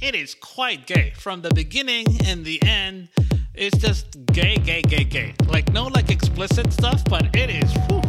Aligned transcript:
It 0.00 0.14
is 0.14 0.36
quite 0.36 0.86
gay 0.86 1.12
from 1.16 1.42
the 1.42 1.52
beginning 1.52 2.06
and 2.24 2.44
the 2.44 2.62
end. 2.62 3.08
It's 3.52 3.76
just 3.78 4.16
gay, 4.26 4.56
gay, 4.56 4.80
gay, 4.82 5.02
gay. 5.02 5.34
Like 5.48 5.72
no 5.72 5.86
like 5.86 6.10
explicit 6.10 6.72
stuff, 6.72 7.02
but 7.06 7.34
it 7.34 7.50
is. 7.50 7.72
Whew. 7.88 8.07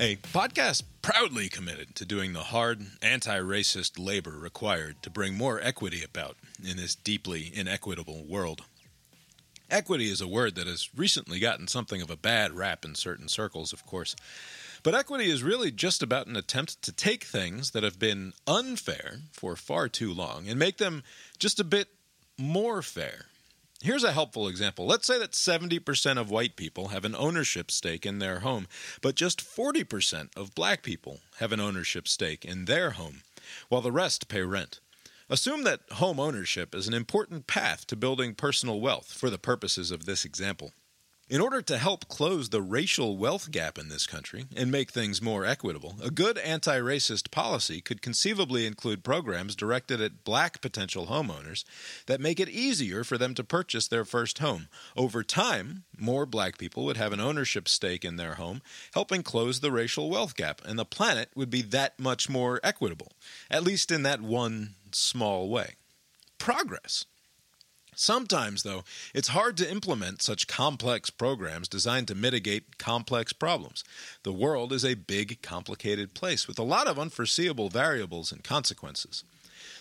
A 0.00 0.14
podcast 0.16 0.84
proudly 1.02 1.48
committed 1.48 1.96
to 1.96 2.04
doing 2.04 2.32
the 2.32 2.44
hard, 2.44 2.86
anti 3.02 3.36
racist 3.38 3.98
labor 3.98 4.38
required 4.38 5.02
to 5.02 5.10
bring 5.10 5.34
more 5.34 5.60
equity 5.60 6.04
about 6.04 6.36
in 6.64 6.76
this 6.76 6.94
deeply 6.94 7.50
inequitable 7.52 8.24
world. 8.24 8.62
Equity 9.70 10.08
is 10.08 10.20
a 10.20 10.28
word 10.28 10.54
that 10.54 10.68
has 10.68 10.88
recently 10.96 11.40
gotten 11.40 11.66
something 11.66 12.00
of 12.00 12.10
a 12.10 12.16
bad 12.16 12.52
rap 12.52 12.84
in 12.84 12.94
certain 12.94 13.26
circles, 13.26 13.72
of 13.72 13.84
course. 13.86 14.14
But 14.84 14.94
equity 14.94 15.28
is 15.28 15.42
really 15.42 15.72
just 15.72 16.00
about 16.02 16.28
an 16.28 16.36
attempt 16.36 16.80
to 16.82 16.92
take 16.92 17.24
things 17.24 17.72
that 17.72 17.82
have 17.82 17.98
been 17.98 18.34
unfair 18.46 19.18
for 19.32 19.56
far 19.56 19.88
too 19.88 20.14
long 20.14 20.48
and 20.48 20.58
make 20.58 20.78
them 20.78 21.02
just 21.38 21.58
a 21.58 21.64
bit 21.64 21.88
more 22.38 22.82
fair. 22.82 23.26
Here's 23.80 24.02
a 24.02 24.10
helpful 24.10 24.48
example. 24.48 24.86
Let's 24.86 25.06
say 25.06 25.20
that 25.20 25.30
70% 25.30 26.18
of 26.18 26.32
white 26.32 26.56
people 26.56 26.88
have 26.88 27.04
an 27.04 27.14
ownership 27.14 27.70
stake 27.70 28.04
in 28.04 28.18
their 28.18 28.40
home, 28.40 28.66
but 29.00 29.14
just 29.14 29.38
40% 29.38 30.36
of 30.36 30.56
black 30.56 30.82
people 30.82 31.20
have 31.38 31.52
an 31.52 31.60
ownership 31.60 32.08
stake 32.08 32.44
in 32.44 32.64
their 32.64 32.90
home, 32.90 33.22
while 33.68 33.80
the 33.80 33.92
rest 33.92 34.26
pay 34.26 34.42
rent. 34.42 34.80
Assume 35.30 35.62
that 35.62 35.82
home 35.92 36.18
ownership 36.18 36.74
is 36.74 36.88
an 36.88 36.94
important 36.94 37.46
path 37.46 37.86
to 37.86 37.94
building 37.94 38.34
personal 38.34 38.80
wealth 38.80 39.12
for 39.12 39.30
the 39.30 39.38
purposes 39.38 39.92
of 39.92 40.06
this 40.06 40.24
example. 40.24 40.72
In 41.30 41.42
order 41.42 41.60
to 41.60 41.76
help 41.76 42.08
close 42.08 42.48
the 42.48 42.62
racial 42.62 43.18
wealth 43.18 43.50
gap 43.50 43.76
in 43.76 43.90
this 43.90 44.06
country 44.06 44.46
and 44.56 44.72
make 44.72 44.90
things 44.90 45.20
more 45.20 45.44
equitable, 45.44 45.96
a 46.02 46.10
good 46.10 46.38
anti 46.38 46.78
racist 46.78 47.30
policy 47.30 47.82
could 47.82 48.00
conceivably 48.00 48.64
include 48.64 49.04
programs 49.04 49.54
directed 49.54 50.00
at 50.00 50.24
black 50.24 50.62
potential 50.62 51.04
homeowners 51.08 51.64
that 52.06 52.22
make 52.22 52.40
it 52.40 52.48
easier 52.48 53.04
for 53.04 53.18
them 53.18 53.34
to 53.34 53.44
purchase 53.44 53.88
their 53.88 54.06
first 54.06 54.38
home. 54.38 54.68
Over 54.96 55.22
time, 55.22 55.84
more 55.98 56.24
black 56.24 56.56
people 56.56 56.86
would 56.86 56.96
have 56.96 57.12
an 57.12 57.20
ownership 57.20 57.68
stake 57.68 58.06
in 58.06 58.16
their 58.16 58.36
home, 58.36 58.62
helping 58.94 59.22
close 59.22 59.60
the 59.60 59.70
racial 59.70 60.08
wealth 60.08 60.34
gap, 60.34 60.62
and 60.64 60.78
the 60.78 60.86
planet 60.86 61.28
would 61.34 61.50
be 61.50 61.60
that 61.60 62.00
much 62.00 62.30
more 62.30 62.58
equitable, 62.64 63.12
at 63.50 63.64
least 63.64 63.90
in 63.90 64.02
that 64.02 64.22
one 64.22 64.76
small 64.92 65.50
way. 65.50 65.74
Progress. 66.38 67.04
Sometimes, 68.00 68.62
though, 68.62 68.84
it's 69.12 69.34
hard 69.34 69.56
to 69.56 69.68
implement 69.68 70.22
such 70.22 70.46
complex 70.46 71.10
programs 71.10 71.66
designed 71.66 72.06
to 72.06 72.14
mitigate 72.14 72.78
complex 72.78 73.32
problems. 73.32 73.82
The 74.22 74.32
world 74.32 74.72
is 74.72 74.84
a 74.84 74.94
big, 74.94 75.42
complicated 75.42 76.14
place 76.14 76.46
with 76.46 76.60
a 76.60 76.62
lot 76.62 76.86
of 76.86 76.96
unforeseeable 76.96 77.70
variables 77.70 78.30
and 78.30 78.44
consequences. 78.44 79.24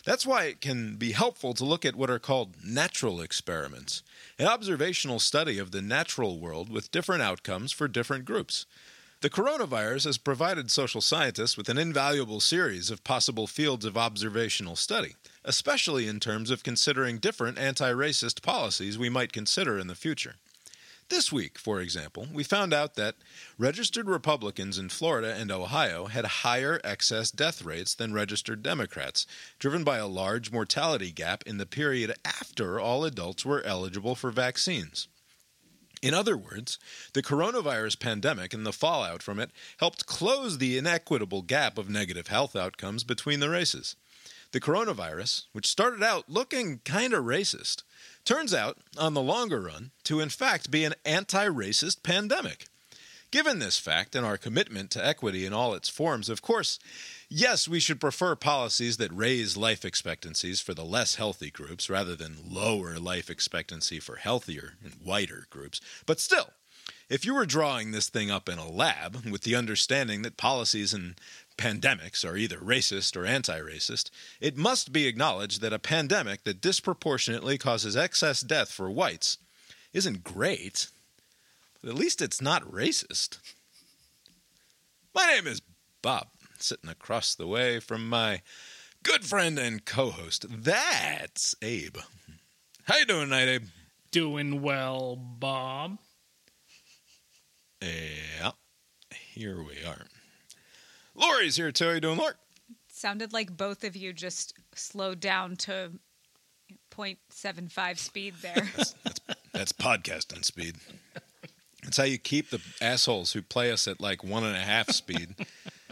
That's 0.04 0.26
why 0.26 0.46
it 0.46 0.62
can 0.62 0.96
be 0.96 1.12
helpful 1.12 1.54
to 1.54 1.64
look 1.64 1.86
at 1.86 1.96
what 1.96 2.10
are 2.10 2.18
called 2.18 2.56
natural 2.66 3.22
experiments, 3.22 4.02
an 4.40 4.48
observational 4.48 5.20
study 5.20 5.60
of 5.60 5.70
the 5.70 5.84
natural 5.84 6.40
world 6.40 6.70
with 6.70 6.92
different 6.92 7.22
outcomes 7.22 7.72
for 7.72 7.88
different 7.88 8.26
groups. 8.26 8.66
The 9.22 9.30
coronavirus 9.30 10.06
has 10.06 10.18
provided 10.18 10.72
social 10.72 11.02
scientists 11.02 11.56
with 11.56 11.70
an 11.70 11.78
invaluable 11.78 12.40
series 12.40 12.90
of 12.90 13.04
possible 13.04 13.46
fields 13.46 13.86
of 13.86 13.96
observational 13.96 14.76
study, 14.76 15.16
especially 15.48 16.08
in 16.08 16.20
terms 16.20 16.52
of 16.52 16.62
considering 16.62 17.18
different 17.18 17.58
anti 17.58 17.92
racist 17.92 18.44
policies 18.44 18.98
we 19.00 19.10
might 19.10 19.32
consider 19.32 19.80
in 19.80 19.88
the 19.88 19.96
future. 19.96 20.36
This 21.10 21.32
week, 21.32 21.58
for 21.58 21.80
example, 21.80 22.28
we 22.34 22.44
found 22.44 22.74
out 22.74 22.96
that 22.96 23.16
registered 23.58 24.10
Republicans 24.10 24.78
in 24.78 24.90
Florida 24.90 25.34
and 25.34 25.50
Ohio 25.50 26.08
had 26.08 26.26
higher 26.26 26.82
excess 26.84 27.32
death 27.32 27.64
rates 27.64 27.96
than 27.96 28.14
registered 28.14 28.62
Democrats, 28.62 29.26
driven 29.58 29.86
by 29.86 30.00
a 30.00 30.06
large 30.06 30.52
mortality 30.52 31.12
gap 31.12 31.46
in 31.48 31.60
the 31.60 31.66
period 31.66 32.14
after 32.26 32.78
all 32.78 33.06
adults 33.06 33.46
were 33.46 33.64
eligible 33.64 34.16
for 34.16 34.32
vaccines. 34.32 35.08
In 36.02 36.14
other 36.14 36.36
words, 36.36 36.78
the 37.14 37.24
coronavirus 37.24 38.00
pandemic 38.02 38.54
and 38.54 38.66
the 38.66 38.74
fallout 38.74 39.24
from 39.24 39.40
it 39.40 39.52
helped 39.78 40.08
close 40.08 40.58
the 40.58 40.78
inequitable 40.78 41.42
gap 41.42 41.78
of 41.78 41.90
negative 41.90 42.28
health 42.28 42.54
outcomes 42.54 43.06
between 43.06 43.40
the 43.40 43.50
races. 43.50 43.96
The 44.52 44.62
coronavirus, 44.62 45.46
which 45.52 45.68
started 45.68 46.02
out 46.02 46.30
looking 46.30 46.80
kind 46.86 47.14
of 47.14 47.26
racist, 47.26 47.84
turns 48.24 48.54
out, 48.54 48.78
on 48.98 49.14
the 49.14 49.22
longer 49.22 49.62
run, 49.62 49.92
to 50.06 50.20
in 50.20 50.30
fact 50.30 50.72
be 50.72 50.84
an 50.84 50.96
anti 51.06 51.48
racist 51.48 52.04
pandemic. 52.04 52.68
Given 53.30 53.60
this 53.60 53.78
fact 53.78 54.16
and 54.16 54.26
our 54.26 54.38
commitment 54.38 54.90
to 54.92 55.06
equity 55.06 55.46
in 55.46 55.52
all 55.52 55.74
its 55.74 55.90
forms, 55.90 56.30
of 56.30 56.42
course, 56.42 56.80
yes, 57.28 57.68
we 57.68 57.82
should 57.82 58.00
prefer 58.00 58.38
policies 58.38 58.96
that 58.98 59.12
raise 59.12 59.58
life 59.58 59.84
expectancies 59.84 60.62
for 60.62 60.74
the 60.74 60.86
less 60.86 61.16
healthy 61.16 61.52
groups 61.52 61.90
rather 61.90 62.16
than 62.16 62.38
lower 62.50 62.98
life 62.98 63.30
expectancy 63.30 64.00
for 64.00 64.16
healthier 64.16 64.76
and 64.82 64.94
whiter 65.04 65.46
groups. 65.50 65.82
But 66.06 66.22
still, 66.22 66.52
if 67.10 67.26
you 67.26 67.34
were 67.34 67.46
drawing 67.46 67.92
this 67.92 68.08
thing 68.08 68.32
up 68.32 68.48
in 68.48 68.60
a 68.60 68.70
lab 68.70 69.26
with 69.30 69.42
the 69.42 69.56
understanding 69.56 70.22
that 70.22 70.38
policies 70.38 70.94
and 70.94 71.20
pandemics 71.58 72.24
are 72.24 72.38
either 72.38 72.58
racist 72.58 73.18
or 73.18 73.26
anti 73.26 73.60
racist, 73.60 74.10
it 74.40 74.56
must 74.56 74.94
be 74.94 75.08
acknowledged 75.08 75.62
that 75.62 75.74
a 75.74 75.80
pandemic 75.80 76.44
that 76.44 76.62
disproportionately 76.62 77.58
causes 77.58 77.98
excess 77.98 78.42
death 78.42 78.72
for 78.72 78.90
whites 78.90 79.38
isn't 79.94 80.24
great, 80.24 80.88
but 81.82 81.90
at 81.90 81.96
least 81.96 82.22
it's 82.22 82.42
not 82.42 82.64
racist. 82.72 83.40
My 85.14 85.26
name 85.26 85.48
is 85.48 85.62
Bob, 86.02 86.28
sitting 86.60 86.90
across 86.90 87.34
the 87.34 87.48
way 87.48 87.80
from 87.80 88.08
my 88.08 88.42
good 89.04 89.26
friend 89.26 89.58
and 89.58 89.84
co-host. 89.84 90.46
That's 90.50 91.56
Abe. 91.62 91.98
How 92.84 92.98
you 92.98 93.06
doing 93.06 93.26
tonight, 93.26 93.48
Abe? 93.48 93.64
Doing 94.12 94.62
well, 94.62 95.16
Bob. 95.16 95.98
Yeah, 97.82 98.52
here 99.12 99.62
we 99.62 99.84
are. 99.84 100.06
Lori's 101.18 101.58
here 101.58 101.72
too. 101.72 101.86
How 101.86 101.92
you 101.92 102.00
doing, 102.00 102.18
Lori? 102.18 102.34
Sounded 102.88 103.34
like 103.34 103.56
both 103.56 103.84
of 103.84 103.96
you 103.96 104.14
just 104.14 104.54
slowed 104.76 105.20
down 105.20 105.56
to 105.58 105.92
0.75 106.92 107.98
speed 107.98 108.36
there. 108.42 108.56
That's 109.54 109.74
podcasting 109.74 110.44
speed. 110.46 110.76
That's 111.84 111.98
how 111.98 112.04
you 112.04 112.18
keep 112.18 112.50
the 112.50 112.62
assholes 112.82 113.34
who 113.34 113.42
play 113.42 113.72
us 113.72 113.88
at 113.88 114.02
like 114.02 114.24
one 114.24 114.44
and 114.44 114.56
a 114.56 114.60
half 114.62 114.90
speed 114.92 115.36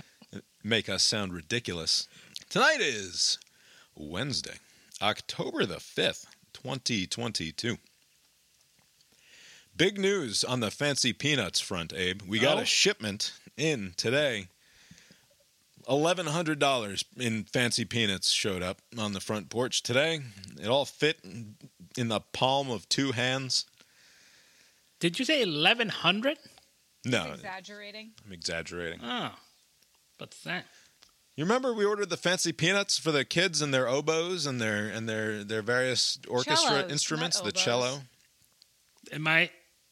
make 0.64 0.90
us 0.90 1.04
sound 1.04 1.34
ridiculous. 1.34 2.08
Tonight 2.50 2.80
is 2.82 3.38
Wednesday, 3.96 4.56
October 5.02 5.66
the 5.66 5.76
5th, 5.76 6.26
2022. 6.54 7.78
Big 9.78 9.98
news 10.00 10.44
on 10.44 10.60
the 10.60 10.72
fancy 10.72 11.14
peanuts 11.14 11.60
front, 11.60 11.94
Abe. 11.94 12.22
We 12.28 12.40
got 12.40 12.58
Oh? 12.58 12.62
a 12.62 12.66
shipment 12.66 13.34
in 13.58 13.94
today. 13.98 14.48
$1,100 15.88 17.04
in 17.18 17.44
fancy 17.46 17.86
peanuts 17.86 18.32
showed 18.32 18.64
up 18.64 18.82
on 18.98 19.14
the 19.14 19.20
front 19.20 19.50
porch 19.50 19.84
today. 19.84 20.20
It 20.62 20.68
all 20.68 20.86
fit 20.86 21.20
in 21.98 22.08
the 22.08 22.20
palm 22.20 22.70
of 22.70 22.88
two 22.90 23.12
hands. 23.12 23.66
Did 25.00 25.20
you 25.20 25.26
say 25.26 25.40
1100? 25.46 26.38
No, 27.06 27.34
Exaggerating. 27.34 28.12
I'm 28.26 28.32
exaggerating. 28.34 29.00
Oh, 29.04 29.32
what's 30.18 30.42
that? 30.44 30.66
You 31.36 31.44
remember 31.44 31.74
we 31.74 31.86
ordered 31.86 32.10
the 32.10 32.18
fancy 32.18 32.52
peanuts 32.54 32.98
for 32.98 33.12
the 33.12 33.26
kids 33.26 33.62
and 33.62 33.74
their 33.74 33.88
oboes 33.88 34.46
and 34.46 34.60
their 34.62 34.88
and 34.88 35.08
their 35.08 35.44
their 35.44 35.62
various 35.62 36.18
orchestra 36.30 36.56
Cellos, 36.78 36.92
instruments, 36.92 37.42
the 37.42 37.52
cello. 37.52 38.00
Am 39.12 39.28
I 39.28 39.52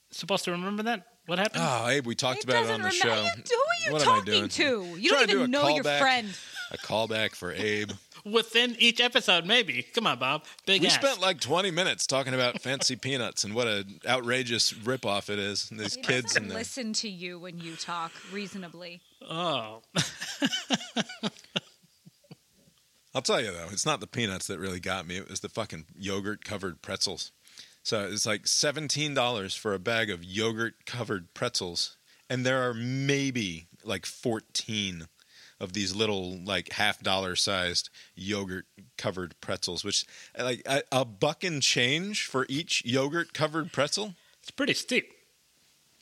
supposed 0.09 0.45
to 0.45 0.51
remember 0.51 0.83
that? 0.83 1.05
What 1.25 1.39
happened? 1.39 1.63
Oh, 1.65 1.87
Abe, 1.87 2.05
we 2.07 2.15
talked 2.15 2.43
He 2.45 2.49
about 2.49 2.65
it 2.65 2.71
on 2.71 2.81
the 2.81 2.87
remember. 2.89 2.91
show. 2.95 3.23
You- 3.23 3.43
Who 3.49 3.62
are 3.85 3.87
you 3.89 3.93
What 3.93 4.01
am 4.03 4.07
I 4.09 4.11
talking 4.19 4.33
doing? 4.33 4.49
to? 4.49 4.95
You 4.99 5.09
don't 5.09 5.21
to 5.21 5.27
do 5.27 5.33
even 5.33 5.45
a 5.45 5.47
know 5.47 5.67
your 5.69 5.83
callback. 5.83 5.99
friend. 5.99 6.37
A 6.71 6.77
callback 6.77 7.35
for 7.35 7.51
Abe. 7.51 7.91
Within 8.25 8.75
each 8.79 9.01
episode, 9.01 9.45
maybe. 9.45 9.83
Come 9.93 10.07
on, 10.07 10.17
Bob. 10.17 10.45
Big 10.65 10.79
we 10.81 10.87
ass. 10.87 10.95
spent 10.95 11.19
like 11.19 11.41
20 11.41 11.71
minutes 11.71 12.07
talking 12.07 12.33
about 12.33 12.61
fancy 12.61 12.95
peanuts 12.95 13.43
and 13.43 13.53
what 13.53 13.67
an 13.67 13.99
outrageous 14.07 14.71
ripoff 14.71 15.29
it 15.29 15.39
is. 15.39 15.69
And 15.69 15.77
these 15.79 15.95
He 15.95 16.01
kids 16.01 16.27
doesn't 16.33 16.43
and 16.45 16.53
listen 16.53 16.93
to 16.93 17.09
you 17.09 17.37
when 17.37 17.59
you 17.59 17.75
talk 17.75 18.13
reasonably. 18.31 19.01
Oh, 19.29 19.81
I'll 23.15 23.21
tell 23.21 23.41
you 23.41 23.51
though, 23.51 23.67
it's 23.71 23.85
not 23.85 23.99
the 23.99 24.07
peanuts 24.07 24.47
that 24.47 24.57
really 24.59 24.79
got 24.79 25.05
me. 25.05 25.17
It 25.17 25.29
was 25.29 25.41
the 25.41 25.49
fucking 25.49 25.85
yogurt 25.97 26.43
covered 26.43 26.81
pretzels. 26.81 27.31
So 27.83 28.05
it's 28.05 28.25
like 28.25 28.47
seventeen 28.47 29.13
dollars 29.13 29.53
for 29.53 29.73
a 29.73 29.79
bag 29.79 30.09
of 30.09 30.23
yogurt 30.23 30.85
covered 30.85 31.33
pretzels, 31.33 31.97
and 32.29 32.45
there 32.45 32.67
are 32.67 32.73
maybe 32.73 33.67
like 33.85 34.05
fourteen 34.05 35.07
of 35.59 35.73
these 35.73 35.95
little 35.95 36.39
like 36.43 36.73
half 36.73 37.01
dollar 37.01 37.35
sized 37.35 37.89
yogurt 38.15 38.65
covered 38.97 39.39
pretzels, 39.39 39.83
which 39.83 40.05
like 40.37 40.61
a, 40.65 40.81
a 40.91 41.05
buck 41.05 41.43
and 41.43 41.61
change 41.61 42.25
for 42.25 42.45
each 42.49 42.83
yogurt 42.85 43.33
covered 43.33 43.71
pretzel. 43.71 44.15
It's 44.41 44.51
pretty 44.51 44.73
steep. 44.73 45.13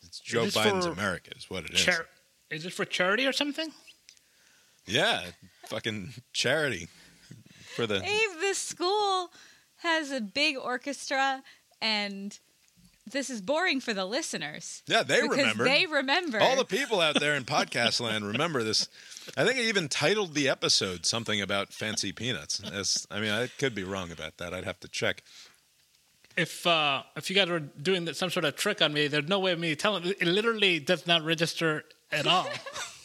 It's 0.03 0.19
Joe 0.19 0.45
this 0.45 0.57
Biden's 0.57 0.85
America, 0.85 1.31
is 1.37 1.49
what 1.49 1.65
it 1.65 1.71
is. 1.71 1.81
Char- 1.81 2.07
is 2.49 2.65
it 2.65 2.73
for 2.73 2.85
charity 2.85 3.25
or 3.25 3.31
something? 3.31 3.69
Yeah, 4.85 5.21
fucking 5.67 6.13
charity 6.33 6.87
for 7.75 7.87
the. 7.87 8.03
Abe, 8.03 8.39
this 8.39 8.57
school 8.57 9.31
has 9.77 10.11
a 10.11 10.19
big 10.19 10.57
orchestra, 10.57 11.43
and 11.81 12.37
this 13.09 13.29
is 13.29 13.41
boring 13.41 13.79
for 13.79 13.93
the 13.93 14.05
listeners. 14.05 14.83
Yeah, 14.87 15.03
they 15.03 15.21
remember. 15.21 15.63
They 15.63 15.85
remember. 15.85 16.39
All 16.39 16.55
the 16.55 16.65
people 16.65 17.01
out 17.01 17.19
there 17.19 17.35
in 17.35 17.43
podcast 17.43 17.99
land 18.01 18.25
remember 18.25 18.63
this. 18.63 18.87
I 19.37 19.45
think 19.45 19.57
I 19.57 19.63
even 19.63 19.89
titled 19.89 20.33
the 20.33 20.49
episode 20.49 21.05
something 21.05 21.41
about 21.41 21.73
fancy 21.73 22.11
peanuts. 22.11 22.61
As, 22.71 23.07
I 23.09 23.19
mean, 23.19 23.31
I 23.31 23.47
could 23.47 23.73
be 23.75 23.83
wrong 23.83 24.11
about 24.11 24.37
that. 24.37 24.53
I'd 24.53 24.65
have 24.65 24.79
to 24.81 24.87
check. 24.87 25.23
If 26.37 26.65
uh, 26.65 27.03
if 27.15 27.29
you 27.29 27.35
guys 27.35 27.49
were 27.49 27.59
doing 27.59 28.11
some 28.13 28.29
sort 28.29 28.45
of 28.45 28.55
trick 28.55 28.81
on 28.81 28.93
me, 28.93 29.07
there's 29.07 29.27
no 29.27 29.39
way 29.39 29.51
of 29.51 29.59
me 29.59 29.75
telling. 29.75 30.05
It 30.05 30.23
literally 30.23 30.79
does 30.79 31.05
not 31.05 31.23
register 31.23 31.83
at 32.11 32.27
all. 32.27 32.47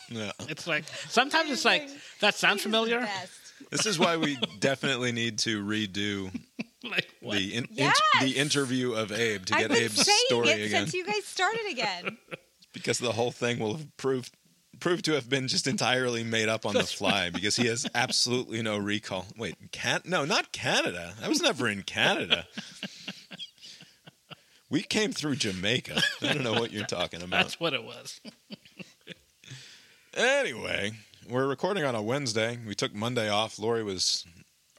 Yeah. 0.08 0.30
it's 0.48 0.68
like 0.68 0.84
sometimes 1.08 1.50
it's 1.50 1.64
like 1.64 1.88
that 2.20 2.36
sounds 2.36 2.62
familiar. 2.62 3.08
This 3.72 3.86
is 3.86 3.98
why 3.98 4.16
we 4.18 4.38
definitely 4.60 5.10
need 5.10 5.40
to 5.40 5.64
redo 5.64 6.30
Like 6.90 7.08
what? 7.20 7.36
the 7.36 7.54
in, 7.54 7.64
in- 7.76 7.92
the 8.20 8.36
interview 8.36 8.92
of 8.92 9.10
Abe 9.12 9.44
to 9.46 9.54
I've 9.54 9.60
get 9.62 9.70
been 9.70 9.86
Abe's 9.86 10.04
saying 10.04 10.18
story 10.28 10.48
it 10.48 10.66
again 10.66 10.82
since 10.82 10.94
you 10.94 11.04
guys 11.04 11.24
started 11.24 11.66
again. 11.70 12.18
because 12.72 12.98
the 12.98 13.12
whole 13.12 13.32
thing 13.32 13.58
will 13.58 13.76
have 13.76 13.96
proved 13.96 14.32
proved 14.78 15.04
to 15.06 15.12
have 15.14 15.28
been 15.28 15.48
just 15.48 15.66
entirely 15.66 16.22
made 16.22 16.48
up 16.48 16.66
on 16.66 16.74
the 16.74 16.84
fly 16.84 17.30
because 17.30 17.56
he 17.56 17.66
has 17.66 17.86
absolutely 17.94 18.62
no 18.62 18.76
recall. 18.76 19.26
Wait, 19.36 19.56
can 19.72 20.02
no, 20.04 20.24
not 20.24 20.52
Canada. 20.52 21.14
I 21.22 21.28
was 21.28 21.40
never 21.42 21.68
in 21.68 21.82
Canada. 21.82 22.46
We 24.68 24.82
came 24.82 25.12
through 25.12 25.36
Jamaica. 25.36 26.02
I 26.22 26.32
don't 26.32 26.42
know 26.42 26.54
what 26.54 26.72
you're 26.72 26.86
talking 26.86 27.22
about. 27.22 27.42
That's 27.42 27.60
what 27.60 27.72
it 27.72 27.84
was. 27.84 28.20
Anyway, 30.14 30.92
we're 31.28 31.46
recording 31.46 31.84
on 31.84 31.94
a 31.94 32.02
Wednesday. 32.02 32.58
We 32.66 32.74
took 32.74 32.94
Monday 32.94 33.28
off. 33.28 33.58
Lori 33.58 33.84
was 33.84 34.24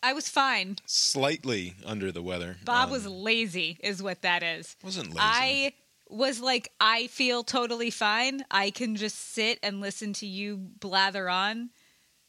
I 0.07 0.13
was 0.13 0.29
fine. 0.29 0.77
slightly 0.85 1.75
under 1.85 2.11
the 2.13 2.21
weather. 2.21 2.55
Bob 2.63 2.85
Um, 2.85 2.91
was 2.91 3.05
lazy, 3.05 3.77
is 3.81 4.01
what 4.01 4.21
that 4.21 4.41
is. 4.41 4.75
wasn't 4.81 5.09
lazy. 5.09 5.19
I 5.21 5.73
was 6.09 6.39
like, 6.39 6.71
I 6.79 7.07
feel 7.07 7.43
totally 7.43 7.89
fine. 7.89 8.45
I 8.49 8.69
can 8.71 8.95
just 8.95 9.33
sit 9.33 9.59
and 9.61 9.81
listen 9.81 10.13
to 10.13 10.25
you 10.25 10.55
blather 10.79 11.29
on, 11.29 11.71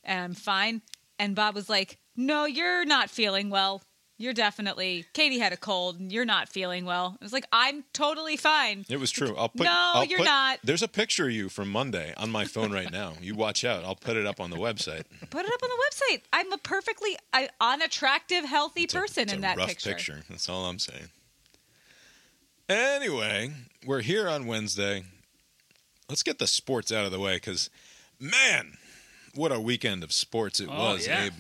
and 0.03 0.21
I'm 0.25 0.35
fine. 0.35 0.83
And 1.21 1.37
Bob 1.37 1.55
was 1.55 1.69
like, 1.69 1.99
No, 2.17 2.47
you're 2.47 2.85
not 2.85 3.11
feeling 3.11 3.49
well. 3.49 3.83
You're 4.21 4.33
definitely. 4.35 5.05
Katie 5.13 5.39
had 5.39 5.53
a 5.53 5.57
cold, 5.57 6.01
and 6.01 6.11
you're 6.13 6.25
not 6.25 6.49
feeling 6.49 6.85
well. 6.85 7.17
I 7.21 7.25
was 7.25 7.33
like, 7.33 7.47
I'm 7.53 7.85
totally 7.93 8.37
fine. 8.37 8.85
It 8.89 8.99
was 8.99 9.13
true. 9.13 9.37
I'll 9.37 9.49
put. 9.49 9.63
No, 9.65 9.71
I'll 9.95 10.05
you're 10.05 10.19
put- 10.19 10.25
not. 10.25 10.59
There's 10.65 10.83
a 10.83 10.89
picture 10.89 11.27
of 11.27 11.31
you 11.31 11.49
from 11.49 11.71
Monday 11.71 12.15
on 12.17 12.29
my 12.31 12.45
phone 12.45 12.73
right 12.73 12.91
now. 12.91 13.13
You 13.23 13.37
watch 13.37 13.65
out. 13.65 13.85
I'll 13.85 13.95
put 13.95 14.17
it 14.17 14.27
up 14.27 14.41
on 14.41 14.51
the 14.51 14.57
website. 14.57 15.05
Put 15.31 15.45
it 15.47 15.53
up 15.53 15.63
on 15.63 15.69
the 15.71 15.85
website. 15.89 16.23
I'm 16.33 16.53
a 16.53 16.59
perfectly 16.59 17.17
uh, 17.33 17.47
unattractive, 17.61 18.45
healthy 18.45 18.83
It's 18.83 18.95
a- 18.95 18.99
person 18.99 19.23
it's 19.23 19.33
in 19.35 19.39
a 19.39 19.43
that 19.43 19.57
rough 19.57 19.79
picture. 19.83 20.23
That's 20.29 20.49
all 20.49 20.65
I'm 20.65 20.81
saying. 20.81 21.11
Anyway, 22.69 23.53
we're 23.87 24.01
here 24.03 24.29
on 24.29 24.47
Wednesday. 24.47 25.05
Let's 26.09 26.23
get 26.23 26.39
the 26.39 26.47
sports 26.47 26.91
out 26.93 27.05
of 27.07 27.13
the 27.13 27.21
way 27.21 27.37
because, 27.37 27.71
man, 28.21 28.79
what 29.35 29.53
a 29.53 29.61
weekend 29.61 30.03
of 30.03 30.13
sports 30.13 30.61
it 30.61 30.69
Oh, 30.71 30.77
was, 30.95 31.07
yeah. 31.07 31.27
Abe. 31.27 31.33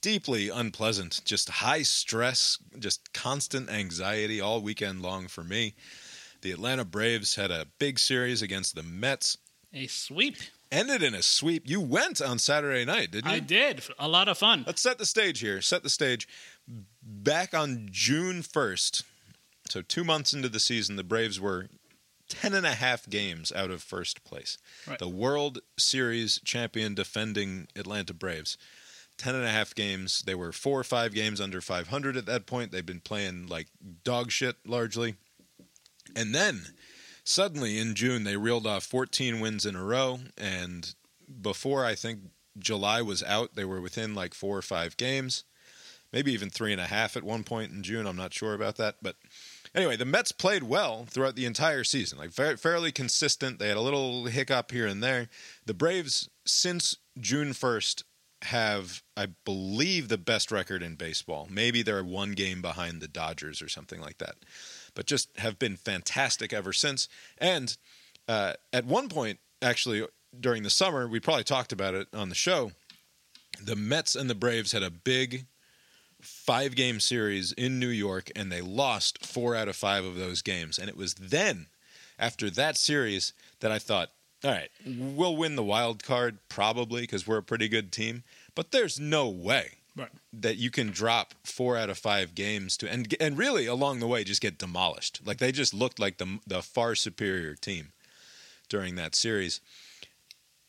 Deeply 0.00 0.48
unpleasant, 0.50 1.20
just 1.24 1.48
high 1.48 1.82
stress, 1.82 2.58
just 2.78 3.12
constant 3.12 3.68
anxiety 3.70 4.40
all 4.40 4.60
weekend 4.60 5.02
long 5.02 5.26
for 5.26 5.42
me. 5.42 5.74
The 6.42 6.52
Atlanta 6.52 6.84
Braves 6.84 7.34
had 7.34 7.50
a 7.50 7.66
big 7.78 7.98
series 7.98 8.40
against 8.42 8.74
the 8.76 8.82
Mets, 8.84 9.38
A 9.72 9.86
sweep. 9.88 10.36
ended 10.70 11.02
in 11.02 11.14
a 11.14 11.22
sweep. 11.22 11.64
You 11.66 11.80
went 11.80 12.20
on 12.20 12.38
Saturday 12.38 12.84
night, 12.84 13.10
didn't 13.10 13.30
you? 13.30 13.36
I 13.36 13.40
did. 13.40 13.82
A 13.98 14.06
lot 14.06 14.28
of 14.28 14.38
fun. 14.38 14.62
Let's 14.66 14.82
set 14.82 14.98
the 14.98 15.06
stage 15.06 15.40
here. 15.40 15.60
Set 15.60 15.82
the 15.82 15.90
stage. 15.90 16.28
Back 17.02 17.52
on 17.54 17.88
June 17.90 18.42
1st, 18.42 19.02
so 19.68 19.82
two 19.82 20.04
months 20.04 20.32
into 20.32 20.48
the 20.48 20.60
season, 20.60 20.94
the 20.96 21.04
Braves 21.04 21.40
were 21.40 21.68
10 22.28 22.54
and 22.54 22.66
a 22.66 22.74
half 22.74 23.08
games 23.08 23.50
out 23.50 23.70
of 23.70 23.82
first 23.82 24.22
place. 24.24 24.58
Right. 24.86 24.98
The 24.98 25.08
World 25.08 25.60
Series 25.78 26.40
champion 26.44 26.94
defending 26.94 27.66
Atlanta 27.74 28.12
Braves. 28.14 28.56
10 29.18 29.34
and 29.34 29.44
a 29.44 29.50
half 29.50 29.74
games. 29.74 30.22
They 30.22 30.34
were 30.34 30.52
four 30.52 30.80
or 30.80 30.84
five 30.84 31.14
games 31.14 31.40
under 31.40 31.60
500 31.60 32.16
at 32.16 32.26
that 32.26 32.46
point. 32.46 32.72
They've 32.72 32.84
been 32.84 33.00
playing 33.00 33.46
like 33.46 33.68
dog 34.04 34.30
shit 34.30 34.56
largely. 34.66 35.14
And 36.14 36.34
then 36.34 36.66
suddenly 37.24 37.78
in 37.78 37.94
June, 37.94 38.24
they 38.24 38.36
reeled 38.36 38.66
off 38.66 38.84
14 38.84 39.40
wins 39.40 39.66
in 39.66 39.76
a 39.76 39.84
row. 39.84 40.20
And 40.38 40.94
before 41.40 41.84
I 41.84 41.94
think 41.94 42.20
July 42.58 43.02
was 43.02 43.22
out, 43.22 43.54
they 43.54 43.64
were 43.64 43.80
within 43.80 44.14
like 44.14 44.34
four 44.34 44.56
or 44.56 44.62
five 44.62 44.96
games, 44.96 45.44
maybe 46.12 46.32
even 46.32 46.50
three 46.50 46.72
and 46.72 46.80
a 46.80 46.86
half 46.86 47.16
at 47.16 47.24
one 47.24 47.44
point 47.44 47.72
in 47.72 47.82
June. 47.82 48.06
I'm 48.06 48.16
not 48.16 48.34
sure 48.34 48.54
about 48.54 48.76
that. 48.76 48.96
But 49.02 49.16
anyway, 49.74 49.96
the 49.96 50.04
Mets 50.04 50.32
played 50.32 50.62
well 50.62 51.06
throughout 51.08 51.36
the 51.36 51.46
entire 51.46 51.84
season, 51.84 52.18
like 52.18 52.32
fa- 52.32 52.56
fairly 52.56 52.92
consistent. 52.92 53.58
They 53.58 53.68
had 53.68 53.76
a 53.76 53.82
little 53.82 54.26
hiccup 54.26 54.70
here 54.70 54.86
and 54.86 55.02
there. 55.02 55.28
The 55.66 55.74
Braves, 55.74 56.28
since 56.44 56.96
June 57.18 57.50
1st, 57.50 58.04
have, 58.42 59.02
I 59.16 59.28
believe, 59.44 60.08
the 60.08 60.18
best 60.18 60.52
record 60.52 60.82
in 60.82 60.94
baseball. 60.94 61.48
Maybe 61.50 61.82
they're 61.82 62.04
one 62.04 62.32
game 62.32 62.62
behind 62.62 63.00
the 63.00 63.08
Dodgers 63.08 63.62
or 63.62 63.68
something 63.68 64.00
like 64.00 64.18
that, 64.18 64.36
but 64.94 65.06
just 65.06 65.28
have 65.38 65.58
been 65.58 65.76
fantastic 65.76 66.52
ever 66.52 66.72
since. 66.72 67.08
And 67.38 67.76
uh, 68.28 68.54
at 68.72 68.84
one 68.84 69.08
point, 69.08 69.38
actually, 69.62 70.06
during 70.38 70.62
the 70.62 70.70
summer, 70.70 71.08
we 71.08 71.20
probably 71.20 71.44
talked 71.44 71.72
about 71.72 71.94
it 71.94 72.08
on 72.12 72.28
the 72.28 72.34
show. 72.34 72.72
The 73.62 73.76
Mets 73.76 74.14
and 74.14 74.28
the 74.28 74.34
Braves 74.34 74.72
had 74.72 74.82
a 74.82 74.90
big 74.90 75.46
five 76.20 76.74
game 76.74 77.00
series 77.00 77.52
in 77.52 77.78
New 77.78 77.88
York, 77.88 78.30
and 78.36 78.50
they 78.50 78.60
lost 78.60 79.24
four 79.24 79.56
out 79.56 79.68
of 79.68 79.76
five 79.76 80.04
of 80.04 80.16
those 80.16 80.42
games. 80.42 80.78
And 80.78 80.88
it 80.88 80.96
was 80.96 81.14
then, 81.14 81.66
after 82.18 82.50
that 82.50 82.76
series, 82.76 83.32
that 83.60 83.72
I 83.72 83.78
thought, 83.78 84.10
all 84.46 84.52
right, 84.52 84.70
we'll 84.86 85.36
win 85.36 85.56
the 85.56 85.62
wild 85.64 86.04
card 86.04 86.38
probably 86.48 87.00
because 87.02 87.26
we're 87.26 87.38
a 87.38 87.42
pretty 87.42 87.68
good 87.68 87.90
team, 87.90 88.22
but 88.54 88.70
there's 88.70 89.00
no 89.00 89.28
way 89.28 89.78
Right. 89.96 90.10
that 90.32 90.56
you 90.56 90.70
can 90.70 90.90
drop 90.90 91.34
four 91.42 91.76
out 91.76 91.88
of 91.88 91.96
five 91.96 92.34
games 92.34 92.76
to 92.78 92.90
and 92.90 93.12
and 93.18 93.38
really 93.38 93.64
along 93.66 93.98
the 94.00 94.06
way 94.06 94.24
just 94.24 94.42
get 94.42 94.58
demolished. 94.58 95.22
Like 95.24 95.38
they 95.38 95.52
just 95.52 95.72
looked 95.72 95.98
like 95.98 96.18
the 96.18 96.38
the 96.46 96.62
far 96.62 96.94
superior 96.94 97.54
team 97.54 97.92
during 98.68 98.96
that 98.96 99.14
series. 99.14 99.60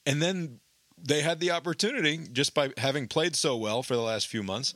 And 0.06 0.22
then 0.22 0.60
they 0.98 1.22
had 1.22 1.40
the 1.40 1.52
opportunity 1.52 2.20
just 2.32 2.54
by 2.54 2.72
having 2.78 3.08
played 3.08 3.36
so 3.36 3.56
well 3.58 3.84
for 3.84 3.96
the 3.96 4.02
last 4.02 4.28
few 4.28 4.44
months 4.44 4.74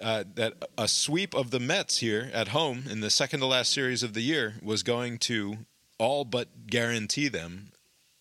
uh, 0.00 0.24
that 0.34 0.52
a 0.76 0.86
sweep 0.86 1.34
of 1.34 1.50
the 1.50 1.60
Mets 1.60 1.98
here 1.98 2.30
at 2.32 2.48
home 2.48 2.84
in 2.90 3.00
the 3.00 3.10
second 3.10 3.40
to 3.40 3.46
last 3.46 3.72
series 3.72 4.02
of 4.02 4.12
the 4.12 4.20
year 4.20 4.54
was 4.62 4.82
going 4.82 5.18
to 5.18 5.58
all 5.98 6.24
but 6.24 6.66
guarantee 6.66 7.28
them 7.28 7.70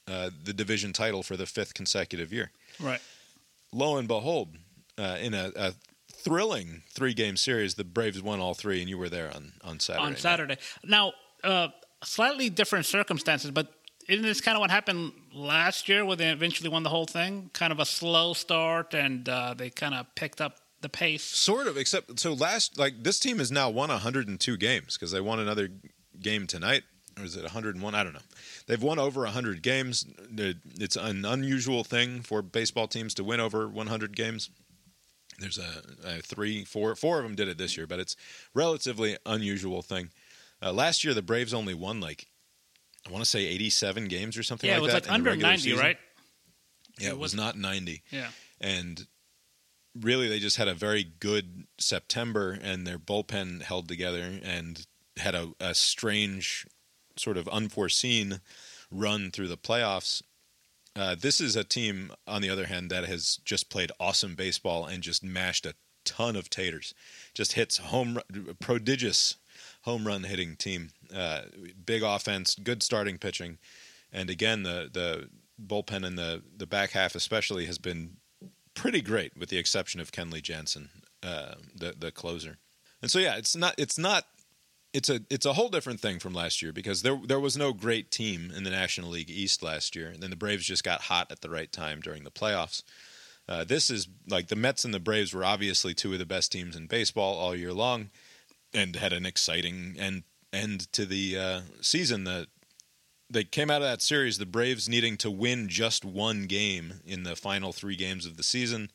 uh, 0.07 0.29
the 0.43 0.53
division 0.53 0.93
title 0.93 1.23
for 1.23 1.37
the 1.37 1.45
fifth 1.45 1.73
consecutive 1.73 2.31
year 2.33 2.51
Right. 2.79 3.01
lo 3.71 3.97
and 3.97 4.07
behold, 4.07 4.57
uh, 4.97 5.17
in 5.21 5.33
a, 5.33 5.51
a 5.55 5.73
thrilling 6.11 6.83
three 6.89 7.13
game 7.13 7.37
series, 7.37 7.75
the 7.75 7.83
Braves 7.83 8.21
won 8.21 8.39
all 8.39 8.53
three, 8.53 8.79
and 8.81 8.89
you 8.89 8.97
were 8.97 9.09
there 9.09 9.31
on, 9.33 9.53
on 9.63 9.79
Saturday. 9.79 10.03
on 10.05 10.09
night. 10.11 10.19
Saturday. 10.19 10.57
Now, 10.83 11.13
uh, 11.43 11.67
slightly 12.03 12.49
different 12.49 12.85
circumstances, 12.85 13.51
but 13.51 13.67
isn't 14.09 14.23
this 14.23 14.41
kind 14.41 14.55
of 14.57 14.59
what 14.61 14.71
happened 14.71 15.13
last 15.33 15.87
year 15.87 16.03
where 16.05 16.15
they 16.17 16.29
eventually 16.29 16.69
won 16.69 16.83
the 16.83 16.89
whole 16.89 17.05
thing? 17.05 17.49
Kind 17.53 17.71
of 17.71 17.79
a 17.79 17.85
slow 17.85 18.33
start, 18.33 18.93
and 18.93 19.27
uh, 19.29 19.53
they 19.53 19.69
kind 19.69 19.93
of 19.93 20.05
picked 20.15 20.41
up 20.41 20.57
the 20.81 20.89
pace. 20.89 21.23
Sort 21.23 21.67
of, 21.67 21.77
except 21.77 22.19
so 22.19 22.33
last, 22.33 22.77
like 22.77 23.03
this 23.03 23.19
team 23.19 23.39
has 23.39 23.51
now 23.51 23.69
won 23.69 23.89
102 23.89 24.57
games 24.57 24.95
because 24.97 25.11
they 25.11 25.21
won 25.21 25.39
another 25.39 25.69
game 26.21 26.47
tonight. 26.47 26.83
Or 27.19 27.23
is 27.25 27.35
it 27.35 27.43
101? 27.43 27.93
I 27.95 28.03
don't 28.03 28.13
know. 28.13 28.19
They've 28.67 28.81
won 28.81 28.97
over 28.99 29.21
100 29.21 29.61
games. 29.61 30.05
It's 30.35 30.95
an 30.95 31.25
unusual 31.25 31.83
thing 31.83 32.21
for 32.21 32.41
baseball 32.41 32.87
teams 32.87 33.13
to 33.15 33.23
win 33.23 33.39
over 33.39 33.67
100 33.67 34.15
games. 34.15 34.49
There's 35.39 35.57
a, 35.57 35.81
a 36.05 36.21
three, 36.21 36.63
four, 36.63 36.95
four 36.95 37.17
of 37.19 37.23
them 37.23 37.35
did 37.35 37.47
it 37.47 37.57
this 37.57 37.75
year, 37.77 37.87
but 37.87 37.99
it's 37.99 38.15
relatively 38.53 39.17
unusual 39.25 39.81
thing. 39.81 40.09
Uh, 40.61 40.71
last 40.71 41.03
year, 41.03 41.13
the 41.13 41.21
Braves 41.21 41.53
only 41.53 41.73
won 41.73 41.99
like 41.99 42.27
I 43.07 43.11
want 43.11 43.23
to 43.23 43.29
say 43.29 43.45
87 43.45 44.07
games 44.07 44.37
or 44.37 44.43
something 44.43 44.67
yeah, 44.69 44.75
like 44.75 44.79
it 44.79 44.83
was 44.85 44.93
that. 44.93 45.03
like 45.05 45.11
under 45.11 45.35
90, 45.35 45.61
season. 45.61 45.79
right? 45.79 45.97
Yeah, 46.99 47.09
It 47.09 47.11
it 47.13 47.19
was 47.19 47.33
not 47.35 47.57
90 47.57 48.01
Yeah. 48.11 48.29
and 48.61 49.05
really 49.99 50.29
they 50.29 50.39
just 50.39 50.57
had 50.57 50.67
a 50.69 50.73
very 50.73 51.03
good 51.19 51.65
September 51.77 52.57
and 52.61 52.87
their 52.87 52.97
bullpen 52.97 53.61
held 53.61 53.87
together 53.89 54.39
and 54.41 54.85
had 55.17 55.35
a, 55.35 55.49
a 55.59 55.73
strange, 55.73 56.65
sort 57.15 57.37
of 57.37 57.47
unforeseen 57.49 58.41
run 58.91 59.31
through 59.31 59.47
the 59.47 59.57
playoffs. 59.57 60.21
Uh, 60.95 61.15
this 61.19 61.41
is 61.41 61.55
a 61.55 61.63
team, 61.63 62.11
on 62.27 62.41
the 62.41 62.49
other 62.49 62.67
hand, 62.67 62.89
that 62.91 63.05
has 63.05 63.39
just 63.43 63.69
played 63.69 63.91
awesome 63.99 64.35
baseball 64.35 64.85
and 64.85 65.01
just 65.01 65.23
mashed 65.23 65.65
a 65.65 65.73
ton 66.05 66.35
of 66.35 66.49
taters. 66.49 66.93
Just 67.33 67.53
hits 67.53 67.77
home, 67.77 68.19
prodigious 68.59 69.37
home 69.81 70.05
run 70.05 70.23
hitting 70.23 70.55
team. 70.55 70.89
Uh, 71.13 71.43
big 71.85 72.03
offense, 72.03 72.55
good 72.55 72.83
starting 72.83 73.17
pitching, 73.17 73.57
and 74.11 74.29
again 74.29 74.63
the 74.63 74.89
the 74.91 75.29
bullpen 75.65 76.05
in 76.05 76.15
the 76.15 76.41
the 76.55 76.65
back 76.65 76.91
half 76.91 77.15
especially 77.15 77.65
has 77.65 77.77
been 77.77 78.17
pretty 78.73 79.01
great, 79.01 79.37
with 79.37 79.49
the 79.49 79.57
exception 79.57 80.01
of 80.01 80.11
Kenley 80.11 80.41
Jansen, 80.41 80.89
uh, 81.21 81.55
the 81.75 81.93
the 81.97 82.11
closer. 82.11 82.57
And 83.01 83.11
so 83.11 83.19
yeah, 83.19 83.35
it's 83.35 83.55
not 83.55 83.75
it's 83.77 83.97
not 83.97 84.25
it's 84.93 85.09
a 85.09 85.21
it's 85.29 85.45
a 85.45 85.53
whole 85.53 85.69
different 85.69 85.99
thing 85.99 86.19
from 86.19 86.33
last 86.33 86.61
year 86.61 86.71
because 86.71 87.01
there 87.01 87.19
there 87.25 87.39
was 87.39 87.57
no 87.57 87.73
great 87.73 88.11
team 88.11 88.51
in 88.55 88.63
the 88.63 88.69
National 88.69 89.09
League 89.09 89.29
East 89.29 89.63
last 89.63 89.95
year, 89.95 90.07
and 90.07 90.21
then 90.21 90.29
the 90.29 90.35
Braves 90.35 90.65
just 90.65 90.83
got 90.83 91.01
hot 91.01 91.31
at 91.31 91.41
the 91.41 91.49
right 91.49 91.71
time 91.71 91.99
during 91.99 92.23
the 92.23 92.31
playoffs. 92.31 92.83
Uh, 93.49 93.63
this 93.63 93.89
is 93.89 94.07
like 94.29 94.47
the 94.47 94.55
Mets 94.55 94.85
and 94.85 94.93
the 94.93 94.99
Braves 94.99 95.33
were 95.33 95.43
obviously 95.43 95.93
two 95.93 96.13
of 96.13 96.19
the 96.19 96.25
best 96.25 96.51
teams 96.51 96.75
in 96.75 96.87
baseball 96.87 97.35
all 97.35 97.55
year 97.55 97.73
long, 97.73 98.11
and 98.73 98.95
had 98.95 99.13
an 99.13 99.25
exciting 99.25 99.95
end 99.97 100.23
end 100.53 100.91
to 100.93 101.05
the 101.05 101.37
uh, 101.37 101.61
season. 101.81 102.23
That 102.25 102.47
they 103.29 103.43
came 103.43 103.71
out 103.71 103.81
of 103.81 103.87
that 103.87 104.01
series, 104.01 104.37
the 104.37 104.45
Braves 104.45 104.87
needing 104.87 105.17
to 105.17 105.31
win 105.31 105.67
just 105.67 106.05
one 106.05 106.43
game 106.45 107.01
in 107.03 107.23
the 107.23 107.35
final 107.35 107.73
three 107.73 107.95
games 107.95 108.27
of 108.27 108.37
the 108.37 108.43
season, 108.43 108.91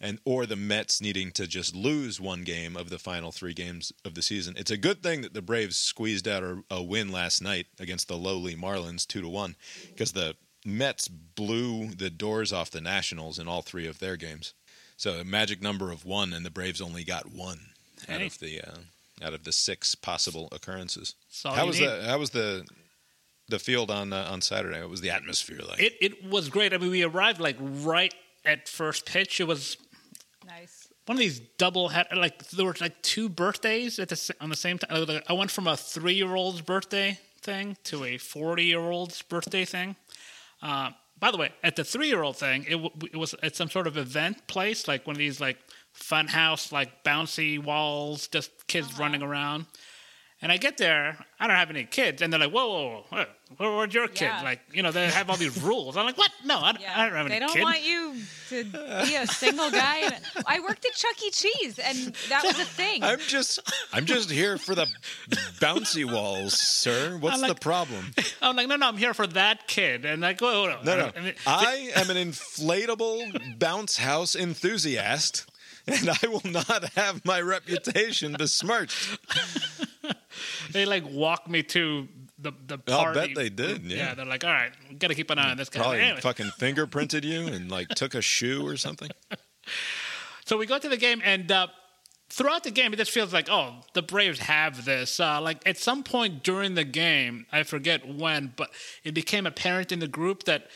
and 0.00 0.20
or 0.24 0.46
the 0.46 0.56
Mets 0.56 1.00
needing 1.00 1.32
to 1.32 1.46
just 1.46 1.74
lose 1.74 2.20
one 2.20 2.44
game 2.44 2.76
of 2.76 2.90
the 2.90 2.98
final 2.98 3.32
three 3.32 3.54
games 3.54 3.92
of 4.04 4.14
the 4.14 4.22
season. 4.22 4.54
It's 4.56 4.70
a 4.70 4.76
good 4.76 5.02
thing 5.02 5.22
that 5.22 5.34
the 5.34 5.42
Braves 5.42 5.76
squeezed 5.76 6.28
out 6.28 6.42
a, 6.42 6.62
a 6.70 6.82
win 6.82 7.10
last 7.10 7.42
night 7.42 7.66
against 7.80 8.08
the 8.08 8.16
lowly 8.16 8.54
Marlins 8.54 9.06
two 9.06 9.20
to 9.20 9.28
one, 9.28 9.56
because 9.88 10.12
the 10.12 10.36
Mets 10.64 11.08
blew 11.08 11.88
the 11.88 12.10
doors 12.10 12.52
off 12.52 12.70
the 12.70 12.80
Nationals 12.80 13.38
in 13.38 13.48
all 13.48 13.62
three 13.62 13.86
of 13.86 13.98
their 13.98 14.16
games. 14.16 14.54
So 14.96 15.14
a 15.14 15.24
magic 15.24 15.62
number 15.62 15.92
of 15.92 16.04
one, 16.04 16.32
and 16.32 16.44
the 16.44 16.50
Braves 16.50 16.80
only 16.80 17.04
got 17.04 17.32
one 17.32 17.60
out 18.08 18.20
of 18.20 18.38
the 18.38 18.60
uh, 18.60 18.78
out 19.22 19.34
of 19.34 19.44
the 19.44 19.52
six 19.52 19.94
possible 19.94 20.48
occurrences. 20.52 21.14
How 21.44 21.66
was 21.66 21.78
the 21.78 22.02
how 22.06 22.18
was 22.18 22.30
the 22.30 22.66
the 23.48 23.58
field 23.58 23.90
on 23.90 24.12
uh, 24.12 24.28
on 24.30 24.40
Saturday? 24.40 24.80
What 24.80 24.90
was 24.90 25.00
the 25.00 25.10
atmosphere 25.10 25.60
like? 25.68 25.80
It 25.80 25.94
it 26.00 26.24
was 26.24 26.48
great. 26.48 26.72
I 26.72 26.78
mean, 26.78 26.90
we 26.90 27.02
arrived 27.02 27.40
like 27.40 27.56
right 27.60 28.14
at 28.44 28.68
first 28.68 29.06
pitch. 29.06 29.40
It 29.40 29.46
was 29.46 29.76
Nice. 30.48 30.88
one 31.06 31.16
of 31.16 31.20
these 31.20 31.40
double 31.58 31.88
head 31.88 32.06
like 32.16 32.48
there 32.48 32.64
were 32.64 32.74
like 32.80 33.00
two 33.02 33.28
birthdays 33.28 33.98
at 33.98 34.08
the 34.08 34.34
on 34.40 34.48
the 34.48 34.56
same 34.56 34.78
time. 34.78 35.20
I 35.28 35.32
went 35.34 35.50
from 35.50 35.66
a 35.66 35.76
three 35.76 36.14
year 36.14 36.34
old's 36.34 36.62
birthday 36.62 37.18
thing 37.42 37.76
to 37.84 38.04
a 38.04 38.16
forty 38.18 38.64
year 38.64 38.80
old's 38.80 39.20
birthday 39.22 39.64
thing. 39.64 39.94
Uh, 40.62 40.90
by 41.20 41.30
the 41.30 41.36
way, 41.36 41.50
at 41.62 41.76
the 41.76 41.84
three 41.84 42.08
year 42.08 42.22
old 42.22 42.36
thing, 42.36 42.64
it, 42.64 42.72
w- 42.82 42.90
it 43.12 43.16
was 43.16 43.34
at 43.42 43.56
some 43.56 43.68
sort 43.68 43.86
of 43.86 43.96
event 43.96 44.46
place, 44.46 44.88
like 44.88 45.06
one 45.06 45.16
of 45.16 45.18
these 45.18 45.40
like 45.40 45.58
fun 45.92 46.28
house, 46.28 46.72
like 46.72 47.04
bouncy 47.04 47.62
walls, 47.62 48.28
just 48.28 48.66
kids 48.68 48.98
running 48.98 49.22
around. 49.22 49.66
And 50.40 50.52
I 50.52 50.56
get 50.56 50.78
there, 50.78 51.18
I 51.40 51.48
don't 51.48 51.56
have 51.56 51.68
any 51.70 51.82
kids, 51.82 52.22
and 52.22 52.32
they're 52.32 52.38
like, 52.38 52.52
"Whoa, 52.52 52.68
whoa, 52.68 53.04
whoa, 53.10 53.24
where, 53.56 53.76
where's 53.76 53.92
your 53.92 54.06
kid?" 54.06 54.26
Yeah. 54.26 54.42
Like, 54.42 54.60
you 54.72 54.84
know, 54.84 54.92
they 54.92 55.08
have 55.08 55.28
all 55.30 55.36
these 55.36 55.60
rules. 55.70 55.96
I'm 55.96 56.06
like, 56.06 56.16
"What? 56.16 56.30
No, 56.44 56.58
I, 56.58 56.76
Yeah. 56.80 56.92
I 56.94 57.06
don't 57.08 57.16
have 57.16 57.26
any 57.26 57.40
kids. 57.40 57.40
they 57.40 57.40
don't 57.40 57.54
kid." 57.54 57.62
want 57.64 57.82
you 57.84 58.14
to 58.50 59.04
be 59.04 59.16
a 59.16 59.26
single 59.26 59.68
guy. 59.72 60.16
I 60.46 60.60
worked 60.60 60.86
at 60.86 60.92
Chuck 60.94 61.20
E. 61.24 61.30
Cheese, 61.32 61.80
and 61.80 62.14
that 62.28 62.44
was 62.44 62.56
a 62.60 62.64
thing. 62.64 63.02
I'm 63.02 63.18
just 63.18 63.58
I'm 63.92 64.04
just 64.06 64.30
here 64.30 64.58
for 64.58 64.76
the 64.76 64.86
bouncy 65.58 66.04
walls, 66.04 66.56
sir. 66.56 67.16
What's 67.18 67.42
like- 67.42 67.48
the 67.54 67.60
problem? 67.60 68.12
I'm 68.40 68.54
like, 68.54 68.68
"No, 68.68 68.76
no, 68.76 68.86
I'm 68.86 68.96
here 68.96 69.14
for 69.14 69.26
that 69.26 69.66
kid." 69.66 70.04
And 70.04 70.22
like, 70.22 70.40
"Whoa, 70.40 70.68
whoa, 70.68 70.78
No, 70.84 70.96
no. 70.98 71.10
And 71.16 71.26
it- 71.26 71.38
I 71.48 71.90
am 71.96 72.10
an 72.10 72.16
inflatable 72.16 73.58
bounce 73.58 73.96
house 73.96 74.36
enthusiast, 74.36 75.50
and 75.88 76.08
I 76.22 76.28
will 76.28 76.42
not 76.44 76.90
have 76.94 77.24
my 77.24 77.40
reputation 77.40 78.34
besmirched. 78.34 79.18
they 80.72 80.84
like 80.86 81.04
walk 81.08 81.48
me 81.48 81.62
to 81.64 82.08
the 82.38 82.52
the 82.66 82.78
party. 82.78 83.20
I'll 83.20 83.26
bet 83.26 83.34
they 83.34 83.48
did, 83.48 83.82
yeah. 83.84 84.14
they're 84.14 84.24
like, 84.24 84.44
"All 84.44 84.50
right, 84.50 84.72
we 84.88 84.96
got 84.96 85.08
to 85.08 85.14
keep 85.14 85.30
an 85.30 85.38
eye 85.38 85.50
on 85.50 85.56
this 85.56 85.68
guy." 85.68 85.80
Probably 85.80 86.00
Anyway. 86.00 86.20
fucking 86.20 86.46
fingerprinted 86.58 87.24
you 87.24 87.46
and 87.46 87.70
like 87.70 87.88
took 87.90 88.14
a 88.14 88.22
shoe 88.22 88.66
or 88.66 88.76
something. 88.76 89.10
So 90.44 90.56
we 90.56 90.66
go 90.66 90.78
to 90.78 90.88
the 90.88 90.96
game, 90.96 91.20
and 91.24 91.50
uh, 91.52 91.66
throughout 92.30 92.64
the 92.64 92.70
game, 92.70 92.92
it 92.92 92.96
just 92.96 93.10
feels 93.10 93.32
like, 93.32 93.50
oh, 93.50 93.82
the 93.94 94.02
Braves 94.02 94.38
have 94.40 94.84
this. 94.84 95.20
Uh, 95.20 95.40
like 95.40 95.66
at 95.66 95.76
some 95.76 96.02
point 96.02 96.42
during 96.42 96.74
the 96.74 96.84
game, 96.84 97.46
I 97.52 97.62
forget 97.64 98.06
when, 98.08 98.54
but 98.56 98.70
it 99.04 99.12
became 99.14 99.46
apparent 99.46 99.92
in 99.92 99.98
the 99.98 100.08
group 100.08 100.44
that 100.44 100.68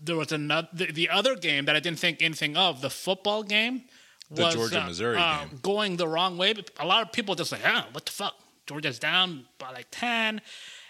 there 0.00 0.16
was 0.16 0.30
another, 0.30 0.68
the, 0.72 0.92
the 0.92 1.08
other 1.08 1.34
game 1.34 1.64
that 1.64 1.74
I 1.74 1.80
didn't 1.80 1.98
think 1.98 2.22
anything 2.22 2.56
of, 2.56 2.80
the 2.80 2.90
football 2.90 3.42
game. 3.42 3.84
The 4.30 4.42
Was, 4.42 4.54
Georgia-Missouri 4.54 5.18
uh, 5.18 5.44
game. 5.44 5.58
going 5.62 5.96
the 5.96 6.08
wrong 6.08 6.36
way. 6.36 6.52
But 6.52 6.70
A 6.80 6.86
lot 6.86 7.02
of 7.02 7.12
people 7.12 7.34
just 7.34 7.52
like, 7.52 7.62
oh, 7.64 7.84
what 7.92 8.06
the 8.06 8.12
fuck? 8.12 8.34
Georgia's 8.66 8.98
down 8.98 9.46
by 9.58 9.70
like 9.70 9.86
10. 9.92 10.40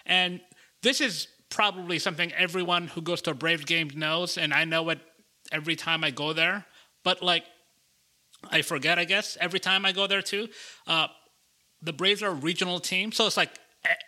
And 0.05 0.41
this 0.81 1.01
is 1.01 1.27
probably 1.49 1.99
something 1.99 2.31
everyone 2.33 2.87
who 2.87 3.01
goes 3.01 3.21
to 3.23 3.31
a 3.31 3.33
Braves 3.35 3.65
game 3.65 3.91
knows. 3.95 4.37
And 4.37 4.53
I 4.53 4.63
know 4.63 4.89
it 4.89 4.99
every 5.51 5.75
time 5.75 6.03
I 6.03 6.11
go 6.11 6.33
there. 6.33 6.65
But 7.03 7.21
like, 7.21 7.43
I 8.49 8.61
forget, 8.61 8.99
I 8.99 9.05
guess, 9.05 9.37
every 9.39 9.59
time 9.59 9.85
I 9.85 9.91
go 9.91 10.07
there 10.07 10.21
too. 10.21 10.47
Uh, 10.85 11.07
the 11.81 11.93
Braves 11.93 12.23
are 12.23 12.29
a 12.29 12.33
regional 12.33 12.79
team, 12.79 13.11
so 13.11 13.25
it's 13.27 13.37
like 13.37 13.51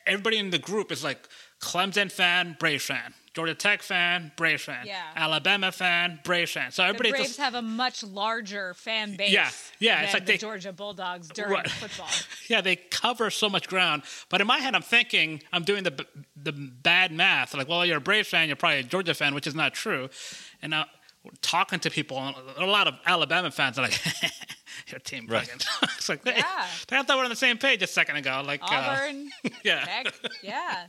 everybody 0.06 0.38
in 0.38 0.50
the 0.50 0.60
group 0.60 0.92
is 0.92 1.04
like 1.04 1.28
Clemson 1.62 2.12
fan, 2.12 2.56
Braves 2.60 2.86
fan, 2.86 3.14
Georgia 3.34 3.54
Tech 3.56 3.82
fan, 3.84 4.32
Braves 4.36 4.64
fan, 4.64 4.86
Yeah. 4.88 5.02
Alabama 5.16 5.72
fan, 5.72 6.20
Braves 6.24 6.52
fan. 6.52 6.72
So 6.72 6.82
the 6.82 6.88
everybody 6.90 7.12
Braves 7.12 7.28
just 7.28 7.40
have 7.40 7.54
a 7.56 7.62
much 7.62 8.04
larger 8.04 8.74
fan 8.74 9.16
base 9.16 9.32
Yeah, 9.32 9.50
yeah, 9.80 9.96
than 9.98 10.04
it's 10.06 10.14
like 10.14 10.26
the 10.26 10.32
they- 10.34 10.38
Georgia 10.38 10.74
Bulldogs 10.74 11.28
during 11.30 11.52
Right. 11.54 11.70
football. 11.72 12.10
yeah, 12.48 12.62
they 12.62 12.76
cover 12.76 13.30
so 13.30 13.50
much 13.50 13.68
ground. 13.68 14.04
But 14.30 14.42
in 14.42 14.48
my 14.48 14.60
head, 14.60 14.76
I'm 14.76 14.82
thinking 14.82 15.42
I'm 15.54 15.64
doing 15.64 15.84
the 15.84 16.06
the 16.36 16.52
bad 16.54 17.12
math. 17.12 17.54
Like, 17.54 17.68
well, 17.70 17.86
you're 17.86 17.98
a 17.98 18.02
Braves 18.02 18.30
fan, 18.30 18.48
you're 18.48 18.56
probably 18.56 18.80
a 18.80 18.84
Georgia 18.84 19.14
fan, 19.14 19.34
which 19.36 19.46
is 19.48 19.56
not 19.56 19.74
true. 19.74 20.10
And 20.62 20.72
now 20.72 20.86
we're 21.24 21.32
talking 21.42 21.80
to 21.82 21.90
people, 21.90 22.18
a 22.58 22.66
lot 22.66 22.88
of 22.88 22.96
Alabama 23.06 23.52
fans 23.52 23.78
are 23.78 23.82
like, 23.84 24.00
"Your 24.88 25.00
team, 25.00 25.28
Right. 25.28 25.46
fucking." 25.46 25.90
it's 25.98 26.08
like, 26.10 26.26
hey, 26.26 26.36
Yeah. 26.38 26.46
I 26.92 27.04
thought 27.04 27.10
we 27.10 27.16
were 27.18 27.24
on 27.26 27.30
the 27.30 27.36
same 27.36 27.58
page 27.58 27.82
a 27.84 27.88
second 27.88 28.16
ago. 28.16 28.42
Like, 28.46 28.64
uh, 28.64 28.68
Auburn, 28.72 29.30
yeah. 29.64 29.84
Tech, 29.86 30.14
yeah. 30.42 30.86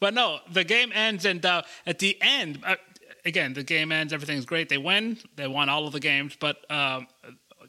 But 0.00 0.14
no, 0.14 0.38
the 0.50 0.64
game 0.64 0.90
ends, 0.94 1.24
and 1.24 1.44
uh, 1.44 1.62
at 1.86 1.98
the 1.98 2.16
end, 2.20 2.60
uh, 2.64 2.76
again, 3.24 3.52
the 3.52 3.62
game 3.62 3.92
ends. 3.92 4.12
Everything's 4.12 4.46
great. 4.46 4.68
They 4.68 4.78
win. 4.78 5.18
They 5.36 5.46
won 5.46 5.68
all 5.68 5.86
of 5.86 5.92
the 5.92 6.00
games. 6.00 6.36
But 6.40 6.56
um, 6.70 7.06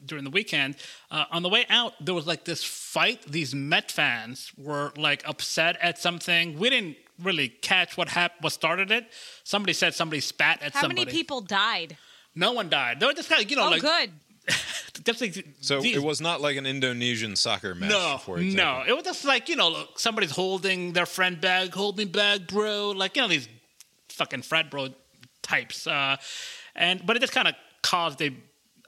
during 0.06 0.24
the 0.24 0.30
weekend, 0.30 0.76
uh, 1.10 1.26
on 1.30 1.42
the 1.42 1.48
way 1.50 1.66
out, 1.68 1.92
there 2.04 2.14
was 2.14 2.26
like 2.26 2.44
this 2.44 2.64
fight. 2.64 3.22
These 3.30 3.54
Met 3.54 3.92
fans 3.92 4.50
were 4.56 4.92
like 4.96 5.22
upset 5.28 5.76
at 5.80 5.98
something. 5.98 6.58
We 6.58 6.70
didn't 6.70 6.96
really 7.22 7.48
catch 7.48 7.96
what 7.96 8.08
hap- 8.08 8.40
what 8.42 8.52
started 8.52 8.90
it. 8.90 9.06
Somebody 9.44 9.74
said 9.74 9.94
somebody 9.94 10.20
spat 10.20 10.62
at 10.62 10.72
How 10.72 10.80
somebody. 10.80 11.02
How 11.02 11.06
many 11.06 11.16
people 11.18 11.40
died? 11.42 11.96
No 12.34 12.52
one 12.52 12.70
died. 12.70 12.98
They 12.98 13.04
were 13.06 13.12
just 13.12 13.28
kind 13.28 13.44
of, 13.44 13.50
you 13.50 13.56
know, 13.56 13.66
Oh, 13.66 13.70
like 13.70 13.82
good. 13.82 14.10
like 15.20 15.44
So 15.60 15.80
these- 15.80 15.96
it 15.96 16.02
was 16.02 16.20
not 16.20 16.40
like 16.40 16.56
an 16.56 16.66
Indonesian 16.66 17.36
soccer 17.36 17.74
match, 17.74 17.90
no, 17.90 18.18
for 18.24 18.38
example. 18.38 18.64
no. 18.64 18.84
It 18.86 18.94
was 18.96 19.04
just 19.04 19.24
like 19.24 19.48
you 19.48 19.56
know, 19.56 19.68
look, 19.70 19.98
somebody's 19.98 20.30
holding 20.32 20.92
their 20.92 21.06
friend 21.06 21.40
bag, 21.40 21.72
hold 21.74 21.98
me 21.98 22.04
bag, 22.04 22.46
bro. 22.46 22.90
Like 22.90 23.16
you 23.16 23.22
know 23.22 23.28
these 23.28 23.48
fucking 24.08 24.42
frat 24.42 24.70
bro 24.70 24.88
types. 25.42 25.86
Uh, 25.86 26.16
and 26.74 27.04
but 27.06 27.16
it 27.16 27.20
just 27.20 27.32
kind 27.32 27.48
of 27.48 27.54
caused 27.82 28.20
a 28.22 28.30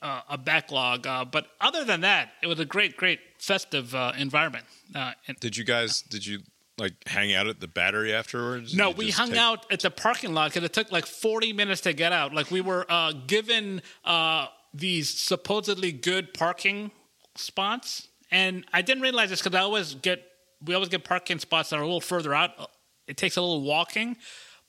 uh, 0.03 0.21
a 0.31 0.39
backlog. 0.39 1.07
Uh, 1.07 1.25
but 1.25 1.47
other 1.61 1.85
than 1.85 2.03
that, 2.03 2.33
it 2.43 2.47
was 2.47 2.61
a 2.61 2.65
great, 2.65 2.97
great 2.97 3.21
festive 3.39 3.95
uh, 3.95 4.13
environment. 4.19 4.67
Uh, 4.95 5.13
and, 5.27 5.39
Did 5.41 5.57
you 5.57 5.65
guys? 5.65 6.03
Did 6.03 6.27
you 6.27 6.41
like 6.77 6.93
hang 7.07 7.33
out 7.33 7.47
at 7.47 7.61
the 7.61 7.69
battery 7.69 8.13
afterwards? 8.13 8.75
no, 8.75 8.91
we 8.91 9.11
hung 9.11 9.31
take- 9.31 9.39
out 9.39 9.71
at 9.73 9.81
the 9.81 9.91
parking 9.91 10.35
lot 10.35 10.51
because 10.51 10.65
it 10.65 10.73
took 10.73 10.91
like 10.93 11.07
40 11.07 11.53
minutes 11.55 11.81
to 11.83 11.93
get 11.93 12.13
out. 12.13 12.35
Like 12.35 12.51
we 12.51 12.61
were 12.61 12.85
uh, 12.89 13.13
given 13.27 13.81
uh, 14.05 14.49
these 14.75 15.09
supposedly 15.09 15.93
good 15.93 16.35
parking 16.35 16.91
spots, 17.37 18.09
and 18.31 18.67
I 18.73 18.83
didn't 18.83 19.03
realize 19.03 19.31
this 19.31 19.41
because 19.41 19.57
I 19.57 19.63
always 19.63 19.95
get 19.95 20.23
we 20.63 20.75
always 20.75 20.89
get 20.89 21.05
parking 21.05 21.39
spots 21.39 21.71
that 21.71 21.77
are 21.79 21.83
a 21.83 21.87
little 21.87 22.01
further 22.01 22.35
out. 22.35 22.71
It 23.07 23.17
takes 23.17 23.37
a 23.37 23.43
little 23.43 23.63
walking, 23.63 24.17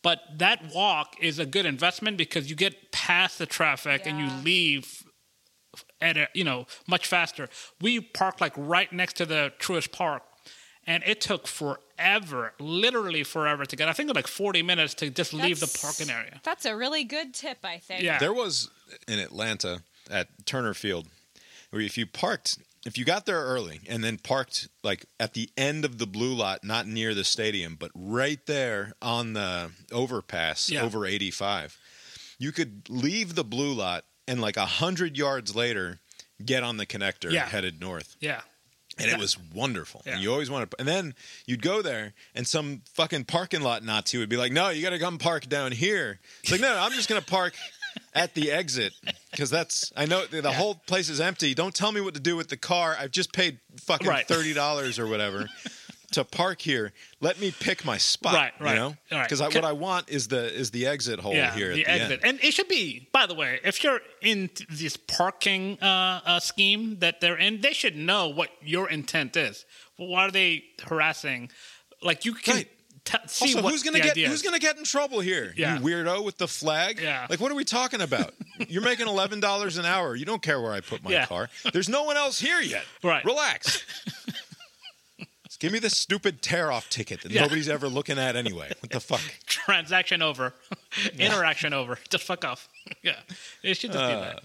but 0.04 0.20
that 0.38 0.74
walk 0.74 1.16
is 1.22 1.40
a 1.40 1.46
good 1.46 1.66
investment 1.66 2.18
because 2.18 2.50
you 2.50 2.56
get 2.56 2.92
past 2.92 3.40
the 3.40 3.46
traffic 3.46 4.04
and 4.06 4.20
you 4.20 4.30
leave 4.44 5.04
at 6.02 6.18
a, 6.18 6.28
you 6.34 6.44
know 6.44 6.68
much 6.88 7.08
faster. 7.08 7.50
We 7.82 8.00
parked 8.00 8.42
like 8.42 8.54
right 8.56 8.92
next 8.92 9.14
to 9.18 9.26
the 9.26 9.54
Truist 9.60 9.92
Park, 9.92 10.24
and 10.86 11.04
it 11.06 11.22
took 11.22 11.48
forever, 11.48 12.54
literally 12.60 13.24
forever 13.24 13.66
to 13.66 13.76
get. 13.76 13.88
I 13.88 13.94
think 13.94 14.14
like 14.14 14.28
forty 14.28 14.62
minutes 14.62 14.94
to 14.96 15.10
just 15.10 15.34
leave 15.34 15.60
the 15.60 15.80
parking 15.82 16.12
area. 16.12 16.42
That's 16.44 16.66
a 16.66 16.76
really 16.76 17.04
good 17.04 17.34
tip, 17.34 17.60
I 17.64 17.80
think. 17.80 18.04
Yeah. 18.04 18.20
There 18.20 18.34
was 18.34 18.70
in 19.08 19.20
Atlanta 19.20 19.82
at 20.10 20.46
Turner 20.46 20.74
Field, 20.74 21.08
where 21.72 21.82
if 21.82 21.98
you 21.98 22.06
parked 22.06 22.58
if 22.86 23.00
you 23.00 23.04
got 23.06 23.26
there 23.26 23.42
early 23.42 23.80
and 23.90 24.04
then 24.04 24.20
parked 24.20 24.68
like 24.84 25.06
at 25.20 25.34
the 25.34 25.50
end 25.58 25.84
of 25.86 25.98
the 25.98 26.06
blue 26.06 26.36
lot, 26.36 26.64
not 26.64 26.86
near 26.86 27.16
the 27.16 27.24
stadium, 27.24 27.76
but 27.80 27.90
right 27.96 28.46
there 28.46 28.94
on 29.02 29.34
the 29.34 29.72
overpass 29.92 30.70
Yeah. 30.70 30.84
over 30.84 31.04
85, 31.06 31.80
you 32.38 32.52
could 32.52 32.84
leave 32.88 33.34
the 33.34 33.44
blue 33.44 33.74
lot 33.74 34.06
and 34.28 34.40
like 34.40 34.56
a 34.56 34.68
hundred 34.68 35.18
yards 35.18 35.56
later 35.56 36.00
get 36.44 36.62
on 36.62 36.78
the 36.78 36.86
connector 36.86 37.32
Yeah. 37.32 37.48
headed 37.48 37.82
north. 37.82 38.16
Yeah. 38.20 38.42
And 39.00 39.08
Yeah. 39.08 39.16
it 39.16 39.20
was 39.20 39.36
wonderful. 39.38 40.04
Yeah. 40.06 40.14
And 40.14 40.22
you 40.22 40.32
always 40.32 40.52
want 40.52 40.70
to, 40.70 40.78
and 40.78 40.88
then 40.88 41.16
you'd 41.48 41.64
go 41.64 41.82
there 41.82 42.14
and 42.36 42.48
some 42.48 42.84
fucking 42.94 43.26
parking 43.26 43.62
lot 43.62 43.84
Nazi 43.84 44.20
would 44.20 44.30
be 44.30 44.38
like, 44.38 44.52
no, 44.52 44.70
you 44.70 44.84
got 44.84 44.92
to 44.92 45.00
come 45.00 45.18
park 45.18 45.50
down 45.50 45.72
here. 45.72 46.20
It's 46.44 46.52
like, 46.52 46.62
no, 46.62 46.72
no 46.76 46.80
I'm 46.82 46.92
just 46.94 47.10
going 47.10 47.20
to 47.20 47.28
park 47.28 47.56
at 48.14 48.34
the 48.34 48.52
exit 48.52 48.94
because 49.32 49.50
that's, 49.50 49.92
I 49.96 50.06
know 50.06 50.26
the, 50.26 50.42
the 50.42 50.52
whole 50.52 50.76
place 50.76 51.10
is 51.10 51.20
empty. 51.20 51.54
Don't 51.54 51.74
tell 51.76 51.92
me 51.92 52.02
what 52.02 52.14
to 52.16 52.20
do 52.20 52.36
with 52.36 52.50
the 52.50 52.58
car. 52.58 52.96
I've 53.00 53.12
just 53.12 53.34
paid 53.34 53.60
fucking 53.82 54.08
Right. 54.08 54.28
$30 54.28 55.00
or 55.00 55.08
whatever. 55.08 55.48
To 56.12 56.24
park 56.24 56.62
here, 56.62 56.94
let 57.20 57.42
me 57.42 57.52
pick 57.60 57.84
my 57.84 57.98
spot. 57.98 58.36
Right, 58.36 58.54
right. 58.62 58.70
You 58.74 58.76
know, 58.80 58.96
right. 59.12 59.24
because 59.24 59.42
Can- 59.42 59.52
what 59.54 59.66
I 59.66 59.74
want 59.74 60.08
is 60.08 60.30
the 60.30 60.46
is 60.54 60.72
the 60.72 60.86
exit 60.88 61.20
hole 61.20 61.34
yeah, 61.34 61.54
here 61.54 61.72
at 61.72 61.76
the 61.76 61.84
the 61.84 61.92
exit. 61.92 62.20
And 62.24 62.40
it 62.42 62.54
should 62.54 62.70
be, 62.70 63.10
by 63.12 63.26
the 63.26 63.34
way, 63.34 63.60
if 63.66 63.84
you're 63.84 64.00
in 64.22 64.50
this 64.70 64.96
parking 64.96 65.78
uh, 65.82 66.22
uh, 66.26 66.40
scheme 66.40 67.00
that 67.00 67.20
they're 67.20 67.36
in, 67.38 67.60
they 67.60 67.74
should 67.74 67.98
know 67.98 68.30
what 68.30 68.50
your 68.64 68.88
intent 68.90 69.36
is. 69.36 69.66
Well, 69.98 70.08
why 70.08 70.26
are 70.28 70.32
they 70.32 70.64
harassing? 70.84 71.50
Like 72.02 72.24
you 72.24 72.34
can 72.34 72.58
Right. 72.58 72.70
T- 73.06 73.18
see 73.28 73.46
Also, 73.46 73.62
what 73.62 73.72
who's 73.72 73.84
gonna 73.84 74.00
the 74.00 74.04
get 74.04 74.18
who's 74.18 74.40
is. 74.40 74.42
gonna 74.42 74.60
get 74.60 74.78
in 74.78 74.84
trouble 74.84 75.20
here? 75.22 75.54
Yeah. 75.56 75.76
You 75.80 75.82
weirdo 75.86 76.24
with 76.26 76.38
the 76.38 76.48
flag. 76.48 77.00
Yeah. 77.02 77.26
Like, 77.30 77.40
what 77.40 77.52
are 77.52 77.56
we 77.56 77.64
talking 77.64 78.02
about? 78.02 78.34
You're 78.68 78.82
making 78.84 79.08
eleven 79.08 79.40
dollars 79.40 79.78
an 79.78 79.86
hour. 79.86 80.16
You 80.16 80.26
don't 80.26 80.42
care 80.42 80.60
where 80.60 80.74
I 80.74 80.82
put 80.82 81.04
my 81.04 81.12
Yeah. 81.12 81.26
car. 81.26 81.50
There's 81.72 81.88
no 81.90 82.04
one 82.04 82.18
else 82.18 82.40
here 82.40 82.60
yet. 82.62 82.84
Right. 83.04 83.24
Relax. 83.24 83.84
Give 85.60 85.72
me 85.72 85.80
this 85.80 85.98
stupid 85.98 86.42
tear 86.42 86.70
off 86.72 86.90
ticket 86.90 87.22
that 87.22 87.32
Yeah. 87.32 87.42
nobody's 87.44 87.70
ever 87.70 87.88
looking 87.88 88.20
at 88.20 88.36
anyway. 88.36 88.72
What 88.82 88.92
the 88.92 89.00
fuck? 89.00 89.22
transaction 89.48 90.22
over, 90.22 90.54
interaction 91.18 91.74
over. 91.74 91.98
Just 92.10 92.26
fuck 92.26 92.44
off. 92.44 92.68
yeah, 93.02 93.20
it 93.64 93.76
should 93.78 93.94
just 93.94 94.04
Uh, 94.04 94.08
be 94.10 94.22
that. 94.22 94.44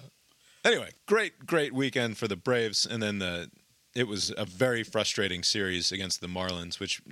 Anyway, 0.65 0.91
great, 1.07 1.45
great 1.47 1.75
weekend 1.75 2.17
for 2.17 2.29
the 2.29 2.37
Braves, 2.37 2.87
and 2.87 3.03
then 3.03 3.19
the 3.19 3.51
it 3.93 4.07
was 4.07 4.33
a 4.37 4.45
very 4.45 4.85
frustrating 4.85 5.43
series 5.43 5.91
against 5.91 6.21
the 6.21 6.29
Marlins, 6.29 6.79
which 6.79 7.03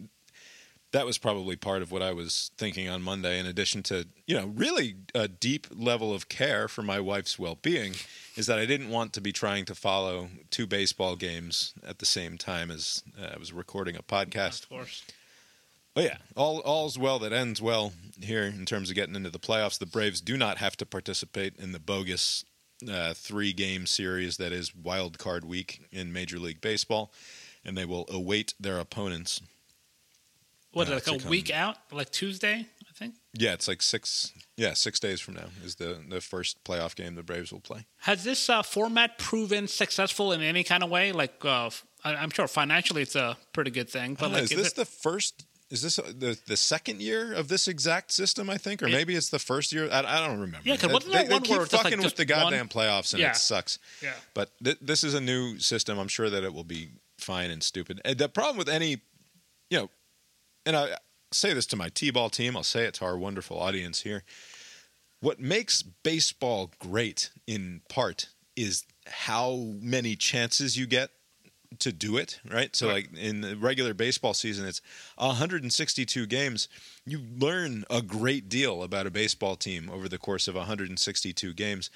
that 0.93 1.07
was 1.07 1.19
probably 1.19 1.57
part 1.57 1.83
of 1.83 1.93
what 1.93 2.03
I 2.03 2.13
was 2.13 2.51
thinking 2.57 2.89
on 2.89 3.03
Monday. 3.03 3.39
In 3.39 3.47
addition 3.47 3.83
to 3.85 4.07
you 4.27 4.37
know 4.37 4.47
really 4.47 4.97
a 5.15 5.29
deep 5.29 5.67
level 5.75 6.13
of 6.15 6.29
care 6.29 6.69
for 6.69 6.83
my 6.83 7.01
wife's 7.01 7.39
well 7.39 7.59
being, 7.61 7.95
is 8.37 8.47
that 8.47 8.59
I 8.59 8.67
didn't 8.67 8.91
want 8.91 9.13
to 9.15 9.21
be 9.21 9.33
trying 9.33 9.65
to 9.67 9.75
follow 9.75 10.29
two 10.51 10.67
baseball 10.67 11.17
games 11.17 11.75
at 11.87 11.99
the 11.99 12.07
same 12.07 12.39
time 12.39 12.71
as 12.71 13.03
uh, 13.21 13.31
I 13.35 13.39
was 13.39 13.53
recording 13.53 13.97
a 13.97 14.03
podcast. 14.03 14.65
Of 14.65 14.69
course. 14.71 15.05
But 15.95 16.05
yeah, 16.05 16.17
all 16.37 16.61
all's 16.61 16.99
well 16.99 17.19
that 17.19 17.33
ends 17.33 17.61
well 17.61 17.93
here 18.21 18.45
in 18.45 18.65
terms 18.67 18.89
of 18.89 18.95
getting 18.95 19.17
into 19.17 19.31
the 19.31 19.39
playoffs. 19.39 19.79
The 19.79 19.87
Braves 19.87 20.21
do 20.21 20.37
not 20.37 20.59
have 20.59 20.77
to 20.77 20.87
participate 20.87 21.57
in 21.57 21.73
the 21.73 21.81
bogus 21.81 22.45
uh, 22.89 23.15
three 23.15 23.53
game 23.53 23.87
series 23.87 24.37
that 24.37 24.53
is 24.53 24.75
wild 24.75 25.19
card 25.19 25.45
week 25.45 25.83
in 25.91 26.13
Major 26.13 26.39
League 26.39 26.61
Baseball, 26.61 27.13
and 27.65 27.77
they 27.77 27.85
will 27.85 28.07
await 28.09 28.55
their 28.61 28.79
opponents. 28.79 29.41
What 30.73 30.89
Uh, 30.89 30.95
like 30.95 31.07
a 31.07 31.19
come- 31.19 31.29
week 31.31 31.51
out, 31.51 31.77
like 31.91 32.11
Tuesday, 32.11 32.67
I 32.89 32.93
think. 32.99 33.15
Yeah, 33.33 33.55
it's 33.55 33.67
like 33.69 33.81
six. 33.83 34.33
Yeah, 34.57 34.75
six 34.75 35.01
days 35.01 35.21
from 35.21 35.35
now 35.35 35.49
is 35.65 35.77
the 35.77 36.03
the 36.09 36.21
first 36.21 36.63
playoff 36.65 36.95
game 36.95 37.15
the 37.15 37.23
Braves 37.23 37.53
will 37.53 37.61
play. 37.61 37.87
Has 37.99 38.23
this 38.25 38.49
uh, 38.51 38.63
format 38.63 39.19
proven 39.19 39.67
successful 39.69 40.33
in 40.33 40.43
any 40.43 40.65
kind 40.65 40.83
of 40.83 40.91
way? 40.91 41.13
Like, 41.13 41.43
uh, 41.45 41.71
I'm 42.05 42.31
sure 42.31 42.47
financially 42.49 43.03
it's 43.03 43.17
a 43.17 43.37
pretty 43.53 43.71
good 43.71 43.89
thing, 43.89 44.15
but 44.15 44.27
But 44.29 44.33
like, 44.33 44.43
is 44.45 44.51
is 44.53 44.57
this 44.59 44.69
it- 44.69 44.77
the 44.77 44.85
first? 44.85 45.45
Is 45.71 45.83
this 45.83 45.97
the 45.97 46.39
the 46.47 46.57
second 46.57 47.01
year 47.03 47.33
of 47.35 47.49
this 47.49 47.67
exact 47.69 48.11
system? 48.13 48.49
I 48.51 48.57
think, 48.59 48.83
or 48.83 48.87
It- 48.89 48.93
maybe 48.93 49.15
it's 49.15 49.29
the 49.31 49.39
first 49.39 49.71
year. 49.73 49.91
I, 49.91 50.01
I 50.01 50.27
don't 50.27 50.39
remember. 50.41 50.67
Yeah, 50.69 50.77
'cause 50.77 50.91
Uh, 50.91 50.95
wasn't 50.95 51.13
they, 51.13 51.19
there 51.21 51.29
they 51.29 51.35
one 51.35 51.43
keep 51.43 51.51
where 51.53 51.63
it's 51.65 51.73
like, 51.73 51.83
fucking 51.85 52.03
with 52.03 52.17
the 52.17 52.25
goddamn 52.27 52.61
one- 52.61 52.69
playoffs, 52.69 53.13
and 53.13 53.21
Yeah. 53.21 53.31
it 53.33 53.37
sucks. 53.37 53.79
Yeah. 54.03 54.15
But 54.35 54.51
th- 54.65 54.79
this 54.81 55.03
is 55.05 55.13
a 55.15 55.21
new 55.21 55.59
system. 55.59 55.99
I'm 55.99 56.09
sure 56.09 56.31
that 56.31 56.43
it 56.45 56.53
will 56.55 56.65
be 56.65 56.91
fine 57.19 57.51
and 57.51 57.63
stupid. 57.63 58.01
And 58.05 58.17
the 58.19 58.29
problem 58.31 58.57
with 58.57 58.69
any, 58.71 59.03
you 59.71 59.79
know, 59.79 59.91
and 60.69 60.77
I 60.77 60.99
say 61.33 61.55
this 61.55 61.65
to 61.67 61.77
my 61.77 61.89
t-ball 61.89 62.29
team. 62.29 62.55
I'll 62.57 62.63
say 62.63 62.85
it 62.85 62.95
to 62.95 63.07
our 63.07 63.17
wonderful 63.17 63.59
audience 63.59 64.03
here. 64.03 64.23
What 65.21 65.41
makes 65.41 65.83
baseball 65.83 66.71
great, 66.79 67.31
in 67.47 67.81
part, 67.89 68.29
is 68.55 68.85
how 69.07 69.73
many 69.81 70.15
chances 70.15 70.77
you 70.77 70.87
get 70.87 71.11
to 71.79 71.91
do 71.91 72.19
it, 72.19 72.39
right? 72.51 72.77
So, 72.77 72.87
Right. 72.89 73.09
like 73.11 73.19
in 73.19 73.41
the 73.41 73.57
regular 73.57 73.95
baseball 73.95 74.35
season, 74.35 74.67
it's 74.67 74.83
162 75.17 76.27
games. 76.27 76.69
You 77.07 77.21
learn 77.39 77.85
a 77.89 78.03
great 78.03 78.51
deal 78.51 78.83
about 78.83 79.07
a 79.07 79.11
baseball 79.11 79.57
team 79.57 79.89
over 79.91 80.07
the 80.07 80.19
course 80.19 80.49
of 80.49 80.55
162 80.55 81.55
games. 81.55 81.91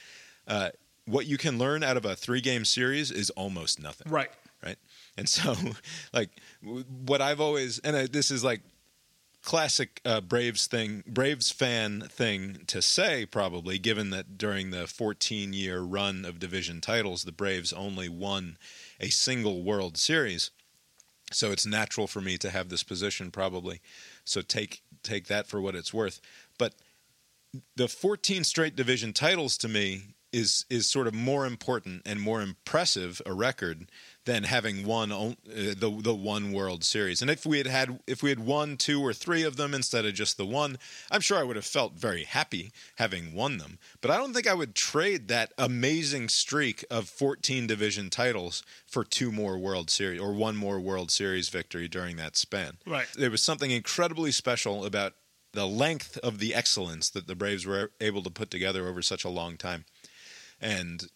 Uh, 0.46 0.70
what 1.04 1.26
you 1.26 1.36
can 1.36 1.58
learn 1.58 1.82
out 1.82 1.96
of 1.98 2.04
a 2.06 2.16
three 2.16 2.40
game 2.40 2.64
series 2.64 3.10
is 3.10 3.28
almost 3.30 3.82
nothing 3.82 4.10
right? 4.10 4.30
And 5.16 5.28
so, 5.28 5.54
like, 6.12 6.30
what 6.62 7.20
I've 7.20 7.40
always, 7.40 7.78
and 7.80 7.96
uh, 7.96 8.06
this 8.10 8.30
is 8.30 8.42
like 8.42 8.62
classic 9.42 10.00
uh, 10.04 10.20
Braves 10.20 10.66
thing, 10.66 11.02
Braves 11.06 11.50
fan 11.50 12.02
thing 12.08 12.62
to 12.68 12.80
say, 12.80 13.26
probably, 13.26 13.78
given 13.78 14.10
that 14.10 14.38
during 14.38 14.70
the 14.70 14.86
14 14.86 15.52
year 15.52 15.80
run 15.80 16.24
of 16.24 16.38
division 16.38 16.80
titles, 16.80 17.24
the 17.24 17.32
Braves 17.32 17.72
only 17.72 18.08
won 18.08 18.56
a 19.00 19.10
single 19.10 19.62
World 19.62 19.96
Series. 19.96 20.50
So 21.32 21.50
it's 21.50 21.66
natural 21.66 22.06
for 22.06 22.20
me 22.20 22.36
to 22.38 22.50
have 22.50 22.68
this 22.68 22.82
position, 22.82 23.30
probably. 23.30 23.80
So 24.24 24.42
take 24.42 24.82
take 25.02 25.26
that 25.28 25.46
for 25.46 25.60
what 25.60 25.74
it's 25.74 25.92
worth. 25.92 26.20
But 26.58 26.74
the 27.74 27.88
14 27.88 28.44
straight 28.44 28.76
division 28.76 29.12
titles 29.12 29.56
to 29.58 29.68
me 29.68 30.14
is 30.32 30.64
is 30.70 30.88
sort 30.88 31.06
of 31.06 31.14
more 31.14 31.46
important 31.46 32.02
and 32.06 32.20
more 32.20 32.42
impressive 32.42 33.20
a 33.26 33.32
record 33.32 33.90
than 34.24 34.44
having 34.44 34.86
won 34.86 35.10
uh, 35.10 35.34
the 35.46 36.00
the 36.02 36.14
one 36.14 36.52
World 36.52 36.84
Series. 36.84 37.22
And 37.22 37.30
if 37.30 37.44
we 37.44 37.58
had 37.58 37.66
had 37.66 38.00
if 38.06 38.22
we 38.22 38.30
had 38.30 38.40
won 38.40 38.76
two 38.76 39.00
or 39.04 39.12
three 39.12 39.42
of 39.42 39.56
them 39.56 39.74
instead 39.74 40.04
of 40.04 40.14
just 40.14 40.36
the 40.36 40.46
one, 40.46 40.78
I'm 41.10 41.20
sure 41.20 41.38
I 41.38 41.42
would 41.42 41.56
have 41.56 41.64
felt 41.64 41.94
very 41.94 42.24
happy 42.24 42.72
having 42.96 43.34
won 43.34 43.58
them. 43.58 43.78
But 44.00 44.10
I 44.10 44.16
don't 44.16 44.32
think 44.32 44.46
I 44.46 44.54
would 44.54 44.74
trade 44.74 45.28
that 45.28 45.52
amazing 45.58 46.28
streak 46.28 46.84
of 46.90 47.08
14 47.08 47.66
division 47.66 48.10
titles 48.10 48.62
for 48.86 49.04
two 49.04 49.32
more 49.32 49.58
World 49.58 49.90
Series 49.90 50.20
or 50.20 50.32
one 50.32 50.56
more 50.56 50.80
World 50.80 51.10
Series 51.10 51.48
victory 51.48 51.88
during 51.88 52.16
that 52.16 52.36
span. 52.36 52.78
Right. 52.86 53.06
There 53.16 53.30
was 53.30 53.42
something 53.42 53.70
incredibly 53.70 54.30
special 54.30 54.84
about 54.84 55.14
the 55.52 55.66
length 55.66 56.16
of 56.18 56.38
the 56.38 56.54
excellence 56.54 57.10
that 57.10 57.26
the 57.26 57.34
Braves 57.34 57.66
were 57.66 57.90
able 58.00 58.22
to 58.22 58.30
put 58.30 58.50
together 58.50 58.88
over 58.88 59.02
such 59.02 59.24
a 59.24 59.28
long 59.28 59.56
time. 59.56 59.84
And 60.60 61.08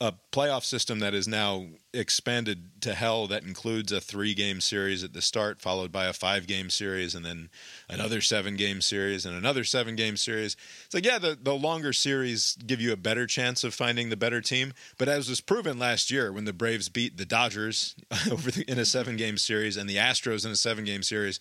a 0.00 0.14
playoff 0.32 0.64
system 0.64 1.00
that 1.00 1.12
is 1.12 1.28
now 1.28 1.66
expanded 1.92 2.80
to 2.80 2.94
hell 2.94 3.26
that 3.26 3.42
includes 3.42 3.92
a 3.92 4.00
three 4.00 4.32
game 4.32 4.60
series 4.60 5.04
at 5.04 5.12
the 5.12 5.20
start, 5.20 5.60
followed 5.60 5.92
by 5.92 6.06
a 6.06 6.12
five 6.14 6.46
game 6.46 6.70
series, 6.70 7.14
and 7.14 7.24
then 7.24 7.50
another 7.88 8.22
seven 8.22 8.56
game 8.56 8.80
series, 8.80 9.26
and 9.26 9.36
another 9.36 9.62
seven 9.62 9.96
game 9.96 10.16
series. 10.16 10.56
It's 10.86 10.94
like, 10.94 11.04
yeah, 11.04 11.18
the, 11.18 11.36
the 11.40 11.52
longer 11.52 11.92
series 11.92 12.56
give 12.66 12.80
you 12.80 12.92
a 12.92 12.96
better 12.96 13.26
chance 13.26 13.62
of 13.62 13.74
finding 13.74 14.08
the 14.08 14.16
better 14.16 14.40
team. 14.40 14.72
But 14.96 15.08
as 15.08 15.28
was 15.28 15.42
proven 15.42 15.78
last 15.78 16.10
year 16.10 16.32
when 16.32 16.46
the 16.46 16.54
Braves 16.54 16.88
beat 16.88 17.18
the 17.18 17.26
Dodgers 17.26 17.94
over 18.30 18.50
the, 18.50 18.64
in 18.70 18.78
a 18.78 18.86
seven 18.86 19.16
game 19.16 19.36
series 19.36 19.76
and 19.76 19.88
the 19.88 19.96
Astros 19.96 20.46
in 20.46 20.50
a 20.50 20.56
seven 20.56 20.84
game 20.84 21.02
series, 21.02 21.40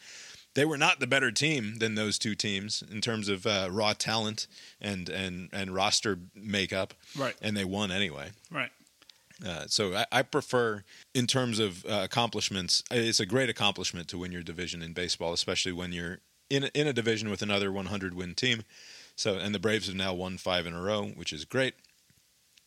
they 0.60 0.66
were 0.66 0.78
not 0.78 1.00
the 1.00 1.08
better 1.08 1.32
team 1.32 1.78
than 1.78 1.96
those 1.96 2.20
two 2.20 2.36
teams 2.36 2.84
in 2.92 3.00
terms 3.00 3.30
of 3.30 3.48
uh, 3.48 3.70
raw 3.72 3.94
talent 3.94 4.46
and, 4.82 5.08
and, 5.08 5.48
and 5.54 5.74
roster 5.74 6.20
makeup. 6.36 6.94
Right. 7.18 7.34
And 7.42 7.56
they 7.56 7.64
won 7.64 7.92
anyway. 7.92 8.32
Right. 8.52 8.70
Uh, 9.46 9.68
so 9.68 9.96
I, 9.96 10.06
I 10.12 10.22
prefer, 10.22 10.84
in 11.14 11.28
terms 11.28 11.60
of 11.60 11.86
uh, 11.86 12.02
accomplishments, 12.04 12.84
it's 12.92 13.22
a 13.22 13.26
great 13.26 13.50
accomplishment 13.50 14.10
to 14.10 14.18
win 14.18 14.34
your 14.34 14.44
division 14.44 14.82
in 14.82 14.92
baseball, 14.92 15.32
especially 15.32 15.72
when 15.72 15.94
you're 15.94 16.20
in 16.50 16.66
a, 16.66 16.68
in 16.74 16.88
a 16.88 16.94
division 16.94 17.30
with 17.30 17.42
another 17.42 17.72
100 17.72 18.14
win 18.14 18.36
team. 18.36 18.64
So, 19.16 19.38
and 19.38 19.56
the 19.56 19.60
Braves 19.60 19.88
have 19.88 19.96
now 19.96 20.14
won 20.14 20.38
five 20.38 20.68
in 20.68 20.74
a 20.74 20.82
row, 20.82 21.06
which 21.06 21.32
is 21.32 21.46
great. 21.46 21.76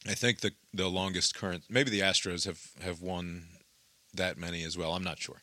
I 0.08 0.14
think 0.14 0.40
the 0.40 0.52
the 0.72 0.88
longest 0.88 1.34
current, 1.34 1.64
maybe 1.68 1.90
the 1.90 2.00
Astros 2.00 2.46
have 2.46 2.70
have 2.80 3.02
won 3.02 3.44
that 4.14 4.38
many 4.38 4.64
as 4.64 4.78
well. 4.78 4.94
I'm 4.94 5.04
not 5.04 5.18
sure, 5.18 5.42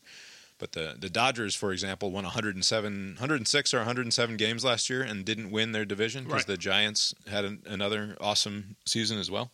but 0.60 0.72
the 0.72 0.94
the 0.98 1.10
Dodgers, 1.10 1.54
for 1.56 1.72
example, 1.72 2.10
won 2.12 2.22
107, 2.24 3.14
106 3.18 3.74
or 3.74 3.78
107 3.78 4.36
games 4.36 4.64
last 4.64 4.88
year 4.88 5.02
and 5.02 5.24
didn't 5.24 5.50
win 5.50 5.72
their 5.72 5.84
division 5.84 6.24
because 6.24 6.40
Right. 6.42 6.46
the 6.46 6.56
Giants 6.56 7.14
had 7.28 7.44
an, 7.44 7.62
another 7.66 8.16
awesome 8.20 8.76
season 8.86 9.18
as 9.18 9.30
well. 9.30 9.50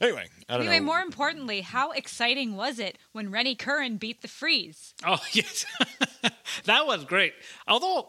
Anyway, 0.00 0.26
I 0.48 0.52
don't 0.54 0.60
Anyway, 0.62 0.78
know. 0.78 0.84
more 0.86 1.00
importantly, 1.00 1.60
how 1.62 1.90
exciting 1.92 2.54
was 2.54 2.78
it 2.78 2.98
when 3.12 3.30
Rennie 3.32 3.56
Curran 3.56 3.96
beat 3.96 4.22
the 4.22 4.28
Freeze? 4.28 4.94
Oh 5.06 5.18
yes, 5.32 5.64
that 6.66 6.86
was 6.86 7.04
great. 7.04 7.32
Although, 7.66 8.08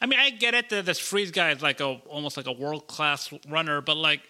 I 0.00 0.06
mean, 0.06 0.18
I 0.18 0.30
get 0.30 0.54
it 0.54 0.68
that 0.70 0.84
this 0.86 0.98
freeze 0.98 1.30
guy 1.30 1.50
is 1.50 1.62
like 1.62 1.80
a 1.80 2.00
almost 2.08 2.36
like 2.36 2.46
a 2.46 2.52
world 2.52 2.86
class 2.88 3.32
runner, 3.48 3.80
but 3.80 3.96
like, 3.96 4.22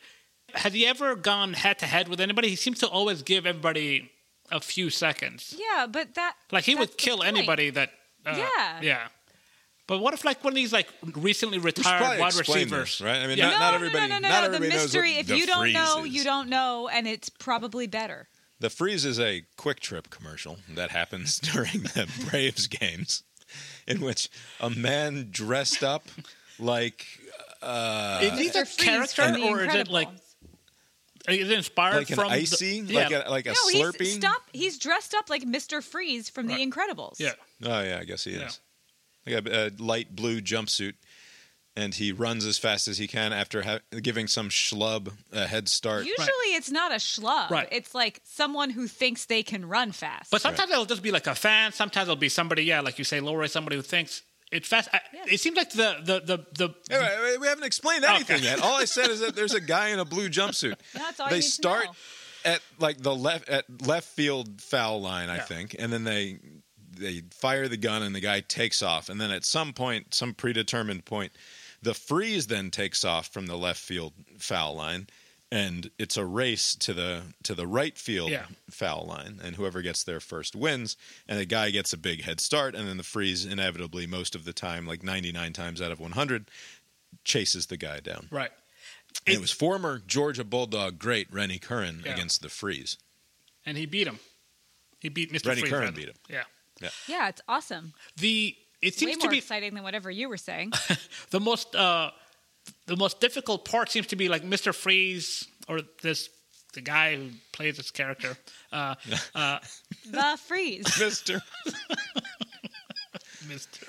has 0.54 0.72
he 0.74 0.86
ever 0.86 1.16
gone 1.16 1.54
head 1.54 1.78
to 1.80 1.86
head 1.86 2.08
with 2.08 2.20
anybody? 2.20 2.48
He 2.48 2.56
seems 2.56 2.78
to 2.80 2.88
always 2.88 3.22
give 3.22 3.46
everybody 3.46 4.10
a 4.50 4.60
few 4.60 4.90
seconds. 4.90 5.54
Yeah, 5.58 5.86
but 5.86 6.14
that 6.14 6.34
Like 6.52 6.64
he 6.64 6.74
would 6.74 6.96
kill 6.96 7.22
anybody 7.22 7.70
that. 7.70 7.90
Uh, 8.24 8.34
Yeah. 8.36 8.80
Yeah. 8.82 9.08
But 9.86 9.98
what 10.00 10.14
if 10.14 10.24
like 10.24 10.42
one 10.42 10.52
of 10.52 10.56
these 10.56 10.72
like 10.72 10.88
recently 11.14 11.58
retired 11.58 12.18
wide 12.18 12.34
receivers? 12.34 12.98
this, 12.98 13.00
right? 13.00 13.22
I 13.22 13.26
mean, 13.28 13.38
Yeah. 13.38 13.50
not, 13.50 13.52
no, 13.52 13.58
not 13.58 13.74
everybody. 13.74 14.08
no, 14.08 14.14
no, 14.14 14.18
no, 14.20 14.28
not 14.28 14.40
no. 14.40 14.46
everybody 14.46 14.68
the 14.68 14.74
mystery. 14.82 15.12
if 15.12 15.26
the 15.28 15.36
you 15.38 15.46
don't 15.46 15.72
know, 15.72 16.04
is. 16.04 16.12
you 16.12 16.24
don't 16.24 16.48
know, 16.48 16.88
and 16.88 17.06
it's 17.06 17.28
probably 17.28 17.86
better. 17.86 18.28
The 18.58 18.70
freeze 18.70 19.04
is 19.04 19.20
a 19.20 19.44
QuikTrip 19.58 20.10
commercial 20.10 20.58
that 20.74 20.90
happens 20.90 21.38
during 21.52 21.82
the 21.82 22.10
Braves 22.30 22.66
games, 22.66 23.22
in 23.86 24.00
which 24.00 24.28
a 24.60 24.70
man 24.70 25.28
dressed 25.30 25.84
up 25.84 26.04
like 26.58 27.06
uh, 27.62 28.20
Is 28.22 28.38
he 28.38 28.48
Mr. 28.48 28.52
the 28.52 28.64
Freeze 28.66 28.76
character 28.76 29.22
or 29.44 29.62
is 29.62 29.74
it 29.74 29.88
like 29.88 30.08
Incredibles. 30.08 30.20
Is 31.28 31.50
it 31.50 31.56
inspired 31.56 31.96
like 31.96 32.10
an 32.10 32.16
from 32.16 32.28
the- 32.28 32.34
icy, 32.34 32.82
yeah. 32.86 33.00
like 33.08 33.12
a 33.26 33.30
like 33.30 33.46
a 33.46 33.50
no, 33.50 33.54
Slurpee. 33.72 34.00
he's 34.00 34.14
stop. 34.14 34.42
He's 34.52 34.78
dressed 34.78 35.14
up 35.14 35.28
like 35.30 35.42
Mr. 35.44 35.82
Freeze 35.82 36.28
from 36.28 36.46
Right. 36.48 36.56
The 36.58 36.66
Incredibles. 36.66 37.18
yeah. 37.18 37.32
Oh 37.64 37.82
yeah, 37.82 37.98
I 38.00 38.04
guess 38.04 38.24
he 38.24 38.32
Yeah. 38.32 38.46
is. 38.46 38.60
Like 39.26 39.46
a, 39.46 39.66
a 39.66 39.70
light 39.82 40.14
blue 40.14 40.40
jumpsuit, 40.40 40.94
and 41.76 41.92
he 41.94 42.12
runs 42.12 42.44
as 42.46 42.58
fast 42.58 42.86
as 42.86 42.98
he 42.98 43.08
can 43.08 43.32
after 43.32 43.62
ha- 43.62 43.80
giving 44.00 44.28
some 44.28 44.48
schlub 44.50 45.12
a 45.32 45.46
head 45.46 45.68
start. 45.68 46.06
Usually 46.06 46.26
it's 46.54 46.70
not 46.70 46.92
a 46.92 46.96
schlub. 46.96 47.50
Right. 47.50 47.68
It's 47.72 47.92
like 47.94 48.20
someone 48.24 48.70
who 48.70 48.86
thinks 48.86 49.24
they 49.26 49.42
can 49.42 49.66
run 49.66 49.90
fast. 49.92 50.30
But 50.30 50.42
sometimes 50.42 50.70
it'll 50.70 50.84
just 50.86 51.02
be 51.02 51.10
like 51.10 51.26
a 51.26 51.34
fan. 51.34 51.72
Sometimes 51.72 52.06
it'll 52.08 52.16
be 52.16 52.28
somebody, 52.28 52.62
yeah, 52.64 52.80
like 52.80 52.98
you 52.98 53.04
say, 53.04 53.18
Laura, 53.20 53.48
somebody 53.48 53.74
who 53.76 53.82
thinks 53.82 54.22
it's 54.56 54.68
fast. 54.68 54.88
I, 54.92 55.00
Yes. 55.12 55.28
It 55.32 55.40
seems 55.40 55.56
like 55.56 55.70
the 55.70 55.96
the 56.02 56.20
the, 56.20 56.38
the 56.56 56.74
Hey, 56.90 56.98
wait, 57.00 57.22
wait, 57.32 57.40
we 57.40 57.46
haven't 57.46 57.64
explained 57.64 58.04
anything 58.04 58.36
Okay. 58.36 58.44
yet. 58.44 58.60
All 58.60 58.76
I 58.76 58.84
said 58.96 59.08
is 59.10 59.20
that 59.20 59.34
there's 59.36 59.54
a 59.54 59.60
guy 59.60 59.88
in 59.88 59.98
a 59.98 60.04
blue 60.04 60.28
jumpsuit. 60.28 60.74
That's 60.94 61.20
all 61.20 61.26
you 61.26 61.30
they 61.30 61.36
need 61.36 61.42
to 61.42 61.48
start 61.50 61.84
know. 61.86 61.92
at 62.52 62.60
like 62.78 62.98
the 62.98 63.14
left 63.14 63.48
at 63.48 63.64
left 63.86 64.08
field 64.08 64.60
foul 64.60 65.00
line, 65.00 65.28
I 65.30 65.36
Yeah. 65.36 65.42
think, 65.44 65.76
and 65.78 65.92
then 65.92 66.04
they 66.04 66.38
they 66.98 67.22
fire 67.30 67.68
the 67.68 67.76
gun 67.76 68.02
and 68.02 68.14
the 68.14 68.20
guy 68.20 68.40
takes 68.40 68.82
off, 68.82 69.08
and 69.08 69.20
then 69.20 69.30
at 69.30 69.44
some 69.44 69.72
point, 69.74 70.14
some 70.14 70.32
predetermined 70.34 71.04
point, 71.04 71.32
the 71.82 71.92
freeze 71.94 72.46
then 72.46 72.70
takes 72.70 73.04
off 73.04 73.28
from 73.28 73.46
the 73.46 73.56
left 73.56 73.80
field 73.80 74.12
foul 74.38 74.74
line. 74.76 75.06
And 75.52 75.90
it's 75.96 76.16
a 76.16 76.24
race 76.24 76.74
to 76.76 76.92
the 76.92 77.22
to 77.44 77.54
the 77.54 77.66
right 77.68 77.96
field 77.96 78.30
Yeah. 78.30 78.46
foul 78.68 79.06
line, 79.06 79.38
and 79.42 79.54
whoever 79.54 79.80
gets 79.80 80.02
there 80.02 80.18
first 80.18 80.56
wins. 80.56 80.96
And 81.28 81.38
the 81.38 81.44
guy 81.46 81.70
gets 81.70 81.92
a 81.92 81.96
big 81.96 82.22
head 82.24 82.40
start, 82.40 82.74
and 82.74 82.88
then 82.88 82.96
the 82.96 83.04
freeze 83.04 83.44
inevitably, 83.44 84.06
most 84.08 84.34
of 84.34 84.44
the 84.44 84.52
time, 84.52 84.86
like 84.86 85.04
ninety 85.04 85.30
nine 85.30 85.52
times 85.52 85.80
out 85.80 85.92
of 85.92 86.00
one 86.00 86.12
hundred, 86.12 86.50
chases 87.24 87.66
the 87.66 87.76
guy 87.76 88.00
down. 88.00 88.26
right. 88.30 88.50
And 89.24 89.34
It- 89.34 89.38
it 89.38 89.40
was 89.40 89.50
former 89.52 89.98
Georgia 90.06 90.44
Bulldog 90.44 90.98
great 90.98 91.32
Rennie 91.32 91.58
Curran 91.60 92.02
Yeah. 92.04 92.12
against 92.14 92.42
the 92.42 92.48
Freeze. 92.50 92.98
And 93.64 93.78
he 93.78 93.86
beat 93.86 94.06
him. 94.06 94.18
He 94.98 95.08
beat 95.08 95.32
Mr. 95.32 95.46
Rennie 95.46 95.60
Freeze, 95.62 95.70
Curran 95.72 95.94
beat 95.94 96.08
him. 96.08 96.16
Yeah. 96.28 96.44
Yeah, 96.80 96.90
yeah 97.06 97.28
it's 97.28 97.40
awesome. 97.48 97.94
The 98.16 98.56
it 98.82 98.86
Way 98.94 98.98
seems 98.98 99.16
to 99.18 99.24
more 99.24 99.30
be 99.30 99.38
exciting 99.38 99.74
than 99.74 99.84
whatever 99.84 100.10
you 100.10 100.28
were 100.28 100.36
saying. 100.36 100.72
the 101.30 101.40
most 101.40 101.74
uh, 101.74 102.10
the 102.86 102.96
most 102.96 103.20
difficult 103.20 103.64
part 103.64 103.90
seems 103.90 104.06
to 104.08 104.16
be 104.16 104.28
like 104.28 104.42
Mr. 104.44 104.74
Freeze 104.74 105.46
or 105.68 105.80
this 106.02 106.28
the 106.74 106.80
guy 106.82 107.16
who 107.16 107.30
plays 107.52 107.78
this 107.78 107.90
character. 107.90 108.36
Uh, 108.70 108.94
uh, 109.34 109.58
the 110.10 110.38
freeze. 110.46 110.84
Mister. 111.00 111.40
Mr. 113.48 113.88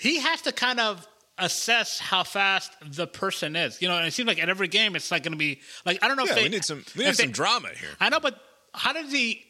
He 0.00 0.20
has 0.20 0.42
to 0.42 0.52
kind 0.52 0.78
of 0.80 1.06
assess 1.38 1.98
how 1.98 2.22
fast 2.22 2.72
the 2.84 3.06
person 3.06 3.56
is. 3.56 3.80
You 3.82 3.88
know, 3.88 3.96
and 3.96 4.06
it 4.06 4.12
seems 4.12 4.26
like 4.28 4.40
at 4.42 4.48
every 4.48 4.68
game 4.68 4.94
it's 4.94 5.10
like 5.10 5.22
going 5.22 5.32
to 5.32 5.38
be 5.38 5.60
like 5.84 5.98
I 6.02 6.08
don't 6.08 6.16
know 6.16 6.24
Yeah, 6.24 6.30
if 6.30 6.36
they 6.36 6.42
we 6.44 6.48
need 6.50 6.64
some 6.64 6.84
we 6.96 7.04
need 7.04 7.16
some 7.16 7.26
they- 7.26 7.32
drama 7.32 7.68
here. 7.68 7.88
I 8.00 8.08
know, 8.10 8.20
but 8.20 8.38
how 8.74 8.92
does 8.92 9.10
he 9.12 9.44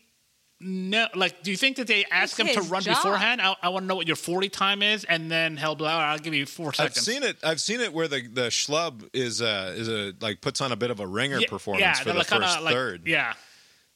know? 0.63 1.07
Like, 1.15 1.43
do 1.43 1.51
you 1.51 1.57
think 1.57 1.77
that 1.77 1.87
they 1.87 2.05
ask 2.11 2.39
It's 2.39 2.49
him 2.57 2.63
to 2.65 2.69
run 2.71 2.83
job. 2.83 2.97
beforehand? 2.97 3.41
I, 3.41 3.55
I 3.63 3.69
want 3.71 3.83
to 3.85 3.87
know 3.89 3.97
what 3.97 4.07
your 4.07 4.17
40 4.17 4.49
time 4.49 4.83
is, 4.83 5.05
and 5.05 5.31
then 5.31 5.57
he'll 5.57 5.75
blow. 5.75 5.89
I'll 5.89 6.19
give 6.19 6.35
you 6.35 6.47
four 6.47 6.73
seconds. 6.73 6.97
I've 6.99 7.03
seen 7.05 7.23
it. 7.23 7.37
I've 7.43 7.61
seen 7.61 7.81
it 7.81 7.93
where 7.93 8.09
the 8.09 8.27
the 8.27 8.47
schlub 8.49 9.09
is 9.13 9.43
uh 9.43 9.75
is 9.77 9.89
a 9.89 10.13
like 10.21 10.41
puts 10.41 10.61
on 10.61 10.73
a 10.73 10.77
bit 10.77 10.91
of 10.91 11.01
a 11.01 11.07
ringer 11.07 11.41
Yeah, 11.41 11.49
performance 11.49 11.83
yeah, 11.83 11.95
for 11.95 12.13
the 12.13 12.19
like 12.19 12.29
kinda 12.29 12.47
first 12.47 12.63
like- 12.63 12.75
third, 12.75 13.03
Yeah, 13.07 13.35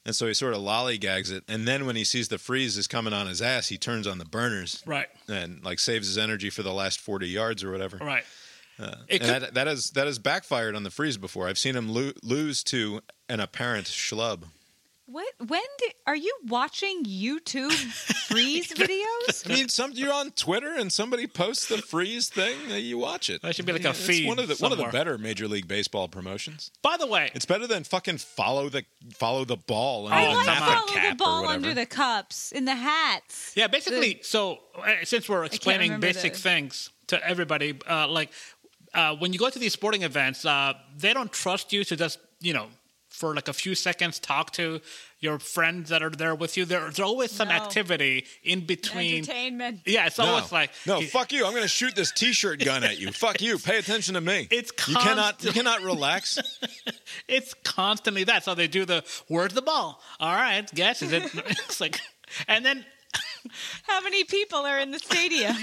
and 0.05 0.15
so 0.15 0.27
he 0.27 0.33
sort 0.33 0.53
of 0.53 0.59
lollygags 0.61 1.31
it, 1.31 1.43
and 1.47 1.67
then 1.67 1.85
when 1.85 1.95
he 1.95 2.03
sees 2.03 2.27
the 2.27 2.37
freeze 2.37 2.77
is 2.77 2.87
coming 2.87 3.13
on 3.13 3.27
his 3.27 3.41
ass, 3.41 3.67
he 3.69 3.77
turns 3.77 4.05
on 4.07 4.17
the 4.17 4.25
burners 4.25 4.83
right, 4.85 5.07
and 5.27 5.63
like 5.63 5.79
saves 5.79 6.07
his 6.07 6.17
energy 6.17 6.49
for 6.49 6.63
the 6.63 6.73
last 6.73 6.99
forty 6.99 7.27
yards 7.27 7.63
or 7.63 7.71
whatever. 7.71 7.97
right. 7.97 8.23
it 8.79 9.21
And 9.21 9.21
could, 9.21 9.41
that, 9.43 9.53
that 9.55 9.67
has 9.67 9.89
that 9.91 10.05
has 10.07 10.19
backfired 10.19 10.75
on 10.75 10.83
the 10.83 10.91
freeze 10.91 11.17
before. 11.17 11.47
I've 11.47 11.57
seen 11.57 11.75
him 11.75 11.89
lo- 11.89 12.11
lose 12.23 12.63
to 12.65 13.01
an 13.29 13.39
apparent 13.39 13.87
schlub. 13.87 14.43
What? 15.09 15.33
When 15.47 15.61
did, 15.79 15.93
are 16.05 16.17
you 16.17 16.35
watching 16.47 17.05
YouTube 17.05 17.71
freeze 18.27 18.67
videos? 18.73 19.49
I 19.49 19.53
mean, 19.55 19.69
some 19.69 19.93
you're 19.93 20.11
on 20.11 20.31
Twitter 20.31 20.73
and 20.75 20.91
somebody 20.91 21.27
posts 21.27 21.67
the 21.67 21.77
freeze 21.77 22.27
thing, 22.27 22.57
you 22.71 22.97
watch 22.97 23.29
it. 23.29 23.41
That 23.41 23.55
should 23.55 23.65
be 23.65 23.71
like 23.71 23.85
a 23.85 23.91
It's 23.91 24.05
feed 24.05 24.27
one 24.27 24.37
of 24.37 24.49
the 24.49 24.55
one 24.55 24.73
of 24.73 24.77
the 24.77 24.85
better 24.87 25.17
Major 25.17 25.47
League 25.47 25.65
Baseball 25.67 26.09
promotions. 26.09 26.71
by 26.81 26.97
the 26.97 27.07
way, 27.07 27.31
It's 27.33 27.45
better 27.45 27.67
than 27.67 27.85
fucking 27.85 28.17
follow 28.17 28.67
the 28.67 28.83
follow 29.13 29.45
the 29.45 29.55
ball 29.55 30.07
and 30.07 30.13
I 30.15 30.27
like 30.33 30.45
somehow 30.45 30.71
follow 30.71 30.87
cap 30.87 31.09
the 31.11 31.15
ball 31.15 31.47
under 31.47 31.73
the 31.73 31.85
cups 31.85 32.51
in 32.51 32.65
the 32.65 32.75
hats. 32.75 33.53
yeah, 33.55 33.67
basically. 33.67 34.19
so 34.23 34.59
uh, 34.77 34.91
since 35.05 35.29
we're 35.29 35.45
explaining 35.45 36.01
basic 36.01 36.33
the- 36.33 36.39
things 36.39 36.89
to 37.07 37.25
everybody, 37.25 37.79
uh, 37.89 38.09
like 38.09 38.31
uh, 38.93 39.15
when 39.15 39.31
you 39.31 39.39
go 39.39 39.49
to 39.49 39.57
these 39.59 39.71
sporting 39.71 40.01
events, 40.03 40.43
uh, 40.45 40.73
they 40.97 41.13
don't 41.13 41.31
trust 41.31 41.71
you 41.71 41.85
to 41.85 41.95
just 41.95 42.19
you 42.41 42.51
know 42.53 42.67
for 43.17 43.33
like 43.35 43.47
a 43.47 43.53
few 43.53 43.73
seconds 43.75 44.19
talk 44.19 44.51
to 44.53 44.79
your 45.19 45.39
friends 45.39 45.89
that 45.89 46.03
are 46.03 46.11
there 46.11 46.35
with 46.35 46.55
you. 46.57 46.65
There, 46.65 46.81
there's 46.81 46.99
always 46.99 47.31
some 47.31 47.47
No. 47.47 47.55
activity 47.55 48.25
in 48.43 48.65
between. 48.65 49.17
Entertainment. 49.23 49.79
Yeah, 49.85 50.05
it's 50.05 50.17
no, 50.19 50.25
always 50.25 50.51
like 50.51 50.69
no, 50.85 51.01
fuck 51.01 51.31
you! 51.31 51.45
I'm 51.45 51.51
going 51.51 51.63
to 51.63 51.67
shoot 51.67 51.95
this 51.95 52.11
T-shirt 52.11 52.63
gun 52.63 52.83
at 52.83 52.99
you. 52.99 53.11
fuck 53.11 53.41
you! 53.41 53.57
Pay 53.57 53.77
attention 53.79 54.13
to 54.13 54.21
me. 54.21 54.47
It's 54.51 54.71
you 54.87 54.95
cannot 54.95 55.43
you 55.43 55.51
cannot 55.51 55.81
relax. 55.81 56.37
It's 57.27 57.53
constantly 57.63 58.23
that. 58.25 58.43
So 58.43 58.55
they 58.55 58.67
do 58.67 58.85
the 58.85 59.03
where's 59.27 59.53
the 59.53 59.61
ball? 59.61 60.01
All 60.19 60.33
right, 60.33 60.69
guess 60.73 61.01
is 61.01 61.11
it? 61.11 61.23
it's 61.35 61.81
like, 61.81 61.99
and 62.47 62.65
then 62.65 62.85
How 63.83 64.01
many 64.01 64.23
people 64.25 64.59
are 64.59 64.79
in 64.79 64.91
the 64.91 64.99
stadium? 64.99 65.55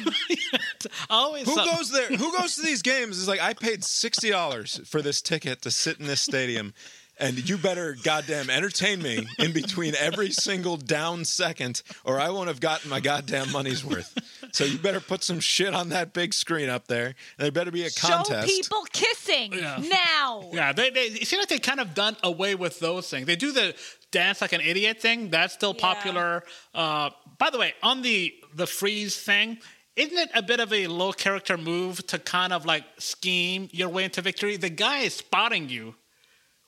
always 1.10 1.46
Who 1.46 1.54
some- 1.54 1.66
goes 1.76 1.90
there? 1.90 2.08
Who 2.08 2.32
goes 2.36 2.56
to 2.56 2.62
these 2.62 2.82
games? 2.82 3.18
Is 3.18 3.28
like 3.28 3.40
I 3.40 3.54
paid 3.54 3.84
sixty 3.84 4.30
dollars 4.30 4.80
for 4.88 5.02
this 5.02 5.20
ticket 5.22 5.62
to 5.62 5.70
sit 5.70 6.00
in 6.00 6.06
this 6.06 6.20
stadium, 6.20 6.74
and 7.18 7.48
you 7.48 7.56
better 7.58 7.96
goddamn 8.02 8.50
entertain 8.50 9.00
me 9.02 9.26
in 9.38 9.52
between 9.52 9.94
every 9.96 10.30
single 10.30 10.76
down 10.76 11.24
second, 11.24 11.82
or 12.04 12.18
I 12.20 12.30
won't 12.30 12.48
have 12.48 12.60
gotten 12.60 12.90
my 12.90 13.00
goddamn 13.00 13.52
money's 13.52 13.84
worth. 13.84 14.16
So 14.52 14.64
you 14.64 14.78
better 14.78 15.00
put 15.00 15.22
some 15.24 15.40
shit 15.40 15.74
on 15.74 15.88
that 15.90 16.12
big 16.12 16.34
screen 16.34 16.68
up 16.68 16.86
there, 16.88 17.06
and 17.06 17.14
there 17.38 17.50
better 17.52 17.70
be 17.70 17.84
a 17.84 17.90
contest. 17.90 18.48
Show 18.48 18.54
people 18.56 18.82
kissing 18.92 19.52
Yeah. 19.52 19.80
now. 19.88 20.50
Yeah, 20.52 20.72
they, 20.72 20.90
they 20.90 21.04
it 21.06 21.26
seems 21.28 21.40
like 21.40 21.48
they 21.48 21.58
kind 21.58 21.80
of 21.80 21.94
done 21.94 22.16
away 22.22 22.54
with 22.54 22.78
those 22.80 23.08
things. 23.08 23.26
They 23.26 23.36
do 23.36 23.52
the 23.52 23.74
dance 24.10 24.40
like 24.40 24.52
an 24.52 24.60
idiot 24.60 25.00
thing. 25.00 25.30
That's 25.30 25.54
still 25.54 25.74
Yeah. 25.76 25.80
popular. 25.94 26.44
Uh, 26.74 27.10
by 27.38 27.50
the 27.50 27.58
way, 27.58 27.74
on 27.82 28.02
the 28.02 28.34
the 28.54 28.66
freeze 28.66 29.16
thing, 29.16 29.58
isn't 29.96 30.16
it 30.16 30.30
a 30.34 30.42
bit 30.42 30.60
of 30.60 30.72
a 30.72 30.86
low 30.86 31.12
character 31.12 31.56
move 31.56 32.06
to 32.08 32.18
kind 32.18 32.52
of 32.52 32.64
like 32.64 32.84
scheme 32.98 33.68
your 33.72 33.88
way 33.88 34.04
into 34.04 34.22
victory? 34.22 34.56
The 34.56 34.68
guy 34.70 35.00
is 35.00 35.14
spotting 35.14 35.68
you, 35.68 35.94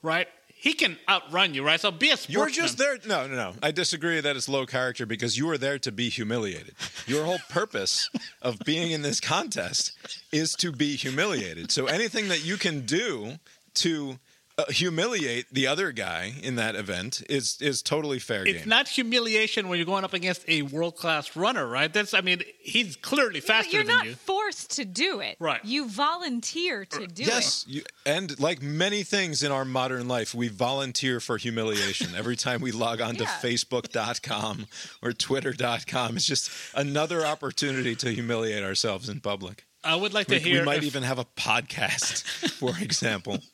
right? 0.01 0.27
He 0.59 0.73
can 0.73 0.97
outrun 1.07 1.53
you, 1.53 1.63
right? 1.63 1.79
So 1.79 1.91
be 1.91 2.09
a 2.09 2.17
sportsman. 2.17 2.33
You're 2.33 2.49
just 2.49 2.77
there. 2.77 2.97
No, 3.05 3.27
no, 3.27 3.35
no. 3.35 3.53
I 3.61 3.71
disagree 3.71 4.19
that 4.19 4.35
it's 4.35 4.49
low 4.49 4.65
character 4.65 5.05
because 5.05 5.37
you 5.37 5.49
are 5.51 5.57
there 5.57 5.77
to 5.79 5.91
be 5.91 6.09
humiliated. 6.09 6.73
Your 7.05 7.25
whole 7.25 7.39
purpose 7.49 8.09
of 8.41 8.59
being 8.65 8.91
in 8.91 9.03
this 9.03 9.19
contest 9.19 9.91
is 10.31 10.53
to 10.55 10.71
be 10.71 10.95
humiliated. 10.95 11.71
So 11.71 11.85
anything 11.85 12.29
that 12.29 12.43
you 12.43 12.57
can 12.57 12.85
do 12.85 13.33
to 13.75 14.17
uh, 14.59 14.65
humiliate 14.69 15.45
the 15.53 15.67
other 15.67 15.91
guy 15.91 16.33
in 16.41 16.55
that 16.55 16.75
event 16.75 17.21
is 17.29 17.57
is 17.61 17.81
totally 17.83 18.17
fair 18.17 18.43
It's 18.45 18.59
game. 18.59 18.67
not 18.69 18.87
humiliation 18.87 19.67
when 19.69 19.77
you're 19.77 19.85
going 19.85 20.03
up 20.03 20.13
against 20.13 20.43
a 20.49 20.63
world 20.63 20.95
class 20.95 21.35
runner, 21.35 21.67
right? 21.67 21.91
That's 21.93 22.13
I 22.13 22.21
mean, 22.21 22.41
he's 22.59 22.95
clearly 22.95 23.39
But 23.39 23.47
faster 23.47 23.71
you're 23.71 23.83
than 23.83 23.95
not 23.97 24.05
you. 24.07 24.15
forced 24.15 24.71
to 24.77 24.85
do 24.85 25.19
it. 25.19 25.37
Right. 25.39 25.63
You 25.63 25.87
volunteer 25.87 26.85
to 26.85 27.05
do 27.07 27.23
Yes, 27.23 27.65
it. 27.67 27.73
you, 27.73 27.83
and 28.05 28.39
like 28.39 28.61
many 28.61 29.03
things 29.03 29.43
in 29.43 29.51
our 29.51 29.63
modern 29.65 30.07
life, 30.07 30.33
we 30.33 30.47
volunteer 30.47 31.19
for 31.19 31.37
humiliation 31.37 32.15
every 32.15 32.35
time 32.35 32.59
we 32.61 32.71
log 32.71 32.99
on 32.99 33.15
to 33.17 33.23
Yeah. 33.27 33.39
Facebook.com 33.41 34.65
or 35.03 35.13
Twitter.com. 35.13 36.15
It's 36.15 36.25
just 36.25 36.49
another 36.73 37.25
opportunity 37.25 37.95
to 37.97 38.09
humiliate 38.11 38.63
ourselves 38.63 39.07
in 39.09 39.19
public. 39.21 39.65
I 39.83 39.95
would 39.95 40.13
like 40.13 40.27
to 40.27 40.35
We, 40.35 40.39
hear. 40.41 40.59
we 40.61 40.65
might 40.65 40.77
if- 40.79 40.83
even 40.85 41.03
have 41.03 41.19
a 41.19 41.25
podcast, 41.25 42.23
for 42.51 42.73
example. 42.81 43.37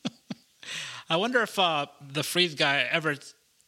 I 1.08 1.16
wonder 1.16 1.42
if 1.42 1.58
uh, 1.58 1.86
the 2.00 2.22
freeze 2.22 2.54
guy 2.54 2.86
ever 2.90 3.16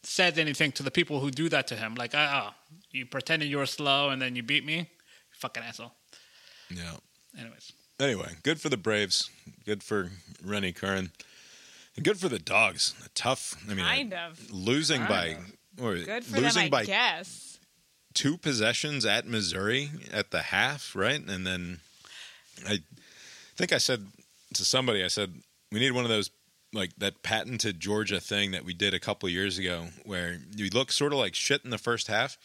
says 0.03 0.37
anything 0.37 0.71
to 0.73 0.83
the 0.83 0.91
people 0.91 1.19
who 1.19 1.29
do 1.31 1.49
that 1.49 1.67
to 1.67 1.75
him, 1.75 1.95
like, 1.95 2.15
"Oh, 2.15 2.49
you 2.91 3.05
pretended 3.05 3.49
you 3.49 3.57
were 3.57 3.65
slow 3.65 4.09
and 4.09 4.21
then 4.21 4.35
you 4.35 4.43
beat 4.43 4.65
me, 4.65 4.89
fucking 5.33 5.63
asshole." 5.63 5.93
Yeah. 6.69 6.93
Anyways, 7.39 7.71
Anyway, 7.99 8.35
good 8.43 8.61
for 8.61 8.69
the 8.69 8.77
Braves. 8.77 9.29
Good 9.65 9.81
for 9.83 10.11
Rennie 10.43 10.71
Curran. 10.73 11.11
And 11.95 12.05
good 12.05 12.17
for 12.19 12.29
the 12.29 12.37
dogs. 12.39 12.93
The 13.01 13.09
tough. 13.09 13.55
I 13.69 13.73
mean, 13.73 13.85
Kind 13.85 14.13
of. 14.13 14.51
losing 14.51 15.01
by 15.05 15.33
Kind 15.33 15.53
or 15.81 15.95
Good 15.95 16.23
for 16.23 16.39
losing 16.39 16.65
them, 16.65 16.65
I 16.65 16.69
by 16.69 16.85
guess. 16.85 17.57
two 18.13 18.37
possessions 18.37 19.03
at 19.05 19.25
Missouri 19.27 19.89
at 20.11 20.29
the 20.31 20.41
half, 20.43 20.95
right? 20.95 21.19
And 21.27 21.45
then 21.47 21.79
I 22.67 22.79
think 23.55 23.73
I 23.73 23.77
said 23.79 24.05
to 24.53 24.63
somebody, 24.65 25.03
I 25.03 25.07
said, 25.07 25.33
we 25.71 25.79
need 25.79 25.91
one 25.91 26.03
of 26.03 26.09
those 26.09 26.29
like 26.73 26.91
that 26.97 27.23
patented 27.23 27.79
Georgia 27.79 28.19
thing 28.19 28.51
that 28.51 28.65
we 28.65 28.73
did 28.73 28.93
a 28.93 28.99
couple 28.99 29.27
years 29.29 29.57
ago 29.57 29.87
where 30.05 30.39
you 30.55 30.69
look 30.73 30.91
sort 30.91 31.13
of 31.13 31.19
like 31.19 31.33
shit 31.35 31.63
in 31.63 31.69
the 31.69 31.77
first 31.77 32.07
half. 32.07 32.37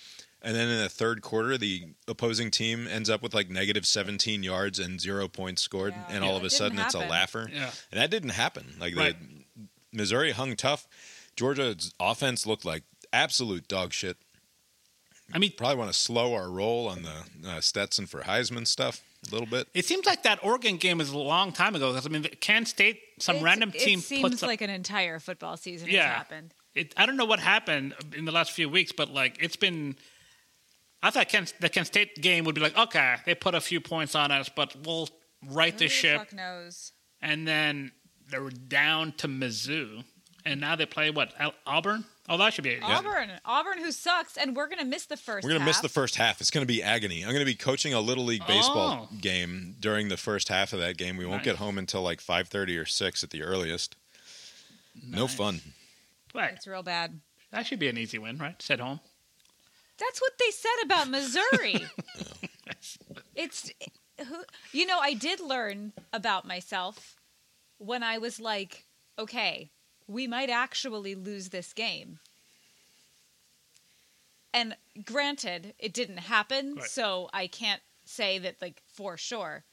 And 0.44 0.56
then 0.56 0.68
in 0.68 0.78
the 0.78 0.88
third 0.88 1.22
quarter, 1.22 1.56
the 1.56 1.84
opposing 2.08 2.50
team 2.50 2.88
ends 2.88 3.08
up 3.08 3.22
with 3.22 3.32
like 3.34 3.48
negative 3.48 3.86
17 3.86 4.42
yards 4.42 4.80
and 4.80 5.00
zero 5.00 5.28
points 5.28 5.62
scored. 5.62 5.92
Yeah. 5.96 6.04
And 6.16 6.24
all 6.24 6.30
Yeah, 6.32 6.36
of 6.38 6.42
a 6.42 6.46
it 6.46 6.50
sudden, 6.52 6.76
didn't 6.76 6.86
it's 6.86 6.94
a 6.96 6.98
laugher. 7.00 7.48
Yeah. 7.52 7.70
And 7.92 8.00
that 8.00 8.10
didn't 8.10 8.30
happen. 8.30 8.74
Like 8.80 8.96
Right. 8.96 9.14
the 9.56 9.68
Missouri 9.92 10.32
hung 10.32 10.56
tough. 10.56 10.88
Georgia's 11.36 11.94
offense 12.00 12.44
looked 12.46 12.64
like 12.64 12.82
absolute 13.12 13.68
dog 13.68 13.92
shit. 13.92 14.16
I 15.32 15.38
mean, 15.38 15.52
Probably 15.56 15.76
want 15.76 15.92
to 15.92 15.98
slow 15.98 16.34
our 16.34 16.50
roll 16.50 16.88
on 16.88 17.02
the 17.02 17.48
uh, 17.48 17.60
Stetson 17.60 18.06
for 18.06 18.22
Heisman 18.22 18.66
stuff 18.66 19.00
a 19.28 19.30
little 19.32 19.46
bit. 19.46 19.68
it 19.74 19.84
seems 19.84 20.04
like 20.06 20.22
that 20.24 20.42
Oregon 20.44 20.76
game 20.76 21.00
is 21.00 21.10
a 21.10 21.18
long 21.18 21.52
time 21.52 21.74
ago. 21.74 21.90
Because 21.92 22.06
I 22.06 22.10
mean, 22.10 22.22
Kent 22.40 22.68
State, 22.68 23.00
some 23.18 23.36
It's- 23.36 23.44
random 23.44 23.72
team 23.72 23.98
It 24.00 24.02
seems 24.02 24.22
puts 24.30 24.42
up, 24.42 24.46
like 24.48 24.60
an 24.60 24.70
entire 24.70 25.18
football 25.20 25.56
season 25.56 25.88
Yeah. 25.88 26.08
has 26.08 26.16
happened. 26.16 26.54
it, 26.74 26.92
I 26.96 27.04
don't 27.06 27.16
know 27.16 27.24
what 27.26 27.38
happened 27.40 27.94
in 28.16 28.24
the 28.24 28.32
last 28.32 28.52
few 28.52 28.68
weeks, 28.68 28.92
but 28.92 29.08
like 29.10 29.36
it's 29.40 29.56
been. 29.56 29.96
I 31.04 31.10
thought 31.10 31.28
Kent, 31.28 31.52
the 31.60 31.68
Kent 31.68 31.88
State 31.88 32.20
game 32.22 32.44
would 32.44 32.54
be 32.54 32.60
like, 32.60 32.78
okay, 32.78 33.16
they 33.26 33.34
put 33.34 33.54
a 33.56 33.60
few 33.60 33.80
points 33.80 34.14
on 34.14 34.30
us, 34.30 34.48
but 34.48 34.74
we'll 34.86 35.08
right 35.42 35.76
the 35.76 35.84
Who 35.86 35.88
ship. 35.90 36.18
fuck 36.18 36.32
knows? 36.32 36.92
And 37.20 37.46
then 37.46 37.90
they 38.30 38.38
were 38.38 38.50
down 38.50 39.12
to 39.18 39.26
Mizzou, 39.28 40.04
and 40.44 40.60
now 40.60 40.76
they 40.76 40.86
play 40.86 41.10
what 41.10 41.32
Al- 41.38 41.54
Auburn? 41.66 42.04
Oh, 42.28 42.38
that 42.38 42.54
should 42.54 42.64
be 42.64 42.70
it. 42.70 42.82
Auburn, 42.82 43.30
Auburn, 43.44 43.78
who 43.78 43.90
sucks, 43.90 44.36
and 44.36 44.54
we're 44.54 44.68
gonna 44.68 44.84
miss 44.84 45.06
the 45.06 45.16
1st 45.16 45.42
We're 45.42 45.50
going 45.50 45.60
to 45.60 45.64
miss 45.66 45.76
half. 45.76 45.82
the 45.82 45.88
first 45.88 46.16
half. 46.16 46.40
It's 46.40 46.50
going 46.52 46.62
to 46.66 46.72
be 46.72 46.82
agony. 46.82 47.22
I'm 47.24 47.30
going 47.30 47.40
to 47.40 47.44
be 47.44 47.54
coaching 47.56 47.92
a 47.94 48.00
little 48.00 48.24
league 48.24 48.46
baseball 48.46 49.08
Oh. 49.12 49.16
game 49.20 49.74
during 49.80 50.08
the 50.08 50.16
first 50.16 50.48
half 50.48 50.72
of 50.72 50.78
that 50.78 50.96
game. 50.96 51.16
We 51.16 51.26
won't 51.26 51.38
Nice. 51.38 51.44
get 51.46 51.56
home 51.56 51.78
until 51.78 52.02
like 52.02 52.20
5:30 52.20 52.78
or 52.80 52.86
6 52.86 53.24
at 53.24 53.30
the 53.30 53.42
earliest. 53.42 53.96
No 55.04 55.26
fun. 55.26 55.60
Right. 56.34 56.52
It's 56.54 56.66
real 56.66 56.82
bad. 56.82 57.20
That 57.50 57.66
should 57.66 57.78
be 57.80 57.88
an 57.88 57.98
easy 57.98 58.18
win, 58.18 58.38
right? 58.38 58.60
Sit 58.62 58.78
home. 58.80 59.00
That's 59.98 60.20
what 60.20 60.32
they 60.38 60.50
said 60.50 60.84
about 60.84 61.08
Missouri. 61.08 61.86
it's 63.34 63.70
who 64.26 64.36
you 64.72 64.86
know, 64.86 64.98
I 65.00 65.14
did 65.14 65.40
learn 65.40 65.92
about 66.12 66.46
myself 66.46 67.16
when 67.78 68.02
I 68.02 68.18
was 68.18 68.38
like, 68.40 68.86
okay, 69.18 69.70
we 70.12 70.26
might 70.26 70.50
actually 70.50 71.14
lose 71.14 71.48
this 71.48 71.72
game. 71.72 72.18
And 74.54 74.76
granted, 75.04 75.74
it 75.78 75.94
didn't 75.94 76.18
happen, 76.18 76.74
Right. 76.76 76.90
so 76.90 77.30
I 77.32 77.46
can't 77.46 77.82
say 78.04 78.38
that 78.38 78.60
like 78.60 78.82
for 78.86 79.16
sure. 79.16 79.64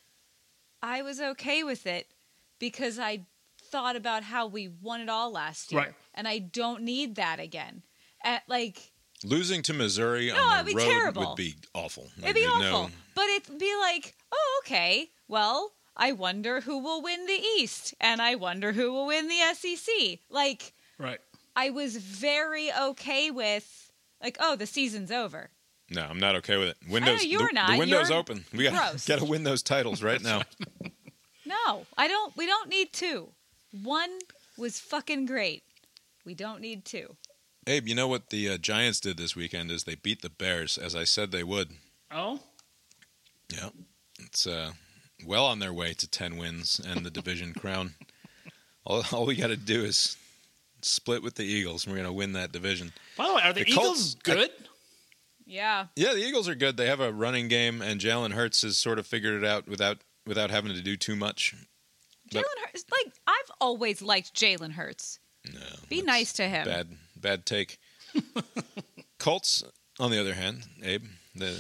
I 0.82 1.02
was 1.02 1.20
okay 1.20 1.64
with 1.64 1.86
it 1.86 2.14
because 2.60 2.98
I 2.98 3.26
thought 3.62 3.96
about 3.98 4.24
how 4.24 4.48
we 4.48 4.68
won 4.70 5.02
it 5.02 5.10
all 5.10 5.32
last 5.32 5.72
year, 5.72 5.82
Right. 5.82 5.94
and 6.14 6.28
I 6.28 6.40
don't 6.40 6.84
need 6.84 7.16
that 7.16 7.40
again. 7.40 7.84
At 8.24 8.48
like 8.48 8.92
Losing 9.22 9.62
to 9.64 9.74
Missouri 9.74 10.28
No, 10.32 10.42
on 10.42 10.54
it'd 10.66 10.68
the 10.68 10.78
be 10.78 10.82
road 10.82 10.90
terrible. 10.92 11.28
would 11.28 11.36
be 11.36 11.56
awful. 11.74 12.10
It'd 12.24 12.36
be 12.36 12.46
awful. 12.46 12.88
no- 12.88 12.92
But 13.16 13.26
it'd 13.32 13.58
be 13.60 13.76
like, 13.76 14.16
oh, 14.32 14.62
okay. 14.66 15.12
Well, 15.28 15.74
I 16.00 16.14
wonder 16.14 16.62
who 16.62 16.80
will 16.80 17.02
win 17.02 17.26
the 17.26 17.44
East, 17.58 17.94
and 18.00 18.22
I 18.22 18.36
wonder 18.36 18.72
who 18.72 18.94
will 18.94 19.08
win 19.08 19.28
the 19.28 19.40
SEC. 19.54 20.20
Like, 20.30 20.74
Right. 20.98 21.20
I 21.56 21.70
was 21.72 21.98
very 21.98 22.72
okay 22.74 23.30
with, 23.32 23.92
like, 24.24 24.38
oh, 24.40 24.56
the 24.56 24.66
season's 24.66 25.12
over. 25.12 25.50
No, 25.92 26.04
I'm 26.04 26.20
not 26.20 26.36
okay 26.38 26.58
with 26.58 26.70
it. 26.70 26.78
Windows. 26.90 27.26
you're 27.26 27.48
the, 27.48 27.54
not. 27.54 27.72
The 27.72 27.78
window's 27.80 28.10
You're 28.10 28.18
open. 28.20 28.46
We 28.54 28.64
got 28.64 28.92
gross. 28.92 29.08
got 29.08 29.20
to 29.20 29.26
win 29.26 29.44
those 29.44 29.62
titles 29.62 30.02
right 30.02 30.22
now. 30.22 30.44
No, 31.46 31.88
I 31.98 32.08
don't. 32.08 32.38
We 32.38 32.46
don't 32.46 32.70
need 32.70 32.94
two. 32.94 33.30
One 33.72 34.20
was 34.56 34.80
fucking 34.80 35.26
great. 35.26 35.64
We 36.24 36.36
don't 36.36 36.62
need 36.62 36.86
two. 36.86 37.16
Abe, 37.66 37.88
you 37.88 37.96
know 37.96 38.08
what 38.08 38.30
the 38.30 38.50
uh, 38.50 38.58
Giants 38.58 39.00
did 39.00 39.18
this 39.18 39.36
weekend 39.36 39.72
is 39.72 39.84
they 39.84 39.96
beat 39.96 40.22
the 40.22 40.30
Bears 40.30 40.78
as 40.78 40.96
I 40.96 41.06
said 41.06 41.32
they 41.32 41.44
would. 41.44 41.72
Oh, 42.12 42.40
Yeah, 43.52 43.70
it's 44.20 44.46
uh, 44.46 44.74
well 45.26 45.46
on 45.46 45.60
their 45.60 45.74
way 45.74 45.94
to 45.94 46.08
ten 46.08 46.38
wins 46.38 46.80
and 46.86 47.06
the 47.06 47.12
division 47.12 47.54
crown. 47.54 47.96
All, 48.86 49.04
all 49.12 49.26
we 49.26 49.36
got 49.36 49.48
to 49.48 49.58
do 49.58 49.84
is 49.84 50.18
split 50.82 51.22
with 51.22 51.36
the 51.36 51.44
Eagles, 51.44 51.86
and 51.86 51.94
we're 51.94 51.98
going 52.02 52.10
to 52.10 52.14
win 52.18 52.34
that 52.34 52.52
division. 52.52 52.92
by 53.18 53.28
the 53.28 53.34
way, 53.36 53.42
are 53.44 53.54
the, 53.54 53.64
The 53.64 53.70
Eagles 53.72 53.86
Colts- 53.86 54.16
good? 54.16 54.50
Yeah. 55.46 55.88
Yeah, 55.96 56.14
the 56.14 56.24
Eagles 56.26 56.48
are 56.48 56.56
good. 56.56 56.78
They 56.78 56.88
have 56.88 57.00
a 57.00 57.12
running 57.12 57.48
game, 57.48 57.82
and 57.82 58.00
Jalen 58.00 58.32
Hurts 58.34 58.62
has 58.62 58.78
sort 58.78 59.00
of 59.00 59.06
figured 59.08 59.42
it 59.44 59.48
out 59.48 59.68
without 59.68 59.98
without 60.26 60.52
having 60.52 60.74
to 60.74 60.82
do 60.82 60.96
too 60.96 61.16
much. 61.16 61.56
Jalen 62.32 62.44
Hurts. 62.66 62.86
Like, 62.92 63.14
I've 63.28 63.52
always 63.60 64.02
liked 64.02 64.34
Jalen 64.36 64.72
Hurts. 64.74 65.20
No, 65.52 65.60
Be 65.90 66.02
nice 66.04 66.34
to 66.34 66.44
him. 66.48 66.66
Bad, 66.66 66.88
bad 67.16 67.46
take. 67.46 67.80
Colts, 69.20 69.64
on 70.00 70.12
the 70.12 70.20
other 70.20 70.34
hand, 70.34 70.64
Abe, 70.84 71.06
the 71.36 71.60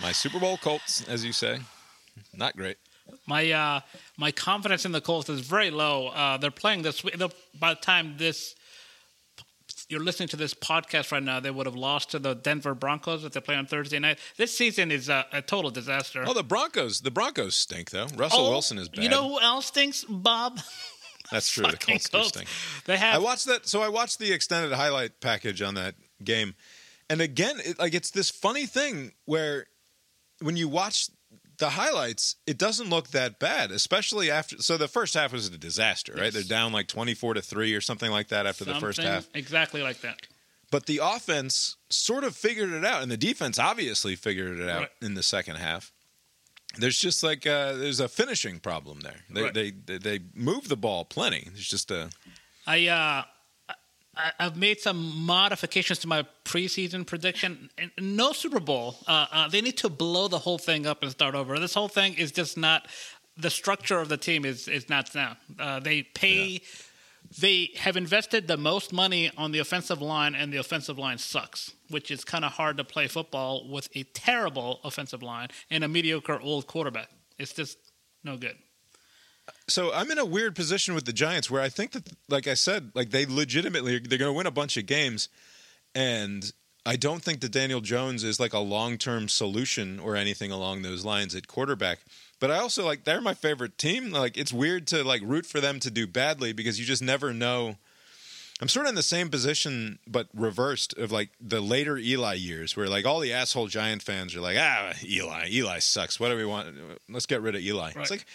my 0.00 0.12
Super 0.12 0.38
Bowl 0.38 0.56
Colts, 0.56 1.06
as 1.08 1.24
you 1.24 1.32
say, 1.32 1.58
not 2.32 2.56
great. 2.56 2.76
My 3.26 3.50
uh, 3.50 3.80
my 4.16 4.32
confidence 4.32 4.84
in 4.84 4.92
the 4.92 5.00
Colts 5.00 5.28
is 5.28 5.40
very 5.40 5.70
low. 5.70 6.08
Uh, 6.08 6.36
they're 6.38 6.50
playing 6.50 6.82
this 6.82 7.04
week. 7.04 7.16
By 7.58 7.74
the 7.74 7.80
time 7.80 8.14
this 8.18 8.54
you're 9.88 10.00
listening 10.02 10.28
to 10.30 10.36
this 10.36 10.54
podcast 10.54 11.12
right 11.12 11.22
now, 11.22 11.40
they 11.40 11.50
would 11.50 11.66
have 11.66 11.76
lost 11.76 12.10
to 12.12 12.18
the 12.18 12.34
Denver 12.34 12.74
Broncos 12.74 13.22
if 13.24 13.32
they 13.32 13.40
play 13.40 13.54
on 13.56 13.66
Thursday 13.66 13.98
night. 13.98 14.18
This 14.38 14.56
season 14.56 14.90
is 14.90 15.10
a, 15.10 15.26
a 15.32 15.42
total 15.42 15.70
disaster. 15.70 16.24
Oh, 16.26 16.32
the 16.32 16.42
Broncos, 16.42 17.00
the 17.02 17.10
Broncos 17.10 17.54
stink 17.54 17.90
though. 17.90 18.06
Russell 18.16 18.46
Oh, 18.46 18.50
Wilson 18.50 18.78
is 18.78 18.88
bad. 18.88 19.02
You 19.04 19.10
know 19.10 19.28
who 19.28 19.40
else 19.40 19.66
stinks? 19.66 20.04
Bob. 20.08 20.58
That's 21.30 21.50
true. 21.50 21.70
The 21.70 21.76
Colts 21.76 22.08
do 22.08 22.18
Colts. 22.18 22.28
stink. 22.30 22.48
They 22.86 22.96
have. 22.96 23.14
I 23.14 23.18
watched 23.18 23.46
that. 23.46 23.66
So 23.68 23.82
I 23.82 23.88
watched 23.88 24.18
the 24.18 24.32
extended 24.32 24.72
highlight 24.72 25.20
package 25.20 25.60
on 25.62 25.74
that 25.74 25.94
game, 26.22 26.54
and 27.10 27.20
again, 27.20 27.56
it, 27.64 27.78
like 27.78 27.94
it's 27.94 28.10
this 28.10 28.30
funny 28.30 28.66
thing 28.66 29.12
where 29.26 29.66
when 30.40 30.56
you 30.56 30.68
watch 30.68 31.08
the 31.58 31.70
highlights, 31.70 32.36
it 32.46 32.58
doesn't 32.58 32.90
look 32.90 33.08
that 33.10 33.38
bad, 33.38 33.70
especially 33.70 34.30
after. 34.30 34.58
So 34.58 34.76
the 34.76 34.88
first 34.88 35.14
half 35.14 35.32
was 35.32 35.46
a 35.48 35.56
disaster, 35.58 36.14
right? 36.16 36.32
They're 36.32 36.42
down 36.42 36.72
like 36.72 36.88
twenty-four 36.88 37.34
to 37.34 37.42
three 37.42 37.74
or 37.74 37.80
something 37.80 38.10
like 38.10 38.28
that 38.28 38.46
after 38.46 38.64
the 38.64 38.74
first 38.76 39.00
half. 39.00 39.28
exactly 39.34 39.82
like 39.82 40.00
that. 40.00 40.16
But 40.70 40.86
the 40.86 41.00
offense 41.02 41.76
sort 41.90 42.24
of 42.24 42.34
figured 42.34 42.70
it 42.72 42.84
out, 42.84 43.02
and 43.02 43.10
the 43.10 43.16
defense 43.16 43.58
obviously 43.58 44.16
figured 44.16 44.58
it 44.58 44.68
out 44.68 44.80
Right. 44.80 44.90
in 45.02 45.14
the 45.14 45.22
second 45.22 45.56
half. 45.56 45.92
There's 46.76 46.98
just 46.98 47.22
like 47.22 47.46
uh, 47.46 47.74
there's 47.74 48.00
a 48.00 48.08
finishing 48.08 48.58
problem 48.58 49.00
there. 49.00 49.20
They, 49.30 49.42
Right. 49.42 49.54
they 49.54 49.70
they 49.70 49.98
they 49.98 50.20
move 50.34 50.68
the 50.68 50.76
ball 50.76 51.04
plenty. 51.04 51.48
It's 51.54 51.68
just 51.68 51.90
a 51.92 52.10
I 52.66 52.88
uh, 52.88 53.24
I've 54.38 54.56
made 54.56 54.80
some 54.80 55.24
modifications 55.24 55.98
to 56.00 56.08
my 56.08 56.26
preseason 56.44 57.06
prediction. 57.06 57.70
No 57.98 58.32
Super 58.32 58.60
Bowl. 58.60 58.96
Uh, 59.06 59.26
uh, 59.30 59.48
they 59.48 59.60
need 59.60 59.78
to 59.78 59.88
blow 59.88 60.28
the 60.28 60.38
whole 60.38 60.58
thing 60.58 60.86
up 60.86 61.02
and 61.02 61.10
start 61.10 61.34
over. 61.34 61.58
This 61.58 61.74
whole 61.74 61.88
thing 61.88 62.14
is 62.14 62.32
just 62.32 62.56
not. 62.56 62.86
The 63.36 63.50
structure 63.50 63.98
of 63.98 64.08
the 64.08 64.16
team 64.16 64.44
is 64.44 64.68
is 64.68 64.88
not 64.88 65.08
sound. 65.08 65.36
Uh, 65.58 65.80
they 65.80 66.02
pay. 66.02 66.60
They 67.40 67.70
have 67.76 67.96
invested 67.96 68.46
the 68.46 68.58
most 68.58 68.92
money 68.92 69.30
on 69.36 69.50
the 69.50 69.58
offensive 69.58 70.02
line, 70.02 70.34
and 70.34 70.52
the 70.52 70.58
offensive 70.58 70.98
line 70.98 71.18
sucks, 71.18 71.72
which 71.88 72.10
is 72.10 72.22
kind 72.22 72.44
of 72.44 72.52
hard 72.52 72.76
to 72.76 72.84
play 72.84 73.08
football 73.08 73.66
with 73.68 73.88
a 73.96 74.02
terrible 74.02 74.80
offensive 74.84 75.22
line 75.22 75.48
and 75.70 75.82
a 75.82 75.88
mediocre 75.88 76.38
old 76.40 76.66
quarterback. 76.66 77.08
It's 77.38 77.54
just 77.54 77.78
no 78.22 78.36
good. 78.36 78.56
So 79.68 79.92
I'm 79.92 80.10
in 80.10 80.18
a 80.18 80.24
weird 80.24 80.54
position 80.54 80.94
with 80.94 81.04
the 81.04 81.12
Giants 81.12 81.50
where 81.50 81.62
I 81.62 81.68
think 81.68 81.92
that, 81.92 82.08
like 82.28 82.46
I 82.46 82.54
said, 82.54 82.90
like 82.94 83.10
they 83.10 83.26
legitimately 83.26 83.98
they're 83.98 84.18
going 84.18 84.30
to 84.30 84.36
win 84.36 84.46
a 84.46 84.50
bunch 84.50 84.76
of 84.76 84.86
games, 84.86 85.28
and 85.94 86.52
I 86.86 86.96
don't 86.96 87.22
think 87.22 87.40
that 87.40 87.52
Daniel 87.52 87.80
Jones 87.80 88.24
is 88.24 88.38
like 88.38 88.52
a 88.52 88.58
long 88.58 88.98
term 88.98 89.28
solution 89.28 89.98
or 89.98 90.16
anything 90.16 90.50
along 90.50 90.82
those 90.82 91.04
lines 91.04 91.34
at 91.34 91.48
quarterback. 91.48 92.00
But 92.40 92.50
I 92.50 92.58
also 92.58 92.84
like 92.84 93.04
they're 93.04 93.22
my 93.22 93.34
favorite 93.34 93.78
team. 93.78 94.10
Like 94.10 94.36
it's 94.36 94.52
weird 94.52 94.86
to 94.88 95.02
like 95.02 95.22
root 95.24 95.46
for 95.46 95.60
them 95.60 95.80
to 95.80 95.90
do 95.90 96.06
badly 96.06 96.52
because 96.52 96.78
you 96.78 96.84
just 96.84 97.02
never 97.02 97.32
know. 97.32 97.76
I'm 98.60 98.68
sort 98.68 98.86
of 98.86 98.90
in 98.90 98.94
the 98.96 99.02
same 99.02 99.30
position, 99.30 99.98
but 100.06 100.28
reversed 100.34 100.96
of 100.96 101.10
like 101.10 101.30
the 101.40 101.60
later 101.60 101.96
Eli 101.96 102.34
years, 102.34 102.76
where 102.76 102.86
like 102.86 103.04
all 103.04 103.20
the 103.20 103.32
asshole 103.32 103.66
Giant 103.66 104.02
fans 104.02 104.36
are 104.36 104.40
like, 104.40 104.56
ah, 104.60 104.92
Eli, 105.02 105.48
Eli 105.50 105.78
sucks. 105.78 106.20
What 106.20 106.28
do 106.28 106.36
we 106.36 106.44
want? 106.44 106.68
Let's 107.08 107.26
get 107.26 107.40
rid 107.40 107.54
of 107.54 107.62
Eli. 107.62 107.86
Right. 107.86 107.96
It's 107.96 108.10
like 108.10 108.26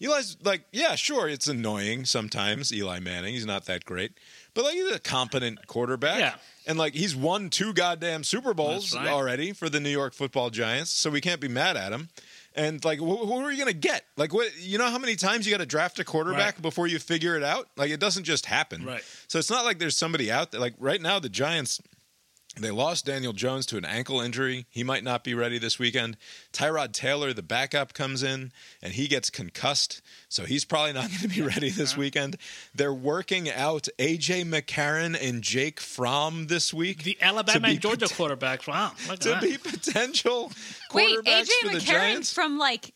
Eli's 0.00 0.36
like, 0.42 0.62
yeah, 0.72 0.94
sure, 0.94 1.28
it's 1.28 1.46
annoying 1.46 2.04
sometimes. 2.06 2.72
Eli 2.72 3.00
Manning, 3.00 3.34
he's 3.34 3.46
not 3.46 3.66
that 3.66 3.84
great, 3.84 4.12
but 4.54 4.64
like 4.64 4.74
he's 4.74 4.90
a 4.90 4.98
competent 4.98 5.66
quarterback. 5.66 6.18
Yeah. 6.20 6.34
and 6.66 6.78
like 6.78 6.94
he's 6.94 7.14
won 7.14 7.50
two 7.50 7.72
goddamn 7.72 8.24
Super 8.24 8.54
Bowls 8.54 8.94
right. 8.96 9.08
already 9.08 9.52
for 9.52 9.68
the 9.68 9.80
New 9.80 9.90
York 9.90 10.14
Football 10.14 10.50
Giants, 10.50 10.90
so 10.90 11.10
we 11.10 11.20
can't 11.20 11.40
be 11.40 11.48
mad 11.48 11.76
at 11.76 11.92
him. 11.92 12.08
And 12.56 12.84
like, 12.84 12.98
wh- 12.98 13.02
who 13.24 13.32
are 13.44 13.50
you 13.52 13.58
going 13.62 13.72
to 13.72 13.78
get? 13.78 14.04
Like, 14.16 14.34
what? 14.34 14.48
You 14.58 14.76
know 14.76 14.90
how 14.90 14.98
many 14.98 15.14
times 15.14 15.46
you 15.46 15.52
got 15.52 15.58
to 15.60 15.66
draft 15.66 16.00
a 16.00 16.04
quarterback 16.04 16.54
Right. 16.56 16.62
before 16.62 16.88
you 16.88 16.98
figure 16.98 17.36
it 17.36 17.44
out? 17.44 17.68
Like, 17.76 17.90
it 17.90 18.00
doesn't 18.00 18.24
just 18.24 18.44
happen. 18.44 18.84
Right. 18.84 19.04
So 19.28 19.38
it's 19.38 19.50
not 19.50 19.64
like 19.64 19.78
there's 19.78 19.96
somebody 19.96 20.32
out 20.32 20.50
there. 20.50 20.60
Like 20.60 20.74
right 20.80 21.00
now, 21.00 21.20
the 21.20 21.28
Giants 21.28 21.80
They 22.58 22.72
lost 22.72 23.06
Daniel 23.06 23.32
Jones 23.32 23.64
to 23.66 23.76
an 23.76 23.84
ankle 23.84 24.20
injury. 24.20 24.66
He 24.70 24.82
might 24.82 25.04
not 25.04 25.22
be 25.22 25.34
ready 25.34 25.58
this 25.58 25.78
weekend. 25.78 26.16
Tyrod 26.52 26.92
Taylor, 26.92 27.32
the 27.32 27.44
backup, 27.44 27.92
comes 27.92 28.24
in 28.24 28.50
and 28.82 28.92
he 28.92 29.06
gets 29.06 29.30
concussed, 29.30 30.02
so 30.28 30.44
he's 30.44 30.64
probably 30.64 30.92
not 30.92 31.08
going 31.08 31.20
to 31.20 31.28
be 31.28 31.42
ready 31.42 31.70
this 31.70 31.92
uh-huh. 31.92 32.00
weekend. 32.00 32.36
They're 32.74 32.92
working 32.92 33.48
out 33.48 33.86
AJ 33.98 34.46
McCarron 34.46 35.16
and 35.20 35.42
Jake 35.42 35.78
Fromm 35.78 36.48
this 36.48 36.74
week. 36.74 37.04
The 37.04 37.16
Alabama 37.20 37.68
and 37.68 37.80
Georgia 37.80 38.08
pot- 38.08 38.16
quarterbacks. 38.16 38.66
Wow. 38.66 38.92
To 39.14 39.28
that. 39.28 39.42
be 39.42 39.56
potential 39.56 40.50
Wait, 40.92 41.18
quarterbacks 41.18 41.42
AJ 41.42 41.50
for 41.60 41.68
the 41.68 41.74
McCarron's 41.74 41.84
Giants. 41.84 42.34
from 42.34 42.58
like 42.58 42.92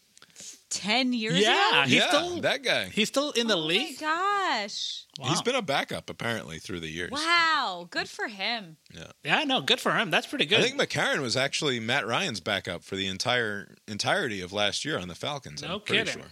ten 0.74 1.12
years 1.12 1.38
Yeah, 1.38 1.82
ago. 1.82 1.82
he's 1.88 1.94
yeah, 1.94 2.08
still 2.08 2.40
that 2.40 2.62
guy. 2.62 2.86
he's 2.86 3.08
still 3.08 3.30
in 3.32 3.46
the 3.46 3.54
Oh 3.56 3.60
my 3.62 3.66
league. 3.66 3.98
gosh! 4.00 5.04
Wow. 5.18 5.28
He's 5.28 5.42
been 5.42 5.54
a 5.54 5.62
backup 5.62 6.10
apparently 6.10 6.58
through 6.58 6.80
the 6.80 6.88
years. 6.90 7.10
Wow, 7.12 7.86
good 7.90 8.08
for 8.08 8.28
him. 8.28 8.76
Yeah, 8.92 9.12
yeah, 9.24 9.44
no, 9.44 9.60
good 9.60 9.80
for 9.80 9.92
him. 9.92 10.10
That's 10.10 10.26
pretty 10.26 10.46
good. 10.46 10.60
I 10.60 10.62
think 10.62 10.80
McCarron 10.80 11.20
was 11.20 11.36
actually 11.36 11.80
Matt 11.80 12.06
Ryan's 12.06 12.40
backup 12.40 12.82
for 12.84 12.96
the 12.96 13.06
entire 13.06 13.76
entirety 13.88 14.40
of 14.40 14.52
last 14.52 14.84
year 14.84 14.98
on 14.98 15.08
the 15.08 15.14
Falcons. 15.14 15.62
No 15.62 15.74
I'm 15.74 15.80
pretty 15.80 16.04
kidding. 16.04 16.22
sure. 16.22 16.30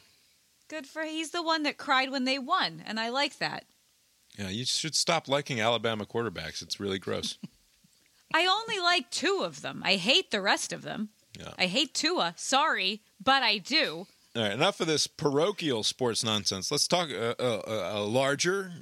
Good 0.68 0.86
for 0.86 1.02
he's 1.04 1.30
the 1.30 1.42
one 1.42 1.62
that 1.64 1.76
cried 1.76 2.10
when 2.10 2.24
they 2.24 2.38
won, 2.38 2.82
and 2.86 2.98
I 2.98 3.10
like 3.10 3.38
that. 3.38 3.64
Yeah, 4.38 4.48
you 4.48 4.64
should 4.64 4.94
stop 4.96 5.28
liking 5.28 5.60
Alabama 5.60 6.06
quarterbacks. 6.06 6.62
It's 6.62 6.80
really 6.80 6.98
gross. 6.98 7.36
I 8.34 8.46
only 8.46 8.80
like 8.80 9.10
two 9.10 9.42
of 9.44 9.60
them. 9.60 9.82
I 9.84 9.96
hate 9.96 10.30
the 10.30 10.40
rest 10.40 10.72
of 10.72 10.80
them. 10.82 11.10
Yeah. 11.38 11.52
I 11.58 11.66
hate 11.66 11.92
Tua. 11.94 12.32
Sorry, 12.36 13.02
but 13.22 13.42
I 13.42 13.58
do. 13.58 14.06
All 14.34 14.42
right, 14.42 14.52
enough 14.52 14.80
of 14.80 14.86
this 14.86 15.06
parochial 15.06 15.82
sports 15.82 16.24
nonsense. 16.24 16.70
Let's 16.70 16.88
talk 16.88 17.10
uh, 17.10 17.34
uh, 17.38 17.62
uh, 17.66 17.90
a 17.94 18.00
larger 18.02 18.72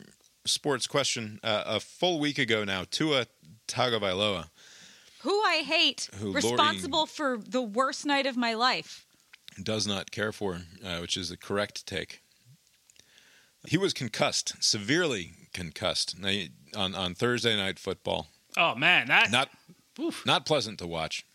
sports 0.46 0.86
question. 0.86 1.40
Uh, 1.42 1.64
a 1.66 1.80
full 1.80 2.20
week 2.20 2.38
ago 2.38 2.62
now, 2.64 2.84
Tua 2.88 3.26
Tagovailoa 3.66 4.50
Who 5.22 5.32
I 5.42 5.62
hate, 5.66 6.08
Who, 6.18 6.26
Lori- 6.26 6.36
responsible 6.36 7.06
for 7.06 7.38
the 7.38 7.62
worst 7.62 8.06
night 8.06 8.26
of 8.26 8.36
my 8.36 8.54
life. 8.54 9.04
does 9.60 9.86
not 9.88 10.12
care 10.12 10.30
for, 10.30 10.60
uh, 10.84 10.98
which 10.98 11.16
is 11.16 11.30
the 11.30 11.36
correct 11.36 11.84
take. 11.84 12.22
He 13.66 13.76
was 13.76 13.92
concussed, 13.92 14.54
severely 14.62 15.32
concussed 15.52 16.16
on 16.76 16.94
on 16.94 17.14
Thursday 17.14 17.56
night 17.56 17.78
football. 17.80 18.28
oh 18.56 18.74
man, 18.76 19.08
that 19.08 19.30
Not 19.32 19.50
Oof. 19.98 20.24
not 20.24 20.46
pleasant 20.46 20.78
to 20.78 20.86
watch. 20.86 21.26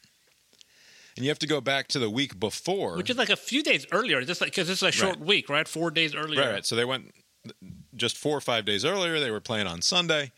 And 1.17 1.23
you 1.25 1.29
have 1.31 1.39
to 1.39 1.47
go 1.47 1.61
back 1.61 1.87
to 1.89 1.99
the 1.99 2.09
week 2.09 2.39
before, 2.39 2.97
which 2.97 3.09
is 3.09 3.17
like 3.17 3.29
a 3.29 3.37
few 3.37 3.63
days 3.63 3.85
earlier, 3.91 4.21
just 4.23 4.41
like 4.41 4.51
because 4.51 4.69
it's 4.69 4.81
a 4.81 4.91
short 4.91 5.17
Right. 5.17 5.25
week, 5.25 5.49
right? 5.49 5.67
Four 5.67 5.89
days 5.91 6.13
earlier. 6.13 6.41
Right, 6.41 6.51
right. 6.51 6.65
So 6.65 6.75
they 6.75 6.83
went 6.85 7.13
just 7.95 8.17
four 8.17 8.35
or 8.37 8.41
five 8.41 8.65
days 8.65 8.83
earlier. 8.83 9.19
They 9.19 9.31
were 9.31 9.39
playing 9.39 9.67
on 9.67 9.81
Sunday, 9.81 10.31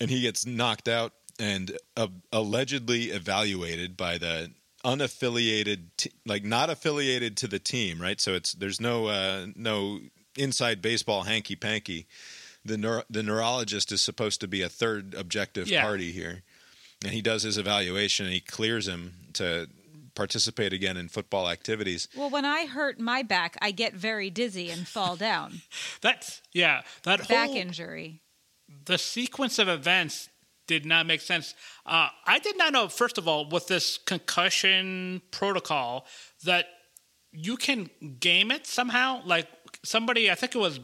and 0.00 0.10
he 0.10 0.20
gets 0.22 0.44
knocked 0.44 0.88
out 0.88 1.12
and 1.38 1.78
uh, 1.96 2.08
allegedly 2.32 3.04
evaluated 3.10 3.96
by 3.96 4.18
the 4.18 4.50
unaffiliated, 4.84 5.84
t- 5.96 6.12
like 6.26 6.44
not 6.44 6.68
affiliated 6.70 7.36
to 7.38 7.46
the 7.46 7.58
team. 7.58 8.00
Right. 8.00 8.20
So 8.20 8.34
it's 8.34 8.52
there's 8.54 8.80
no 8.80 9.06
uh, 9.06 9.46
no 9.54 10.00
inside 10.36 10.82
baseball 10.82 11.22
hanky 11.24 11.54
panky. 11.56 12.06
The 12.64 12.76
neuro- 12.76 13.04
the 13.10 13.22
neurologist 13.22 13.92
is 13.92 14.00
supposed 14.02 14.40
to 14.40 14.48
be 14.48 14.62
a 14.62 14.68
third 14.68 15.14
objective 15.14 15.68
Yeah. 15.68 15.82
party 15.82 16.12
here, 16.12 16.42
and 17.04 17.12
he 17.12 17.22
does 17.22 17.42
his 17.42 17.58
evaluation 17.58 18.26
and 18.26 18.34
he 18.34 18.40
clears 18.40 18.86
him 18.88 19.14
to 19.34 19.68
participate 20.14 20.72
again 20.72 20.96
in 20.96 21.08
football 21.08 21.48
activities. 21.48 22.08
Well, 22.16 22.30
when 22.30 22.44
I 22.44 22.66
hurt 22.66 23.00
my 23.00 23.22
back, 23.22 23.56
I 23.60 23.70
get 23.70 23.94
very 23.94 24.30
dizzy 24.30 24.70
and 24.70 24.86
fall 24.86 25.16
down. 25.16 25.62
That's 26.00 26.42
yeah. 26.52 26.82
That 27.04 27.28
back 27.28 27.48
whole 27.48 27.56
injury. 27.56 28.22
the 28.84 28.98
sequence 28.98 29.58
of 29.58 29.68
events 29.68 30.28
did 30.66 30.86
not 30.86 31.06
make 31.06 31.20
sense. 31.20 31.54
Uh, 31.84 32.08
I 32.26 32.38
did 32.38 32.56
not 32.56 32.72
know, 32.72 32.88
first 32.88 33.18
of 33.18 33.26
all, 33.26 33.48
with 33.48 33.66
this 33.66 33.98
concussion 33.98 35.20
protocol, 35.30 36.06
that 36.44 36.66
you 37.32 37.56
can 37.56 37.90
game 38.20 38.50
it 38.50 38.66
somehow. 38.66 39.22
Like 39.24 39.48
somebody, 39.84 40.30
I 40.30 40.34
think 40.34 40.54
it 40.54 40.58
was 40.58 40.80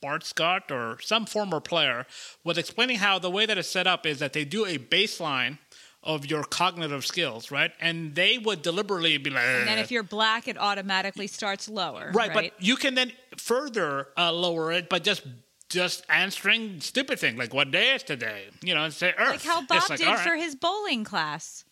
Bart 0.00 0.24
Scott 0.24 0.70
or 0.70 0.98
some 1.00 1.26
former 1.26 1.60
player, 1.60 2.06
was 2.44 2.56
explaining 2.56 2.98
how 2.98 3.18
the 3.18 3.30
way 3.30 3.46
that 3.46 3.58
it's 3.58 3.68
set 3.68 3.86
up 3.86 4.06
is 4.06 4.18
that 4.20 4.32
they 4.32 4.44
do 4.44 4.64
a 4.64 4.78
baseline 4.78 5.58
of 6.02 6.24
your 6.26 6.44
cognitive 6.44 7.04
skills, 7.04 7.50
right? 7.50 7.72
And 7.80 8.14
they 8.14 8.38
would 8.38 8.62
deliberately 8.62 9.16
be 9.18 9.30
like, 9.30 9.44
And 9.44 9.68
then 9.68 9.78
if 9.78 9.90
you're 9.90 10.02
black, 10.02 10.46
it 10.48 10.56
automatically 10.56 11.26
starts 11.26 11.68
lower. 11.68 12.10
right, 12.14 12.30
Right, 12.30 12.52
but 12.52 12.62
you 12.62 12.76
can 12.76 12.94
then 12.94 13.12
further 13.36 14.08
uh, 14.16 14.32
lower 14.32 14.72
it 14.72 14.88
by 14.88 14.98
just 14.98 15.22
just 15.68 16.02
answering 16.08 16.80
stupid 16.80 17.18
things 17.18 17.38
like 17.38 17.52
what 17.52 17.70
day 17.70 17.94
is 17.94 18.02
today 18.02 18.44
you 18.62 18.74
know 18.74 18.84
and 18.84 18.94
say 18.94 19.12
earth 19.18 19.32
like 19.32 19.42
how 19.42 19.60
Bob 19.66 19.82
like, 19.90 19.98
did 19.98 20.08
all 20.08 20.14
right. 20.14 20.26
for 20.26 20.34
his 20.34 20.54
bowling 20.54 21.04
class. 21.04 21.64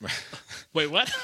wait 0.74 0.90
what 0.90 1.14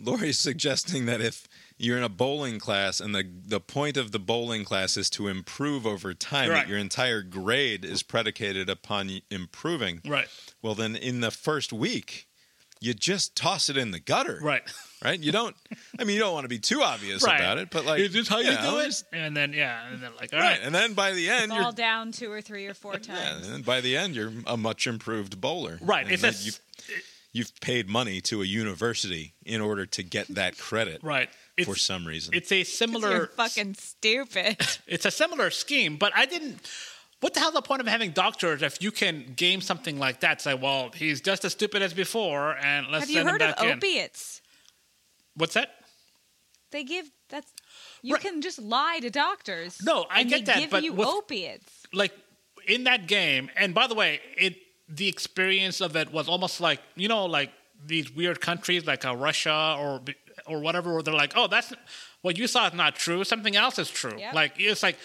Lori's 0.00 0.38
suggesting 0.38 1.06
that 1.06 1.20
if 1.20 1.48
you're 1.76 1.96
in 1.96 2.04
a 2.04 2.08
bowling 2.08 2.58
class 2.58 3.00
and 3.00 3.14
the 3.14 3.24
the 3.46 3.60
point 3.60 3.96
of 3.96 4.12
the 4.12 4.18
bowling 4.18 4.64
class 4.64 4.96
is 4.96 5.10
to 5.10 5.28
improve 5.28 5.86
over 5.86 6.14
time, 6.14 6.50
Right. 6.50 6.68
your 6.68 6.78
entire 6.78 7.22
grade 7.22 7.84
is 7.84 8.02
predicated 8.02 8.68
upon 8.70 9.20
improving. 9.30 10.00
right 10.06 10.28
Well, 10.62 10.74
then 10.74 10.94
in 10.96 11.20
the 11.20 11.30
first 11.30 11.72
week, 11.72 12.26
you 12.80 12.94
just 12.94 13.34
toss 13.36 13.68
it 13.68 13.76
in 13.76 13.90
the 13.90 14.00
gutter, 14.00 14.38
right 14.42 14.62
Right? 15.04 15.20
You 15.20 15.32
don't. 15.32 15.54
I 15.98 16.04
mean, 16.04 16.14
you 16.14 16.20
don't 16.20 16.32
want 16.32 16.44
to 16.44 16.48
be 16.48 16.58
too 16.58 16.82
obvious 16.82 17.22
right 17.22 17.38
about 17.38 17.58
it, 17.58 17.68
but 17.70 17.84
like, 17.84 18.00
is 18.00 18.12
this 18.14 18.26
how 18.28 18.38
you, 18.38 18.50
know, 18.54 18.60
do 18.62 18.78
it 18.88 19.02
and 19.12 19.36
then 19.36 19.52
yeah 19.52 19.86
and 19.92 20.02
then 20.02 20.12
like 20.18 20.32
all 20.32 20.38
Right. 20.40 20.52
right, 20.52 20.60
And 20.62 20.74
then 20.74 20.94
by 20.94 21.12
the 21.12 21.28
end, 21.28 21.48
Fall 21.48 21.56
you're 21.58 21.66
all 21.66 21.72
down 21.72 22.10
two 22.12 22.30
or 22.32 22.40
three 22.40 22.66
or 22.66 22.72
four 22.74 22.94
times 22.94 23.08
yeah, 23.08 23.30
times. 23.32 23.48
and 23.48 23.64
by 23.64 23.80
the 23.82 23.96
end, 23.96 24.14
you're 24.16 24.32
a 24.46 24.56
much 24.56 24.86
improved 24.86 25.40
bowler. 25.40 25.78
right 25.82 26.04
And 26.04 26.12
it's 26.12 26.22
that 26.22 26.40
a, 26.40 26.44
you've, 26.44 26.60
you've 27.32 27.60
paid 27.60 27.88
money 27.88 28.20
to 28.22 28.40
a 28.42 28.46
university 28.46 29.34
in 29.44 29.60
order 29.60 29.84
to 29.86 30.02
get 30.02 30.28
that 30.28 30.56
credit 30.56 31.00
right 31.02 31.28
it's, 31.56 31.68
for 31.68 31.76
some 31.76 32.06
reason. 32.06 32.34
it's 32.34 32.50
a 32.52 32.56
You're 32.56 32.64
similar 32.64 33.26
fucking 33.36 33.74
stupid. 33.74 34.56
it's 34.86 35.04
a 35.06 35.10
similar 35.10 35.50
scheme 35.50 35.96
but 35.96 36.12
i 36.16 36.26
didn't 36.26 36.58
what 37.20 37.32
the 37.34 37.40
hell's 37.40 37.54
the 37.54 37.62
point 37.62 37.80
of 37.80 37.86
having 37.86 38.10
doctors 38.10 38.60
if 38.62 38.82
you 38.82 38.90
can 38.90 39.32
game 39.36 39.60
something 39.60 39.98
like 39.98 40.20
that 40.20 40.40
say 40.40 40.54
well 40.54 40.90
he's 40.94 41.20
just 41.20 41.44
as 41.44 41.52
stupid 41.52 41.80
as 41.82 41.94
before 41.94 42.56
and 42.58 42.88
let's 42.88 43.02
Have 43.04 43.10
you 43.10 43.16
send 43.16 43.28
heard 43.30 43.42
him 43.42 43.50
of 43.50 43.56
back 43.56 43.64
in 43.66 43.76
opiates? 43.78 44.42
what's 45.36 45.54
that 45.54 45.70
They 46.70 46.84
give 46.84 47.10
that's 47.30 47.50
you 48.02 48.14
Right. 48.14 48.22
can 48.22 48.42
just 48.42 48.58
lie 48.58 48.98
to 49.00 49.08
doctors. 49.08 49.78
No, 49.82 50.04
I 50.10 50.20
and 50.20 50.28
get 50.28 50.40
they 50.40 50.44
that, 50.52 50.58
Give 50.60 50.70
but 50.70 50.82
you 50.84 50.92
with- 50.92 51.08
opiates. 51.08 51.72
like 51.92 52.12
in 52.66 52.84
that 52.84 53.06
game 53.06 53.48
and 53.56 53.74
by 53.74 53.86
the 53.86 53.94
way 53.94 54.20
it 54.36 54.56
the 54.88 55.08
experience 55.08 55.80
of 55.80 55.96
it 55.96 56.12
was 56.12 56.28
almost 56.28 56.60
like 56.60 56.80
you 56.96 57.08
know 57.08 57.24
like 57.26 57.50
these 57.86 58.10
weird 58.10 58.40
countries 58.40 58.86
like 58.86 59.04
uh, 59.04 59.14
russia 59.16 59.76
or 59.78 60.00
or 60.46 60.60
whatever 60.60 60.92
where 60.94 61.02
they're 61.02 61.14
like 61.14 61.32
oh 61.36 61.46
that's 61.46 61.72
what 62.22 62.36
you 62.38 62.46
saw 62.46 62.66
is 62.68 62.74
not 62.74 62.94
true 62.96 63.24
something 63.24 63.56
else 63.56 63.78
is 63.78 63.88
true 63.90 64.18
Yep. 64.18 64.34
like 64.34 64.52
it's 64.58 64.82
like 64.82 64.96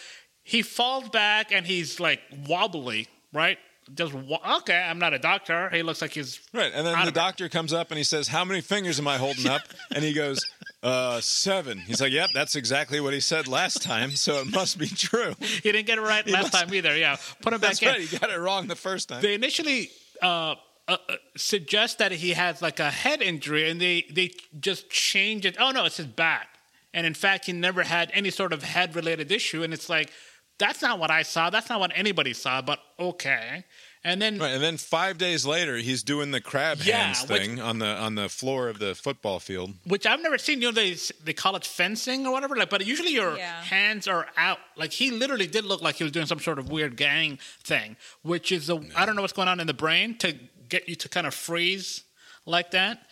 he 0.43 0.61
falls 0.61 1.09
back 1.09 1.51
and 1.51 1.65
he's 1.65 1.99
like 1.99 2.19
wobbly 2.47 3.07
right 3.33 3.57
just 3.93 4.13
wa- 4.13 4.57
okay 4.59 4.75
i'm 4.77 4.99
not 4.99 5.13
a 5.13 5.19
doctor 5.19 5.69
he 5.71 5.81
looks 5.83 6.01
like 6.01 6.11
he's 6.11 6.39
Right, 6.53 6.71
and 6.73 6.85
then 6.85 6.93
out 6.95 7.01
the 7.01 7.01
of 7.03 7.07
it. 7.09 7.13
doctor 7.15 7.49
comes 7.49 7.73
up 7.73 7.89
and 7.91 7.97
he 7.97 8.03
says, 8.03 8.27
"How 8.27 8.43
many 8.45 8.61
fingers 8.61 8.99
am 8.99 9.07
I 9.07 9.17
holding 9.17 9.47
up?" 9.47 9.61
And 9.95 10.03
he 10.03 10.13
goes, 10.13 10.43
"Uh, 10.83 11.19
seven. 11.21 11.77
He's 11.79 12.01
like, 12.01 12.11
"Yep, 12.11 12.29
that's 12.33 12.55
exactly 12.55 12.99
what 12.99 13.13
he 13.13 13.19
said 13.19 13.47
last 13.47 13.81
time, 13.83 14.11
so 14.11 14.39
it 14.41 14.51
must 14.51 14.77
be 14.77 14.87
true." 14.87 15.33
he 15.39 15.71
didn't 15.71 15.85
get 15.87 15.97
it 15.97 16.01
right 16.01 16.27
last 16.27 16.43
must- 16.51 16.53
time 16.53 16.73
either 16.73 16.95
yeah 16.97 17.17
put 17.41 17.53
him 17.53 17.59
That's 17.61 17.79
back 17.79 17.95
in 17.95 17.99
right. 18.01 18.07
He 18.09 18.17
got 18.17 18.29
it 18.29 18.37
wrong 18.39 18.67
the 18.67 18.75
first 18.75 19.09
time. 19.09 19.21
they 19.21 19.33
initially 19.35 19.89
uh, 20.21 20.55
uh, 20.89 20.97
uh, 21.09 21.15
suggest 21.37 21.97
that 21.99 22.11
he 22.11 22.31
has 22.31 22.61
like 22.61 22.79
a 22.79 22.89
head 22.89 23.21
injury, 23.21 23.69
and 23.69 23.79
they 23.79 24.05
they 24.11 24.31
just 24.59 24.89
change 24.89 25.45
it. 25.45 25.55
Oh 25.59 25.71
no, 25.71 25.85
it's 25.85 25.97
his 25.97 26.07
back, 26.07 26.47
and 26.93 27.05
in 27.05 27.13
fact, 27.13 27.45
he 27.45 27.53
never 27.53 27.83
had 27.83 28.11
any 28.13 28.29
sort 28.31 28.51
of 28.53 28.63
head 28.63 28.95
related 28.95 29.31
issue. 29.31 29.63
And 29.63 29.73
it's 29.73 29.89
like 29.89 30.11
that's 30.57 30.81
not 30.81 30.99
what 30.99 31.09
I 31.11 31.21
saw. 31.23 31.49
That's 31.49 31.69
not 31.69 31.79
what 31.79 31.91
anybody 31.95 32.33
saw. 32.33 32.61
But 32.61 32.79
okay, 32.99 33.63
and 34.03 34.21
then 34.21 34.37
Right, 34.39 34.51
and 34.51 34.61
then 34.63 34.75
five 34.77 35.17
days 35.17 35.45
later, 35.45 35.77
he's 35.77 36.03
doing 36.03 36.31
the 36.31 36.41
crab 36.41 36.79
Yeah, 36.83 36.97
hands 37.13 37.29
which- 37.29 37.41
thing 37.41 37.61
on 37.61 37.79
the 37.79 37.85
on 37.87 38.15
the 38.15 38.27
floor 38.27 38.67
of 38.67 38.79
the 38.79 38.93
football 38.95 39.39
field. 39.39 39.75
which 39.85 40.05
I've 40.05 40.21
never 40.21 40.37
seen. 40.37 40.61
You 40.61 40.67
know, 40.69 40.73
they 40.73 40.95
they 41.23 41.33
call 41.33 41.55
it 41.55 41.63
fencing 41.65 42.25
or 42.27 42.33
whatever. 42.33 42.55
Like, 42.57 42.69
but 42.69 42.85
usually 42.85 43.13
your 43.13 43.37
Yeah. 43.37 43.61
hands 43.63 44.05
are 44.07 44.27
out. 44.35 44.59
Like 44.75 44.91
he 44.91 45.11
literally 45.11 45.47
did 45.47 45.63
look 45.65 45.81
like 45.81 45.95
he 45.95 46.03
was 46.03 46.11
doing 46.11 46.25
some 46.25 46.39
sort 46.39 46.59
of 46.59 46.69
weird 46.69 46.97
gang 46.97 47.39
thing, 47.63 47.95
which 48.23 48.51
is 48.51 48.69
I 48.69 49.05
don't 49.05 49.15
know 49.15 49.21
what's 49.21 49.33
going 49.33 49.47
on 49.47 49.59
in 49.61 49.67
the 49.67 49.73
brain 49.85 50.17
to 50.19 50.33
get 50.69 50.87
you 50.87 50.95
to 50.95 51.09
kind 51.09 51.27
of 51.27 51.33
freeze 51.33 52.03
like 52.45 52.71
that. 52.71 53.07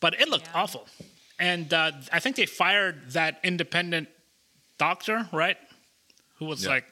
But 0.00 0.20
it 0.20 0.28
looked 0.28 0.46
Yeah. 0.48 0.62
awful, 0.62 0.88
and 1.38 1.72
uh, 1.72 1.92
I 2.12 2.18
think 2.18 2.36
they 2.36 2.46
fired 2.46 3.12
that 3.12 3.38
independent 3.44 4.08
doctor, 4.78 5.28
right? 5.32 5.56
Who 6.38 6.46
was 6.46 6.64
Yeah. 6.64 6.70
like 6.70 6.86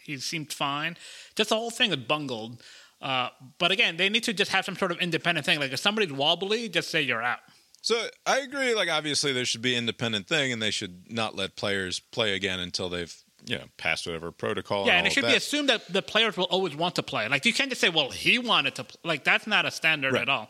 he 0.00 0.18
seemed 0.18 0.52
fine. 0.52 0.96
Just 1.36 1.50
the 1.50 1.56
whole 1.56 1.70
thing 1.70 1.90
is 1.90 1.96
bungled. 1.96 2.62
Uh, 3.00 3.28
but 3.58 3.70
again, 3.70 3.96
they 3.98 4.08
need 4.08 4.24
to 4.24 4.32
just 4.32 4.50
have 4.52 4.64
some 4.64 4.76
sort 4.76 4.90
of 4.90 4.98
independent 4.98 5.44
thing. 5.44 5.60
Like 5.60 5.72
if 5.72 5.80
somebody's 5.80 6.12
wobbly, 6.12 6.68
just 6.68 6.90
say 6.90 7.02
you're 7.02 7.22
out. 7.22 7.40
So 7.82 8.08
I 8.24 8.38
agree. 8.40 8.74
Like 8.74 8.88
obviously, 8.88 9.32
there 9.32 9.44
should 9.44 9.62
be 9.62 9.76
independent 9.76 10.26
thing, 10.26 10.52
and 10.52 10.60
they 10.62 10.70
should 10.72 11.12
not 11.12 11.36
let 11.36 11.54
players 11.56 12.00
play 12.00 12.34
again 12.34 12.58
until 12.58 12.88
they've 12.88 13.14
you 13.46 13.56
know 13.58 13.64
pass 13.78 14.06
whatever 14.06 14.30
protocol. 14.32 14.86
Yeah, 14.86 14.92
and, 14.92 14.98
and 14.98 15.06
it 15.06 15.12
should 15.12 15.22
be 15.22 15.28
that. 15.28 15.36
assumed 15.38 15.68
that 15.68 15.90
the 15.92 16.02
players 16.02 16.36
will 16.36 16.44
always 16.44 16.74
want 16.76 16.96
to 16.96 17.02
play. 17.02 17.26
Like 17.28 17.44
you 17.46 17.52
can't 17.54 17.70
just 17.70 17.80
say, 17.80 17.88
"Well, 17.88 18.10
he 18.10 18.38
wanted 18.38 18.74
to." 18.76 18.84
Play. 18.84 19.00
Like 19.04 19.24
that's 19.24 19.46
not 19.46 19.64
a 19.66 19.70
standard 19.70 20.12
Right. 20.12 20.22
at 20.22 20.28
all. 20.28 20.48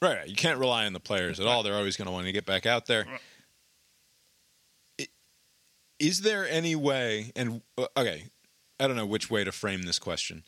Right, 0.00 0.16
right. 0.18 0.28
You 0.28 0.34
can't 0.34 0.58
rely 0.58 0.86
on 0.86 0.92
the 0.94 1.00
players 1.00 1.38
at 1.38 1.46
all. 1.46 1.62
They're 1.62 1.76
always 1.76 1.96
going 1.96 2.06
to 2.06 2.12
want 2.12 2.26
to 2.26 2.32
get 2.32 2.44
back 2.46 2.66
out 2.66 2.86
there. 2.86 3.04
Right. 3.08 3.20
I- 5.00 5.08
Is 5.98 6.22
there 6.22 6.48
any 6.48 6.74
way? 6.74 7.30
And 7.36 7.62
uh, 7.78 7.86
okay, 7.96 8.24
I 8.80 8.86
don't 8.86 8.96
know 8.96 9.06
which 9.06 9.30
way 9.30 9.44
to 9.44 9.52
frame 9.52 9.82
this 9.82 9.98
question. 9.98 10.42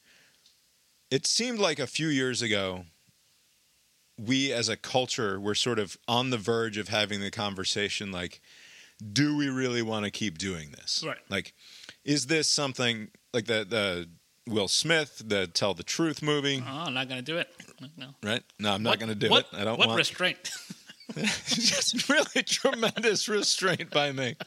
It 1.11 1.27
seemed 1.27 1.59
like 1.61 1.79
a 1.79 1.87
few 1.87 2.09
years 2.09 2.43
ago, 2.43 2.87
we 4.19 4.53
as 4.53 4.69
a 4.69 4.77
culture 4.77 5.39
were 5.41 5.55
sort 5.55 5.79
of 5.79 5.97
on 6.09 6.31
the 6.31 6.39
verge 6.39 6.77
of 6.77 6.89
having 6.89 7.21
the 7.21 7.31
conversation 7.31 8.11
like, 8.11 8.41
do 9.13 9.37
we 9.37 9.49
really 9.49 9.83
want 9.83 10.05
to 10.05 10.11
keep 10.11 10.39
doing 10.39 10.71
this? 10.71 11.03
Right. 11.07 11.19
Like, 11.29 11.55
is 12.05 12.27
this 12.27 12.49
something 12.49 13.09
like 13.33 13.47
the 13.47 13.65
the 13.69 14.09
Will 14.47 14.69
Smith, 14.69 15.23
the 15.25 15.47
Tell 15.47 15.75
the 15.75 15.83
Truth 15.83 16.23
movie? 16.23 16.63
Oh, 16.67 16.85
I'm 16.87 16.95
not 16.95 17.09
going 17.09 17.23
to 17.23 17.25
do 17.25 17.39
it. 17.39 17.49
No. 17.97 18.09
Right? 18.23 18.43
No, 18.59 18.73
I'm 18.73 18.83
not 18.83 18.99
going 18.99 19.09
to 19.09 19.15
do 19.15 19.31
what, 19.31 19.47
it. 19.53 19.59
I 19.59 19.65
don't 19.65 19.79
what 19.79 19.89
want 19.89 19.99
restraint? 19.99 20.51
just 21.17 22.09
really 22.09 22.43
tremendous 22.43 23.29
restraint 23.29 23.91
by 23.91 24.13
me. 24.13 24.37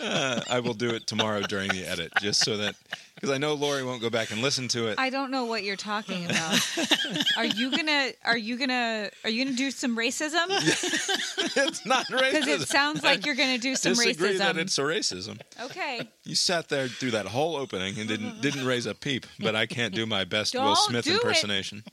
Uh, 0.00 0.40
I 0.48 0.60
will 0.60 0.74
do 0.74 0.90
it 0.90 1.08
tomorrow 1.08 1.40
during 1.40 1.68
the 1.70 1.84
edit, 1.84 2.12
just 2.20 2.44
so 2.44 2.56
that 2.58 2.76
because 3.22 3.32
I 3.32 3.38
know 3.38 3.54
Lori 3.54 3.84
won't 3.84 4.02
go 4.02 4.10
back 4.10 4.32
and 4.32 4.42
listen 4.42 4.66
to 4.68 4.88
it. 4.88 4.98
I 4.98 5.08
don't 5.08 5.30
know 5.30 5.44
what 5.44 5.62
you're 5.62 5.76
talking 5.76 6.24
about. 6.28 6.60
are 7.36 7.44
you 7.44 7.70
gonna? 7.70 8.10
Are 8.24 8.36
you 8.36 8.58
gonna? 8.58 9.10
Are 9.22 9.30
you 9.30 9.44
gonna 9.44 9.56
do 9.56 9.70
some 9.70 9.96
racism? 9.96 10.46
it's 11.56 11.86
not 11.86 12.06
racism. 12.10 12.32
Because 12.32 12.62
it 12.62 12.68
sounds 12.68 13.04
like 13.04 13.24
you're 13.24 13.36
gonna 13.36 13.58
do 13.58 13.76
some 13.76 13.94
disagree 13.94 14.38
that 14.38 14.56
racism. 14.56 14.58
it's 14.58 14.78
a 14.78 14.82
racism. 14.82 15.40
Okay. 15.62 16.08
You 16.24 16.34
sat 16.34 16.68
there 16.68 16.88
through 16.88 17.12
that 17.12 17.26
whole 17.26 17.54
opening 17.54 17.96
and 17.96 18.08
didn't 18.08 18.26
mm-hmm. 18.26 18.40
didn't 18.40 18.66
raise 18.66 18.86
a 18.86 18.94
peep, 18.94 19.24
but 19.38 19.54
I 19.54 19.66
can't 19.66 19.94
do 19.94 20.04
my 20.04 20.24
best 20.24 20.54
Will 20.54 20.62
Don't 20.64 20.76
Smith 20.76 21.04
do 21.04 21.12
it. 21.12 21.22
impersonation. 21.22 21.84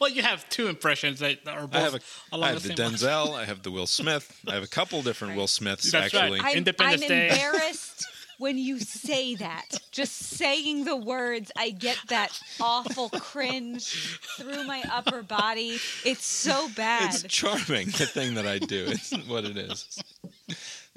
well, 0.00 0.08
you 0.08 0.22
have 0.22 0.48
two 0.50 0.68
impressions 0.68 1.18
that 1.18 1.38
are 1.48 1.66
both 1.66 1.74
I 1.74 1.80
have 1.80 1.94
a, 1.96 2.00
along 2.30 2.48
I 2.48 2.52
have 2.52 2.62
the, 2.62 2.68
the, 2.68 2.76
same 2.76 2.86
line. 2.86 2.94
Denzel, 2.94 3.34
I 3.34 3.44
have 3.44 3.64
the 3.64 3.72
Will 3.72 3.88
Smith, 3.88 4.40
I 4.46 4.54
have 4.54 4.62
a 4.62 4.68
couple 4.68 5.02
different 5.02 5.36
Will 5.36 5.48
Smiths 5.48 5.90
That's 5.90 6.14
right. 6.14 6.22
actually. 6.22 6.40
I'm, 6.42 6.58
Independence 6.58 7.02
I'm 7.02 7.08
Day. 7.08 7.28
embarrassed 7.30 8.06
when 8.44 8.58
you 8.58 8.78
say 8.78 9.34
that. 9.36 9.80
Just 9.90 10.16
saying 10.16 10.84
the 10.84 10.94
words, 10.94 11.50
I 11.56 11.70
get 11.70 11.96
that 12.08 12.38
awful 12.60 13.08
cringe 13.08 14.20
through 14.36 14.64
my 14.64 14.84
upper 14.92 15.22
body. 15.22 15.78
It's 16.04 16.26
so 16.26 16.68
bad. 16.76 17.14
It's 17.14 17.22
charming, 17.22 17.86
the 17.86 18.04
thing 18.04 18.34
that 18.34 18.46
I 18.46 18.58
do. 18.58 18.84
It's 18.88 19.16
what 19.26 19.46
it 19.46 19.56
is. 19.56 19.98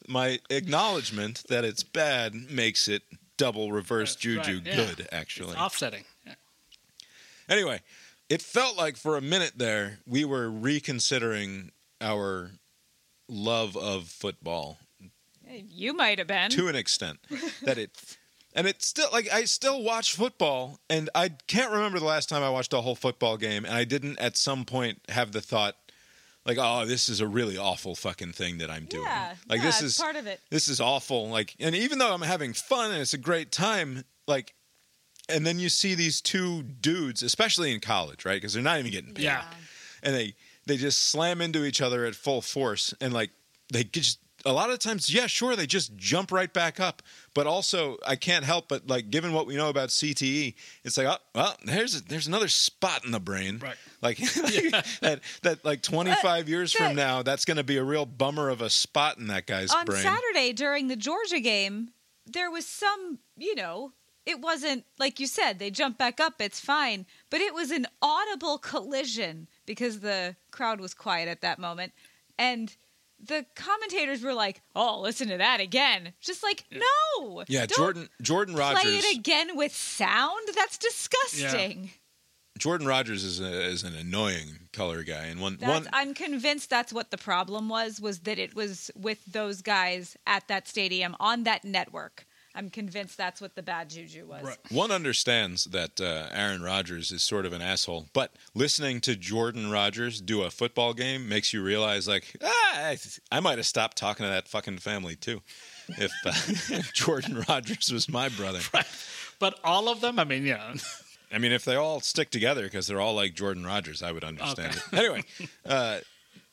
My 0.10 0.40
acknowledgement 0.50 1.46
that 1.48 1.64
it's 1.64 1.84
bad 1.84 2.34
makes 2.52 2.90
it 2.90 3.04
double 3.38 3.72
reverse 3.72 4.16
That's 4.16 4.24
juju 4.24 4.58
right, 4.58 4.68
yeah. 4.68 4.76
good, 4.76 5.08
actually. 5.14 5.52
It's 5.52 5.62
offsetting. 5.62 6.04
Yeah. 6.26 6.34
Anyway, 7.48 7.80
it 8.28 8.42
felt 8.42 8.76
like 8.76 8.98
for 8.98 9.16
a 9.16 9.22
minute 9.22 9.54
there 9.56 10.00
we 10.06 10.26
were 10.26 10.50
reconsidering 10.50 11.72
our 12.02 12.52
love 13.30 13.78
of 13.78 14.10
football 14.10 14.80
you 15.50 15.94
might 15.94 16.18
have 16.20 16.28
been. 16.28 16.50
to 16.52 16.68
an 16.68 16.76
extent 16.76 17.20
that 17.64 17.78
it 17.78 17.92
and 18.54 18.68
it's 18.68 18.88
still 18.88 19.10
like 19.12 19.32
I 19.32 19.46
still 19.46 19.84
watch 19.84 20.16
football 20.16 20.80
and 20.90 21.10
I 21.16 21.30
can't 21.48 21.72
remember 21.72 22.00
the 22.00 22.06
last 22.06 22.30
time 22.30 22.44
I 22.44 22.50
watched 22.50 22.74
a 22.74 22.82
whole 22.82 22.96
football 22.96 23.38
game 23.38 23.66
and 23.66 23.74
I 23.74 23.84
didn't 23.84 24.20
at 24.20 24.38
some 24.38 24.66
point 24.66 25.02
have 25.10 25.32
the 25.32 25.42
thought 25.42 25.76
like 26.46 26.58
oh 26.60 26.86
this 26.86 27.10
is 27.10 27.20
a 27.22 27.28
really 27.28 27.58
awful 27.58 27.94
fucking 27.96 28.32
thing 28.34 28.58
that 28.60 28.72
I'm 28.72 28.86
doing 28.86 29.04
yeah. 29.04 29.36
like 29.50 29.60
yeah, 29.60 29.66
this 29.66 29.82
is 29.82 29.98
part 29.98 30.16
of 30.16 30.28
it. 30.28 30.40
this 30.50 30.68
is 30.68 30.80
awful 30.82 31.30
like 31.30 31.56
and 31.60 31.76
even 31.76 32.00
though 32.00 32.14
I'm 32.14 32.22
having 32.22 32.54
fun 32.54 32.92
and 32.92 33.02
it's 33.02 33.14
a 33.14 33.18
great 33.18 33.52
time 33.52 34.04
like 34.28 34.54
and 35.30 35.46
then 35.46 35.60
you 35.60 35.68
see 35.70 35.94
these 35.94 36.22
two 36.22 36.64
dudes 36.64 37.22
especially 37.22 37.74
in 37.74 37.80
college 37.80 38.26
right 38.26 38.36
because 38.36 38.54
they're 38.54 38.64
not 38.64 38.80
even 38.80 38.92
getting 38.92 39.14
paid 39.14 39.24
Yeah. 39.24 39.44
and 40.02 40.16
they 40.16 40.36
they 40.66 40.78
just 40.78 41.10
slam 41.10 41.42
into 41.42 41.64
each 41.66 41.82
other 41.82 42.06
at 42.06 42.16
full 42.16 42.42
force 42.42 42.94
and 43.02 43.14
like 43.14 43.30
they 43.72 43.84
just 43.84 44.20
a 44.46 44.54
lot 44.54 44.70
of 44.70 44.80
times 44.80 45.14
yeah 45.14 45.28
sure 45.28 45.56
they 45.56 45.66
just 45.66 45.96
jump 45.98 46.32
right 46.32 46.54
back 46.54 46.80
up. 46.80 47.02
But 47.34 47.46
also 47.46 47.98
i 48.06 48.16
can't 48.16 48.46
help 48.46 48.68
but 48.68 48.88
like 48.88 49.12
given 49.12 49.32
what 49.32 49.46
we 49.46 49.56
know 49.56 49.70
about 49.70 49.90
cte 49.90 50.56
it's 50.84 50.98
like 50.98 51.08
oh 51.08 51.18
well 51.36 51.56
there's 51.66 51.96
a, 51.96 52.04
there's 52.04 52.28
another 52.28 52.48
spot 52.48 53.06
in 53.06 53.12
the 53.12 53.20
brain. 53.20 53.60
Right. 53.60 53.76
like 54.02 54.18
that 55.02 55.22
that 55.44 55.64
like 55.64 55.82
25 55.82 56.50
years 56.50 56.74
from 56.74 56.96
now 56.96 57.22
that's 57.22 57.46
going 57.46 57.58
to 57.58 57.64
be 57.64 57.78
a 57.78 57.84
real 57.84 58.06
bummer 58.06 58.50
of 58.50 58.62
a 58.62 58.70
spot 58.70 59.18
in 59.18 59.28
that 59.28 59.46
guy's 59.46 59.72
On 59.72 59.86
brain. 59.86 60.02
Saturday 60.02 60.54
during 60.54 60.88
the 60.88 60.96
Georgia 60.96 61.40
game, 61.40 61.90
there 62.26 62.52
was 62.52 62.66
some, 62.66 63.20
you 63.38 63.56
know, 63.56 63.94
it 64.26 64.42
wasn't 64.42 64.84
like 65.00 65.20
you 65.20 65.28
said, 65.28 65.60
they 65.60 65.70
jump 65.70 65.98
back 65.98 66.20
up, 66.20 66.42
it's 66.42 66.60
fine, 66.60 67.06
but 67.30 67.40
it 67.40 67.54
was 67.54 67.72
an 67.72 67.86
audible 68.02 68.58
collision 68.58 69.48
because 69.66 70.00
the 70.00 70.36
crowd 70.52 70.82
was 70.82 70.94
quiet 70.94 71.28
at 71.30 71.42
that 71.42 71.60
moment. 71.60 71.94
And 72.40 72.76
the 73.24 73.46
commentators 73.56 74.22
were 74.22 74.34
like, 74.34 74.62
"Oh, 74.76 75.02
listen 75.02 75.28
to 75.30 75.38
that 75.38 75.60
again." 75.60 76.14
Just 76.22 76.44
like, 76.44 76.66
"No." 76.72 77.44
yeah 77.48 77.66
don't 77.66 77.78
jordan 77.78 78.10
Jordan 78.22 78.56
Rodgers 78.56 78.84
Play 78.84 78.98
it 78.98 79.18
again 79.18 79.56
with 79.58 79.76
sound? 79.76 80.48
That's 80.56 80.78
disgusting. 80.78 81.92
Jordan 82.58 82.88
Rodgers 82.88 83.24
is, 83.24 83.40
a, 83.40 83.66
is 83.66 83.84
an 83.84 83.96
annoying 83.96 84.68
color 84.74 85.04
guy 85.04 85.26
and 85.26 85.40
one 85.40 85.58
That's, 85.60 85.86
one 85.86 85.90
I'm 85.94 86.14
convinced 86.14 86.70
that's 86.70 86.92
what 86.94 87.12
the 87.12 87.18
problem 87.18 87.70
was 87.70 88.02
was 88.02 88.20
that 88.20 88.40
it 88.40 88.56
was 88.56 88.92
with 88.96 89.24
those 89.26 89.62
guys 89.62 90.18
at 90.26 90.48
that 90.48 90.68
stadium 90.68 91.16
on 91.20 91.44
that 91.44 91.64
network. 91.64 92.26
I'm 92.58 92.70
convinced 92.72 93.18
that's 93.18 93.40
what 93.40 93.56
the 93.56 93.62
bad 93.64 93.90
juju 93.90 94.26
was. 94.26 94.44
Right. 94.44 94.58
One 94.72 94.92
understands 94.92 95.66
that 95.66 96.02
uh, 96.02 96.28
Aaron 96.32 96.62
Rodgers 96.64 97.12
is 97.12 97.22
sort 97.22 97.46
of 97.46 97.54
an 97.54 97.62
asshole, 97.62 98.08
but 98.14 98.34
listening 98.56 99.00
to 99.02 99.16
Jordan 99.16 99.70
Rodgers 99.70 100.20
do 100.20 100.42
a 100.42 100.50
football 100.50 100.94
game 100.94 101.30
makes 101.30 101.54
you 101.54 101.62
realize, 101.64 102.08
like, 102.08 102.36
ah, 102.44 102.50
I, 102.76 102.98
I 103.32 103.40
might 103.40 103.58
have 103.60 103.68
stopped 103.68 103.96
talking 103.98 104.24
to 104.26 104.30
that 104.30 104.48
fucking 104.48 104.80
family 104.80 105.16
too, 105.16 105.42
if, 105.90 106.12
uh, 106.26 106.32
if 106.76 106.92
Jordan 106.94 107.46
Rodgers 107.48 107.92
was 107.92 108.10
my 108.10 108.28
brother. 108.30 108.60
But 109.40 109.60
all 109.64 109.88
of 109.88 110.02
them, 110.02 110.18
I 110.18 110.24
mean, 110.24 110.48
yeah. 110.48 110.74
I 111.32 111.38
mean, 111.38 111.52
if 111.52 111.64
they 111.64 111.76
all 111.76 112.00
stick 112.00 112.32
together 112.32 112.64
because 112.64 112.88
they're 112.88 113.00
all 113.00 113.14
like 113.14 113.36
Jordan 113.36 113.64
Rodgers, 113.64 114.02
I 114.02 114.12
would 114.12 114.24
understand 114.24 114.72
Okay. 114.76 114.98
it. 114.98 115.00
Anyway, 115.00 115.24
uh, 115.64 116.00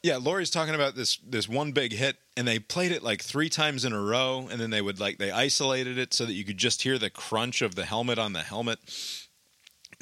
yeah, 0.04 0.18
Lori's 0.18 0.50
talking 0.50 0.74
about 0.74 0.94
this 0.96 1.16
this 1.26 1.48
one 1.48 1.72
big 1.72 1.92
hit, 1.94 2.18
and 2.36 2.46
they 2.46 2.58
played 2.58 2.92
it 2.92 3.02
like 3.02 3.22
three 3.22 3.48
times 3.48 3.86
in 3.86 3.94
a 3.94 4.00
row, 4.00 4.46
and 4.50 4.60
then 4.60 4.68
they 4.68 4.82
would 4.82 5.00
like 5.00 5.16
they 5.16 5.30
isolated 5.30 5.96
it 5.96 6.12
so 6.12 6.26
that 6.26 6.34
you 6.34 6.44
could 6.44 6.58
just 6.58 6.82
hear 6.82 6.98
the 6.98 7.08
crunch 7.08 7.62
of 7.62 7.74
the 7.74 7.86
helmet 7.86 8.18
on 8.18 8.34
the 8.34 8.42
helmet. 8.42 8.78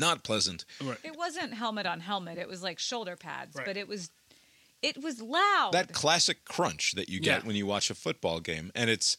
Not 0.00 0.24
pleasant. 0.24 0.64
Right. 0.82 0.98
It 1.04 1.16
wasn't 1.16 1.54
helmet 1.54 1.86
on 1.86 2.00
helmet. 2.00 2.36
It 2.36 2.48
was 2.48 2.62
like 2.64 2.80
shoulder 2.80 3.14
pads, 3.14 3.54
Right. 3.54 3.64
but 3.64 3.76
it 3.76 3.86
was 3.86 4.10
it 4.82 5.00
was 5.00 5.22
loud. 5.22 5.70
That 5.72 5.92
classic 5.92 6.44
crunch 6.44 6.92
that 6.96 7.08
you 7.08 7.20
get 7.20 7.42
Yeah. 7.42 7.46
when 7.46 7.54
you 7.54 7.66
watch 7.66 7.88
a 7.88 7.94
football 7.94 8.40
game, 8.40 8.72
and 8.74 8.90
it's 8.90 9.16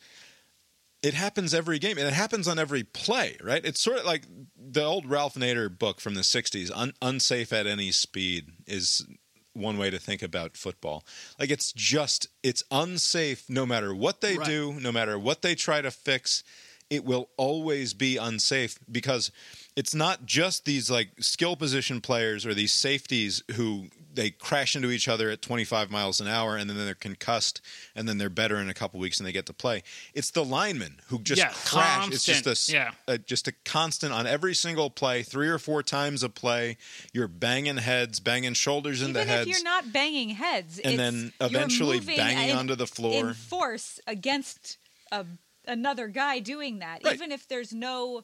it 1.02 1.14
happens 1.14 1.54
every 1.54 1.80
game, 1.80 1.98
and 1.98 2.08
it 2.08 2.14
happens 2.14 2.48
on 2.48 2.60
every 2.60 2.84
play, 2.84 3.38
right? 3.42 3.64
It's 3.66 3.80
sort 3.80 4.00
of 4.00 4.06
like 4.06 4.24
the 4.58 4.84
old 4.84 5.06
Ralph 5.06 5.36
Nader 5.36 5.70
book 5.78 6.02
from 6.02 6.16
the 6.16 6.24
'60s. 6.24 6.72
Un- 6.76 6.94
"Unsafe 7.02 7.54
at 7.54 7.68
Any 7.68 7.92
Speed" 7.94 8.52
is 8.68 9.06
one 9.54 9.78
way 9.78 9.89
to 9.89 9.99
think 9.99 10.22
about 10.22 10.58
football. 10.58 11.04
Like 11.39 11.51
it's 11.51 11.72
just 11.74 12.28
it's 12.41 12.64
unsafe 12.72 13.45
no 13.49 13.66
matter 13.66 13.93
what 13.93 14.22
they 14.22 14.38
Right. 14.38 14.47
do, 14.47 14.74
no 14.80 14.91
matter 14.91 15.18
what 15.18 15.41
they 15.41 15.56
try 15.56 15.82
to 15.82 15.91
fix. 15.91 16.43
It 16.89 17.06
will 17.06 17.30
always 17.38 17.93
be 17.93 18.18
unsafe 18.18 18.78
because 18.91 19.32
it's 19.76 19.95
not 19.95 20.26
just 20.26 20.65
these 20.65 20.91
like 20.91 21.09
skill 21.19 21.55
position 21.55 21.99
players 22.01 22.45
or 22.45 22.53
these 22.53 22.71
safeties 22.71 23.41
who 23.55 23.86
they 24.13 24.30
crash 24.30 24.76
into 24.76 24.91
each 24.91 25.07
other 25.07 25.32
at 25.32 25.41
25 25.41 25.89
miles 25.89 26.21
an 26.21 26.28
hour 26.28 26.55
and 26.55 26.69
then 26.69 26.78
they're 26.78 26.93
concussed 26.93 27.59
and 27.95 28.07
then 28.07 28.19
they're 28.19 28.30
better 28.30 28.57
in 28.57 28.69
a 28.69 28.74
couple 28.76 28.99
weeks 28.99 29.19
and 29.19 29.26
they 29.26 29.32
get 29.32 29.47
to 29.47 29.53
play. 29.53 29.82
It's 30.13 30.30
the 30.30 30.43
linemen 30.45 30.99
who 31.07 31.17
just 31.19 31.39
Yeah, 31.41 31.51
crash. 31.65 32.09
It's 32.11 32.24
just 32.24 32.41
a, 32.41 32.49
constant, 32.49 32.76
yeah. 32.76 32.91
a 33.07 33.17
just 33.17 33.47
a 33.47 33.53
constant 33.65 34.13
on 34.13 34.28
every 34.28 34.53
single 34.53 34.91
play, 34.91 35.24
three 35.24 35.47
or 35.49 35.57
four 35.57 35.82
times 35.82 36.21
a 36.21 36.30
play. 36.30 36.78
You're 37.11 37.28
banging 37.28 37.78
heads, 37.78 38.19
banging 38.19 38.53
shoulders 38.53 39.01
into 39.01 39.19
Even 39.21 39.28
heads. 39.28 39.49
if 39.49 39.55
you're 39.55 39.63
not 39.63 39.91
banging 39.91 40.30
heads, 40.30 40.78
And 40.78 40.93
it's- 40.93 40.97
then 41.11 41.34
you're 41.39 41.49
eventually 41.49 41.99
banging 41.99 42.49
in- 42.49 42.55
onto 42.57 42.76
the 42.76 42.86
floor. 42.88 43.30
in 43.30 43.34
force 43.34 43.99
against 44.05 44.78
a, 45.11 45.26
another 45.65 46.07
guy 46.07 46.38
doing 46.38 46.78
that. 46.80 47.01
Right. 47.03 47.15
Even 47.15 47.32
if 47.32 47.47
there's 47.47 47.74
no, 47.74 48.24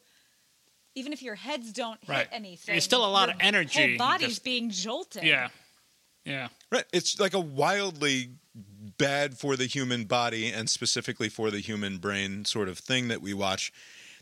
even 1.00 1.14
if 1.14 1.22
your 1.22 1.36
heads 1.36 1.72
don't 1.74 2.00
hit 2.04 2.28
anything, 2.32 2.76
It's 2.76 2.86
still 2.86 3.06
a 3.06 3.08
lot 3.10 3.30
your 3.30 3.36
of 3.36 3.42
energy, 3.42 3.90
Whole 3.90 3.98
body's 3.98 4.28
just- 4.30 4.44
being 4.44 4.70
jolted. 4.70 5.24
Yeah. 5.24 5.48
Yeah. 6.26 6.50
Right. 6.72 6.84
It's 6.94 7.20
like 7.20 7.34
a 7.34 7.40
wildly 7.40 8.32
bad 8.98 9.38
for 9.38 9.56
the 9.56 9.66
human 9.66 10.04
body 10.04 10.52
and 10.52 10.70
specifically 10.70 11.30
for 11.30 11.50
the 11.50 11.60
human 11.60 11.98
brain 11.98 12.46
sort 12.46 12.68
of 12.68 12.78
thing 12.78 13.08
that 13.08 13.22
we 13.22 13.34
watch. 13.34 13.72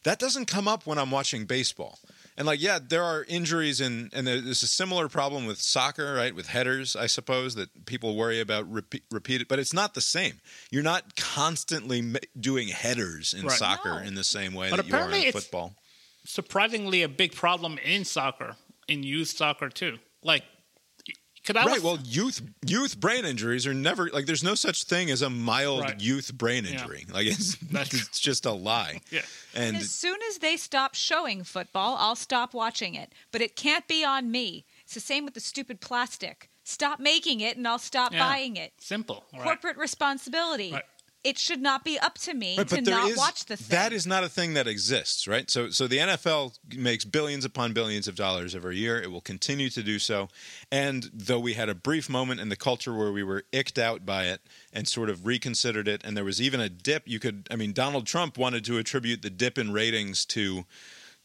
That 0.03 0.19
doesn't 0.19 0.45
come 0.45 0.67
up 0.67 0.85
when 0.85 0.97
I'm 0.99 1.11
watching 1.11 1.45
baseball. 1.45 1.99
And 2.37 2.45
like, 2.45 2.61
yeah, 2.61 2.77
there 2.79 3.03
are 3.03 3.23
injuries, 3.23 3.81
and 3.81 4.13
and 4.13 4.27
there's 4.27 4.61
a 4.61 4.67
similar 4.67 5.09
problem 5.09 5.47
with 5.47 5.59
soccer, 5.59 6.13
right? 6.13 6.35
With 6.35 6.45
headers, 6.49 6.95
I 6.95 7.07
suppose 7.07 7.55
that 7.55 7.87
people 7.87 8.15
worry 8.15 8.39
about 8.39 8.71
repeat, 8.71 9.03
repeated, 9.09 9.47
but 9.47 9.57
it's 9.57 9.73
not 9.73 9.95
the 9.95 10.01
same. 10.01 10.39
You're 10.69 10.83
not 10.83 11.15
constantly 11.15 12.13
doing 12.39 12.67
headers 12.67 13.33
in 13.33 13.47
Right. 13.47 13.57
soccer 13.57 13.95
No. 14.01 14.07
in 14.07 14.13
the 14.13 14.23
same 14.23 14.53
way 14.53 14.69
But 14.69 14.77
that 14.77 14.85
you 14.85 14.93
are 14.93 14.97
apparently 14.97 15.21
in 15.23 15.27
it's- 15.29 15.43
football. 15.43 15.75
Surprisingly, 16.27 17.03
a 17.03 17.07
big 17.07 17.33
problem 17.33 17.77
in 17.77 18.03
soccer, 18.03 18.57
in 18.89 19.01
youth 19.01 19.29
soccer 19.29 19.69
too. 19.69 19.97
Like, 20.23 20.43
because 21.35 21.55
I 21.55 21.65
Right. 21.65 21.75
was 21.75 21.83
Well, 21.83 21.99
youth 22.03 22.41
youth 22.65 22.99
brain 22.99 23.23
injuries 23.23 23.65
are 23.65 23.73
never 23.73 24.09
like. 24.09 24.25
There's 24.25 24.43
no 24.43 24.53
such 24.53 24.83
thing 24.83 25.09
as 25.09 25.21
a 25.21 25.29
mild 25.29 25.83
Right. 25.83 26.01
youth 26.01 26.33
brain 26.33 26.65
Yeah. 26.65 26.71
injury. 26.81 27.05
Like 27.09 27.27
it's 27.27 27.55
That's 27.71 27.89
true. 27.91 27.99
it's 28.01 28.19
just 28.19 28.45
a 28.45 28.51
lie. 28.51 28.99
Yeah. 29.09 29.21
And 29.53 29.77
As 29.77 29.89
soon 29.91 30.19
as 30.29 30.39
they 30.39 30.57
stop 30.57 30.95
showing 30.95 31.45
football, 31.45 31.95
I'll 31.97 32.17
stop 32.17 32.53
watching 32.53 32.93
it. 32.95 33.13
But 33.31 33.41
it 33.41 33.55
can't 33.55 33.87
be 33.87 34.03
on 34.03 34.29
me. 34.29 34.65
It's 34.83 34.95
the 34.95 34.99
same 34.99 35.23
with 35.23 35.33
the 35.33 35.39
stupid 35.39 35.79
plastic. 35.79 36.49
Stop 36.65 36.99
making 36.99 37.39
it 37.39 37.55
and 37.55 37.65
I'll 37.65 37.79
stop 37.79 38.11
Yeah. 38.11 38.27
buying 38.27 38.57
it. 38.57 38.73
simple. 38.81 39.25
Right? 39.31 39.43
Corporate 39.43 39.77
responsibility. 39.77 40.73
Right. 40.73 40.83
It 41.27 41.37
should 41.37 41.59
not 41.61 41.83
be 41.83 41.99
up 41.99 42.17
to 42.19 42.33
me 42.33 42.57
Right, 42.57 42.65
to 42.69 42.79
not 42.81 43.09
is- 43.09 43.17
watch 43.17 43.45
the 43.45 43.57
thing. 43.57 43.67
That 43.77 43.91
is 43.91 44.07
not 44.07 44.23
a 44.23 44.29
thing 44.29 44.53
that 44.53 44.65
exists, 44.65 45.27
right? 45.27 45.49
So, 45.51 45.69
so 45.69 45.85
the 45.85 45.97
NFL 45.97 46.57
makes 46.73 47.03
billions 47.03 47.43
upon 47.43 47.73
billions 47.73 48.07
of 48.07 48.15
dollars 48.15 48.55
every 48.55 48.77
year. 48.77 49.01
It 49.01 49.11
will 49.11 49.19
continue 49.19 49.69
to 49.71 49.83
do 49.83 49.99
so. 49.99 50.29
And 50.71 51.09
though 51.13 51.39
we 51.39 51.55
had 51.55 51.67
a 51.67 51.75
brief 51.75 52.09
moment 52.09 52.39
in 52.39 52.47
the 52.47 52.55
culture 52.55 52.93
where 52.93 53.11
we 53.11 53.23
were 53.23 53.43
icked 53.51 53.77
out 53.77 54.05
by 54.05 54.27
it 54.27 54.39
and 54.71 54.87
sort 54.87 55.09
of 55.09 55.25
reconsidered 55.25 55.89
it, 55.89 56.01
and 56.05 56.15
there 56.15 56.23
was 56.23 56.41
even 56.41 56.61
a 56.61 56.69
dip, 56.69 57.03
you 57.05 57.19
could, 57.19 57.45
I 57.51 57.57
mean, 57.57 57.73
Donald 57.73 58.07
Trump 58.07 58.37
wanted 58.37 58.63
to 58.63 58.77
attribute 58.77 59.21
the 59.21 59.29
dip 59.29 59.57
in 59.57 59.73
ratings 59.73 60.23
to 60.27 60.65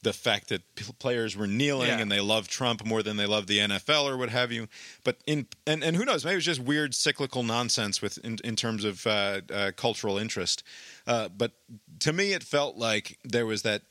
the 0.02 0.12
fact 0.12 0.48
that 0.48 0.62
p- 0.74 0.84
players 0.98 1.36
were 1.36 1.46
kneeling 1.46 1.88
Yeah. 1.88 1.98
and 2.00 2.10
they 2.10 2.20
love 2.20 2.48
Trump 2.48 2.84
more 2.84 3.02
than 3.02 3.16
they 3.16 3.26
love 3.26 3.46
the 3.46 3.58
NFL 3.58 4.04
or 4.04 4.16
what 4.16 4.30
have 4.30 4.50
you. 4.50 4.66
But 5.04 5.18
in 5.26 5.46
and, 5.66 5.84
and 5.84 5.96
who 5.96 6.04
knows? 6.04 6.24
Maybe 6.24 6.36
it's 6.38 6.44
just 6.46 6.60
weird 6.60 6.94
cyclical 6.94 7.42
nonsense 7.42 8.02
with 8.02 8.18
in, 8.24 8.38
in 8.42 8.56
terms 8.56 8.84
of 8.84 9.06
uh, 9.06 9.40
uh, 9.52 9.70
cultural 9.76 10.18
interest. 10.18 10.62
Uh, 11.06 11.28
but 11.28 11.52
to 12.00 12.12
me, 12.12 12.32
it 12.32 12.42
felt 12.42 12.76
like 12.76 13.18
there 13.24 13.46
was 13.46 13.62
that 13.62 13.82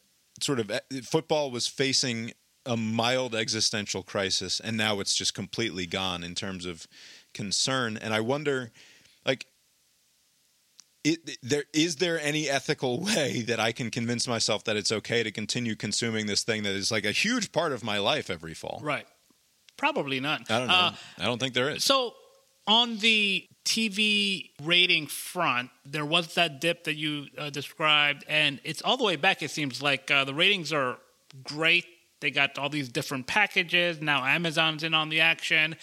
sort 0.41 0.59
of 0.59 0.69
uh, 0.69 0.79
football 1.03 1.49
was 1.51 1.67
facing 1.67 2.33
a 2.65 2.75
mild 2.77 3.33
existential 3.33 4.03
crisis, 4.03 4.59
and 4.59 4.77
now 4.77 4.99
it's 4.99 5.15
just 5.15 5.33
completely 5.33 5.85
gone 5.85 6.23
in 6.23 6.35
terms 6.35 6.65
of 6.65 6.87
concern. 7.33 7.97
And 7.97 8.13
I 8.13 8.19
wonder, 8.19 8.71
like. 9.25 9.45
It, 11.03 11.37
there 11.41 11.63
is 11.73 11.95
there 11.95 12.19
any 12.19 12.49
ethical 12.49 12.99
way 13.03 13.41
that 13.41 13.59
I 13.59 13.71
can 13.71 13.89
convince 13.89 14.27
myself 14.27 14.63
that 14.65 14.77
it's 14.77 14.91
okay 14.91 15.23
to 15.23 15.31
continue 15.31 15.75
consuming 15.75 16.27
this 16.27 16.43
thing 16.43 16.63
that 16.63 16.73
is 16.73 16.91
like 16.91 17.05
a 17.05 17.11
huge 17.11 17.51
part 17.51 17.71
of 17.71 17.83
my 17.83 17.97
life 17.97 18.29
every 18.29 18.53
fall? 18.53 18.79
Right. 18.83 19.07
Probably 19.77 20.19
not. 20.19 20.49
I 20.51 20.59
don't 20.59 20.67
know. 20.67 20.73
Uh, 20.73 20.91
I 21.17 21.25
don't 21.25 21.39
think 21.39 21.53
there 21.55 21.69
is. 21.69 21.83
So 21.83 22.13
on 22.67 22.97
the 22.99 23.47
TV 23.65 24.51
rating 24.61 25.07
front, 25.07 25.71
there 25.85 26.05
was 26.05 26.35
that 26.35 26.61
dip 26.61 26.83
that 26.83 26.95
you 26.95 27.27
uh, 27.37 27.49
described, 27.49 28.23
and 28.27 28.59
it's 28.63 28.81
all 28.81 28.97
the 28.97 29.03
way 29.03 29.15
back. 29.15 29.41
It 29.41 29.51
seems 29.51 29.81
like 29.81 30.11
uh, 30.11 30.25
the 30.25 30.33
ratings 30.33 30.71
are 30.71 30.97
great. 31.43 31.85
They 32.19 32.31
got 32.31 32.57
all 32.59 32.69
these 32.69 32.89
different 32.89 33.27
packages. 33.27 33.99
Now 34.01 34.23
Amazon's 34.23 34.83
in 34.83 34.93
on 34.93 35.09
the 35.09 35.21
action. 35.21 35.75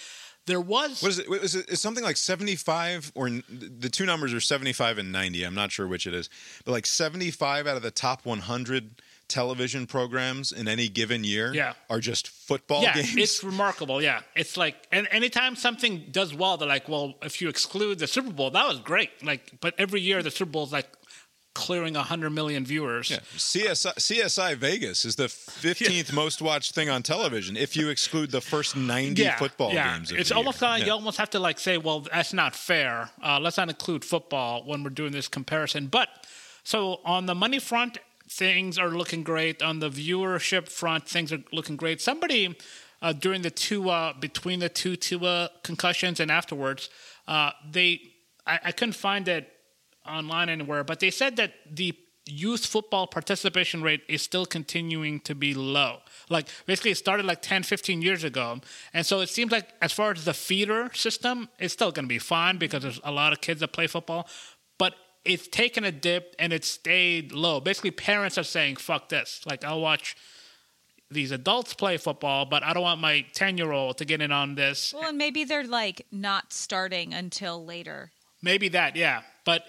There 0.48 0.60
was 0.60 1.00
What 1.02 1.10
is 1.12 1.18
it? 1.20 1.28
Is 1.30 1.54
it 1.54 1.68
is 1.68 1.80
something 1.80 2.02
like 2.02 2.16
seventy 2.16 2.56
five 2.56 3.12
or 3.14 3.28
the 3.30 3.88
two 3.88 4.04
numbers 4.06 4.34
are 4.34 4.40
seventy 4.40 4.72
five 4.72 4.98
and 4.98 5.12
ninety? 5.12 5.44
I'm 5.44 5.54
not 5.54 5.70
sure 5.70 5.86
which 5.86 6.06
it 6.06 6.14
is, 6.14 6.28
but 6.64 6.72
like 6.72 6.86
seventy 6.86 7.30
five 7.30 7.66
out 7.68 7.76
of 7.76 7.82
the 7.82 7.90
top 7.92 8.24
one 8.26 8.40
hundred 8.40 9.00
television 9.28 9.86
programs 9.86 10.52
in 10.52 10.66
any 10.66 10.88
given 10.88 11.22
year 11.22 11.52
Yeah. 11.54 11.74
are 11.90 12.00
just 12.00 12.28
football 12.28 12.82
yeah, 12.82 12.94
games. 12.94 13.14
it's 13.14 13.44
remarkable. 13.44 14.00
Yeah, 14.02 14.20
it's 14.34 14.56
like, 14.56 14.74
and 14.90 15.06
anytime 15.10 15.54
something 15.54 16.06
does 16.10 16.32
well, 16.32 16.56
they're 16.56 16.66
like, 16.66 16.88
well, 16.88 17.12
if 17.22 17.42
you 17.42 17.50
exclude 17.50 17.98
the 17.98 18.06
Super 18.06 18.30
Bowl, 18.32 18.50
that 18.52 18.66
was 18.66 18.78
great. 18.78 19.10
Like, 19.22 19.60
but 19.60 19.74
every 19.76 20.00
year 20.00 20.22
the 20.22 20.30
Super 20.30 20.50
Bowl's 20.52 20.72
like 20.72 20.88
clearing 21.54 21.94
hundred 21.94 22.30
million 22.30 22.64
viewers. 22.64 23.10
Yeah. 23.10 23.18
CSI, 23.36 23.94
CSI 23.94 24.56
Vegas 24.56 25.04
is 25.04 25.16
the 25.16 25.24
15th 25.26 26.12
most 26.22 26.40
watched 26.40 26.74
thing 26.74 26.88
on 26.88 27.02
television 27.02 27.56
if 27.56 27.76
you 27.76 27.88
exclude 27.88 28.30
the 28.30 28.40
first 28.40 28.76
90 28.76 29.28
football 29.38 29.72
yeah. 29.72 29.96
games. 29.96 30.12
It's 30.12 30.30
almost 30.30 30.60
kind 30.60 30.74
of 30.74 30.80
Yeah. 30.80 30.86
you 30.86 30.92
almost 30.92 31.18
have 31.18 31.30
to 31.30 31.38
like 31.38 31.58
say, 31.58 31.76
well, 31.78 32.00
that's 32.00 32.32
not 32.32 32.54
fair. 32.54 33.10
Uh, 33.22 33.40
let's 33.40 33.56
not 33.56 33.68
include 33.68 34.04
football 34.04 34.62
when 34.64 34.84
we're 34.84 34.90
doing 34.90 35.12
this 35.12 35.28
comparison. 35.28 35.88
But 35.88 36.08
so 36.62 37.00
on 37.04 37.26
the 37.26 37.34
money 37.34 37.58
front, 37.58 37.98
things 38.28 38.78
are 38.78 38.90
looking 38.90 39.22
great. 39.22 39.62
On 39.62 39.80
the 39.80 39.90
viewership 39.90 40.68
front, 40.68 41.08
things 41.08 41.32
are 41.32 41.42
looking 41.52 41.76
great. 41.76 42.00
Somebody 42.00 42.56
uh, 43.02 43.12
during 43.12 43.42
the 43.42 43.50
two 43.50 43.90
uh, 43.90 44.12
between 44.12 44.60
the 44.60 44.68
two 44.68 44.96
Tua 44.96 45.50
concussions 45.62 46.20
and 46.20 46.30
afterwards, 46.30 46.90
uh, 47.26 47.50
they 47.68 48.00
I, 48.46 48.60
I 48.66 48.72
couldn't 48.72 48.94
find 48.94 49.26
it 49.28 49.50
online 50.08 50.48
anywhere, 50.48 50.84
but 50.84 51.00
they 51.00 51.10
said 51.10 51.36
that 51.36 51.52
the 51.70 51.94
youth 52.28 52.66
football 52.66 53.06
participation 53.06 53.82
rate 53.82 54.02
is 54.08 54.22
still 54.22 54.46
continuing 54.46 55.20
to 55.20 55.34
be 55.34 55.54
low. 55.54 55.98
Like 56.28 56.46
basically 56.66 56.90
it 56.90 56.98
started 56.98 57.26
like 57.26 57.42
10, 57.42 57.62
15 57.62 58.02
years 58.02 58.24
ago. 58.24 58.60
And 58.92 59.06
so 59.06 59.20
it 59.20 59.28
seems 59.28 59.50
like 59.50 59.68
as 59.80 59.92
far 59.92 60.12
as 60.12 60.24
the 60.24 60.34
feeder 60.34 60.90
system, 60.94 61.48
it's 61.58 61.72
still 61.72 61.90
going 61.90 62.04
to 62.04 62.08
be 62.08 62.18
fine 62.18 62.58
because 62.58 62.82
there's 62.82 63.00
a 63.02 63.12
lot 63.12 63.32
of 63.32 63.40
kids 63.40 63.60
that 63.60 63.72
play 63.72 63.86
football, 63.86 64.28
but 64.78 64.94
it's 65.24 65.48
taken 65.48 65.84
a 65.84 65.92
dip 65.92 66.34
and 66.38 66.52
it 66.52 66.64
stayed 66.64 67.32
low. 67.32 67.60
Basically 67.60 67.90
parents 67.90 68.36
are 68.38 68.44
saying 68.44 68.76
fuck 68.76 69.08
this. 69.08 69.40
Like 69.46 69.64
I'll 69.64 69.80
watch 69.80 70.16
these 71.10 71.30
adults 71.30 71.72
play 71.72 71.96
football, 71.96 72.44
but 72.44 72.62
I 72.62 72.74
don't 72.74 72.82
want 72.82 73.00
my 73.00 73.24
10-year-old 73.34 73.96
to 73.98 74.04
get 74.04 74.20
in 74.20 74.30
on 74.30 74.54
this. 74.54 74.92
well, 74.92 75.08
and 75.08 75.16
maybe 75.16 75.44
they're 75.44 75.66
like 75.66 76.06
not 76.12 76.52
starting 76.52 77.14
until 77.14 77.64
later. 77.64 78.10
Maybe 78.42 78.68
that, 78.68 78.94
yeah. 78.94 79.22
But 79.44 79.62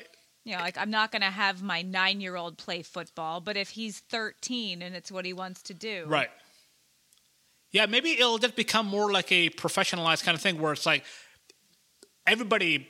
You 0.45 0.55
know, 0.55 0.61
like 0.61 0.77
I'm 0.77 0.89
not 0.89 1.11
going 1.11 1.21
to 1.21 1.27
have 1.27 1.61
my 1.61 1.81
nine 1.81 2.21
year 2.21 2.35
old 2.35 2.57
play 2.57 2.81
football, 2.81 3.41
but 3.41 3.57
if 3.57 3.69
he's 3.69 3.99
13 3.99 4.81
and 4.81 4.95
it's 4.95 5.11
what 5.11 5.25
he 5.25 5.33
wants 5.33 5.61
to 5.63 5.73
do, 5.73 6.05
Right. 6.07 6.29
Yeah, 7.71 7.85
maybe 7.85 8.13
it'll 8.13 8.39
just 8.39 8.55
become 8.55 8.87
more 8.87 9.11
like 9.11 9.31
a 9.31 9.51
professionalized 9.51 10.23
kind 10.23 10.35
of 10.35 10.41
thing 10.41 10.59
where 10.59 10.73
it's 10.73 10.87
like 10.87 11.03
everybody 12.25 12.87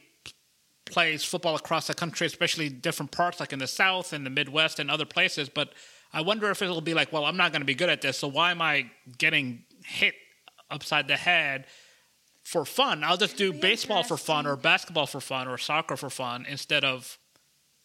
plays 0.86 1.24
football 1.24 1.56
across 1.56 1.88
the 1.88 1.94
country, 1.94 2.26
especially 2.28 2.70
different 2.70 3.12
parts, 3.12 3.40
like 3.40 3.54
in 3.54 3.60
the 3.60 3.68
South 3.68 4.14
and 4.14 4.26
the 4.26 4.30
Midwest 4.30 4.80
and 4.80 4.90
other 4.90 5.06
places. 5.06 5.50
But 5.50 5.74
I 6.14 6.22
wonder 6.22 6.50
if 6.50 6.62
it'll 6.62 6.82
be 6.82 6.94
like, 6.94 7.12
well, 7.12 7.26
I'm 7.26 7.38
not 7.38 7.52
going 7.52 7.62
to 7.62 7.66
be 7.66 7.76
good 7.76 7.90
at 7.90 8.02
this, 8.02 8.18
so 8.18 8.28
why 8.28 8.52
am 8.52 8.62
I 8.62 8.90
getting 9.18 9.64
hit 9.86 10.16
upside 10.72 11.08
the 11.08 11.18
head 11.18 11.66
for 12.44 12.66
fun? 12.66 13.04
I'll 13.04 13.18
just 13.18 13.38
do 13.38 13.54
baseball 13.54 14.04
for 14.04 14.18
fun 14.18 14.48
or 14.48 14.56
basketball 14.56 15.08
for 15.08 15.20
fun 15.20 15.48
or 15.48 15.58
soccer 15.58 15.98
for 15.98 16.10
fun 16.10 16.46
instead 16.48 16.84
of 16.84 17.18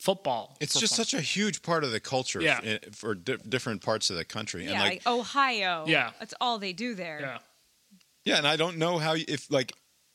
football. 0.04 0.56
It's 0.60 0.74
for 0.74 0.80
just 0.80 0.96
fun. 0.96 1.04
such 1.06 1.14
a 1.14 1.20
huge 1.22 1.62
part 1.62 1.82
of 1.84 1.90
the 1.92 2.00
culture 2.00 2.40
Yeah. 2.40 2.60
f- 2.62 2.94
for 2.94 3.14
di- 3.14 3.38
different 3.48 3.82
parts 3.82 4.10
of 4.10 4.16
the 4.16 4.24
country. 4.24 4.64
Yeah, 4.64 4.72
and 4.72 4.80
like, 4.80 5.06
Ohio. 5.06 5.84
Yeah. 5.86 6.10
That's 6.20 6.34
all 6.40 6.58
they 6.58 6.72
do 6.74 6.94
there. 6.94 7.20
yeah. 7.20 7.38
Yeah, 8.24 8.38
and 8.38 8.46
I 8.46 8.56
don't 8.56 8.76
know 8.78 8.98
how 8.98 9.14
you- 9.14 9.26
if 9.28 9.50
like 9.50 9.72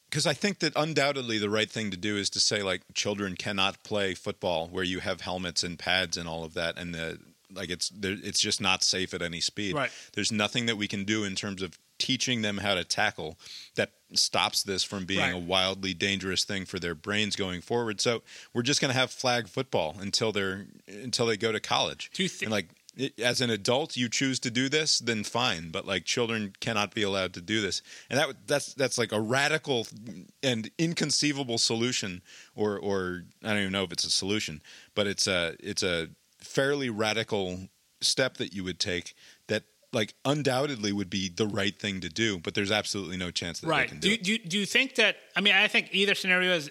because 0.10 0.26
I 0.26 0.34
think 0.34 0.58
that 0.60 0.74
undoubtedly 0.76 1.38
the 1.38 1.50
right 1.52 1.70
thing 1.70 1.92
to 1.92 1.98
do 1.98 2.18
is 2.18 2.30
to 2.32 2.40
say 2.40 2.64
like 2.64 2.82
children 2.96 3.36
cannot 3.36 3.84
play 3.84 4.16
football 4.16 4.68
where 4.68 4.84
you 4.84 5.00
have 5.02 5.22
helmets 5.22 5.62
and 5.64 5.78
pads 5.78 6.18
and 6.18 6.28
all 6.28 6.44
of 6.44 6.54
that, 6.56 6.78
and 6.80 6.94
the 6.96 7.20
like 7.52 7.70
it's 7.70 7.92
it's 8.02 8.40
just 8.40 8.60
not 8.62 8.84
safe 8.84 9.14
at 9.14 9.22
any 9.22 9.42
speed. 9.42 9.76
Right. 9.76 9.92
There's 10.14 10.32
nothing 10.32 10.66
that 10.68 10.78
we 10.78 10.88
can 10.88 11.04
do 11.04 11.24
in 11.24 11.36
terms 11.36 11.62
of 11.62 11.78
teaching 12.00 12.42
them 12.42 12.58
how 12.58 12.74
to 12.74 12.84
tackle 12.84 13.38
that 13.76 13.92
stops 14.14 14.64
this 14.64 14.84
from 14.84 15.06
being 15.06 15.20
Right. 15.20 15.34
a 15.34 15.38
wildly 15.38 15.94
dangerous 15.94 16.44
thing 16.44 16.66
for 16.66 16.80
their 16.80 16.96
brains 16.96 17.36
going 17.36 17.62
forward. 17.62 18.02
So 18.02 18.24
we're 18.54 18.64
just 18.64 18.82
going 18.82 18.92
to 18.92 19.00
have 19.00 19.12
flag 19.12 19.48
football 19.48 19.96
until 20.00 20.32
they're 20.32 20.66
until 20.88 21.28
they 21.28 21.38
go 21.38 21.52
to 21.52 21.60
college. 21.60 22.10
Do 22.14 22.24
you 22.24 22.30
like 22.50 22.70
it, 22.98 23.20
as 23.20 23.40
an 23.40 23.50
adult 23.52 23.96
you 23.96 24.10
choose 24.10 24.40
to 24.40 24.50
do 24.52 24.68
this 24.68 25.00
then 25.00 25.24
fine 25.24 25.70
but 25.70 25.86
like 25.86 26.06
children 26.06 26.54
cannot 26.60 26.94
be 26.94 27.04
allowed 27.04 27.34
to 27.34 27.42
do 27.42 27.62
this 27.62 27.82
and 28.10 28.20
that 28.20 28.36
that's 28.48 28.74
that's 28.74 28.98
like 28.98 29.12
a 29.12 29.22
radical 29.22 29.88
and 30.42 30.72
inconceivable 30.78 31.60
solution 31.60 32.22
or 32.56 32.78
or 32.80 33.24
I 33.44 33.50
don't 33.50 33.60
even 33.60 33.72
know 33.72 33.84
if 33.84 33.92
it's 33.92 34.06
a 34.06 34.12
solution 34.12 34.62
but 34.96 35.06
it's 35.06 35.28
a 35.28 35.56
it's 35.60 35.84
a 35.84 36.10
fairly 36.40 36.90
radical 36.90 37.70
step 38.02 38.38
that 38.38 38.54
you 38.54 38.64
would 38.64 38.80
take 38.80 39.14
like 39.92 40.14
undoubtedly 40.26 40.92
would 40.92 41.10
be 41.10 41.30
the 41.30 41.48
right 41.48 41.80
thing 41.80 42.00
to 42.02 42.10
do 42.10 42.40
but 42.40 42.54
there's 42.54 42.72
absolutely 42.72 43.18
no 43.18 43.32
chance 43.32 43.60
that 43.60 43.68
they 43.68 43.86
can 43.88 44.00
Do 44.00 44.10
do 44.10 44.14
it. 44.14 44.24
do, 44.24 44.32
you, 44.34 44.38
do 44.40 44.60
you 44.60 44.66
think 44.66 44.96
that? 44.96 45.18
I 45.36 45.42
mean, 45.42 45.54
I 45.56 45.68
think 45.68 45.90
either 45.92 46.16
scenario 46.16 46.54
is 46.54 46.70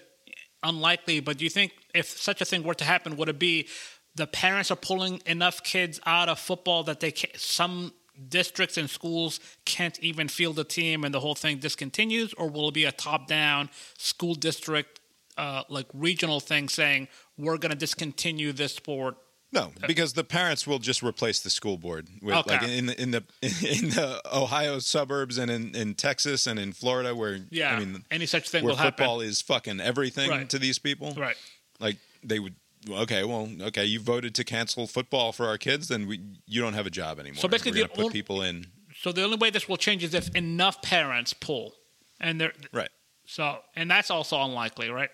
unlikely, 0.63 1.19
but 1.19 1.37
do 1.37 1.43
you 1.43 1.49
think 1.49 1.71
if 1.93 2.07
such 2.07 2.41
a 2.41 2.45
thing 2.45 2.63
were 2.63 2.73
to 2.75 2.83
happen, 2.83 3.15
would 3.17 3.29
it 3.29 3.39
be 3.39 3.67
the 4.15 4.27
parents 4.27 4.71
are 4.71 4.75
pulling 4.75 5.21
enough 5.25 5.63
kids 5.63 5.99
out 6.05 6.29
of 6.29 6.39
football 6.39 6.83
that 6.83 6.99
they 6.99 7.11
can, 7.11 7.29
some 7.35 7.93
districts 8.27 8.77
and 8.77 8.89
schools 8.89 9.39
can't 9.63 9.97
even 9.99 10.27
field 10.27 10.59
a 10.59 10.63
team 10.63 11.05
and 11.05 11.13
the 11.13 11.19
whole 11.21 11.35
thing 11.35 11.59
discontinues, 11.59 12.33
or 12.37 12.49
will 12.49 12.67
it 12.69 12.73
be 12.73 12.83
a 12.85 12.91
top-down 12.91 13.69
school 13.97 14.35
district, 14.35 14.99
uh, 15.37 15.63
like 15.69 15.85
regional 15.93 16.41
thing 16.41 16.67
saying 16.67 17.07
we're 17.37 17.57
going 17.57 17.71
to 17.71 17.77
discontinue 17.77 18.51
this 18.51 18.75
sport 18.75 19.15
No, 19.51 19.71
uh, 19.83 19.87
because 19.87 20.13
the 20.13 20.23
parents 20.23 20.67
will 20.67 20.77
just 20.79 21.01
replace 21.01 21.39
the 21.39 21.49
school 21.49 21.77
board 21.77 22.07
with 22.21 22.35
Okay. 22.35 22.51
like 22.57 22.63
in 22.69 22.85
the 22.85 23.01
in 23.01 23.11
the 23.11 23.23
in 23.41 23.89
the 23.89 24.21
Ohio 24.31 24.77
suburbs 24.79 25.37
and 25.39 25.49
in, 25.49 25.75
in 25.75 25.95
Texas 25.95 26.45
and 26.45 26.59
in 26.59 26.71
Florida 26.73 27.15
where 27.15 27.39
Yeah, 27.49 27.75
I 27.75 27.79
mean 27.79 28.03
any 28.11 28.25
such 28.27 28.49
thing 28.49 28.63
where 28.63 28.71
will 28.71 28.77
happen. 28.77 28.91
football 29.03 29.21
is 29.21 29.41
fucking 29.41 29.79
everything 29.81 30.29
Right. 30.29 30.49
to 30.49 30.59
these 30.59 30.77
people. 30.77 31.13
Right. 31.17 31.35
Like 31.79 31.97
they 32.23 32.37
would 32.39 32.55
okay, 32.89 33.23
well, 33.23 33.49
okay, 33.61 33.83
you 33.85 33.99
voted 33.99 34.33
to 34.35 34.43
cancel 34.43 34.87
football 34.87 35.31
for 35.33 35.47
our 35.47 35.57
kids, 35.57 35.87
then 35.87 36.07
we 36.07 36.19
you 36.45 36.61
don't 36.61 36.73
have 36.73 36.85
a 36.85 36.91
job 36.91 37.19
anymore. 37.19 37.41
So 37.41 37.47
basically 37.47 37.81
put 37.87 37.99
only- 37.99 38.11
people 38.13 38.41
in 38.43 38.67
So 39.01 39.11
the 39.11 39.23
only 39.23 39.37
way 39.37 39.49
this 39.49 39.67
will 39.67 39.77
change 39.77 40.03
is 40.03 40.13
if 40.13 40.29
enough 40.35 40.81
parents 40.83 41.33
pull, 41.33 41.73
and 42.21 42.39
they're 42.39 42.53
right. 42.71 42.89
so, 43.25 43.59
and 43.75 43.89
that's 43.89 44.11
also 44.11 44.39
unlikely, 44.41 44.89
right? 44.89 45.09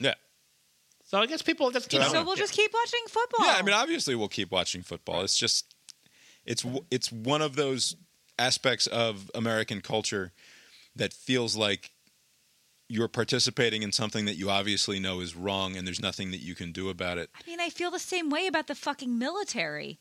Yeah. 0.00 0.14
So 1.10 1.18
I 1.18 1.26
guess 1.26 1.42
people 1.42 1.72
just 1.72 1.92
you 1.92 2.00
So 2.02 2.08
So 2.08 2.24
we'll 2.24 2.36
just 2.36 2.52
keep 2.52 2.72
watching 2.72 3.00
football. 3.08 3.44
Yeah, 3.44 3.56
I 3.58 3.62
mean, 3.62 3.74
obviously 3.74 4.14
we'll 4.14 4.28
keep 4.28 4.52
watching 4.52 4.82
football. 4.82 5.22
It's 5.22 5.36
just, 5.36 5.74
it's 6.46 6.64
it's 6.88 7.10
one 7.10 7.42
of 7.42 7.56
those 7.56 7.96
aspects 8.38 8.86
of 8.86 9.28
American 9.34 9.80
culture 9.80 10.30
that 10.94 11.12
feels 11.12 11.56
like 11.56 11.90
you're 12.88 13.08
participating 13.08 13.82
in 13.82 13.90
something 13.90 14.24
that 14.26 14.36
you 14.36 14.50
obviously 14.50 15.00
know 15.00 15.18
is 15.18 15.34
wrong, 15.34 15.76
and 15.76 15.84
there's 15.84 16.00
nothing 16.00 16.30
that 16.30 16.42
you 16.42 16.54
can 16.54 16.70
do 16.70 16.88
about 16.88 17.18
it. 17.18 17.28
I 17.34 17.40
mean, 17.44 17.58
I 17.58 17.70
feel 17.70 17.90
the 17.90 17.98
same 17.98 18.30
way 18.30 18.46
about 18.46 18.68
the 18.68 18.76
fucking 18.76 19.18
military. 19.18 19.98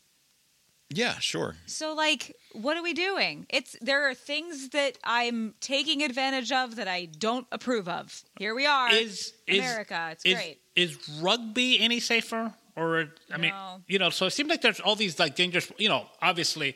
Yeah, 0.91 1.20
sure. 1.20 1.55
So 1.66 1.93
like, 1.93 2.36
what 2.53 2.78
are 2.78 2.84
we 2.84 2.93
doing? 2.93 3.45
It's 3.49 3.76
there 3.82 4.10
are 4.10 4.14
things 4.14 4.70
that 4.70 4.97
I'm 5.03 5.53
taking 5.60 6.03
advantage 6.03 6.51
of 6.51 6.76
that 6.78 6.88
I 6.88 7.05
don't 7.05 7.47
approve 7.51 7.88
of. 7.88 8.24
Here 8.38 8.53
we 8.53 8.66
are, 8.66 8.91
is 8.91 9.34
is 9.47 9.60
America. 9.60 10.10
It's 10.12 10.26
is, 10.26 10.34
great. 10.34 10.60
Is 10.84 10.97
rugby 11.21 11.80
any 11.80 11.99
safer? 11.99 12.53
Or 12.75 12.89
I 13.34 13.38
mean, 13.38 13.51
No. 13.51 13.82
you 13.88 13.99
know, 13.99 14.09
so 14.09 14.25
it 14.27 14.32
seems 14.38 14.49
like 14.49 14.61
there's 14.61 14.80
all 14.80 14.95
these 14.95 15.19
like 15.19 15.36
dangerous, 15.36 15.71
you 15.77 15.89
know, 15.89 16.01
obviously 16.21 16.75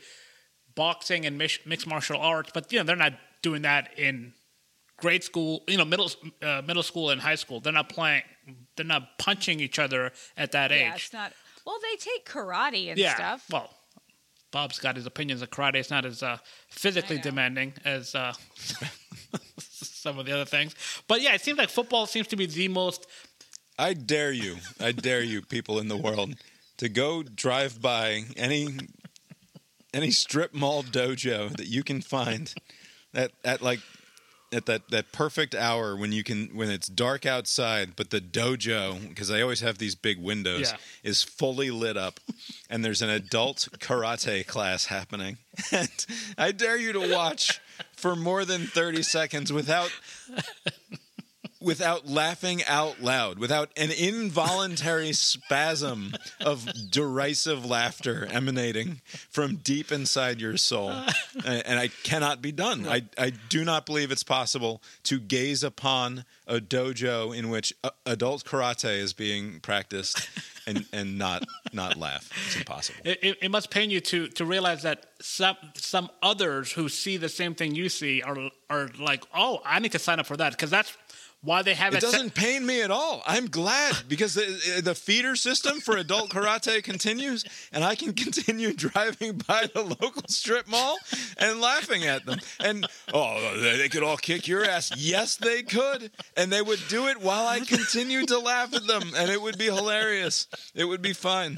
boxing 0.75 1.25
and 1.25 1.37
mixed 1.37 1.87
martial 1.87 2.17
arts, 2.19 2.49
but 2.53 2.71
you 2.71 2.77
know 2.79 2.83
they're 2.83 2.95
not 3.07 3.13
doing 3.41 3.61
that 3.61 3.97
in 3.97 4.33
grade 4.97 5.23
school, 5.23 5.63
you 5.67 5.77
know, 5.77 5.85
middle 5.85 6.09
uh, 6.41 6.61
middle 6.69 6.83
school 6.83 7.09
and 7.11 7.21
high 7.21 7.35
school. 7.43 7.59
They're 7.61 7.71
not 7.81 7.89
playing, 7.89 8.23
they're 8.75 8.85
not 8.95 9.03
punching 9.19 9.59
each 9.59 9.79
other 9.79 10.11
at 10.35 10.51
that 10.51 10.71
Yeah, 10.71 10.93
age. 10.93 11.03
it's 11.05 11.13
not. 11.13 11.31
Well, 11.65 11.77
they 11.81 11.95
take 11.97 12.25
karate 12.25 12.89
and 12.89 12.97
yeah. 12.99 13.15
stuff. 13.15 13.45
Well, 13.51 13.69
Bob's 14.51 14.79
got 14.79 14.95
his 14.97 15.05
opinions 15.05 15.41
of 15.41 15.49
karate. 15.49 15.75
It's 15.75 15.89
not 15.91 16.05
as 16.05 16.21
uh, 16.21 16.37
physically 16.69 17.17
demanding 17.19 17.73
as 17.85 18.13
uh, 18.15 18.33
some 19.59 20.19
of 20.19 20.25
the 20.25 20.31
other 20.33 20.45
things. 20.45 20.75
But 21.07 21.21
yeah, 21.21 21.33
it 21.33 21.41
seems 21.41 21.57
like 21.57 21.69
football 21.69 22.05
seems 22.05 22.27
to 22.27 22.35
be 22.35 22.45
the 22.45 22.67
most. 22.67 23.07
I 23.77 23.93
dare 23.93 24.31
you, 24.31 24.57
I 24.79 24.91
dare 24.91 25.21
you, 25.23 25.41
people 25.41 25.79
in 25.79 25.87
the 25.87 25.97
world, 25.97 26.35
to 26.77 26.89
go 26.89 27.23
drive 27.23 27.81
by 27.81 28.23
any 28.37 28.67
any 29.93 30.11
strip 30.11 30.53
mall 30.53 30.83
dojo 30.83 31.55
that 31.57 31.67
you 31.67 31.83
can 31.83 32.01
find 32.01 32.53
at 33.13 33.31
at 33.43 33.61
like 33.61 33.79
at 34.51 34.65
that 34.67 34.89
that 34.89 35.11
perfect 35.11 35.55
hour 35.55 35.95
when 35.95 36.11
you 36.11 36.23
can 36.23 36.47
when 36.55 36.69
it's 36.69 36.87
dark 36.87 37.25
outside, 37.25 37.95
but 37.95 38.11
the 38.11 38.21
dojo 38.21 39.07
because 39.09 39.31
i 39.31 39.41
always 39.41 39.61
have 39.61 39.79
these 39.79 39.95
big 39.95 40.19
windows 40.21 40.71
Yeah. 40.71 40.77
is 41.03 41.23
fully 41.23 41.71
lit 41.71 41.97
up, 41.97 42.19
and 42.69 42.85
there's 42.85 43.01
an 43.01 43.09
adult 43.09 43.69
karate 43.79 44.45
class 44.45 44.85
happening, 44.85 45.37
and 45.71 46.05
I 46.37 46.51
dare 46.51 46.77
you 46.77 46.93
to 46.93 47.11
watch 47.13 47.59
for 47.95 48.15
more 48.15 48.45
than 48.45 48.67
thirty 48.67 49.01
seconds 49.03 49.51
without 49.51 49.91
without 51.63 52.07
laughing 52.07 52.61
out 52.65 53.01
loud, 53.01 53.39
without 53.39 53.69
an 53.77 53.91
involuntary 53.91 55.13
spasm 55.13 56.13
of 56.41 56.67
derisive 56.91 57.65
laughter 57.65 58.27
emanating 58.29 59.01
from 59.29 59.55
deep 59.57 59.91
inside 59.91 60.39
your 60.39 60.57
soul. 60.57 60.93
And, 61.45 61.65
and 61.65 61.79
I 61.79 61.87
cannot 62.03 62.41
be 62.41 62.51
done. 62.51 62.87
I, 62.87 63.03
I 63.17 63.31
do 63.49 63.65
not 63.65 63.85
believe 63.85 64.11
it's 64.11 64.23
possible 64.23 64.81
to 65.03 65.19
gaze 65.19 65.63
upon 65.63 66.25
a 66.47 66.59
dojo 66.59 67.35
in 67.35 67.49
which 67.49 67.73
uh, 67.83 67.89
adult 68.05 68.45
karate 68.45 68.97
is 68.97 69.13
being 69.13 69.59
practiced 69.59 70.29
and, 70.67 70.85
and 70.93 71.17
not 71.17 71.43
not 71.71 71.97
laugh. 71.97 72.29
It's 72.45 72.55
impossible. 72.55 72.99
It, 73.03 73.19
it, 73.21 73.37
it 73.43 73.51
must 73.51 73.69
pain 73.69 73.89
you 73.89 73.99
to 74.01 74.27
to 74.29 74.45
realize 74.45 74.83
that 74.83 75.05
some 75.21 75.57
some 75.75 76.09
others 76.21 76.71
who 76.71 76.89
see 76.89 77.17
the 77.17 77.29
same 77.29 77.55
thing 77.55 77.75
you 77.75 77.89
see 77.89 78.21
are 78.21 78.49
are 78.69 78.89
like, 78.99 79.23
oh, 79.33 79.61
I 79.65 79.79
need 79.79 79.91
to 79.93 79.99
sign 79.99 80.19
up 80.19 80.25
for 80.25 80.37
that 80.37 80.51
because 80.51 80.69
that's 80.69 80.95
why 81.43 81.61
they 81.61 81.73
have 81.73 81.93
It 81.93 81.97
it. 81.97 82.01
doesn't 82.01 82.33
pain 82.33 82.65
me 82.65 82.81
at 82.81 82.89
all. 82.89 83.21
I'm 83.25 83.47
glad 83.47 83.95
because 84.07 84.33
the, 84.33 84.81
the 84.81 84.95
feeder 84.95 85.35
system 85.35 85.81
for 85.81 85.97
adult 85.97 86.29
karate 86.29 86.81
continues, 86.83 87.43
and 87.73 87.83
I 87.83 87.95
can 87.95 88.13
continue 88.13 88.73
driving 88.73 89.37
by 89.47 89.67
the 89.73 89.81
local 89.83 90.23
strip 90.29 90.67
mall 90.69 90.97
and 91.37 91.59
laughing 91.59 92.05
at 92.05 92.25
them. 92.25 92.39
And 92.61 92.87
oh, 93.13 93.59
they 93.61 93.89
could 93.89 94.03
all 94.03 94.15
kick 94.17 94.47
your 94.47 94.63
ass. 94.63 94.91
Yes, 94.97 95.35
they 95.35 95.63
could, 95.63 96.11
and 96.37 96.51
they 96.51 96.61
would 96.61 96.79
do 96.87 97.07
it 97.07 97.19
while 97.21 97.45
I 97.45 97.59
continued 97.59 98.29
to 98.29 98.39
laugh 98.39 98.73
at 98.73 98.87
them, 98.87 99.03
and 99.17 99.29
it 99.29 99.41
would 99.41 99.57
be 99.57 99.65
hilarious. 99.65 100.47
It 100.73 100.85
would 100.85 101.01
be 101.01 101.13
fine. 101.13 101.57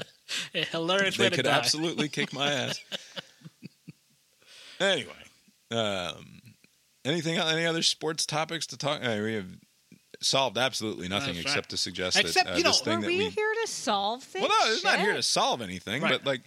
a 0.54 0.64
hilarious 0.64 1.16
way 1.18 1.28
They 1.28 1.36
could 1.36 1.44
die. 1.44 1.56
absolutely 1.56 2.08
kick 2.08 2.32
my 2.32 2.50
ass. 2.52 2.80
Anyway, 4.80 5.12
um, 5.70 6.40
anything? 7.04 7.38
Any 7.38 7.64
other 7.64 7.82
sports 7.82 8.26
topics 8.26 8.66
to 8.68 8.76
talk? 8.76 9.00
uh, 9.02 9.18
we 9.22 9.34
have 9.34 9.46
solved 10.26 10.58
absolutely 10.58 11.08
nothing 11.08 11.34
That's 11.34 11.46
except 11.46 11.56
right. 11.66 11.68
to 11.70 11.76
suggest 11.76 12.18
Except, 12.18 12.46
that 12.46 12.54
uh, 12.54 12.56
you 12.58 12.64
know, 12.64 12.70
this 12.70 12.80
Are 12.82 12.84
thing 12.84 13.00
that 13.00 13.06
we 13.06 13.18
we. 13.18 13.28
here 13.30 13.54
to 13.64 13.70
solve 13.70 14.22
things? 14.22 14.46
Well, 14.48 14.66
no, 14.66 14.72
it's 14.72 14.84
not 14.84 15.00
here 15.00 15.14
to 15.14 15.22
solve 15.22 15.62
anything, 15.62 16.02
Right. 16.02 16.12
but 16.12 16.24
like, 16.26 16.42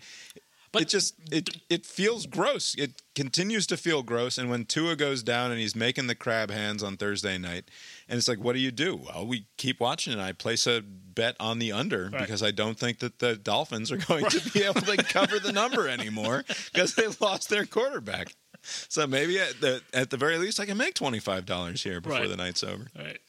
But- 0.71 0.84
it 0.84 0.89
just 0.89 1.15
it 1.32 1.49
it 1.69 1.86
feels 1.86 2.27
gross. 2.27 2.75
It 2.77 3.01
continues 3.15 3.65
to 3.67 3.75
feel 3.77 4.03
gross. 4.03 4.38
And 4.38 4.51
when 4.51 4.65
Tua 4.65 4.95
goes 4.95 5.23
down 5.23 5.49
and 5.51 5.59
he's 5.59 5.75
making 5.75 6.05
the 6.05 6.13
crab 6.15 6.51
hands 6.51 6.84
on 6.84 6.95
Thursday 6.95 7.39
night, 7.39 7.71
and 8.07 8.17
it's 8.19 8.27
like, 8.27 8.38
what 8.39 8.53
do 8.53 8.59
you 8.59 8.69
do? 8.71 8.95
Well, 8.97 9.25
we 9.25 9.47
keep 9.57 9.80
watching, 9.80 10.13
and 10.13 10.21
I 10.21 10.32
place 10.32 10.67
a 10.67 10.82
bet 10.82 11.36
on 11.39 11.57
the 11.57 11.71
under 11.71 12.09
Right. 12.13 12.21
because 12.21 12.43
I 12.43 12.51
don't 12.51 12.77
think 12.77 12.99
that 12.99 13.17
the 13.17 13.36
Dolphins 13.36 13.91
are 13.91 13.97
going 14.09 14.25
to 14.25 14.49
be 14.51 14.61
able 14.63 14.82
to 14.82 14.97
cover 14.97 15.39
the 15.39 15.51
number 15.51 15.88
anymore 15.88 16.45
because 16.71 16.93
they 16.93 17.07
lost 17.19 17.49
their 17.49 17.65
quarterback. 17.65 18.36
So 18.61 19.07
maybe 19.07 19.39
at 19.39 19.59
the 19.61 19.82
at 19.93 20.09
the 20.11 20.17
very 20.17 20.38
least, 20.38 20.59
I 20.59 20.65
can 20.67 20.77
make 20.77 20.93
twenty 20.93 21.19
five 21.19 21.45
dollars 21.47 21.82
here 21.82 21.99
before 22.01 22.19
Right. 22.19 22.30
the 22.30 22.38
night's 22.38 22.61
over. 22.63 22.88
All 22.95 23.05
right. 23.05 23.19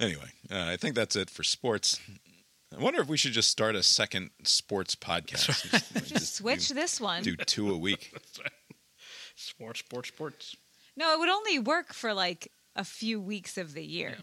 Anyway, 0.00 0.30
uh, 0.50 0.64
I 0.66 0.76
think 0.76 0.94
that's 0.94 1.14
it 1.14 1.28
for 1.30 1.42
sports. 1.44 2.00
I 2.76 2.82
wonder 2.82 3.00
if 3.02 3.08
we 3.08 3.16
should 3.16 3.32
just 3.32 3.50
start 3.50 3.74
a 3.76 3.82
second 3.82 4.30
sports 4.44 4.94
podcast. 4.96 5.70
Just, 5.70 5.94
Just 6.08 6.36
switch 6.36 6.68
do, 6.68 6.74
this 6.74 7.00
one. 7.00 7.22
do 7.22 7.36
two 7.36 7.70
a 7.70 7.76
week. 7.76 8.14
Sports, 9.36 9.80
sports, 9.80 10.08
sports. 10.08 10.56
No, 10.98 11.14
it 11.14 11.18
would 11.18 11.30
only 11.30 11.58
work 11.58 11.94
for 11.94 12.12
like 12.12 12.52
a 12.76 12.84
few 12.84 13.18
weeks 13.20 13.56
of 13.56 13.72
the 13.72 13.82
year. 13.84 14.16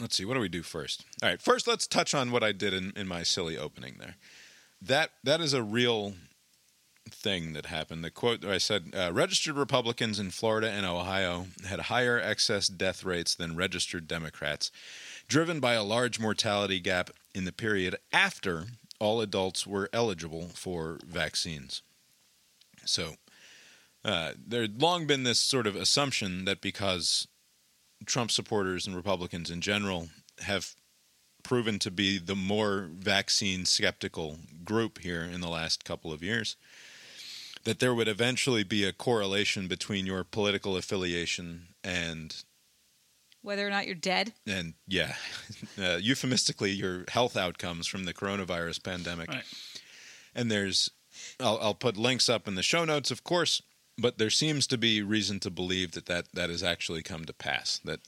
Let's 0.00 0.16
see. 0.16 0.24
What 0.24 0.34
do 0.34 0.40
we 0.40 0.48
do 0.48 0.62
first? 0.64 1.04
All 1.22 1.28
right. 1.28 1.40
First, 1.40 1.68
let's 1.68 1.86
touch 1.86 2.12
on 2.12 2.32
what 2.32 2.42
I 2.42 2.50
did 2.50 2.74
in, 2.74 2.92
in 2.96 3.06
my 3.06 3.22
silly 3.22 3.56
opening 3.56 3.96
there. 4.00 4.16
That 4.82 5.10
that 5.22 5.40
is 5.40 5.52
a 5.52 5.62
real 5.62 6.14
thing 7.08 7.52
that 7.52 7.66
happened. 7.66 8.02
The 8.02 8.10
quote 8.10 8.44
I 8.44 8.58
said: 8.58 8.92
uh, 8.96 9.12
registered 9.12 9.56
Republicans 9.56 10.18
in 10.18 10.30
Florida 10.30 10.68
and 10.68 10.84
Ohio 10.84 11.46
had 11.68 11.80
higher 11.82 12.18
excess 12.18 12.66
death 12.66 13.04
rates 13.04 13.36
than 13.36 13.54
registered 13.54 14.08
Democrats, 14.08 14.72
driven 15.28 15.60
by 15.60 15.74
a 15.74 15.82
large 15.82 16.18
mortality 16.18 16.80
gap 16.80 17.10
in 17.34 17.44
the 17.44 17.52
period 17.52 17.96
after 18.12 18.66
all 19.00 19.20
adults 19.20 19.66
were 19.66 19.90
eligible 19.92 20.48
for 20.54 20.98
vaccines. 21.06 21.82
So. 22.84 23.14
Uh, 24.04 24.34
there 24.46 24.60
had 24.60 24.82
long 24.82 25.06
been 25.06 25.22
this 25.22 25.38
sort 25.38 25.66
of 25.66 25.74
assumption 25.74 26.44
that 26.44 26.60
because 26.60 27.26
Trump 28.04 28.30
supporters 28.30 28.86
and 28.86 28.94
Republicans 28.94 29.50
in 29.50 29.62
general 29.62 30.08
have 30.40 30.74
proven 31.42 31.78
to 31.78 31.90
be 31.90 32.18
the 32.18 32.34
more 32.34 32.88
vaccine 32.92 33.64
skeptical 33.64 34.38
group 34.64 34.98
here 34.98 35.22
in 35.22 35.40
the 35.40 35.48
last 35.48 35.84
couple 35.84 36.12
of 36.12 36.22
years. 36.22 36.56
That 37.64 37.78
there 37.78 37.94
would 37.94 38.08
eventually 38.08 38.62
be 38.62 38.84
a 38.84 38.92
correlation 38.92 39.68
between 39.68 40.04
your 40.04 40.24
political 40.24 40.76
affiliation 40.76 41.68
and 41.82 42.44
Whether 43.44 43.66
or 43.66 43.70
not 43.70 43.84
you're 43.84 43.94
dead. 43.94 44.32
and 44.46 44.72
yeah, 44.88 45.16
uh, 45.78 45.98
euphemistically 46.00 46.70
your 46.70 47.04
health 47.08 47.36
outcomes 47.36 47.86
from 47.86 48.04
the 48.04 48.14
coronavirus 48.14 48.82
pandemic. 48.82 49.28
Right. 49.28 49.44
And 50.34 50.50
there's, 50.50 50.90
I'll, 51.38 51.58
I'll 51.60 51.74
put 51.74 51.98
links 51.98 52.30
up 52.30 52.48
in 52.48 52.54
the 52.54 52.62
show 52.62 52.86
notes, 52.86 53.10
of 53.10 53.22
course, 53.22 53.60
but 53.98 54.16
there 54.16 54.30
seems 54.30 54.66
to 54.68 54.78
be 54.78 55.02
reason 55.02 55.40
to 55.40 55.50
believe 55.50 55.92
that 55.92 56.06
that, 56.06 56.32
that 56.32 56.48
has 56.48 56.62
actually 56.62 57.02
come 57.02 57.26
to 57.26 57.34
pass. 57.34 57.80
That 57.84 58.00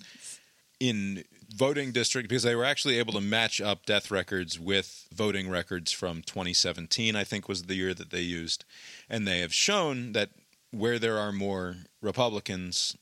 in 0.80 1.24
voting 1.55 1.93
district, 1.93 2.30
because 2.30 2.43
they 2.43 2.55
were 2.55 2.64
actually 2.64 2.99
able 2.99 3.12
to 3.12 3.20
match 3.20 3.61
up 3.61 3.84
death 3.87 4.11
records 4.11 4.59
with 4.59 5.07
voting 5.14 5.51
records 5.51 5.93
from 5.93 6.22
2017, 6.22 7.14
I 7.14 7.24
think 7.24 7.47
was 7.47 7.64
the 7.64 7.74
year 7.74 7.93
that 7.93 8.11
they 8.11 8.20
used. 8.20 8.64
And 9.09 9.26
they 9.28 9.41
have 9.41 9.53
shown 9.53 10.12
that 10.12 10.30
where 10.70 10.99
there 10.99 11.18
are 11.18 11.32
more 11.32 11.76
Republicans, 12.01 12.97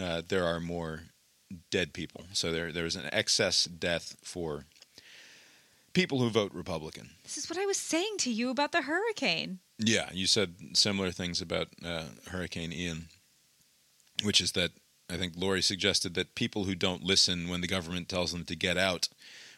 uh, 0.00 0.22
there 0.26 0.44
are 0.44 0.60
more 0.60 1.02
dead 1.70 1.92
people. 1.92 2.24
So 2.32 2.50
there 2.52 2.72
there's 2.72 2.96
an 2.96 3.08
excess 3.12 3.64
death 3.64 4.16
for 4.22 4.64
people 5.92 6.20
who 6.20 6.30
vote 6.30 6.52
Republican. 6.54 7.10
This 7.24 7.36
is 7.36 7.48
what 7.50 7.58
I 7.58 7.66
was 7.66 7.76
saying 7.78 8.16
to 8.18 8.30
you 8.32 8.50
about 8.50 8.72
the 8.72 8.82
hurricane. 8.82 9.58
Yeah, 9.78 10.10
you 10.12 10.26
said 10.26 10.54
similar 10.74 11.10
things 11.10 11.40
about 11.40 11.68
uh, 11.84 12.04
Hurricane 12.28 12.72
Ian, 12.72 13.08
which 14.22 14.40
is 14.40 14.52
that 14.52 14.70
I 15.08 15.16
think 15.16 15.32
Lori 15.36 15.62
suggested 15.62 16.14
that 16.14 16.34
people 16.34 16.64
who 16.64 16.74
don't 16.74 17.02
listen 17.02 17.48
when 17.48 17.60
the 17.62 17.66
government 17.66 18.08
tells 18.08 18.30
them 18.32 18.44
to 18.44 18.54
get 18.54 18.76
out 18.76 19.08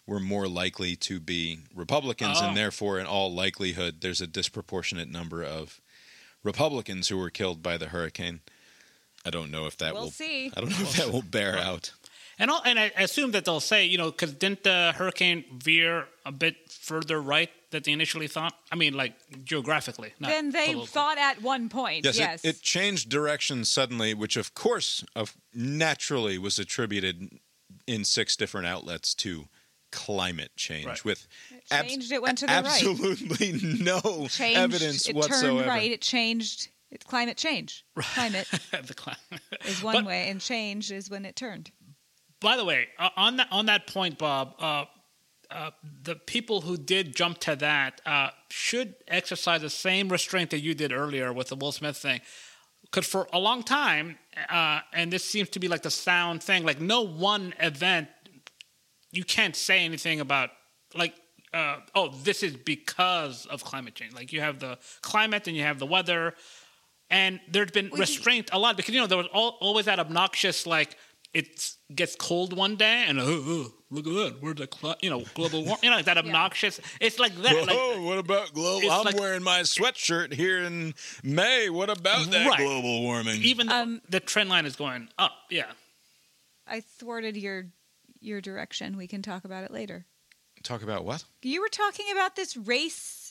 were 0.07 0.21
more 0.21 0.49
likely 0.49 0.97
to 0.97 1.21
be 1.21 1.59
Republicans, 1.75 2.39
Oh. 2.41 2.47
and 2.49 2.57
therefore, 2.57 2.99
in 2.99 3.07
all 3.07 3.33
likelihood, 3.33 4.01
there's 4.01 4.21
a 4.21 4.27
disproportionate 4.27 5.09
number 5.11 5.45
of 5.45 5.81
Republicans 6.43 7.09
who 7.09 7.17
were 7.19 7.31
killed 7.31 7.63
by 7.63 7.77
the 7.77 7.89
hurricane. 7.89 8.41
I 9.25 9.31
don't 9.31 9.51
know 9.51 9.67
if 9.67 9.77
that 9.79 9.93
We'll 9.95 10.05
will. 10.05 10.11
see. 10.11 10.51
I 10.57 10.61
don't 10.61 10.71
know 10.71 10.77
if 10.81 10.97
that 10.97 11.13
will 11.13 11.23
bear 11.23 11.57
out. 11.59 11.93
And 12.39 12.51
all, 12.51 12.63
and 12.65 12.79
I 12.79 12.91
assume 12.97 13.33
that 13.33 13.45
they'll 13.45 13.61
say, 13.61 13.85
you 13.85 13.99
know, 13.99 14.11
because 14.11 14.33
didn't 14.33 14.65
the 14.65 14.93
hurricane 14.97 15.45
veer 15.59 16.07
a 16.27 16.33
bit 16.33 16.57
further 16.71 17.21
right 17.23 17.51
than 17.71 17.83
they 17.85 17.93
initially 17.93 18.27
thought? 18.27 18.55
I 18.73 18.75
mean, 18.75 18.95
like 18.95 19.15
geographically. 19.45 20.13
Not 20.19 20.31
Then 20.31 20.51
they 20.51 20.73
politically. 20.73 20.87
thought 20.87 21.19
at 21.19 21.43
one 21.43 21.69
point. 21.69 22.05
Yes, 22.05 22.19
Yes. 22.19 22.45
It, 22.45 22.57
it 22.57 22.63
changed 22.63 23.11
direction 23.11 23.65
suddenly, 23.65 24.15
which 24.15 24.37
of 24.37 24.55
course, 24.55 25.05
of 25.15 25.37
naturally, 25.55 26.39
was 26.39 26.59
attributed 26.59 27.39
in 27.87 28.05
six 28.05 28.35
different 28.35 28.67
outlets 28.67 29.15
to 29.17 29.47
climate 29.93 30.51
change, 30.57 30.87
Right. 30.87 31.05
with 31.05 31.29
It 31.51 31.67
changed, 31.87 32.13
it 32.13 32.23
went 32.23 32.39
to 32.39 32.47
the 32.47 32.53
right. 32.53 32.65
absolutely 32.67 33.53
no 33.81 34.01
changed, 34.31 34.59
evidence 34.59 35.07
it 35.09 35.15
whatsoever. 35.15 35.59
turned 35.59 35.67
right. 35.67 35.93
It 35.93 36.01
changed. 36.01 36.69
It's 36.93 37.07
climate 37.07 37.39
change. 37.39 37.85
Climate 37.97 38.47
the 38.71 39.17
is 39.65 39.83
one 39.83 39.95
But- 39.97 40.05
way, 40.05 40.29
and 40.29 40.41
change 40.41 40.93
is 40.93 41.11
when 41.11 41.25
it 41.25 41.35
turned. 41.35 41.73
By 42.41 42.57
the 42.57 42.65
way, 42.65 42.89
uh, 42.99 43.09
on 43.17 43.37
that 43.37 43.49
on 43.51 43.67
that 43.67 43.87
point, 43.87 44.19
Bob, 44.19 44.55
uh, 44.59 44.85
uh, 45.51 45.71
the 46.03 46.17
people 46.17 46.61
who 46.63 46.77
did 46.77 47.15
jump 47.15 47.39
to 47.39 47.57
that 47.57 48.01
uh, 48.05 48.31
should 48.51 48.95
exercise 49.07 49.61
the 49.63 49.71
same 49.71 50.09
restraint 50.09 50.51
that 50.51 50.59
you 50.59 50.75
did 50.75 50.93
earlier 50.93 51.33
with 51.33 51.49
the 51.49 51.57
Will 51.57 51.73
Smith 51.73 51.97
thing. 51.97 52.21
Because 52.83 53.07
for 53.07 53.29
a 53.33 53.39
long 53.39 53.63
time, 53.63 54.19
uh, 54.51 54.81
and 54.93 55.13
this 55.13 55.25
seems 55.25 55.49
to 55.51 55.61
be 55.61 55.69
like 55.69 55.83
the 55.83 55.91
sound 55.91 56.43
thing, 56.43 56.65
like 56.65 56.81
no 56.81 57.03
one 57.03 57.55
event, 57.61 58.09
you 59.13 59.25
can't 59.25 59.57
say 59.57 59.85
anything 59.85 60.21
about 60.21 60.51
like. 60.95 61.15
Uh, 61.55 61.77
oh, 61.95 62.09
this 62.25 62.43
is 62.43 62.57
because 62.57 63.45
of 63.45 63.63
climate 63.63 63.95
change. 63.95 64.15
Like 64.15 64.33
you 64.33 64.41
have 64.41 64.59
the 64.59 64.79
climate 65.03 65.47
and 65.47 65.55
you 65.55 65.63
have 65.65 65.79
the 65.79 65.85
weather, 65.85 66.33
and 67.13 67.39
there's 67.49 67.71
been 67.71 67.91
Well, 67.91 67.99
you- 67.99 68.03
restraint 68.03 68.51
a 68.53 68.59
lot 68.59 68.77
because 68.77 68.93
you 68.95 69.01
know 69.01 69.07
there 69.07 69.19
was 69.19 69.29
al- 69.33 69.57
always 69.61 69.85
that 69.87 70.01
obnoxious 70.01 70.67
like 70.67 70.97
it 71.35 71.71
gets 71.95 72.15
cold 72.17 72.53
one 72.53 72.75
day 72.77 73.05
and 73.07 73.19
oh, 73.21 73.25
oh, 73.29 73.73
look 73.91 74.07
at 74.07 74.13
that 74.15 74.43
where's 74.43 74.57
the 74.57 74.67
cli- 74.67 74.97
you 75.01 75.09
know 75.11 75.23
global 75.35 75.61
warming 75.65 75.79
you 75.85 75.91
know 75.91 75.97
like 75.97 76.05
that 76.07 76.19
obnoxious 76.25 76.81
it's 77.01 77.19
like 77.19 77.35
that 77.43 77.55
Whoa, 77.55 77.91
like, 77.95 78.01
what 78.05 78.19
about 78.19 78.53
global? 78.53 78.83
It's 78.83 78.91
I'm 78.93 79.05
like- 79.05 79.19
wearing 79.21 79.43
my 79.45 79.61
sweatshirt 79.61 80.33
here 80.33 80.59
in 80.63 80.95
May. 81.23 81.71
What 81.71 81.89
about 81.91 82.31
that 82.33 82.47
Right. 82.47 82.59
global 82.59 83.03
warming? 83.03 83.41
even 83.43 83.69
though 83.69 83.83
Um, 83.83 84.03
the 84.09 84.21
trend 84.21 84.51
line 84.51 84.67
is 84.67 84.75
going 84.77 85.09
up 85.19 85.33
yeah 85.51 85.71
I 86.67 86.81
thwarted 86.81 87.37
your 87.37 87.67
your 88.21 88.41
direction. 88.41 88.97
We 88.97 89.07
can 89.09 89.21
talk 89.21 89.45
about 89.45 89.65
it 89.65 89.71
later. 89.73 90.07
Talk 90.63 90.83
about 90.83 91.05
what? 91.05 91.25
You 91.43 91.61
were 91.61 91.69
talking 91.69 92.07
about 92.13 92.37
this 92.37 92.57
race 92.57 93.22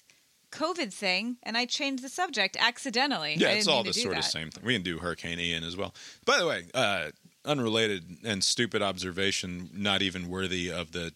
COVID 0.52 0.94
thing, 0.94 1.38
and 1.44 1.58
I 1.58 1.66
changed 1.66 2.04
the 2.04 2.10
subject 2.10 2.58
accidentally. 2.60 3.36
Yeah, 3.38 3.50
I 3.50 3.52
it's 3.54 3.68
all 3.68 3.78
mean 3.78 3.88
the 3.88 3.94
to 3.94 4.00
do 4.00 4.04
sort 4.04 4.18
of 4.18 4.26
same 4.26 4.50
thing. 4.52 4.64
We 4.64 4.74
can 4.74 4.84
do 4.84 5.00
Hurricane 5.00 5.40
Ian 5.40 5.64
as 5.64 5.76
well. 5.78 5.94
By 6.26 6.38
the 6.38 6.46
way, 6.48 6.66
uh, 6.74 7.12
unrelated 7.46 8.18
and 8.24 8.44
stupid 8.44 8.82
observation, 8.82 9.70
not 9.74 10.02
even 10.02 10.30
worthy 10.30 10.72
of 10.72 10.92
the 10.92 11.14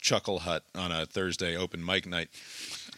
Chuckle 0.00 0.40
Hut 0.40 0.64
on 0.74 0.92
a 0.92 1.06
Thursday 1.06 1.56
open 1.56 1.84
mic 1.84 2.06
night. 2.06 2.28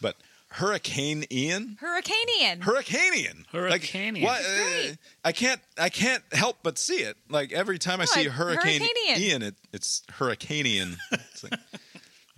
But 0.00 0.16
Hurricane 0.48 1.24
Ian, 1.32 1.78
Hurricanean. 1.80 2.60
Hurricanean, 2.60 3.44
Hurricanean. 3.52 4.22
Like, 4.22 4.22
what? 4.22 4.40
It's 4.44 4.92
uh. 4.92 4.96
I 5.24 5.32
can't. 5.32 5.60
I 5.78 5.88
can't 5.88 6.22
help 6.32 6.58
but 6.62 6.78
see 6.78 7.00
it. 7.02 7.16
Like 7.28 7.52
every 7.52 7.78
time 7.78 8.00
I 8.00 8.04
No, 8.04 8.06
see 8.06 8.20
it's 8.22 8.34
Hurricane 8.34 8.82
Ian, 9.16 9.42
it, 9.42 9.54
it's 9.72 10.02
Hurricanean. 10.18 10.96
It's 11.12 11.42
like, 11.42 11.58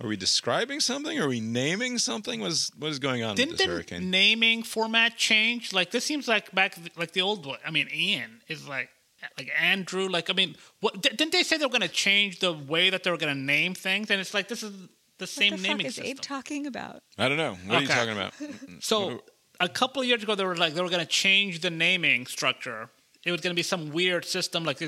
are 0.01 0.07
we 0.07 0.15
describing 0.15 0.79
something? 0.79 1.19
Are 1.19 1.27
we 1.27 1.39
naming 1.39 1.97
something? 1.97 2.39
What 2.41 2.51
is 2.51 2.71
what 2.77 2.91
is 2.91 2.99
going 2.99 3.23
on 3.23 3.35
didn't 3.35 3.51
with 3.51 3.57
this 3.59 3.67
the 3.67 3.73
hurricane? 3.73 4.11
naming 4.11 4.63
format 4.63 5.17
change 5.17 5.73
like 5.73 5.91
this 5.91 6.05
seems 6.05 6.27
like 6.27 6.51
back 6.53 6.77
like 6.95 7.11
the 7.11 7.21
old 7.21 7.45
one 7.45 7.59
i 7.65 7.71
mean 7.71 7.87
ian 7.93 8.41
is 8.47 8.67
like 8.67 8.89
like 9.37 9.49
andrew 9.59 10.07
like 10.07 10.29
i 10.29 10.33
mean 10.33 10.55
what 10.81 11.01
didn't 11.01 11.31
they 11.31 11.43
say 11.43 11.57
they 11.57 11.65
were 11.65 11.71
going 11.71 11.81
to 11.81 11.87
change 11.87 12.39
the 12.39 12.53
way 12.53 12.89
that 12.89 13.03
they 13.03 13.09
were 13.09 13.17
going 13.17 13.33
to 13.33 13.41
name 13.41 13.73
things 13.73 14.11
and 14.11 14.21
it's 14.21 14.33
like 14.33 14.47
this 14.47 14.61
is 14.61 14.71
the 15.17 15.27
same 15.27 15.53
what 15.53 15.61
the 15.61 15.67
naming 15.67 15.85
fuck 15.85 15.89
is 15.89 15.95
system 15.95 16.11
Abe 16.11 16.21
talking 16.21 16.67
about? 16.67 17.01
I 17.17 17.27
don't 17.27 17.37
know. 17.37 17.55
What 17.65 17.77
are 17.77 17.81
you 17.81 17.87
talking 17.87 18.13
about? 18.13 18.33
So 18.81 19.23
a 19.59 19.67
couple 19.67 20.01
of 20.01 20.07
years 20.07 20.21
ago, 20.21 20.35
they 20.35 20.45
were 20.45 20.55
like 20.55 20.73
they 20.75 20.81
were 20.81 20.89
going 20.89 21.01
to 21.01 21.11
change 21.11 21.61
the 21.61 21.69
naming 21.71 22.27
structure. 22.27 22.89
It 23.25 23.31
was 23.31 23.41
going 23.41 23.51
to 23.51 23.55
be 23.55 23.63
some 23.63 23.91
weird 23.91 24.25
system. 24.25 24.63
Like 24.63 24.81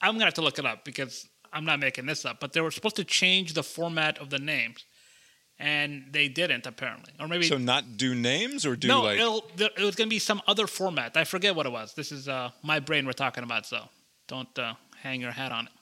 I'm 0.00 0.12
going 0.12 0.20
to 0.20 0.24
have 0.26 0.34
to 0.34 0.42
look 0.42 0.58
it 0.58 0.64
up 0.64 0.84
because 0.84 1.28
I'm 1.52 1.64
not 1.64 1.80
making 1.80 2.06
this 2.06 2.24
up. 2.24 2.40
But 2.40 2.52
they 2.52 2.60
were 2.60 2.70
supposed 2.70 2.96
to 2.96 3.04
change 3.04 3.54
the 3.54 3.62
format 3.62 4.18
of 4.18 4.30
the 4.30 4.38
names, 4.38 4.84
and 5.58 6.04
they 6.10 6.28
didn't 6.28 6.66
apparently. 6.66 7.12
Or 7.18 7.28
maybe 7.28 7.46
So 7.46 7.58
not 7.58 7.96
do 7.96 8.14
names 8.14 8.66
or 8.66 8.76
do 8.76 8.88
no, 8.88 9.02
like 9.02 9.18
it 9.18 9.82
was 9.82 9.96
going 9.96 10.08
to 10.08 10.14
be 10.14 10.18
some 10.18 10.42
other 10.46 10.66
format. 10.66 11.16
I 11.16 11.24
forget 11.24 11.54
what 11.54 11.66
it 11.66 11.72
was. 11.72 11.94
This 11.94 12.12
is 12.12 12.28
uh, 12.28 12.50
my 12.62 12.80
brain 12.80 13.06
we're 13.06 13.12
talking 13.12 13.44
about, 13.44 13.66
so 13.66 13.88
don't 14.26 14.58
uh, 14.58 14.74
hang 15.02 15.20
your 15.20 15.32
hat 15.32 15.52
on 15.52 15.66
it. 15.66 15.72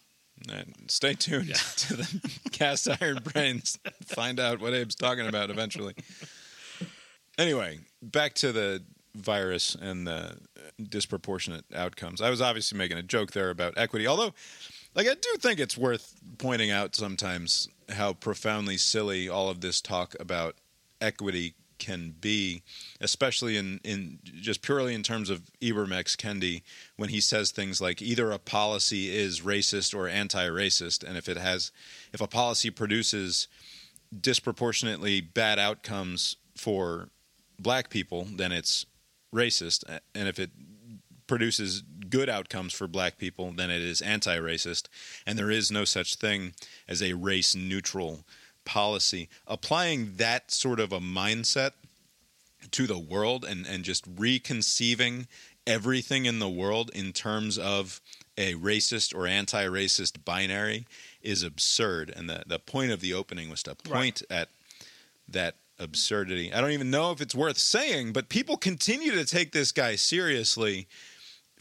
Uh, 0.50 0.62
stay 0.88 1.14
tuned 1.14 1.48
yeah. 1.48 1.54
to 1.76 1.96
the 1.96 2.40
cast 2.52 2.88
iron 3.00 3.20
brains. 3.22 3.78
Find 4.04 4.38
out 4.38 4.60
what 4.60 4.74
Abe's 4.74 4.94
talking 4.94 5.26
about 5.26 5.50
eventually. 5.50 5.94
Anyway, 7.38 7.80
back 8.02 8.34
to 8.34 8.52
the 8.52 8.82
virus 9.14 9.74
and 9.74 10.06
the 10.06 10.36
disproportionate 10.82 11.64
outcomes. 11.74 12.20
I 12.20 12.30
was 12.30 12.40
obviously 12.40 12.78
making 12.78 12.98
a 12.98 13.02
joke 13.02 13.32
there 13.32 13.50
about 13.50 13.74
equity, 13.76 14.06
although, 14.06 14.34
like, 14.96 15.06
I 15.06 15.14
do 15.14 15.34
think 15.38 15.60
it's 15.60 15.76
worth 15.76 16.14
pointing 16.38 16.70
out 16.70 16.96
sometimes 16.96 17.68
how 17.90 18.14
profoundly 18.14 18.78
silly 18.78 19.28
all 19.28 19.50
of 19.50 19.60
this 19.60 19.80
talk 19.82 20.16
about 20.18 20.56
equity 21.00 21.54
can 21.78 22.14
be, 22.18 22.62
especially 23.00 23.58
in, 23.58 23.78
in 23.84 24.18
just 24.24 24.62
purely 24.62 24.94
in 24.94 25.02
terms 25.02 25.28
of 25.28 25.42
Ibram 25.60 25.94
X. 25.94 26.16
Kendi, 26.16 26.62
when 26.96 27.10
he 27.10 27.20
says 27.20 27.50
things 27.50 27.80
like 27.80 28.00
either 28.00 28.30
a 28.30 28.38
policy 28.38 29.14
is 29.14 29.42
racist 29.42 29.94
or 29.94 30.08
anti-racist, 30.08 31.04
and 31.04 31.18
if 31.18 31.28
it 31.28 31.36
has, 31.36 31.70
if 32.14 32.22
a 32.22 32.26
policy 32.26 32.70
produces 32.70 33.48
disproportionately 34.18 35.20
bad 35.20 35.58
outcomes 35.58 36.36
for 36.56 37.10
black 37.58 37.90
people, 37.90 38.26
then 38.36 38.52
it's 38.52 38.86
racist, 39.34 39.84
and 40.14 40.28
if 40.28 40.38
it 40.38 40.50
produces 41.26 41.82
good 42.08 42.28
outcomes 42.28 42.72
for 42.72 42.86
black 42.86 43.18
people, 43.18 43.52
then 43.52 43.70
it 43.70 43.82
is 43.82 44.00
anti-racist, 44.00 44.84
and 45.26 45.38
there 45.38 45.50
is 45.50 45.70
no 45.70 45.84
such 45.84 46.14
thing 46.14 46.54
as 46.88 47.02
a 47.02 47.14
race-neutral 47.14 48.20
policy. 48.64 49.28
Applying 49.46 50.14
that 50.16 50.50
sort 50.50 50.80
of 50.80 50.92
a 50.92 51.00
mindset 51.00 51.72
to 52.70 52.86
the 52.86 52.98
world 52.98 53.44
and, 53.44 53.66
and 53.66 53.84
just 53.84 54.04
reconceiving 54.16 55.26
everything 55.66 56.26
in 56.26 56.38
the 56.38 56.48
world 56.48 56.90
in 56.94 57.12
terms 57.12 57.58
of 57.58 58.00
a 58.38 58.54
racist 58.54 59.14
or 59.14 59.26
anti-racist 59.26 60.24
binary 60.24 60.86
is 61.22 61.42
absurd. 61.42 62.12
And 62.14 62.28
the, 62.28 62.42
the 62.46 62.58
point 62.58 62.92
of 62.92 63.00
the 63.00 63.14
opening 63.14 63.50
was 63.50 63.62
to 63.64 63.74
point 63.74 64.22
at 64.30 64.48
that 65.28 65.54
absurdity. 65.78 66.52
I 66.52 66.60
don't 66.60 66.70
even 66.70 66.90
know 66.90 67.10
if 67.10 67.20
it's 67.20 67.34
worth 67.34 67.58
saying, 67.58 68.12
but 68.12 68.28
people 68.28 68.56
continue 68.56 69.12
to 69.12 69.24
take 69.24 69.52
this 69.52 69.72
guy 69.72 69.96
seriously 69.96 70.86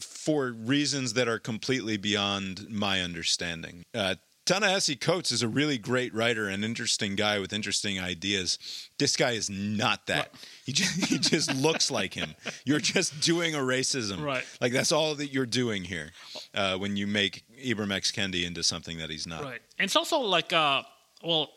for 0.00 0.52
reasons 0.52 1.14
that 1.14 1.28
are 1.28 1.38
completely 1.38 1.96
beyond 1.96 2.68
my 2.70 3.00
understanding. 3.00 3.84
Uh, 3.94 4.16
Ta-Nehisi 4.46 4.98
Coates 5.00 5.32
is 5.32 5.42
a 5.42 5.48
really 5.48 5.76
great 5.76 6.14
writer 6.14 6.46
and 6.46 6.64
interesting 6.64 7.16
guy 7.16 7.40
with 7.40 7.52
interesting 7.52 7.98
ideas. 7.98 8.58
This 8.96 9.16
guy 9.16 9.32
is 9.32 9.50
not 9.50 10.06
that. 10.06 10.32
He 10.64 10.72
just, 10.72 11.04
he 11.06 11.18
just 11.18 11.52
looks 11.54 11.90
like 11.90 12.14
him. 12.14 12.36
You're 12.64 12.78
just 12.78 13.20
doing 13.20 13.56
a 13.56 13.58
racism. 13.58 14.22
Right. 14.22 14.44
Like 14.60 14.72
that's 14.72 14.92
all 14.92 15.16
that 15.16 15.32
you're 15.32 15.46
doing 15.46 15.82
here 15.82 16.12
uh, 16.54 16.78
when 16.78 16.96
you 16.96 17.08
make 17.08 17.42
Ibram 17.62 17.92
X. 17.92 18.12
Kendi 18.12 18.46
into 18.46 18.62
something 18.62 18.98
that 18.98 19.10
he's 19.10 19.26
not. 19.26 19.42
Right. 19.42 19.60
And 19.78 19.86
it's 19.86 19.96
also 19.96 20.20
like, 20.20 20.52
uh, 20.52 20.82
well, 21.24 21.50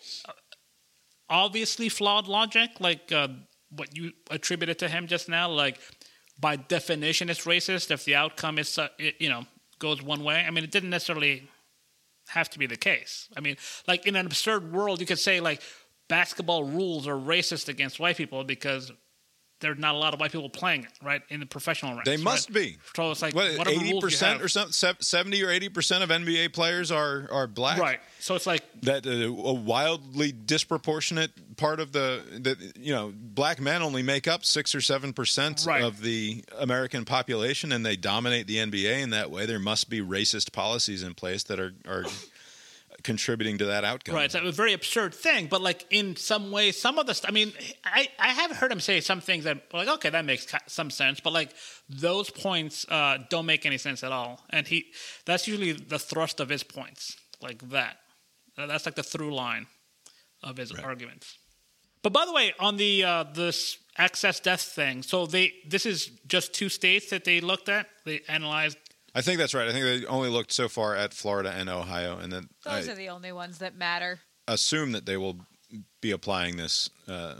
obviously 1.30 1.90
flawed 1.90 2.28
logic, 2.28 2.72
like 2.80 3.12
uh, 3.12 3.28
what 3.70 3.96
you 3.96 4.14
attributed 4.32 4.80
to 4.80 4.90
him 4.90 5.06
just 5.06 5.30
now. 5.30 5.48
Like, 5.48 5.80
by 6.40 6.56
definition, 6.56 7.30
it's 7.30 7.46
racist 7.46 7.92
if 7.92 8.06
the 8.06 8.16
outcome 8.16 8.60
is, 8.60 8.78
uh, 8.78 8.88
it, 8.98 9.16
you 9.20 9.30
know, 9.30 9.46
goes 9.80 10.02
one 10.02 10.24
way. 10.24 10.44
I 10.46 10.52
mean, 10.52 10.64
it 10.64 10.72
didn't 10.72 10.90
necessarily 10.90 11.50
have 12.30 12.50
to 12.52 12.60
be 12.60 12.68
the 12.68 12.78
case. 12.78 13.28
I 13.36 13.40
mean, 13.40 13.58
like 13.88 14.06
in 14.06 14.16
an 14.16 14.26
absurd 14.26 14.72
world, 14.72 15.00
you 15.00 15.06
could 15.06 15.20
say 15.20 15.40
like 15.40 15.62
basketball 16.08 16.64
rules 16.64 17.08
are 17.08 17.16
racist 17.16 17.68
against 17.70 18.00
white 18.00 18.18
people 18.18 18.44
because 18.44 18.92
there's 19.60 19.78
not 19.78 19.96
a 19.96 19.98
lot 19.98 20.14
of 20.14 20.20
white 20.20 20.32
people 20.32 20.50
playing 20.50 20.84
it, 20.84 20.92
right, 21.04 21.22
in 21.30 21.40
the 21.40 21.46
professional 21.46 21.92
ranks. 21.94 22.06
They 22.10 22.18
must 22.18 22.50
right? 22.50 22.56
be. 22.56 22.78
So 22.96 23.12
it's 23.12 23.22
like 23.22 23.36
eighty 23.36 24.00
percent 24.00 24.42
or 24.42 24.48
something? 24.48 24.72
Seventy 25.00 25.44
or 25.44 25.50
eighty 25.50 25.70
percent 25.70 26.04
of 26.04 26.10
NBA 26.10 26.54
players 26.54 26.92
are 26.92 27.28
are 27.32 27.48
black. 27.48 27.80
Right. 27.80 28.00
So 28.20 28.36
it's 28.36 28.46
like 28.48 28.64
That 28.82 29.06
uh, 29.08 29.10
a 29.10 29.54
wildly 29.54 30.32
disproportionate 30.34 31.32
part 31.58 31.80
of 31.80 31.92
the 31.92 32.22
that 32.42 32.78
you 32.78 32.94
know 32.94 33.14
black 33.16 33.60
men 33.60 33.82
only 33.82 34.04
make 34.04 34.28
up 34.28 34.46
six 34.46 34.74
or 34.76 34.82
seven 34.82 35.14
percent 35.14 35.66
Right. 35.66 35.84
of 35.84 36.02
the 36.02 36.44
American 36.58 37.06
population, 37.06 37.72
and 37.72 37.86
they 37.86 37.96
dominate 37.96 38.48
the 38.48 38.58
NBA 38.58 39.02
in 39.02 39.10
that 39.12 39.32
way. 39.32 39.46
There 39.46 39.60
must 39.60 39.90
be 39.90 40.02
racist 40.02 40.52
policies 40.52 41.04
in 41.04 41.14
place 41.14 41.44
that 41.44 41.60
are 41.60 41.74
are 41.88 42.06
contributing 43.04 43.58
to 43.60 43.66
that 43.66 43.84
outcome. 43.84 44.16
Right, 44.16 44.26
it's 44.26 44.36
a 44.36 44.52
very 44.52 44.74
absurd 44.74 45.14
thing, 45.14 45.48
but 45.48 45.62
like 45.62 45.86
in 45.90 46.16
some 46.16 46.52
ways, 46.52 46.80
some 46.80 46.98
of 47.00 47.08
the. 47.08 47.14
St- 47.14 47.30
I 47.30 47.34
mean, 47.34 47.54
I 47.84 48.08
I 48.20 48.30
have 48.30 48.52
heard 48.52 48.72
him 48.72 48.80
say 48.80 49.02
some 49.02 49.22
things 49.22 49.44
that 49.46 49.64
like 49.74 49.88
okay, 49.88 50.10
that 50.10 50.26
makes 50.26 50.48
some 50.68 50.90
sense, 50.90 51.20
but 51.20 51.34
like 51.34 51.52
those 51.90 52.30
points 52.30 52.86
uh, 52.90 53.18
don't 53.30 53.46
make 53.46 53.66
any 53.66 53.78
sense 53.78 54.04
at 54.04 54.12
all, 54.12 54.42
and 54.50 54.68
he 54.68 54.86
that's 55.26 55.48
usually 55.48 55.74
the 55.74 56.00
thrust 56.00 56.40
of 56.40 56.50
his 56.50 56.64
points, 56.64 57.18
like 57.42 57.70
that. 57.70 57.98
Uh, 58.58 58.68
That's 58.68 58.86
like 58.86 58.96
the 58.96 59.04
through 59.04 59.34
line 59.34 59.68
of 60.44 60.58
his 60.58 60.72
arguments. 60.72 61.38
But 62.02 62.14
by 62.14 62.26
the 62.26 62.34
way, 62.34 62.54
on 62.60 62.78
the 62.78 63.04
uh, 63.04 63.24
this 63.34 63.78
excess 63.98 64.40
death 64.40 64.62
thing, 64.62 65.04
so 65.04 65.26
they 65.26 65.54
this 65.68 65.86
is 65.86 66.12
just 66.28 66.54
two 66.54 66.70
states 66.70 67.10
that 67.10 67.24
they 67.24 67.42
looked 67.42 67.70
at. 67.70 67.88
They 68.06 68.22
analyzed. 68.28 68.78
I 69.16 69.22
think 69.22 69.38
that's 69.40 69.54
right. 69.54 69.68
I 69.68 69.72
think 69.72 69.84
they 69.86 70.06
only 70.08 70.30
looked 70.30 70.52
so 70.52 70.68
far 70.70 70.96
at 70.96 71.14
Florida 71.14 71.52
and 71.52 71.70
Ohio, 71.70 72.18
and 72.18 72.32
then 72.32 72.50
Those 72.64 72.88
I 72.88 72.92
are 72.92 72.96
the 72.96 73.10
only 73.10 73.32
ones 73.32 73.58
that 73.60 73.76
matter. 73.76 74.20
assume 74.48 74.92
that 74.94 75.06
they 75.06 75.18
will 75.18 75.38
be 76.02 76.12
applying 76.12 76.58
this 76.58 76.90
uh, 77.08 77.36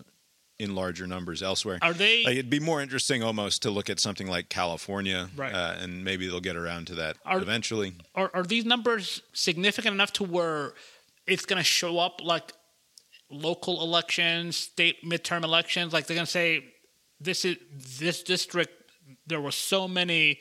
in 0.60 0.76
larger 0.76 1.08
numbers 1.08 1.42
elsewhere. 1.42 1.80
Are 1.82 1.94
they? 1.94 2.24
Like, 2.24 2.34
it'd 2.34 2.50
be 2.50 2.60
more 2.60 2.82
interesting 2.82 3.24
almost 3.24 3.62
to 3.64 3.72
look 3.72 3.90
at 3.90 4.00
something 4.00 4.28
like 4.28 4.50
California, 4.50 5.30
Right. 5.36 5.54
uh, 5.54 5.76
and 5.80 6.04
maybe 6.04 6.28
they'll 6.28 6.42
get 6.42 6.56
around 6.58 6.88
to 6.88 6.96
that 6.96 7.18
Are- 7.26 7.40
eventually. 7.42 7.94
are, 8.16 8.30
are 8.34 8.44
these 8.44 8.66
numbers 8.66 9.22
significant 9.34 9.94
enough 9.94 10.12
to 10.14 10.24
where 10.24 10.74
it's 11.28 11.46
going 11.46 11.58
to 11.60 11.64
show 11.64 11.98
up 12.00 12.22
like 12.24 12.52
local 13.32 13.82
elections, 13.82 14.58
state 14.58 14.98
midterm 15.06 15.44
elections? 15.44 15.94
Like 15.94 16.08
they're 16.08 16.16
going 16.16 16.26
to 16.26 16.32
say, 16.32 16.66
this 17.20 17.46
is 17.46 17.58
this 18.00 18.24
district. 18.24 18.72
There 19.28 19.42
were 19.42 19.52
so 19.52 19.88
many 19.88 20.40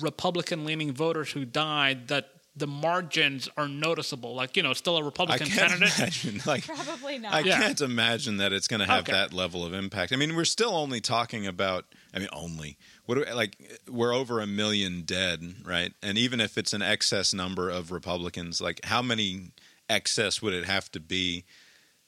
Republican-leaning 0.00 0.92
voters 0.92 1.32
who 1.32 1.44
died 1.44 2.08
that 2.08 2.30
the 2.56 2.66
margins 2.66 3.48
are 3.56 3.68
noticeable. 3.68 4.34
Like 4.34 4.56
you 4.56 4.62
know, 4.64 4.72
still 4.72 4.96
a 4.96 5.02
Republican 5.04 5.46
can't 5.46 5.70
candidate. 5.70 5.98
imagine, 5.98 6.40
like, 6.44 6.64
Probably 6.66 7.18
not. 7.18 7.32
I 7.32 7.40
Yeah. 7.40 7.58
can't 7.60 7.80
imagine 7.80 8.38
that 8.38 8.52
it's 8.52 8.66
going 8.66 8.80
to 8.80 8.86
have 8.86 9.02
Okay. 9.04 9.12
that 9.12 9.32
level 9.32 9.64
of 9.64 9.72
impact. 9.72 10.12
I 10.12 10.16
mean, 10.16 10.34
we're 10.34 10.44
still 10.44 10.74
only 10.74 11.00
talking 11.00 11.46
about. 11.46 11.84
I 12.12 12.18
mean, 12.18 12.28
only 12.32 12.76
what 13.06 13.14
do 13.16 13.24
we, 13.26 13.32
like 13.32 13.56
we're 13.88 14.12
over 14.12 14.40
a 14.40 14.46
million 14.46 15.02
dead, 15.02 15.54
right? 15.64 15.92
And 16.02 16.18
even 16.18 16.40
if 16.40 16.58
it's 16.58 16.72
an 16.72 16.82
excess 16.82 17.32
number 17.32 17.70
of 17.70 17.92
Republicans, 17.92 18.60
like 18.60 18.80
how 18.84 19.02
many 19.02 19.52
excess 19.88 20.42
would 20.42 20.52
it 20.54 20.64
have 20.64 20.90
to 20.92 21.00
be 21.00 21.44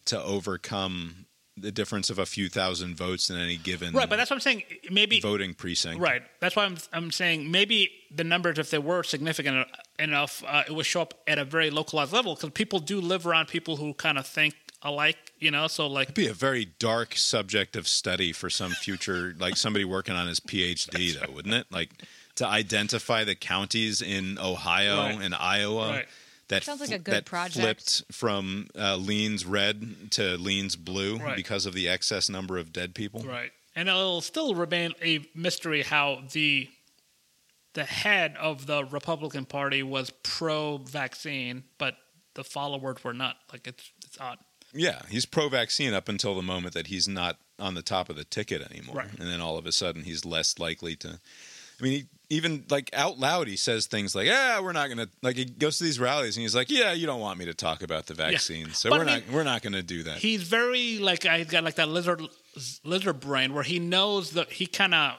to 0.07 0.21
overcome 0.21 1.27
the 1.61 1.73
difference 1.73 2.11
of 2.11 2.19
a 2.19 2.27
few 2.27 2.49
thousand 2.49 2.97
votes 2.97 3.31
in 3.31 3.37
any 3.37 3.57
given 3.57 3.93
Right, 3.95 4.09
but 4.09 4.17
that's 4.17 4.31
what 4.31 4.37
I'm 4.37 4.41
saying. 4.41 4.63
Maybe 4.91 5.21
voting 5.21 5.55
precinct? 5.55 6.01
Right. 6.01 6.23
That's 6.41 6.57
why 6.57 6.65
I'm 6.65 6.77
I'm 6.93 7.11
saying 7.11 7.51
maybe 7.51 7.91
the 8.15 8.25
numbers, 8.25 8.59
if 8.59 8.71
they 8.71 8.79
were 8.79 9.03
significant 9.03 9.67
enough, 9.99 10.43
uh, 10.47 10.65
it 10.67 10.73
would 10.75 10.87
show 10.87 11.03
up 11.03 11.15
at 11.27 11.39
a 11.39 11.45
very 11.45 11.71
localized 11.71 12.13
level 12.13 12.35
because 12.35 12.51
people 12.51 12.79
do 12.79 13.01
live 13.01 13.27
around 13.27 13.49
people 13.49 13.77
who 13.77 13.95
kind 13.95 14.19
of 14.19 14.27
think 14.27 14.55
alike. 14.83 15.17
You 15.39 15.51
know, 15.51 15.67
so 15.69 15.87
like 15.87 16.15
be 16.15 16.27
a 16.27 16.35
very 16.35 16.67
dark 16.79 17.15
subject 17.17 17.75
of 17.77 17.89
study 17.89 18.33
for 18.33 18.51
some 18.51 18.73
future 18.73 19.35
like 19.39 19.57
somebody 19.57 19.85
working 19.87 20.15
on 20.15 20.27
his 20.29 20.39
phd 20.41 21.19
though 21.19 21.33
wouldn't 21.33 21.55
it 21.55 21.67
like 21.71 21.91
to 22.35 22.47
identify 22.47 23.25
the 23.25 23.35
counties 23.35 24.03
in 24.03 24.39
ohio 24.39 24.99
Right. 24.99 25.19
and 25.23 25.35
iowa 25.35 25.89
Right. 25.89 26.09
That 26.51 26.63
Sounds 26.63 26.81
like 26.81 26.91
a 26.93 26.99
good 26.99 27.15
that 27.15 27.25
project. 27.25 27.55
flipped 27.59 28.03
from 28.13 28.69
uh, 28.79 28.97
leans 28.97 29.45
red 29.45 30.11
to 30.13 30.37
leans 30.37 30.77
blue 30.77 31.17
Right. 31.17 31.35
because 31.35 31.67
of 31.67 31.75
the 31.75 31.89
excess 31.89 32.29
number 32.29 32.59
of 32.59 32.73
dead 32.73 32.95
people 32.95 33.23
right, 33.23 33.51
and 33.75 33.89
it'll 33.89 34.21
still 34.21 34.55
remain 34.55 34.93
a 35.03 35.27
mystery 35.35 35.83
how 35.83 36.23
the 36.33 36.69
the 37.75 37.85
head 37.85 38.37
of 38.39 38.67
the 38.67 38.85
Republican 38.85 39.45
Party 39.47 39.83
was 39.85 40.11
pro-vaccine, 40.25 41.63
but 41.79 41.97
the 42.35 42.43
followers 42.45 43.03
were 43.05 43.15
not. 43.15 43.37
Like 43.53 43.67
it's 43.67 43.91
it's 44.05 44.19
odd. 44.21 44.39
yeah 44.75 45.03
he's 45.09 45.27
pro-vaccine 45.27 45.95
up 45.95 46.09
until 46.09 46.35
the 46.35 46.43
moment 46.43 46.75
that 46.75 46.89
he's 46.89 47.07
not 47.09 47.39
on 47.59 47.75
the 47.75 47.83
top 47.83 48.09
of 48.09 48.17
the 48.17 48.25
ticket 48.25 48.63
anymore 48.71 48.97
Right. 48.97 49.19
and 49.19 49.29
then 49.29 49.41
all 49.41 49.59
of 49.59 49.67
a 49.67 49.73
sudden 49.73 50.03
he's 50.05 50.25
less 50.25 50.59
likely 50.59 50.97
to 50.97 51.21
I 51.81 51.85
mean, 51.85 51.93
he, 51.93 52.07
even 52.37 52.65
like 52.71 52.91
out 52.93 53.19
loud, 53.19 53.49
he 53.49 53.57
says 53.57 53.87
things 53.87 54.15
like, 54.15 54.27
"Yeah, 54.27 54.61
we're 54.61 54.73
not 54.73 54.87
going 54.87 54.99
to." 54.99 55.09
Like 55.23 55.37
he 55.37 55.45
goes 55.45 55.79
to 55.79 55.85
these 55.85 55.99
rallies 55.99 56.37
and 56.37 56.43
he's 56.43 56.55
like, 56.55 56.71
"Yeah, 56.71 56.93
you 56.93 57.07
don't 57.07 57.21
want 57.21 57.39
me 57.39 57.47
to 57.47 57.55
talk 57.55 57.83
about 57.83 58.07
the 58.07 58.15
vaccine, 58.15 58.71
so 58.71 58.91
But 58.91 59.01
we're 59.01 59.05
I 59.05 59.15
not 59.19 59.27
mean, 59.27 59.35
we're 59.35 59.45
not 59.45 59.63
going 59.63 59.73
to 59.73 59.83
do 59.83 60.03
that." 60.05 60.19
He's 60.19 60.43
very 60.43 60.99
like 60.99 61.27
I 61.27 61.43
got 61.45 61.65
like 61.65 61.75
that 61.77 61.89
lizard 61.89 62.23
lizard 62.85 63.21
brain 63.21 63.53
where 63.55 63.65
he 63.65 63.79
knows 63.79 64.33
that 64.33 64.53
he 64.53 64.67
kind 64.67 64.95
of 64.95 65.15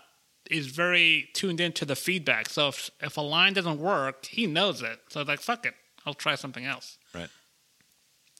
is 0.49 0.68
very 0.68 1.30
tuned 1.34 1.59
into 1.59 1.86
the 1.86 1.95
feedback. 1.95 2.49
So 2.49 2.70
if 2.70 2.89
if 3.01 3.18
a 3.18 3.22
line 3.22 3.53
doesn't 3.53 3.80
work, 3.80 4.26
he 4.26 4.47
knows 4.47 4.82
it. 4.82 4.99
So 5.09 5.20
it's 5.22 5.28
like 5.28 5.41
fuck 5.41 5.66
it, 5.66 5.74
I'll 6.05 6.14
try 6.14 6.36
something 6.36 6.66
else. 6.66 6.97
right. 7.14 7.30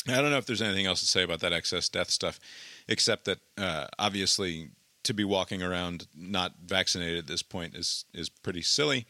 I 0.08 0.16
don't 0.20 0.32
know 0.32 0.38
if 0.38 0.48
there's 0.48 0.64
anything 0.64 0.88
else 0.88 1.00
to 1.02 1.06
say 1.06 1.22
about 1.24 1.42
that 1.42 1.54
excess 1.54 1.88
death 1.88 2.10
stuff, 2.10 2.40
except 2.88 3.26
that 3.26 3.38
uh, 3.58 3.86
obviously 4.00 4.70
to 5.04 5.14
be 5.14 5.24
walking 5.24 5.62
around 5.64 6.08
not 6.16 6.54
vaccinated 6.66 7.18
at 7.20 7.28
this 7.28 7.42
point 7.44 7.76
is 7.76 8.06
is 8.14 8.30
pretty 8.30 8.62
silly, 8.62 9.06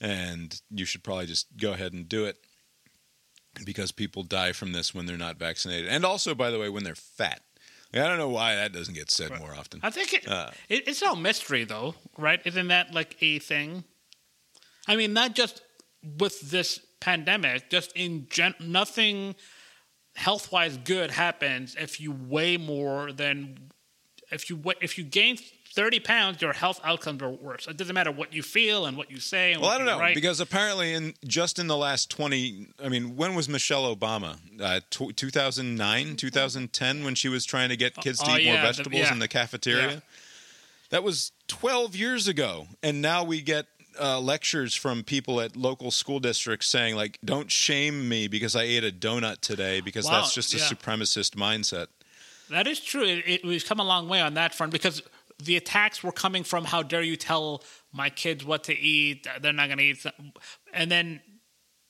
and 0.00 0.60
you 0.70 0.84
should 0.84 1.02
probably 1.02 1.26
just 1.26 1.46
go 1.56 1.72
ahead 1.72 1.92
and 1.92 2.08
do 2.08 2.24
it 2.24 2.36
because 3.64 3.92
people 3.92 4.22
die 4.22 4.52
from 4.52 4.72
this 4.72 4.94
when 4.94 5.06
they're 5.06 5.16
not 5.16 5.36
vaccinated, 5.38 5.88
and 5.88 6.04
also, 6.04 6.34
by 6.34 6.50
the 6.50 6.58
way, 6.58 6.68
when 6.68 6.84
they're 6.84 6.94
fat. 6.94 7.42
Like, 7.92 8.02
I 8.04 8.08
don't 8.08 8.16
know 8.18 8.30
why 8.30 8.54
that 8.54 8.72
doesn't 8.72 8.94
get 8.94 9.10
said 9.10 9.38
more 9.38 9.54
often. 9.54 9.80
I 9.82 9.90
think 9.90 10.14
it, 10.14 10.26
Uh. 10.28 10.50
it 10.68 10.88
it's 10.88 11.02
all 11.02 11.16
mystery 11.16 11.64
though, 11.64 11.94
right? 12.16 12.40
Isn't 12.46 12.68
that 12.68 12.94
like 12.94 13.16
a 13.20 13.38
thing? 13.38 13.84
I 14.88 14.96
mean, 14.96 15.12
not 15.12 15.34
just 15.34 15.60
with 16.02 16.40
this 16.50 16.80
pandemic, 17.00 17.68
just 17.68 17.92
in 17.94 18.26
gen- 18.30 18.54
nothing 18.60 19.34
health 20.14 20.50
wise 20.52 20.76
good 20.78 21.10
happens 21.10 21.74
if 21.78 22.00
you 22.00 22.12
weigh 22.12 22.56
more 22.56 23.12
than 23.12 23.70
if 24.32 24.48
you 24.50 24.60
if 24.80 24.96
you 24.98 25.04
gain 25.04 25.36
thirty 25.74 26.00
pounds, 26.00 26.42
your 26.42 26.52
health 26.52 26.80
outcomes 26.84 27.22
are 27.22 27.30
worse. 27.30 27.66
It 27.66 27.76
doesn't 27.76 27.94
matter 27.94 28.10
what 28.12 28.32
you 28.32 28.42
feel 28.42 28.84
and 28.86 28.96
what 28.96 29.10
you 29.10 29.18
say. 29.20 29.52
And 29.52 29.60
Well, 29.62 29.70
what 29.70 29.74
I 29.74 29.78
don't 29.78 29.86
you 29.86 29.92
know 29.94 30.00
write. 30.00 30.14
because 30.14 30.40
apparently, 30.40 30.92
in 30.92 31.14
just 31.26 31.58
in 31.58 31.66
the 31.66 31.76
last 31.76 32.10
twenty, 32.10 32.66
I 32.82 32.88
mean, 32.88 33.16
when 33.16 33.34
was 33.34 33.48
Michelle 33.48 33.94
Obama? 33.94 34.36
Uh, 34.60 34.80
tw 34.90 35.14
2009, 35.16 36.16
2010, 36.16 37.04
when 37.04 37.14
she 37.14 37.28
was 37.28 37.44
trying 37.44 37.68
to 37.70 37.76
get 37.76 37.94
kids 37.96 38.18
to 38.20 38.30
Oh, 38.30 38.36
eat 38.36 38.44
yeah, 38.44 38.52
more 38.54 38.60
the- 38.62 38.66
vegetables 38.68 39.02
yeah. 39.02 39.12
in 39.12 39.18
the 39.18 39.28
cafeteria. 39.28 39.90
Yeah. 39.90 40.00
That 40.90 41.02
was 41.02 41.32
twelve 41.48 41.96
years 41.96 42.28
ago, 42.28 42.66
and 42.82 43.00
now 43.00 43.24
we 43.24 43.40
get 43.40 43.66
uh, 44.00 44.18
lectures 44.20 44.74
from 44.74 45.02
people 45.04 45.40
at 45.40 45.54
local 45.56 45.90
school 45.90 46.18
districts 46.20 46.66
saying, 46.68 46.96
like, 46.96 47.18
"Don't 47.24 47.50
shame 47.50 48.08
me 48.08 48.26
because 48.28 48.54
I 48.56 48.62
ate 48.64 48.84
a 48.84 48.90
donut 48.90 49.40
today 49.40 49.80
because 49.80 50.04
Wow, 50.06 50.20
that's 50.20 50.34
just 50.34 50.52
a 50.54 50.58
supremacist 50.58 51.30
mindset." 51.34 51.86
That 52.50 52.66
is 52.66 52.80
true. 52.80 53.04
It, 53.04 53.24
it, 53.26 53.44
we've 53.44 53.64
come 53.64 53.80
a 53.80 53.84
long 53.84 54.08
way 54.08 54.20
on 54.20 54.34
that 54.34 54.54
front 54.54 54.72
because 54.72 55.02
the 55.42 55.56
attacks 55.56 56.02
were 56.02 56.12
coming 56.12 56.44
from 56.44 56.64
how 56.64 56.82
dare 56.82 57.02
you 57.02 57.16
tell 57.16 57.62
my 57.92 58.10
kids 58.10 58.44
what 58.44 58.64
to 58.64 58.78
eat? 58.78 59.26
They're 59.40 59.52
not 59.52 59.66
going 59.66 59.78
to 59.78 59.84
eat, 59.84 60.04
and 60.72 60.90
then, 60.90 61.20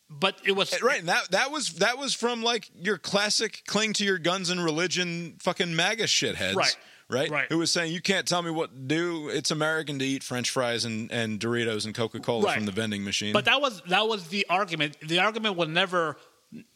but 0.09 0.41
it 0.45 0.53
was 0.53 0.81
Right, 0.83 1.01
and 1.01 1.09
that 1.09 1.31
that 1.31 1.51
was 1.51 1.75
that 1.75 1.99
was 1.99 2.15
from 2.15 2.43
like 2.43 2.71
your 2.75 2.99
classic 2.99 3.63
cling 3.67 3.93
to 3.95 4.05
your 4.05 4.19
guns 4.19 4.51
and 4.51 4.63
religion 4.65 5.37
fucking 5.41 5.75
MAGA 5.75 6.05
shitheads. 6.05 6.55
Right. 6.55 6.77
Right? 7.11 7.31
Right. 7.31 7.47
Who 7.51 7.59
was 7.59 7.71
saying 7.71 7.93
you 7.93 8.01
can't 8.01 8.27
tell 8.27 8.41
me 8.41 8.51
what 8.51 8.73
to 8.73 8.81
do. 8.81 9.29
It's 9.29 9.51
American 9.51 9.99
to 9.99 10.05
eat 10.05 10.23
French 10.23 10.49
fries 10.49 10.87
and, 10.87 11.13
and 11.13 11.39
Doritos 11.39 11.85
and 11.85 11.95
Coca 11.95 12.21
Cola 12.21 12.47
Right. 12.47 12.55
from 12.57 12.65
the 12.65 12.73
vending 12.73 13.05
machine. 13.05 13.35
But 13.35 13.45
that 13.45 13.61
was 13.61 13.83
that 13.89 14.09
was 14.09 14.29
the 14.29 14.47
argument. 14.49 14.97
The 15.07 15.19
argument 15.19 15.57
was 15.57 15.69
never. 15.69 16.17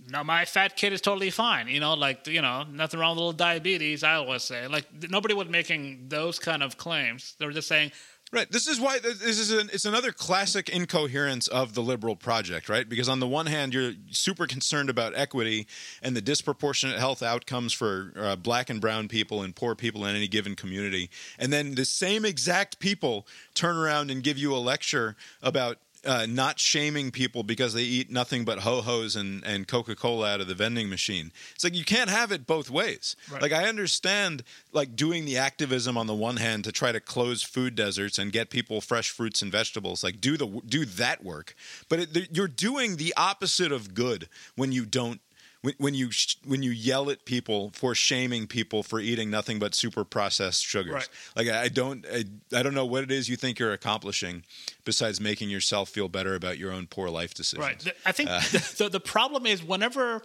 No, 0.08 0.24
my 0.24 0.44
fat 0.44 0.76
kid 0.76 0.92
is 0.92 1.00
totally 1.00 1.30
fine. 1.30 1.68
You 1.68 1.80
know, 1.80 1.94
like 1.94 2.26
you 2.26 2.40
know, 2.40 2.64
nothing 2.64 3.00
wrong 3.00 3.10
with 3.10 3.18
a 3.18 3.20
little 3.20 3.32
diabetes. 3.32 4.02
I 4.02 4.14
always 4.14 4.42
say, 4.42 4.66
like 4.68 4.86
nobody 5.10 5.34
was 5.34 5.48
making 5.48 6.08
those 6.08 6.38
kind 6.38 6.62
of 6.62 6.76
claims. 6.76 7.34
They 7.38 7.46
were 7.46 7.52
just 7.52 7.68
saying, 7.68 7.92
Right. 8.32 8.50
This 8.50 8.66
is 8.66 8.80
why 8.80 8.98
this 8.98 9.22
is 9.22 9.52
an, 9.52 9.70
it's 9.72 9.84
another 9.84 10.10
classic 10.10 10.68
incoherence 10.68 11.46
of 11.46 11.74
the 11.74 11.80
liberal 11.80 12.16
project, 12.16 12.68
right? 12.68 12.88
Because 12.88 13.08
on 13.08 13.20
the 13.20 13.26
one 13.26 13.46
hand, 13.46 13.72
you're 13.72 13.92
super 14.10 14.48
concerned 14.48 14.90
about 14.90 15.14
equity 15.14 15.68
and 16.02 16.16
the 16.16 16.20
disproportionate 16.20 16.98
health 16.98 17.22
outcomes 17.22 17.72
for 17.72 18.12
uh, 18.16 18.34
black 18.34 18.68
and 18.68 18.80
brown 18.80 19.06
people 19.06 19.42
and 19.42 19.54
poor 19.54 19.76
people 19.76 20.04
in 20.06 20.16
any 20.16 20.26
given 20.26 20.56
community, 20.56 21.08
and 21.38 21.52
then 21.52 21.76
the 21.76 21.84
same 21.84 22.24
exact 22.24 22.80
people 22.80 23.28
turn 23.54 23.76
around 23.76 24.10
and 24.10 24.24
give 24.24 24.38
you 24.38 24.52
a 24.52 24.58
lecture 24.58 25.14
about 25.40 25.78
uh, 26.06 26.26
not 26.26 26.58
shaming 26.58 27.10
people 27.10 27.42
because 27.42 27.74
they 27.74 27.82
eat 27.82 28.10
nothing 28.10 28.44
but 28.44 28.60
ho 28.60 28.80
hos 28.80 29.16
and, 29.16 29.44
and 29.44 29.66
Coca 29.66 29.94
Cola 29.94 30.34
out 30.34 30.40
of 30.40 30.48
the 30.48 30.54
vending 30.54 30.88
machine. 30.88 31.32
It's 31.54 31.64
like 31.64 31.74
you 31.74 31.84
can't 31.84 32.10
have 32.10 32.32
it 32.32 32.46
both 32.46 32.70
ways. 32.70 33.16
Right. 33.30 33.42
Like 33.42 33.52
I 33.52 33.68
understand 33.68 34.42
like 34.72 34.96
doing 34.96 35.24
the 35.24 35.36
activism 35.38 35.98
on 35.98 36.06
the 36.06 36.14
one 36.14 36.36
hand 36.36 36.64
to 36.64 36.72
try 36.72 36.92
to 36.92 37.00
close 37.00 37.42
food 37.42 37.74
deserts 37.74 38.18
and 38.18 38.32
get 38.32 38.50
people 38.50 38.80
fresh 38.80 39.10
fruits 39.10 39.42
and 39.42 39.50
vegetables. 39.50 40.02
Like 40.04 40.20
do 40.20 40.36
the 40.36 40.46
do 40.66 40.84
that 40.84 41.24
work, 41.24 41.54
but 41.88 42.00
it, 42.00 42.36
you're 42.36 42.48
doing 42.48 42.96
the 42.96 43.12
opposite 43.16 43.72
of 43.72 43.94
good 43.94 44.28
when 44.54 44.72
you 44.72 44.86
don't 44.86 45.20
when, 45.66 45.74
when 45.78 45.94
you 45.94 46.10
sh- 46.10 46.36
when 46.44 46.62
you 46.62 46.70
yell 46.70 47.10
at 47.10 47.24
people 47.24 47.70
for 47.74 47.94
shaming 47.94 48.46
people 48.46 48.82
for 48.82 48.98
eating 49.00 49.30
nothing 49.30 49.58
but 49.58 49.74
super 49.74 50.04
processed 50.04 50.64
sugars. 50.64 50.92
Right. 50.94 51.08
Like 51.36 51.48
I 51.48 51.68
don't 51.68 52.06
I, 52.18 52.24
I 52.58 52.62
don't 52.62 52.74
know 52.74 52.86
what 52.86 53.02
it 53.04 53.10
is 53.10 53.28
you 53.28 53.36
think 53.36 53.58
you're 53.58 53.72
accomplishing 53.72 54.44
besides 54.84 55.20
making 55.20 55.50
yourself 55.50 55.88
feel 55.88 56.08
better 56.08 56.34
about 56.34 56.56
your 56.58 56.72
own 56.72 56.86
poor 56.86 57.08
life 57.10 57.34
decisions. 57.34 57.66
Right. 57.66 57.92
I 58.04 58.12
think 58.12 58.30
Uh. 58.30 58.40
the, 58.78 58.88
the 58.92 59.00
problem 59.00 59.46
is 59.46 59.62
whenever. 59.62 60.22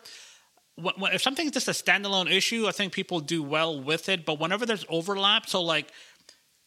When, 0.75 0.95
when- 0.97 1.13
if 1.13 1.21
something's 1.21 1.51
just 1.51 1.67
a 1.67 1.71
standalone 1.71 2.31
issue, 2.31 2.65
I 2.67 2.71
think 2.71 2.93
people 2.93 3.19
do 3.19 3.43
well 3.43 3.81
with 3.81 4.07
it. 4.09 4.25
But 4.25 4.39
whenever 4.39 4.65
there's 4.65 4.85
overlap, 4.89 5.47
so 5.49 5.61
like 5.61 5.91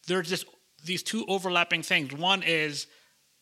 there's 0.07 0.29
just 0.29 0.45
these 0.83 1.01
two 1.01 1.25
overlapping 1.27 1.81
things. 1.81 2.13
One 2.13 2.43
is 2.43 2.85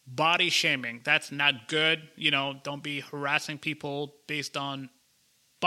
body 0.08 0.50
shaming. 0.50 1.02
That's 1.04 1.32
not 1.32 1.68
good. 1.68 1.98
You 2.16 2.32
know, 2.32 2.56
don't 2.64 2.82
be 2.82 3.02
harassing 3.02 3.58
people 3.58 4.16
based 4.28 4.56
on 4.58 4.90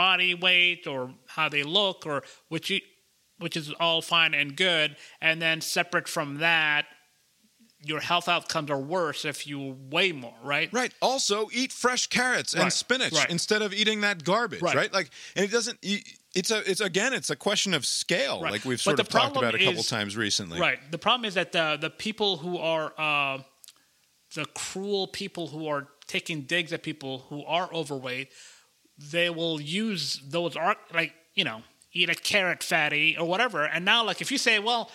body 0.05 0.33
weight 0.35 0.85
or 0.87 0.99
how 1.35 1.49
they 1.49 1.63
look 1.63 2.05
or 2.05 2.23
which 2.49 2.69
you, 2.69 2.79
which 3.39 3.55
is 3.57 3.73
all 3.79 4.01
fine 4.01 4.33
and 4.33 4.55
good. 4.55 4.95
And 5.21 5.41
then 5.41 5.61
separate 5.61 6.07
from 6.07 6.37
that, 6.37 6.85
your 7.83 7.99
health 7.99 8.27
outcomes 8.27 8.69
are 8.71 8.79
worse 8.97 9.23
if 9.25 9.45
you 9.47 9.59
weigh 9.91 10.11
more, 10.11 10.33
right? 10.43 10.69
Right. 10.73 10.93
Also, 11.01 11.47
eat 11.53 11.71
fresh 11.71 12.07
carrots 12.07 12.53
and 12.53 12.63
Right. 12.63 12.73
spinach 12.73 13.13
Right. 13.13 13.29
instead 13.29 13.61
of 13.61 13.73
eating 13.73 14.01
that 14.01 14.23
garbage. 14.23 14.61
Right. 14.61 14.75
Right. 14.75 14.93
Like, 14.93 15.09
and 15.35 15.45
it 15.45 15.51
doesn't. 15.51 15.77
It's 16.39 16.51
a. 16.51 16.59
It's 16.69 16.81
again. 16.81 17.13
It's 17.13 17.29
a 17.29 17.35
question 17.35 17.73
of 17.73 17.83
scale, 17.85 18.41
like 18.41 18.63
we've 18.65 18.81
sort 18.81 18.99
of 18.99 19.07
talked 19.09 19.37
about 19.37 19.55
a 19.55 19.59
couple 19.59 19.79
is- 19.79 19.87
times 19.89 20.15
recently. 20.17 20.59
Right. 20.59 20.79
The 20.91 20.97
problem 20.97 21.25
is 21.25 21.33
that 21.35 21.51
the 21.51 21.77
the 21.79 21.89
people 21.89 22.37
who 22.37 22.57
are 22.75 22.93
uh, 23.07 23.37
the 24.35 24.45
cruel 24.53 25.07
people 25.07 25.47
who 25.47 25.67
are 25.67 25.87
taking 26.07 26.41
digs 26.53 26.71
at 26.73 26.81
people 26.83 27.13
who 27.29 27.43
are 27.45 27.67
overweight, 27.73 28.29
they 28.97 29.29
will 29.29 29.61
use 29.61 30.21
those 30.27 30.55
art 30.55 30.77
like 30.93 31.13
you 31.35 31.43
know 31.43 31.61
eat 31.93 32.09
a 32.09 32.15
carrot 32.15 32.63
fatty 32.63 33.17
or 33.17 33.25
whatever. 33.25 33.65
And 33.65 33.85
now 33.85 34.03
like 34.03 34.21
if 34.21 34.31
you 34.31 34.37
say 34.37 34.59
well. 34.59 34.89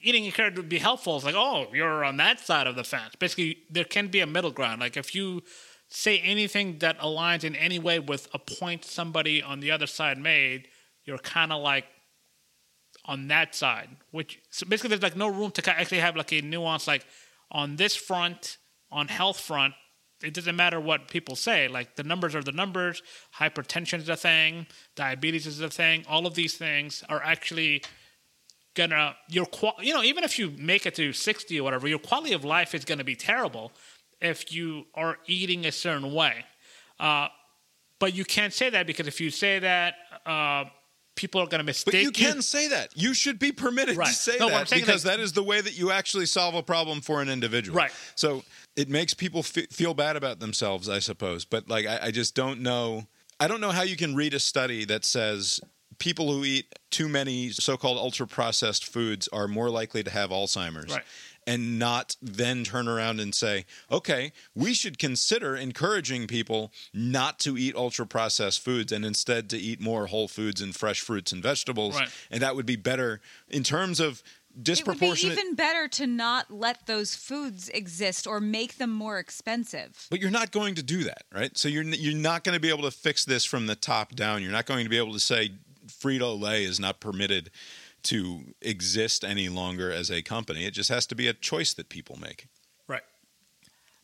Eating 0.00 0.24
a 0.28 0.30
carrot 0.30 0.54
would 0.54 0.68
be 0.68 0.78
helpful. 0.78 1.16
It's 1.16 1.24
like, 1.24 1.34
oh, 1.34 1.66
you're 1.72 2.04
on 2.04 2.16
that 2.18 2.38
side 2.38 2.68
of 2.68 2.76
the 2.76 2.84
fence. 2.84 3.16
Basically, 3.18 3.64
there 3.68 3.82
can 3.82 4.06
be 4.06 4.20
a 4.20 4.26
middle 4.28 4.52
ground. 4.52 4.80
Like 4.80 4.96
if 4.96 5.12
you 5.12 5.42
say 5.88 6.20
anything 6.20 6.78
that 6.78 6.98
aligns 7.00 7.44
in 7.44 7.54
any 7.56 7.78
way 7.78 7.98
with 7.98 8.28
a 8.32 8.38
point 8.38 8.84
somebody 8.84 9.42
on 9.42 9.60
the 9.60 9.70
other 9.70 9.86
side 9.86 10.18
made, 10.18 10.68
you're 11.04 11.18
kind 11.18 11.52
of 11.52 11.62
like 11.62 11.84
on 13.04 13.28
that 13.28 13.54
side. 13.54 13.88
Which 14.10 14.40
so 14.50 14.66
basically 14.66 14.90
there's 14.90 15.02
like 15.02 15.16
no 15.16 15.28
room 15.28 15.50
to 15.52 15.70
actually 15.70 15.98
have 15.98 16.16
like 16.16 16.32
a 16.32 16.40
nuance. 16.40 16.86
Like 16.86 17.04
on 17.50 17.76
this 17.76 17.94
front, 17.94 18.58
on 18.90 19.08
health 19.08 19.40
front, 19.40 19.74
it 20.22 20.34
doesn't 20.34 20.56
matter 20.56 20.80
what 20.80 21.08
people 21.08 21.36
say. 21.36 21.68
Like 21.68 21.96
the 21.96 22.02
numbers 22.02 22.34
are 22.34 22.42
the 22.42 22.52
numbers. 22.52 23.02
Hypertension 23.38 23.98
is 23.98 24.08
a 24.08 24.16
thing. 24.16 24.66
Diabetes 24.94 25.46
is 25.46 25.60
a 25.60 25.68
thing. 25.70 26.04
All 26.08 26.26
of 26.26 26.34
these 26.34 26.56
things 26.56 27.02
are 27.08 27.22
actually 27.22 27.82
gonna 28.74 29.14
your 29.28 29.46
qual 29.46 29.74
you 29.80 29.92
know 29.92 30.02
even 30.02 30.24
if 30.24 30.38
you 30.38 30.50
make 30.56 30.86
it 30.86 30.94
to 30.94 31.12
60 31.12 31.60
or 31.60 31.62
whatever 31.62 31.86
your 31.86 31.98
quality 31.98 32.32
of 32.32 32.44
life 32.44 32.74
is 32.74 32.84
gonna 32.84 33.04
be 33.04 33.14
terrible 33.14 33.70
if 34.20 34.52
you 34.52 34.86
are 34.94 35.18
eating 35.26 35.66
a 35.66 35.72
certain 35.72 36.14
way 36.14 36.44
uh, 36.98 37.28
but 37.98 38.14
you 38.14 38.24
can't 38.24 38.54
say 38.54 38.70
that 38.70 38.86
because 38.86 39.06
if 39.06 39.20
you 39.20 39.30
say 39.30 39.58
that 39.58 39.94
uh, 40.24 40.64
people 41.14 41.40
are 41.40 41.46
gonna 41.46 41.62
mistake 41.62 41.92
But 41.92 42.00
you 42.02 42.10
can 42.10 42.42
say 42.42 42.68
that. 42.68 42.90
You 42.96 43.14
should 43.14 43.38
be 43.38 43.52
permitted 43.52 43.96
Right. 43.96 44.08
to 44.08 44.12
say 44.14 44.36
No, 44.38 44.48
that 44.48 44.70
because 44.70 45.02
that 45.02 45.20
is 45.20 45.32
the 45.32 45.42
way 45.42 45.60
that 45.60 45.76
you 45.76 45.90
actually 45.90 46.26
solve 46.26 46.54
a 46.54 46.62
problem 46.62 47.00
for 47.00 47.20
an 47.22 47.28
individual. 47.28 47.76
Right. 47.76 47.92
So 48.14 48.44
it 48.76 48.88
makes 48.88 49.12
people 49.14 49.40
f- 49.40 49.68
feel 49.70 49.94
bad 49.94 50.16
about 50.16 50.40
themselves, 50.40 50.88
I 50.88 50.98
suppose. 51.00 51.44
But 51.44 51.68
like, 51.68 51.86
I, 51.86 51.98
I 52.04 52.10
just 52.10 52.34
don't 52.34 52.60
know. 52.60 53.06
I 53.38 53.48
don't 53.48 53.60
know 53.60 53.70
how 53.72 53.82
you 53.82 53.96
can 53.96 54.14
read 54.14 54.34
a 54.34 54.38
study 54.38 54.84
that 54.86 55.04
says 55.04 55.60
people 55.98 56.32
who 56.32 56.44
eat 56.44 56.66
too 56.90 57.08
many 57.08 57.50
so-called 57.50 57.98
ultra-processed 57.98 58.84
foods 58.86 59.28
are 59.28 59.46
more 59.48 59.68
likely 59.70 60.02
to 60.02 60.10
have 60.10 60.30
Alzheimer's. 60.30 60.92
Right. 60.92 61.04
And 61.44 61.76
not 61.78 62.16
then 62.22 62.62
turn 62.62 62.86
around 62.86 63.18
and 63.18 63.34
say, 63.34 63.64
okay, 63.90 64.32
we 64.54 64.74
should 64.74 64.96
consider 64.98 65.56
encouraging 65.56 66.28
people 66.28 66.72
not 66.94 67.40
to 67.40 67.58
eat 67.58 67.74
ultra 67.74 68.06
processed 68.06 68.60
foods 68.60 68.92
and 68.92 69.04
instead 69.04 69.50
to 69.50 69.58
eat 69.58 69.80
more 69.80 70.06
whole 70.06 70.28
foods 70.28 70.60
and 70.60 70.74
fresh 70.74 71.00
fruits 71.00 71.32
and 71.32 71.42
vegetables. 71.42 71.96
Right. 71.96 72.08
And 72.30 72.42
that 72.42 72.54
would 72.54 72.66
be 72.66 72.76
better 72.76 73.20
in 73.48 73.64
terms 73.64 73.98
of 73.98 74.22
It 74.64 74.86
would 74.86 75.00
be 75.00 75.06
even 75.40 75.54
better 75.54 75.88
to 75.88 76.06
not 76.06 76.50
let 76.50 76.86
those 76.86 77.14
foods 77.16 77.68
exist 77.70 78.26
or 78.26 78.38
make 78.38 78.76
them 78.76 78.90
more 78.90 79.18
expensive. 79.18 80.06
But 80.10 80.20
you're 80.20 80.30
not 80.30 80.52
going 80.52 80.74
to 80.76 80.82
do 80.82 81.04
that, 81.04 81.24
right? 81.34 81.56
So 81.56 81.68
you're 81.68 81.84
you're 81.84 82.14
not 82.14 82.44
going 82.44 82.54
to 82.54 82.60
be 82.60 82.68
able 82.68 82.82
to 82.82 82.90
fix 82.90 83.24
this 83.24 83.44
from 83.44 83.66
the 83.66 83.74
top 83.74 84.14
down. 84.14 84.42
You're 84.42 84.52
not 84.52 84.66
going 84.66 84.84
to 84.84 84.90
be 84.90 84.98
able 84.98 85.14
to 85.14 85.20
say 85.20 85.52
Frito 85.88 86.38
Lay 86.40 86.64
is 86.64 86.78
not 86.78 87.00
permitted 87.00 87.50
to 88.04 88.54
exist 88.60 89.24
any 89.24 89.48
longer 89.48 89.92
as 89.92 90.10
a 90.10 90.22
company. 90.22 90.64
It 90.64 90.72
just 90.74 90.88
has 90.90 91.06
to 91.06 91.14
be 91.14 91.28
a 91.28 91.32
choice 91.32 91.72
that 91.74 91.88
people 91.88 92.18
make. 92.20 92.46
Right. 92.88 93.02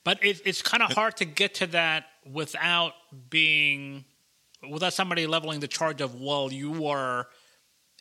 But 0.05 0.23
it, 0.25 0.41
it's 0.45 0.63
kind 0.63 0.83
of 0.83 0.93
hard 0.93 1.17
to 1.19 1.25
get 1.25 1.55
to 1.57 1.67
that 1.69 2.07
without 2.31 2.93
being, 3.31 4.05
without 4.71 4.93
somebody 4.93 5.27
leveling 5.27 5.61
the 5.61 5.69
charge 5.69 6.01
of, 6.01 6.21
well, 6.21 6.53
you 6.53 6.87
are 6.87 7.27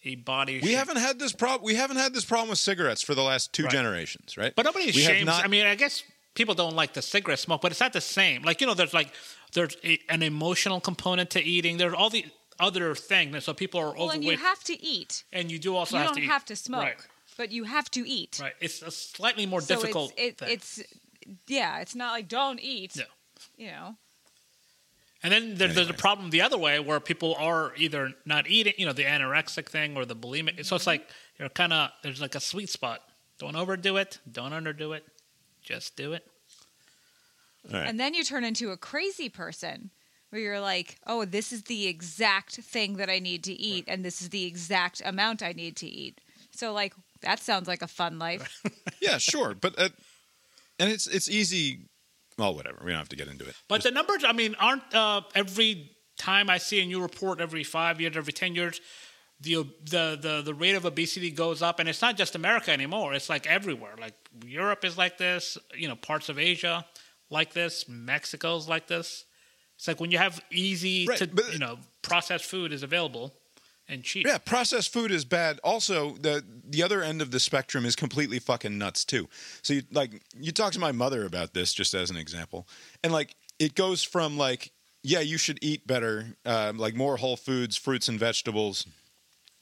a 0.04 0.16
body. 0.16 0.60
We 0.62 0.70
shape- 0.70 0.78
haven't 0.78 0.98
had 0.98 1.20
this 1.20 1.34
problem. 1.34 1.66
We 1.66 1.76
haven't 1.76 1.98
had 1.98 2.14
this 2.14 2.26
problem 2.26 2.50
with 2.50 2.60
cigarettes 2.60 3.02
for 3.02 3.16
the 3.16 3.24
last 3.24 3.54
two 3.54 3.64
Right. 3.64 3.72
generations, 3.72 4.38
right? 4.38 4.54
But 4.56 4.66
nobody 4.66 4.86
we 4.88 4.92
shames. 4.94 5.26
not- 5.26 5.44
I 5.44 5.48
mean, 5.48 5.66
I 5.66 5.76
guess 5.76 6.04
people 6.36 6.54
don't 6.54 6.76
like 6.76 6.94
the 6.94 7.02
cigarette 7.02 7.40
smoke, 7.40 7.62
but 7.62 7.72
it's 7.72 7.82
not 7.82 7.94
the 7.94 8.02
same. 8.02 8.44
Like 8.44 8.62
you 8.62 8.68
know, 8.68 8.76
there's 8.76 8.94
like 8.94 9.12
there's 9.54 9.76
a, 9.84 10.00
an 10.10 10.22
emotional 10.22 10.80
component 10.80 11.32
to 11.32 11.44
eating. 11.44 11.78
There's 11.78 11.94
all 11.96 12.10
the 12.12 12.26
other 12.60 12.96
thing, 12.96 13.34
and 13.34 13.44
so 13.44 13.54
people 13.54 13.80
are 13.80 13.94
Well, 13.94 14.10
and 14.10 14.20
overweight, 14.20 14.40
you 14.40 14.46
have 14.46 14.64
to 14.66 14.84
eat. 14.84 15.24
and 15.32 15.52
you 15.52 15.60
do 15.60 15.76
also 15.76 15.96
you 15.98 16.04
have 16.04 16.14
don't 16.14 16.24
to 16.24 16.28
have 16.28 16.46
to 16.46 16.56
smoke, 16.56 16.84
Right. 16.84 16.98
but 17.38 17.52
you 17.52 17.64
have 17.66 17.90
to 17.92 18.08
eat. 18.08 18.40
Right. 18.42 18.54
It's 18.60 18.82
a 18.82 18.92
slightly 18.92 19.46
more 19.46 19.62
So 19.62 19.76
difficult. 19.76 20.14
It's, 20.18 20.22
it, 20.22 20.38
thing. 20.38 20.54
it's 20.54 20.84
yeah, 21.48 21.80
it's 21.80 21.96
not 21.96 22.12
like 22.12 22.28
don't 22.28 22.60
eat. 22.62 22.96
Yeah. 22.96 23.04
You 23.58 23.72
know. 23.72 23.96
And 25.24 25.34
then 25.34 25.56
there, 25.56 25.68
there's 25.68 25.90
a 25.90 25.94
problem 25.94 26.30
the 26.30 26.42
other 26.42 26.58
way 26.58 26.80
where 26.80 27.00
people 27.00 27.36
are 27.40 27.74
either 27.76 28.14
not 28.26 28.48
eating, 28.48 28.74
you 28.78 28.86
know, 28.86 28.94
the 28.94 29.04
anorexic 29.04 29.68
thing 29.68 29.98
or 29.98 30.06
the 30.06 30.16
bulimic. 30.16 30.64
So 30.66 30.76
it's 30.76 30.84
mm-hmm. 30.84 30.90
like 30.90 31.10
you're 31.40 31.50
kind 31.50 31.74
of 31.74 31.90
there's 32.04 32.22
like 32.22 32.36
a 32.36 32.40
sweet 32.40 32.70
spot. 32.70 33.02
Don't 33.40 33.56
overdo 33.56 33.98
it. 33.98 34.20
Don't 34.32 34.52
underdo 34.52 34.96
it. 34.96 35.06
Just 35.62 35.96
do 35.96 36.14
it. 36.14 36.26
All 37.72 37.80
right. 37.80 37.88
And 37.88 38.00
then 38.00 38.14
you 38.14 38.24
turn 38.24 38.44
into 38.44 38.72
a 38.72 38.78
crazy 38.78 39.28
person 39.30 39.90
where 40.30 40.42
you're 40.42 40.60
like, 40.60 40.98
oh, 41.08 41.26
this 41.26 41.52
is 41.52 41.64
the 41.64 41.88
exact 41.88 42.56
thing 42.56 42.98
that 42.98 43.10
I 43.10 43.20
need 43.20 43.44
to 43.46 43.54
eat, 43.54 43.86
and 43.88 44.04
this 44.04 44.22
is 44.22 44.30
the 44.30 44.46
exact 44.46 45.02
amount 45.06 45.42
I 45.42 45.54
need 45.54 45.76
to 45.78 45.88
eat. 45.88 46.20
So, 46.52 46.74
like, 46.74 46.94
that 47.22 47.40
sounds 47.40 47.68
like 47.68 47.82
a 47.82 47.88
fun 47.88 48.20
life. 48.20 48.62
yeah, 49.02 49.18
sure, 49.18 49.56
but 49.56 49.80
uh, 49.80 49.90
and 50.80 50.90
it's 50.90 51.08
it's 51.08 51.30
easy. 51.30 51.90
Well, 52.38 52.54
whatever. 52.56 52.80
We 52.84 52.92
don't 52.92 53.00
have 53.00 53.10
to 53.10 53.16
get 53.16 53.28
into 53.28 53.48
it. 53.48 53.56
But 53.68 53.84
the 53.84 53.92
numbers, 53.92 54.24
I 54.24 54.32
mean, 54.32 54.56
aren't 54.60 54.94
uh, 54.94 55.22
every 55.34 55.92
time 56.18 56.50
I 56.50 56.58
see 56.58 56.82
a 56.82 56.86
new 56.86 57.02
report 57.02 57.42
every 57.42 57.64
five 57.64 58.00
years, 58.02 58.16
every 58.18 58.34
ten 58.34 58.54
years, 58.54 58.82
the 59.40 59.68
the 59.84 60.18
the 60.22 60.42
the 60.44 60.54
rate 60.54 60.76
of 60.76 60.86
obesity 60.86 61.32
goes 61.32 61.62
up, 61.62 61.80
and 61.80 61.88
it's 61.88 62.02
not 62.02 62.18
just 62.18 62.36
America 62.36 62.72
anymore. 62.72 63.14
It's 63.14 63.30
like 63.30 63.48
everywhere. 63.48 63.96
Like 64.00 64.16
Europe 64.46 64.84
is 64.84 64.98
like 64.98 65.18
this. 65.18 65.58
You 65.76 65.88
know, 65.88 65.96
parts 65.96 66.30
of 66.30 66.38
Asia 66.38 66.86
like 67.30 67.54
this. 67.54 67.88
Mexico's 67.88 68.68
like 68.68 68.88
this. 68.88 69.26
It's 69.78 69.88
like 69.88 70.00
when 70.00 70.12
you 70.12 70.18
have 70.18 70.42
easy 70.52 71.06
Right, 71.08 71.18
to 71.20 71.28
but- 71.28 71.54
you 71.54 71.60
know 71.60 71.80
processed 72.02 72.46
food 72.46 72.72
is 72.74 72.84
available 72.84 73.34
and 73.90 74.04
cheap. 74.04 74.26
Yeah, 74.28 74.38
processed 74.38 74.92
food 74.92 75.12
is 75.12 75.24
bad. 75.26 75.60
Also, 75.64 76.12
the 76.18 76.44
the 76.70 76.84
other 76.84 77.02
end 77.02 77.22
of 77.22 77.32
the 77.32 77.40
spectrum 77.40 77.86
is 77.86 77.96
completely 77.96 78.40
fucking 78.40 78.78
nuts 78.78 79.06
too. 79.06 79.30
So, 79.62 79.74
you, 79.76 79.84
like, 79.92 80.22
you 80.38 80.52
talk 80.52 80.74
to 80.74 80.80
my 80.80 80.92
mother 80.92 81.26
about 81.26 81.54
this, 81.54 81.74
just 81.74 81.94
as 81.94 82.10
an 82.10 82.18
example, 82.18 82.68
and 83.04 83.14
like, 83.14 83.36
it 83.60 83.76
goes 83.76 84.04
from 84.04 84.38
like, 84.38 84.72
yeah, 85.04 85.22
you 85.22 85.38
should 85.38 85.60
eat 85.62 85.88
better, 85.88 86.36
uh, 86.46 86.74
like 86.76 86.96
more 86.96 87.18
whole 87.18 87.38
foods, 87.38 87.78
fruits 87.78 88.10
and 88.10 88.20
vegetables. 88.20 88.86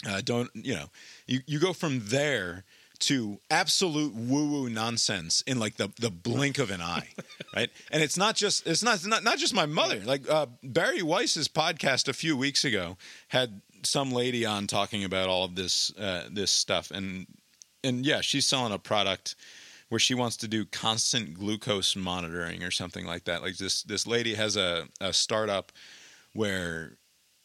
Uh, 0.08 0.22
don't 0.24 0.50
you 0.54 0.74
know? 0.76 0.88
You 1.28 1.40
you 1.46 1.60
go 1.60 1.74
from 1.74 2.02
there 2.08 2.64
to 3.00 3.40
absolute 3.50 4.14
woo 4.14 4.50
woo 4.50 4.70
nonsense 4.70 5.42
in 5.42 5.60
like 5.60 5.78
the 5.78 5.92
the 6.00 6.10
blink 6.10 6.58
of 6.58 6.72
an 6.72 6.82
eye, 6.82 7.10
right? 7.56 7.70
And 7.92 8.02
it's 8.02 8.18
not 8.18 8.36
just 8.36 8.66
it's 8.68 8.84
not 8.84 9.06
not, 9.06 9.24
not 9.24 9.38
just 9.38 9.54
my 9.54 9.66
mother. 9.66 10.00
Like 10.00 10.30
uh, 10.30 10.48
Bari 10.64 11.02
Weiss's 11.02 11.48
podcast 11.48 12.08
a 12.08 12.14
few 12.14 12.36
weeks 12.36 12.64
ago 12.66 12.98
had 13.30 13.62
some 13.84 14.12
lady 14.12 14.46
on 14.46 14.68
talking 14.68 15.04
about 15.04 15.30
all 15.30 15.44
of 15.44 15.56
this 15.56 15.92
uh, 15.98 16.28
this 16.32 16.52
stuff, 16.52 16.92
and 16.92 17.28
and 17.84 18.06
yeah, 18.06 18.22
she's 18.22 18.48
selling 18.48 18.74
a 18.74 18.80
product 18.80 19.36
where 19.90 20.00
she 20.00 20.16
wants 20.16 20.38
to 20.38 20.48
do 20.48 20.66
constant 20.66 21.36
glucose 21.36 21.96
monitoring 21.96 22.64
or 22.64 22.72
something 22.72 23.06
like 23.06 23.26
that. 23.26 23.42
Like 23.42 23.58
this 23.58 23.84
this 23.84 24.08
lady 24.08 24.34
has 24.36 24.58
a, 24.58 24.88
a 25.00 25.14
startup 25.14 25.72
where 26.34 26.98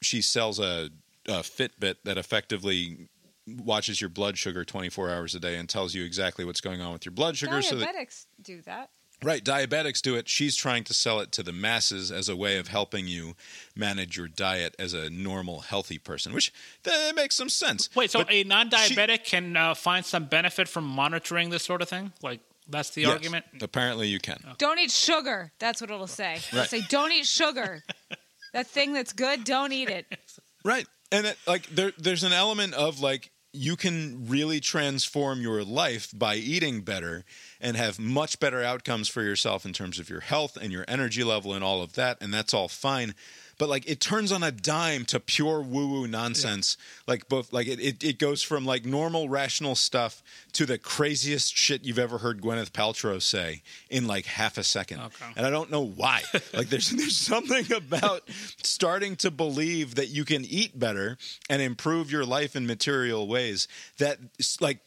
she 0.03 0.23
sells 0.23 0.59
a, 0.59 0.91
a 1.27 1.41
Fitbit 1.43 1.97
that 2.05 2.19
effectively 2.19 3.10
watches 3.59 4.01
your 4.01 4.11
blood 4.11 4.39
sugar 4.39 4.65
24 4.65 5.11
hours 5.11 5.35
a 5.35 5.41
day 5.41 5.57
and 5.57 5.69
tells 5.69 5.95
you 5.95 6.05
exactly 6.05 6.45
what's 6.45 6.61
going 6.61 6.81
on 6.81 6.93
with 6.93 7.05
your 7.05 7.13
blood 7.13 7.37
sugar 7.37 7.63
so 7.63 7.77
that 7.77 7.95
Diabetics 7.95 8.27
do 8.43 8.63
that. 8.63 8.91
Right, 9.23 9.45
diabetics 9.45 10.01
do 10.01 10.15
it. 10.17 10.31
She's 10.31 10.57
trying 10.57 10.83
to 10.85 10.95
sell 10.95 11.21
it 11.21 11.31
to 11.33 11.43
the 11.43 11.53
masses 11.53 12.11
as 12.11 12.31
a 12.31 12.37
way 12.37 12.57
of 12.57 12.69
helping 12.69 13.07
you 13.07 13.35
manage 13.77 14.17
your 14.17 14.29
diet 14.29 14.75
as 14.79 14.95
a 14.95 15.11
normal, 15.11 15.61
healthy 15.61 15.99
person, 15.99 16.33
which 16.33 16.53
that 16.85 17.15
makes 17.15 17.37
some 17.37 17.51
sense. 17.51 17.91
Wait, 17.95 18.11
so 18.11 18.21
But 18.21 18.33
a 18.33 18.45
non-diabetic 18.45 19.25
can 19.25 19.59
uh, 19.59 19.75
find 19.75 20.07
some 20.07 20.25
benefit 20.25 20.69
from 20.69 20.85
monitoring 20.85 21.51
this 21.51 21.63
sort 21.63 21.83
of 21.83 21.89
thing? 21.91 22.13
Like 22.23 22.41
that's 22.67 22.91
the 22.91 23.03
yes, 23.03 23.11
argument. 23.11 23.45
Apparently, 23.61 24.09
you 24.09 24.21
can. 24.21 24.43
Don't 24.57 24.79
eat 24.79 24.91
sugar. 24.91 25.53
That's 25.59 25.83
what 25.83 25.91
it'll 25.91 26.07
say. 26.07 26.37
It'll 26.37 26.61
Right. 26.61 26.71
say, 26.71 26.81
don't 26.89 27.13
eat 27.13 27.27
sugar. 27.27 27.83
that 28.55 28.69
thing 28.69 28.95
that's 28.95 29.13
good, 29.13 29.45
don't 29.45 29.73
eat 29.73 29.91
it. 29.91 30.07
Right, 30.63 30.87
and 31.11 31.25
it, 31.25 31.39
like 31.47 31.67
there, 31.69 31.93
there's 31.97 32.23
an 32.23 32.35
element 32.35 32.75
of 32.75 33.01
like 33.01 33.31
you 33.53 33.77
can 33.77 34.27
really 34.29 34.61
transform 34.61 35.41
your 35.41 35.65
life 35.65 36.13
by 36.17 36.37
eating 36.37 36.83
better 36.83 37.25
and 37.61 37.77
have 37.77 37.99
much 37.99 38.39
better 38.39 38.63
outcomes 38.63 39.09
for 39.09 39.23
yourself 39.23 39.65
in 39.65 39.73
terms 39.73 39.99
of 39.99 40.09
your 40.09 40.21
health 40.21 40.57
and 40.61 40.73
your 40.73 40.85
energy 40.87 41.25
level 41.25 41.53
and 41.53 41.65
all 41.65 41.83
of 41.83 41.95
that, 41.95 42.19
and 42.21 42.33
that's 42.33 42.55
all 42.55 42.69
fine. 42.69 43.15
But 43.61 43.69
like 43.69 43.87
it 43.87 44.01
turns 44.01 44.33
on 44.33 44.43
a 44.43 44.51
dime 44.51 45.05
to 45.05 45.21
pure 45.21 45.61
woo 45.61 45.87
woo 45.87 46.09
nonsense. 46.09 46.79
Like 47.07 47.29
both 47.29 47.53
like 47.53 47.67
it, 47.67 47.79
it, 47.79 48.03
it 48.03 48.19
goes 48.19 48.43
from 48.43 48.65
like 48.65 48.87
normal 48.87 49.29
rational 49.29 49.75
stuff 49.75 50.23
to 50.55 50.65
the 50.65 50.79
craziest 50.79 51.55
shit 51.55 51.85
you've 51.85 51.99
ever 51.99 52.17
heard 52.17 52.41
Gwyneth 52.41 52.71
Paltrow 52.71 53.21
say 53.21 53.61
in 53.91 54.07
like 54.07 54.25
half 54.25 54.57
a 54.57 54.63
second. 54.63 55.01
Okay. 55.01 55.27
And 55.37 55.45
I 55.45 55.51
don't 55.51 55.71
know 55.71 55.85
why. 55.85 56.23
like 56.55 56.71
there's 56.71 56.89
there's 56.89 57.19
something 57.19 57.71
about 57.71 58.23
starting 58.63 59.15
to 59.17 59.31
believe 59.31 59.97
that 59.97 60.09
you 60.09 60.25
can 60.25 60.43
eat 60.47 60.79
better 60.79 61.19
and 61.51 61.61
improve 61.61 62.11
your 62.11 62.25
life 62.25 62.57
in 62.57 62.67
material 62.67 63.29
ways 63.29 63.69
that 63.99 64.17
like 64.63 64.79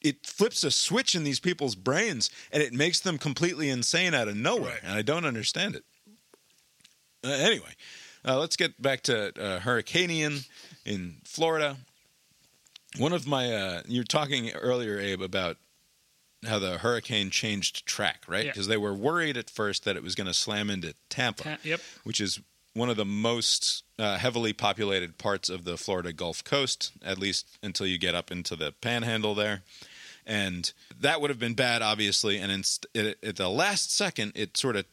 it 0.00 0.24
flips 0.24 0.62
a 0.62 0.70
switch 0.70 1.16
in 1.16 1.24
these 1.24 1.40
people's 1.40 1.74
brains 1.74 2.30
and 2.52 2.62
it 2.62 2.72
makes 2.72 3.00
them 3.00 3.18
completely 3.18 3.68
insane 3.68 4.14
out 4.14 4.28
of 4.28 4.36
nowhere. 4.36 4.74
Right. 4.74 4.84
And 4.84 4.92
I 4.92 5.02
don't 5.02 5.24
understand 5.24 5.74
it. 5.74 5.82
Uh, 7.24 7.30
anyway, 7.30 7.70
uh, 8.26 8.38
let's 8.38 8.56
get 8.56 8.80
back 8.80 9.02
to 9.02 9.32
uh, 9.40 9.60
Hurricane 9.60 10.10
Ian 10.10 10.40
in 10.84 11.16
Florida. 11.24 11.76
One 12.98 13.12
of 13.12 13.26
my, 13.26 13.52
uh, 13.52 13.82
you 13.86 14.00
were 14.00 14.04
talking 14.04 14.50
earlier, 14.52 14.98
Abe, 14.98 15.22
about 15.22 15.56
how 16.46 16.58
the 16.58 16.78
hurricane 16.78 17.30
changed 17.30 17.86
track, 17.86 18.24
right? 18.26 18.44
Yeah. 18.44 18.50
Because 18.52 18.66
they 18.66 18.76
were 18.76 18.94
worried 18.94 19.36
at 19.36 19.48
first 19.48 19.84
that 19.84 19.96
it 19.96 20.02
was 20.02 20.14
going 20.14 20.26
to 20.26 20.34
slam 20.34 20.70
into 20.70 20.94
Tampa, 21.08 21.42
Ta- 21.42 21.58
yep. 21.62 21.80
which 22.04 22.20
is 22.20 22.40
one 22.74 22.90
of 22.90 22.96
the 22.96 23.04
most 23.04 23.84
uh, 23.98 24.16
heavily 24.18 24.52
populated 24.52 25.18
parts 25.18 25.48
of 25.48 25.64
the 25.64 25.76
Florida 25.76 26.12
Gulf 26.12 26.42
Coast, 26.42 26.92
at 27.04 27.18
least 27.18 27.46
until 27.62 27.86
you 27.86 27.98
get 27.98 28.14
up 28.14 28.30
into 28.32 28.56
the 28.56 28.72
panhandle 28.80 29.34
there. 29.34 29.62
And 30.26 30.72
that 31.00 31.20
would 31.20 31.30
have 31.30 31.38
been 31.38 31.54
bad, 31.54 31.82
obviously. 31.82 32.38
And 32.38 32.50
inst- 32.50 32.86
it, 32.94 33.18
at 33.22 33.36
the 33.36 33.48
last 33.48 33.94
second, 33.94 34.32
it 34.34 34.56
sort 34.56 34.76
of 34.76 34.86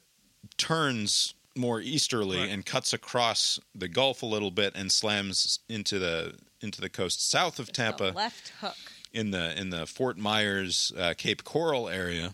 turns 0.58 1.34
more 1.60 1.80
easterly 1.82 2.38
Right. 2.40 2.50
and 2.50 2.66
cuts 2.66 2.94
across 2.94 3.60
the 3.76 3.88
Gulf 3.88 4.24
a 4.24 4.26
little 4.26 4.50
bit 4.52 4.74
and 4.76 4.92
slams 4.92 5.60
into 5.70 6.00
the 6.00 6.36
into 6.62 6.82
the 6.82 6.90
coast 6.90 7.30
south 7.30 7.60
of 7.60 7.68
The 7.68 7.72
Tampa 7.74 8.04
left 8.16 8.50
hook. 8.62 8.76
in 9.14 9.32
the 9.32 9.60
in 9.60 9.70
the 9.70 9.86
Fort 9.86 10.18
Myers 10.18 10.92
uh, 10.98 11.14
Cape 11.18 11.44
Coral 11.44 11.88
area, 11.90 12.34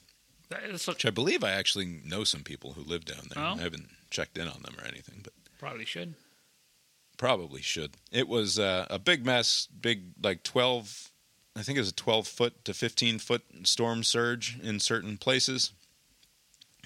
That 0.49 0.63
is 0.63 0.87
what 0.87 0.95
which 0.97 1.05
I 1.05 1.09
believe 1.09 1.43
I 1.43 1.51
actually 1.51 2.01
know 2.05 2.23
some 2.23 2.43
people 2.43 2.73
who 2.73 2.81
live 2.83 3.03
down 3.05 3.27
there. 3.33 3.43
Oh. 3.43 3.55
I 3.59 3.61
haven't 3.61 3.89
checked 4.09 4.37
in 4.37 4.47
on 4.47 4.61
them 4.61 4.75
or 4.79 4.85
anything, 4.87 5.19
but 5.23 5.33
probably 5.59 5.85
should. 5.85 6.13
probably 7.17 7.61
should. 7.61 7.95
It 8.11 8.27
was 8.27 8.59
uh, 8.59 8.87
a 8.89 8.99
big 8.99 9.25
mess, 9.25 9.67
big 9.79 10.03
like 10.21 10.43
twelve. 10.43 11.11
I 11.55 11.61
think 11.63 11.77
it 11.77 11.81
was 11.81 11.89
a 11.89 11.95
twelve 11.95 12.27
foot 12.27 12.65
to 12.65 12.73
fifteen 12.73 13.19
foot 13.19 13.43
storm 13.63 14.03
surge 14.03 14.57
in 14.61 14.79
certain 14.79 15.17
places, 15.17 15.71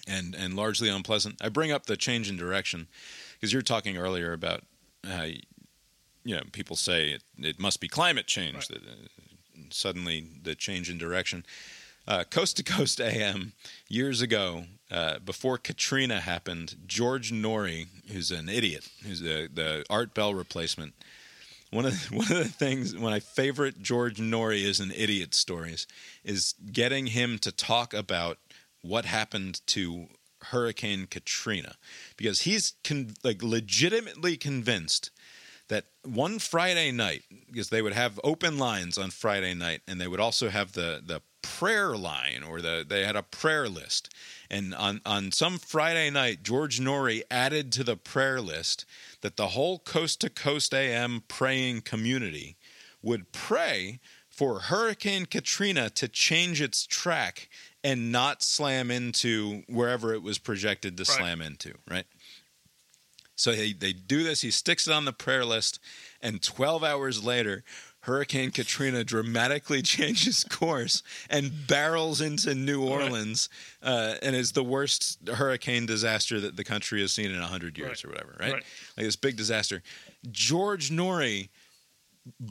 and 0.08 0.36
and 0.36 0.56
largely 0.56 0.90
unpleasant. 0.90 1.36
I 1.42 1.50
bring 1.50 1.72
up 1.72 1.86
the 1.86 1.98
change 1.98 2.30
in 2.30 2.38
direction 2.38 2.88
because 3.34 3.54
you're 3.54 3.62
talking 3.62 3.98
earlier 3.98 4.34
about 4.34 4.64
how 5.08 5.24
you 5.24 6.36
know 6.36 6.42
people 6.52 6.76
say 6.76 7.10
it, 7.12 7.24
it 7.38 7.60
must 7.60 7.80
be 7.82 7.88
climate 7.88 8.28
change 8.28 8.56
Right. 8.56 8.68
that 8.70 8.84
uh, 8.88 9.62
suddenly 9.70 10.28
the 10.44 10.56
change 10.56 10.90
in 10.90 10.98
direction. 10.98 11.46
Uh, 12.08 12.24
coast 12.24 12.58
to 12.58 12.64
Coast 12.64 13.00
AM 13.02 13.54
years 13.88 14.20
ago, 14.22 14.66
uh, 14.90 15.20
before 15.20 15.60
Katrina 15.60 16.20
happened, 16.22 16.76
George 16.88 17.32
Noory, 17.32 17.86
who's 18.12 18.32
an 18.32 18.50
idiot, 18.50 18.88
who's 19.06 19.20
the, 19.20 19.48
the 19.54 19.86
Art 19.92 20.16
Bell 20.16 20.34
replacement. 20.34 20.94
One 21.72 21.86
of 21.86 21.92
the, 22.10 22.16
one 22.18 22.32
of 22.32 22.38
the 22.40 22.46
things, 22.50 22.96
one 22.96 23.14
of 23.14 23.16
my 23.16 23.20
favorite 23.20 23.84
George 23.84 24.18
Noory 24.18 24.64
is 24.64 24.80
an 24.80 24.92
idiot 24.96 25.36
stories, 25.36 25.86
is 26.24 26.56
getting 26.72 27.08
him 27.08 27.38
to 27.40 27.52
talk 27.52 27.94
about 27.94 28.40
what 28.82 29.06
happened 29.06 29.62
to 29.68 30.08
Hurricane 30.44 31.08
Katrina, 31.08 31.76
because 32.18 32.42
he's 32.42 32.74
con- 32.84 33.16
like 33.24 33.44
legitimately 33.44 34.38
convinced 34.38 35.12
that 35.68 35.86
one 36.04 36.40
Friday 36.40 36.92
night, 36.92 37.24
because 37.48 37.70
they 37.70 37.82
would 37.82 37.94
have 37.94 38.20
open 38.24 38.58
lines 38.58 38.98
on 38.98 39.12
Friday 39.12 39.54
night, 39.54 39.82
and 39.88 40.00
they 40.00 40.08
would 40.08 40.20
also 40.20 40.50
have 40.50 40.74
the 40.74 41.02
the 41.06 41.22
prayer 41.42 41.96
line 41.96 42.44
or 42.44 42.62
the 42.62 42.86
they 42.88 43.06
had 43.06 43.16
a 43.16 43.24
prayer 43.24 43.70
list, 43.70 44.14
and 44.50 44.74
on 44.74 45.02
on 45.06 45.32
some 45.32 45.58
Friday 45.58 46.10
night, 46.10 46.44
George 46.44 46.80
Noory 46.80 47.22
added 47.30 47.72
to 47.74 47.84
the 47.84 47.98
prayer 47.98 48.42
list 48.42 48.86
that 49.22 49.38
the 49.38 49.50
whole 49.50 49.80
Coast 49.80 50.22
to 50.22 50.30
Coast 50.30 50.74
AM 50.74 51.24
praying 51.28 51.82
community 51.82 52.58
would 53.02 53.32
pray 53.32 54.00
for 54.30 54.60
Hurricane 54.62 55.26
Katrina 55.26 55.90
to 55.90 56.08
change 56.08 56.62
its 56.62 56.86
track 56.86 57.50
and 57.84 58.12
not 58.12 58.44
slam 58.44 58.92
into 58.92 59.64
wherever 59.68 60.14
it 60.14 60.22
was 60.22 60.38
projected 60.38 60.98
to 60.98 61.04
Right. 61.04 61.18
slam 61.18 61.42
into, 61.42 61.74
right? 61.90 62.06
So 63.36 63.54
they, 63.54 63.72
they 63.72 63.94
do 63.94 64.24
this. 64.24 64.42
He 64.42 64.52
sticks 64.52 64.86
it 64.88 64.92
on 64.94 65.06
the 65.06 65.14
prayer 65.14 65.46
list, 65.46 65.80
and 66.22 66.42
12 66.42 66.84
hours 66.84 67.24
later, 67.24 67.64
Hurricane 68.02 68.52
Katrina 68.52 69.04
dramatically 69.06 69.82
changes 69.96 70.44
course 70.44 71.04
and 71.30 71.66
barrels 71.68 72.20
into 72.20 72.54
New 72.54 72.84
Orleans, 72.84 73.48
uh, 73.82 74.16
and 74.22 74.36
is 74.36 74.52
the 74.52 74.64
worst 74.64 75.20
hurricane 75.36 75.86
disaster 75.86 76.42
that 76.42 76.58
the 76.58 76.66
country 76.66 77.00
has 77.00 77.14
seen 77.14 77.32
in 77.32 77.40
100 77.40 77.78
years 77.78 78.04
Right. 78.04 78.06
or 78.06 78.10
whatever, 78.10 78.36
right? 78.40 78.54
Right. 78.54 78.64
Like 78.98 79.06
this 79.06 79.16
big 79.16 79.38
disaster. 79.38 79.84
George 80.32 80.90
Noory 80.92 81.48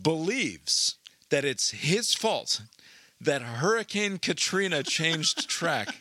believes 0.03 0.97
that 1.31 1.45
it's 1.45 1.71
his 1.71 2.15
fault 2.15 2.63
that 3.21 3.43
Hurricane 3.43 4.19
Katrina 4.19 4.83
changed 4.83 5.49
track, 5.49 5.97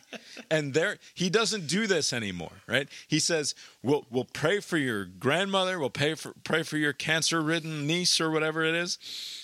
and 0.50 0.72
there 0.72 0.98
he 1.14 1.28
doesn't 1.28 1.66
do 1.66 1.86
this 1.86 2.12
anymore, 2.12 2.62
right? 2.66 2.88
He 3.08 3.18
says, 3.18 3.54
"We'll 3.82 4.06
we'll 4.10 4.28
pray 4.32 4.60
for 4.60 4.76
your 4.76 5.04
grandmother, 5.04 5.78
we'll 5.78 5.90
pray 5.90 6.14
for 6.14 6.32
pray 6.44 6.62
for 6.62 6.76
your 6.76 6.92
cancer-ridden 6.92 7.86
niece 7.86 8.20
or 8.20 8.30
whatever 8.30 8.64
it 8.64 8.74
is, 8.74 8.98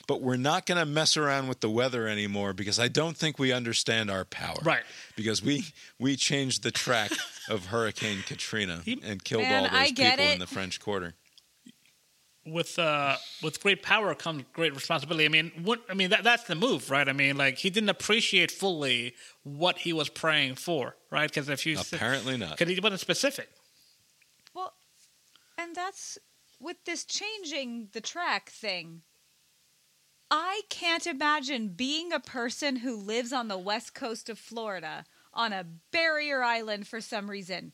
but 0.06 0.20
we're 0.20 0.36
not 0.36 0.66
going 0.66 0.78
to 0.78 0.86
mess 0.86 1.16
around 1.16 1.48
with 1.48 1.60
the 1.60 1.70
weather 1.70 2.06
anymore 2.06 2.52
because 2.52 2.78
I 2.78 2.88
don't 2.88 3.16
think 3.16 3.38
we 3.38 3.52
understand 3.52 4.10
our 4.10 4.24
power, 4.24 4.56
Right. 4.62 4.82
Because 5.16 5.42
we 5.42 5.64
we 5.98 6.16
changed 6.16 6.62
the 6.62 6.70
track 6.70 7.10
of 7.48 7.66
Hurricane 7.66 8.22
Katrina 8.26 8.82
and 9.02 9.24
killed 9.24 9.42
Man, 9.42 9.64
all 9.64 9.70
those 9.70 9.80
I 9.80 9.90
get 9.90 10.18
people 10.18 10.32
in 10.32 10.38
the 10.38 10.46
French 10.46 10.80
Quarter." 10.80 11.14
With 12.46 12.78
uh 12.78 13.16
with 13.42 13.62
great 13.62 13.82
power 13.82 14.14
comes 14.14 14.44
great 14.52 14.74
responsibility. 14.74 15.24
I 15.24 15.28
mean, 15.28 15.52
what 15.62 15.80
I 15.88 15.94
mean 15.94 16.10
that 16.10 16.24
that's 16.24 16.44
the 16.44 16.54
move, 16.54 16.90
right? 16.90 17.08
I 17.08 17.12
mean, 17.12 17.36
like 17.36 17.58
he 17.58 17.70
didn't 17.70 17.88
appreciate 17.88 18.50
fully 18.50 19.14
what 19.42 19.78
he 19.78 19.92
was 19.92 20.08
praying 20.08 20.56
for, 20.56 20.96
right? 21.10 21.28
Because 21.28 21.48
if 21.48 21.64
you 21.66 21.78
Apparently 21.78 22.36
not. 22.36 22.58
because 22.58 22.72
he 22.72 22.80
wasn't 22.80 23.00
specific. 23.00 23.48
Well, 24.54 24.74
and 25.58 25.74
that's 25.74 26.18
with 26.60 26.76
this 26.84 27.04
changing 27.04 27.88
the 27.92 28.00
track 28.00 28.50
thing. 28.50 29.02
I 30.30 30.62
can't 30.68 31.06
imagine 31.06 31.68
being 31.68 32.12
a 32.12 32.18
person 32.18 32.76
who 32.76 32.96
lives 32.96 33.32
on 33.32 33.48
the 33.48 33.58
west 33.58 33.94
coast 33.94 34.28
of 34.28 34.38
Florida 34.38 35.04
on 35.32 35.52
a 35.52 35.66
barrier 35.92 36.42
island 36.42 36.88
for 36.88 37.00
some 37.00 37.30
reason 37.30 37.72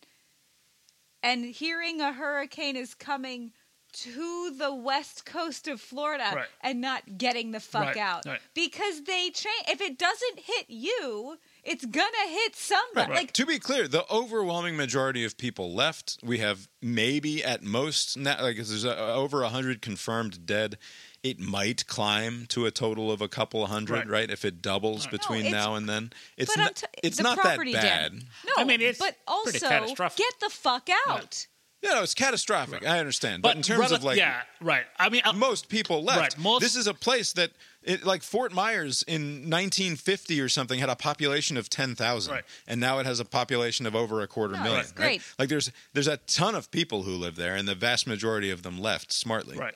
and 1.23 1.45
hearing 1.45 2.01
a 2.01 2.13
hurricane 2.13 2.77
is 2.77 2.95
coming 2.95 3.53
to 3.93 4.51
the 4.57 4.75
west 4.75 5.25
coast 5.25 5.69
of 5.69 5.81
Florida 5.81 6.31
Right. 6.35 6.47
and 6.61 6.81
not 6.81 7.19
getting 7.19 7.51
the 7.53 7.61
fuck 7.61 7.87
Right, 7.89 7.97
out 7.97 8.27
right. 8.27 8.41
because 8.55 9.03
they 9.05 9.31
change 9.31 9.65
if 9.69 9.81
it 9.81 9.99
doesn't 9.99 10.41
hit 10.41 10.67
you 10.69 11.39
it's 11.63 11.85
gonna 11.85 12.27
hit 12.29 12.57
somebody 12.57 13.11
Right. 13.11 13.19
like 13.21 13.33
to 13.35 13.45
be 13.45 13.59
clear, 13.59 13.87
the 13.87 14.11
overwhelming 14.11 14.77
majority 14.79 15.25
of 15.27 15.37
people 15.37 15.75
left. 15.75 16.17
We 16.23 16.39
have 16.39 16.69
maybe 16.81 17.45
at 17.45 17.63
most 17.63 18.17
now, 18.17 18.41
like 18.41 18.57
there's 18.57 18.85
uh 18.87 18.97
over 18.97 19.45
hundred 19.45 19.83
confirmed 19.83 20.47
dead 20.47 20.79
it 21.23 21.39
might 21.39 21.87
climb 21.87 22.47
to 22.47 22.65
a 22.65 22.71
total 22.71 23.13
of 23.13 23.21
a 23.21 23.29
couple 23.29 23.67
hundred, 23.67 24.09
right? 24.09 24.21
Right. 24.23 24.31
If 24.31 24.47
it 24.47 24.63
doubles 24.63 25.07
between 25.07 25.41
it's- 25.41 25.53
now 25.53 25.75
and 25.75 25.87
then, 25.87 26.15
it's 26.39 26.57
but 26.57 26.63
not, 26.63 26.77
t- 26.77 26.87
it's 27.03 27.19
the 27.19 27.23
not 27.25 27.43
that 27.43 27.59
bad. 27.59 27.73
damage. 27.73 28.25
No, 28.47 28.53
I 28.57 28.65
mean, 28.65 28.81
it's 28.81 28.99
but 28.99 29.09
pretty 29.09 29.21
also 29.27 29.59
catastrophic. 29.69 30.17
get 30.17 30.41
the 30.41 30.49
fuck 30.49 30.89
out. 31.09 31.47
Yeah, 31.83 31.93
no, 31.95 32.03
it's 32.03 32.15
catastrophic. 32.15 32.87
I 32.87 32.99
understand, 32.99 33.43
but, 33.43 33.57
in 33.57 33.63
terms 33.63 33.87
rela- 33.91 33.97
of 33.97 34.05
like 34.05 34.19
yeah, 34.19 34.43
right. 34.61 34.85
I 34.99 35.09
mean, 35.09 35.23
uh, 35.25 35.33
most 35.33 35.69
people 35.71 36.03
left. 36.05 36.21
Right, 36.21 36.39
most- 36.39 36.61
this 36.61 36.77
is 36.77 36.87
a 36.87 36.93
place 36.93 37.33
that, 37.35 37.53
it, 37.83 38.05
like 38.05 38.23
Fort 38.23 38.53
Myers 38.53 39.03
in 39.09 39.49
1950 39.49 40.41
or 40.43 40.49
something, 40.51 40.79
had 40.79 40.91
a 40.91 40.97
population 40.97 41.57
of 41.57 41.71
10,000, 41.71 42.33
Right. 42.35 42.45
and 42.67 42.81
now 42.81 42.99
it 42.99 43.07
has 43.07 43.19
a 43.19 43.25
population 43.25 43.87
of 43.87 43.97
over 43.97 44.21
a 44.21 44.27
quarter 44.27 44.55
No, 44.57 44.63
million. 44.63 44.81
it's 44.81 44.93
great. 44.93 45.23
Like 45.39 45.49
there's 45.49 45.71
there's 45.95 46.07
a 46.09 46.19
ton 46.19 46.55
of 46.55 46.71
people 46.71 47.05
who 47.05 47.13
live 47.17 47.37
there, 47.37 47.57
and 47.57 47.67
the 47.67 47.75
vast 47.75 48.07
majority 48.07 48.51
of 48.51 48.63
them 48.63 48.79
left 48.79 49.11
smartly. 49.13 49.57
Right. 49.57 49.75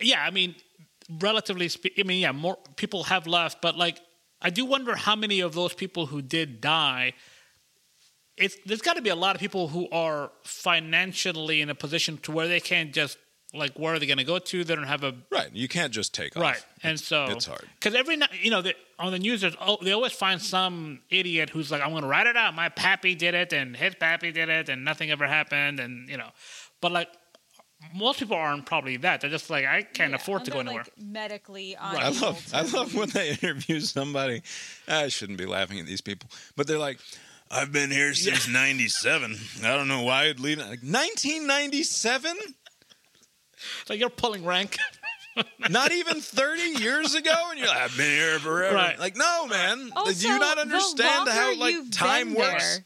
Yeah, 0.00 0.24
I 0.24 0.30
mean, 0.30 0.54
relatively 1.20 1.68
speaking, 1.68 2.06
I 2.06 2.08
mean, 2.08 2.20
yeah, 2.22 2.32
more 2.32 2.56
people 2.76 3.04
have 3.04 3.26
left, 3.26 3.60
but 3.60 3.76
like, 3.76 4.00
I 4.40 4.48
do 4.50 4.64
wonder 4.64 4.94
how 4.96 5.14
many 5.16 5.40
of 5.40 5.54
those 5.54 5.74
people 5.74 6.06
who 6.06 6.22
did 6.22 6.62
die. 6.62 7.12
It's 8.36 8.56
there's 8.66 8.82
got 8.82 8.96
to 8.96 9.02
be 9.02 9.10
a 9.10 9.16
lot 9.16 9.34
of 9.36 9.40
people 9.40 9.68
who 9.68 9.88
are 9.90 10.30
financially 10.42 11.60
in 11.60 11.70
a 11.70 11.74
position 11.74 12.18
to 12.18 12.32
where 12.32 12.48
they 12.48 12.60
can't 12.60 12.92
just 12.92 13.16
like 13.52 13.78
where 13.78 13.94
are 13.94 13.98
they 14.00 14.06
going 14.06 14.18
to 14.18 14.24
go 14.24 14.38
to? 14.40 14.64
They 14.64 14.74
don't 14.74 14.84
have 14.88 15.04
a 15.04 15.14
Right. 15.30 15.48
You 15.52 15.68
can't 15.68 15.92
just 15.92 16.12
take 16.12 16.34
right, 16.34 16.56
off. 16.56 16.66
and 16.82 16.98
so 16.98 17.26
it's 17.26 17.46
hard. 17.46 17.64
because 17.78 17.94
every 17.94 18.16
night 18.16 18.30
you 18.42 18.50
know 18.50 18.62
the, 18.62 18.74
on 18.98 19.12
the 19.12 19.18
news 19.20 19.42
there's, 19.42 19.56
oh, 19.60 19.78
they 19.80 19.92
always 19.92 20.12
find 20.12 20.42
some 20.42 21.00
idiot 21.10 21.50
who's 21.50 21.70
like 21.70 21.80
I'm 21.80 21.90
going 21.90 22.02
to 22.02 22.08
write 22.08 22.26
it 22.26 22.36
out. 22.36 22.54
My 22.54 22.68
pappy 22.68 23.14
did 23.14 23.34
it, 23.34 23.52
and 23.52 23.76
his 23.76 23.94
pappy 23.94 24.32
did 24.32 24.48
it, 24.48 24.68
and 24.68 24.84
nothing 24.84 25.10
ever 25.12 25.26
happened, 25.28 25.78
and 25.78 26.08
you 26.08 26.16
know, 26.16 26.30
but 26.80 26.90
like 26.90 27.08
most 27.94 28.18
people 28.18 28.36
aren't 28.36 28.64
probably 28.66 28.96
that. 28.98 29.20
They're 29.20 29.30
just 29.30 29.50
like 29.50 29.66
I 29.66 29.82
can't 29.82 30.10
Yeah, 30.10 30.16
afford 30.16 30.44
to 30.46 30.50
go 30.50 30.58
anywhere. 30.60 30.84
Like, 30.84 30.98
medically 30.98 31.76
on 31.76 31.96
I 31.96 32.08
love 32.08 32.50
I 32.52 32.62
love 32.62 32.94
when 32.94 33.10
they 33.10 33.30
interview 33.42 33.78
somebody. 33.80 34.42
I 34.88 35.06
shouldn't 35.08 35.38
be 35.38 35.46
laughing 35.46 35.78
at 35.78 35.86
these 35.86 36.00
people, 36.00 36.28
but 36.56 36.66
they're 36.66 36.78
like, 36.78 36.98
"I've 37.54 37.72
been 37.72 37.90
here 37.90 38.14
since 38.14 38.48
'97. 38.48 39.38
I 39.62 39.76
don't 39.76 39.88
know 39.88 40.02
why 40.02 40.24
I'd 40.28 40.40
leave." 40.40 40.58
Like 40.58 40.82
1997, 40.82 42.36
It's 43.80 43.90
like 43.90 44.00
you're 44.00 44.10
pulling 44.10 44.44
rank. 44.44 44.76
not 45.68 45.90
even 45.92 46.20
30 46.20 46.62
years 46.82 47.14
ago, 47.14 47.32
and 47.50 47.58
you're 47.58 47.68
like, 47.68 47.78
"I've 47.78 47.96
been 47.96 48.10
here 48.10 48.38
forever." 48.38 48.74
Right. 48.74 48.98
Like, 48.98 49.16
no, 49.16 49.46
man. 49.46 49.90
Oh, 49.96 50.00
also, 50.06 50.12
Do 50.12 50.28
you 50.28 50.38
not 50.38 50.58
understand 50.58 51.28
how 51.28 51.56
like 51.56 51.76
time 51.90 52.28
been 52.34 52.42
works? 52.42 52.76
there, 52.76 52.84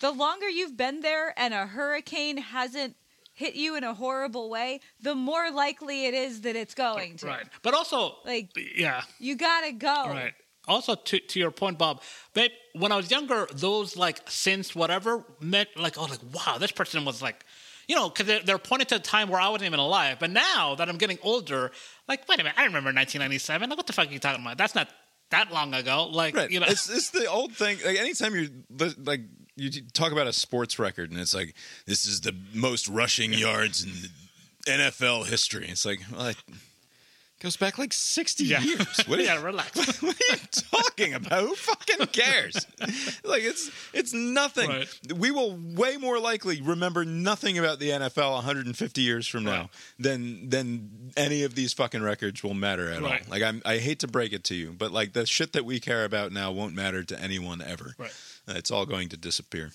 the 0.00 0.16
longer 0.16 0.48
you've 0.48 0.76
been 0.76 1.00
there 1.00 1.34
and 1.38 1.52
a 1.52 1.66
hurricane 1.66 2.38
hasn't 2.38 2.96
hit 3.34 3.54
you 3.54 3.74
in 3.76 3.84
a 3.84 3.94
horrible 3.94 4.48
way, 4.50 4.80
the 5.00 5.14
more 5.14 5.50
likely 5.50 6.06
it 6.06 6.14
is 6.14 6.42
that 6.42 6.56
it's 6.56 6.74
going 6.74 7.16
to. 7.18 7.26
right, 7.26 7.46
but 7.62 7.74
also 7.74 8.16
Like 8.24 8.50
yeah, 8.76 9.02
you 9.18 9.34
gotta 9.36 9.72
go. 9.72 10.08
right. 10.08 10.32
Also, 10.70 10.94
to 10.94 11.18
to 11.18 11.38
your 11.38 11.50
point, 11.50 11.76
Bob, 11.78 12.00
babe, 12.32 12.52
when 12.74 12.92
I 12.92 12.96
was 12.96 13.10
younger, 13.10 13.46
those 13.52 13.96
like 13.96 14.20
since 14.30 14.74
whatever 14.74 15.24
meant 15.40 15.68
like 15.76 15.98
oh 15.98 16.04
like 16.04 16.20
wow, 16.32 16.56
this 16.58 16.72
person 16.72 17.04
was 17.04 17.20
like. 17.20 17.44
You 17.88 17.96
know, 17.96 18.08
because 18.08 18.26
they're, 18.28 18.40
they're 18.44 18.58
pointing 18.58 18.86
to 18.86 18.96
a 18.96 18.98
time 19.00 19.28
where 19.28 19.40
I 19.40 19.48
wasn't 19.48 19.66
even 19.66 19.80
alive. 19.80 20.18
But 20.20 20.30
now 20.30 20.76
that 20.76 20.88
I'm 20.88 20.96
getting 20.96 21.18
older, 21.24 21.72
like, 22.06 22.20
wait 22.28 22.38
a 22.38 22.44
minute, 22.44 22.56
I 22.56 22.62
remember 22.66 22.90
1997. 22.94 23.68
Like, 23.68 23.76
what 23.76 23.88
the 23.88 23.92
fuck 23.92 24.06
are 24.08 24.12
you 24.12 24.20
talking 24.20 24.44
about? 24.44 24.56
That's 24.56 24.76
not 24.76 24.88
that 25.30 25.50
long 25.52 25.74
ago. 25.74 26.06
Like, 26.06 26.36
Right. 26.36 26.48
you 26.52 26.60
know, 26.60 26.66
It's 26.68 26.88
it's 26.88 27.10
the 27.10 27.26
old 27.26 27.52
thing. 27.52 27.78
Like 27.84 27.98
anytime 27.98 28.32
you're 28.36 28.46
like 29.02 29.22
you 29.56 29.70
talk 29.92 30.12
about 30.12 30.28
a 30.28 30.32
sports 30.32 30.78
record 30.78 31.10
and 31.10 31.18
it's 31.18 31.34
like 31.34 31.56
this 31.86 32.06
is 32.06 32.20
the 32.20 32.32
most 32.54 32.86
rushing 32.86 33.32
yards 33.32 33.82
in 33.82 33.90
NFL 34.66 35.26
history. 35.26 35.66
It's 35.68 35.84
like 35.84 35.98
well, 36.12 36.28
it 36.28 36.36
goes 37.40 37.56
back 37.56 37.78
like 37.78 37.92
60 37.92 38.44
yeah, 38.44 38.60
years. 38.60 38.86
What 39.06 39.18
are, 39.18 39.22
yeah, 39.22 39.38
you, 39.38 39.44
relax. 39.44 39.76
what 40.02 40.14
are 40.14 40.24
you 40.34 40.38
talking 40.52 41.14
about? 41.14 41.40
Who 41.42 41.54
fucking 41.54 42.06
cares? 42.08 42.66
like 43.24 43.42
it's 43.42 43.70
it's 43.92 44.12
nothing. 44.12 44.68
Right. 44.68 44.88
We 45.16 45.30
will 45.30 45.56
way 45.56 45.96
more 45.96 46.18
likely 46.20 46.60
remember 46.62 47.04
nothing 47.04 47.58
about 47.58 47.78
the 47.78 47.90
NFL 47.90 48.34
150 48.34 49.00
years 49.00 49.26
from 49.26 49.44
now 49.44 49.50
Right. 49.62 49.68
than 49.98 50.48
than 50.50 51.12
any 51.16 51.42
of 51.42 51.54
these 51.54 51.72
fucking 51.72 52.02
records 52.02 52.42
will 52.44 52.54
matter 52.54 52.90
at 52.90 53.02
Right. 53.02 53.22
all. 53.22 53.30
Like 53.30 53.42
I'm, 53.42 53.62
I 53.64 53.78
hate 53.78 53.98
to 54.00 54.08
break 54.08 54.32
it 54.32 54.44
to 54.44 54.54
you, 54.54 54.74
but 54.76 54.92
like 54.92 55.12
the 55.14 55.26
shit 55.26 55.52
that 55.54 55.64
we 55.64 55.80
care 55.80 56.04
about 56.04 56.32
now 56.32 56.52
won't 56.52 56.74
matter 56.74 57.02
to 57.04 57.20
anyone 57.20 57.62
ever. 57.62 57.94
Right. 57.98 58.12
Uh, 58.48 58.52
It's 58.56 58.70
all 58.70 58.86
going 58.86 59.08
to 59.10 59.16
disappear. 59.16 59.72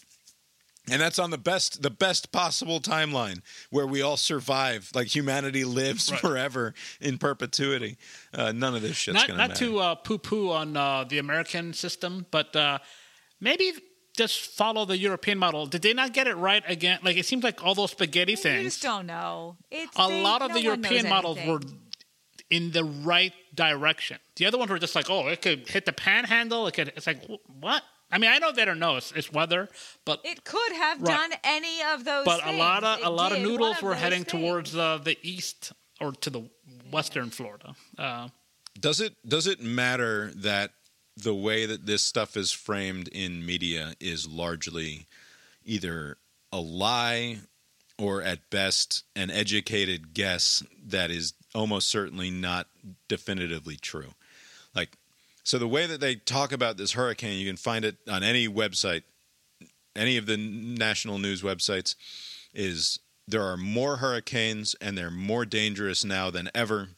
And 0.92 1.02
that's 1.02 1.18
on 1.18 1.32
the 1.32 1.38
best 1.38 1.82
the 1.82 1.90
best 1.90 2.32
possible 2.32 2.80
timeline 2.80 3.42
where 3.72 3.88
we 3.88 4.02
all 4.04 4.18
survive, 4.18 4.92
like 4.94 5.08
humanity 5.08 5.66
lives 5.66 6.12
Right. 6.12 6.20
forever 6.22 6.74
in 7.02 7.18
perpetuity. 7.18 7.98
Uh, 8.34 8.52
none 8.52 8.76
of 8.76 8.82
this 8.84 8.96
shit's 8.96 9.16
not 9.16 9.28
gonna 9.28 9.38
not 9.40 9.50
matter. 9.50 9.66
to 9.66 9.80
uh, 9.80 9.96
poo 9.96 10.18
poo 10.20 10.52
on 10.52 10.78
uh, 10.78 11.04
the 11.04 11.18
American 11.18 11.74
system, 11.74 12.26
but 12.30 12.56
uh, 12.56 12.78
maybe 13.42 13.72
just 14.16 14.40
follow 14.42 14.86
the 14.86 14.98
European 14.98 15.38
model. 15.38 15.66
Did 15.66 15.82
they 15.82 15.94
not 15.94 16.14
get 16.14 16.28
it 16.28 16.36
right 16.36 16.64
again? 16.68 17.00
Like 17.04 17.18
it 17.18 17.26
seems 17.26 17.44
like 17.44 17.64
all 17.64 17.74
those 17.76 17.92
spaghetti 17.92 18.32
You 18.34 18.38
things. 18.38 18.64
just 18.76 18.84
don't 18.84 19.08
know. 19.08 19.58
It's 19.72 19.92
a 19.98 20.08
they- 20.08 20.22
lot 20.22 20.42
of 20.42 20.50
no 20.50 20.54
the 20.56 20.62
European 20.62 21.10
models 21.10 21.40
were 21.46 21.60
in 22.52 22.72
the 22.72 22.84
right 22.84 23.34
direction. 23.56 24.20
The 24.36 24.46
other 24.46 24.58
ones 24.60 24.70
were 24.70 24.78
just 24.80 24.94
like, 24.96 25.10
oh, 25.10 25.28
it 25.28 25.42
could 25.42 25.68
hit 25.68 25.86
the 25.86 25.94
panhandle. 25.94 26.68
It 26.68 26.76
could. 26.76 26.90
It's 26.96 27.08
like 27.08 27.24
what? 27.60 27.82
I 28.12 28.18
mean, 28.18 28.30
I 28.32 28.38
know 28.38 28.52
they 28.52 28.66
don't 28.66 28.80
know. 28.80 28.98
It's, 28.98 29.12
it's 29.12 29.32
weather, 29.32 29.68
but 30.06 30.22
It 30.24 30.44
could 30.44 30.72
have 30.74 31.02
Right. 31.02 31.30
done 31.30 31.40
any 31.44 31.82
of 31.94 32.04
those. 32.06 32.26
but 32.26 32.46
a 32.46 32.52
lot 32.52 32.84
of 32.84 32.96
things. 32.98 33.08
a 33.08 33.10
lot 33.10 33.32
of 33.32 33.40
noodles 33.42 33.82
were 33.82 33.92
those 33.92 34.00
heading 34.02 34.24
things. 34.24 34.44
towards 34.44 34.76
uh, 34.76 34.98
the 35.00 35.18
east 35.22 35.74
or 36.00 36.12
to 36.12 36.30
the 36.30 36.50
western 36.92 37.30
Florida. 37.32 37.76
Uh, 37.98 38.30
Does 38.80 39.00
it 39.02 39.16
does 39.28 39.48
it 39.48 39.62
matter 39.62 40.32
that 40.36 40.72
the 41.18 41.34
way 41.34 41.66
that 41.66 41.86
this 41.86 42.04
stuff 42.04 42.36
is 42.38 42.52
framed 42.52 43.08
in 43.08 43.46
media 43.46 43.96
is 44.00 44.28
largely 44.28 45.08
either 45.64 46.18
a 46.52 46.60
lie 46.60 47.40
or 47.98 48.22
at 48.22 48.50
best 48.50 49.04
an 49.16 49.32
educated 49.32 50.14
guess 50.14 50.62
that 50.86 51.10
is 51.10 51.34
almost 51.56 51.88
certainly 51.88 52.30
not 52.30 52.68
definitively 53.08 53.78
true. 53.78 54.14
Like 54.76 54.98
so 55.46 55.58
the 55.58 55.68
way 55.68 55.86
that 55.88 56.02
they 56.02 56.16
talk 56.16 56.52
about 56.52 56.76
this 56.76 56.92
hurricane, 56.92 57.40
you 57.40 57.48
can 57.48 57.56
find 57.56 57.86
it 57.86 57.96
on 58.10 58.22
any 58.24 58.48
website, 58.50 59.04
any 59.96 60.18
of 60.18 60.26
the 60.26 60.36
national 60.36 61.18
news 61.20 61.42
websites 61.42 61.96
is 62.54 63.00
there 63.28 63.44
are 63.44 63.56
more 63.56 63.98
hurricanes 63.98 64.76
and 64.82 64.98
they're 64.98 65.10
more 65.10 65.46
dangerous 65.46 66.04
now 66.04 66.30
than 66.30 66.50
ever 66.54 66.90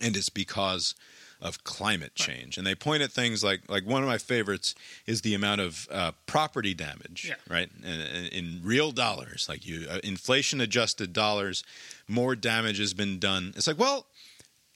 and 0.00 0.16
it's 0.16 0.28
because 0.30 0.94
of 1.40 1.64
climate 1.64 2.14
change. 2.14 2.56
And 2.56 2.64
they 2.66 2.74
point 2.76 3.02
at 3.02 3.10
things 3.10 3.42
like 3.42 3.62
like 3.68 3.84
one 3.84 4.02
of 4.02 4.08
my 4.08 4.16
favorites 4.18 4.74
is 5.06 5.22
the 5.22 5.34
amount 5.34 5.60
of 5.60 5.88
uh, 5.90 6.12
property 6.26 6.72
damage, 6.72 7.26
Yeah. 7.28 7.34
right? 7.52 7.68
In, 7.82 8.00
in, 8.00 8.24
in 8.26 8.60
real 8.62 8.92
dollars, 8.92 9.46
like 9.48 9.66
you 9.66 9.86
uh, 9.90 9.98
inflation 10.04 10.60
adjusted 10.60 11.12
dollars, 11.12 11.64
more 12.08 12.36
damage 12.36 12.78
has 12.78 12.94
been 12.94 13.18
done. 13.18 13.52
It's 13.56 13.66
like, 13.66 13.78
well, 13.78 14.06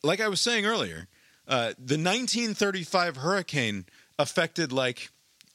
like 0.02 0.20
I 0.20 0.26
was 0.28 0.40
saying 0.40 0.66
earlier, 0.66 1.06
uh, 1.48 1.72
the 1.78 1.96
1935 1.98 3.16
hurricane 3.18 3.86
affected 4.18 4.72
like 4.72 5.10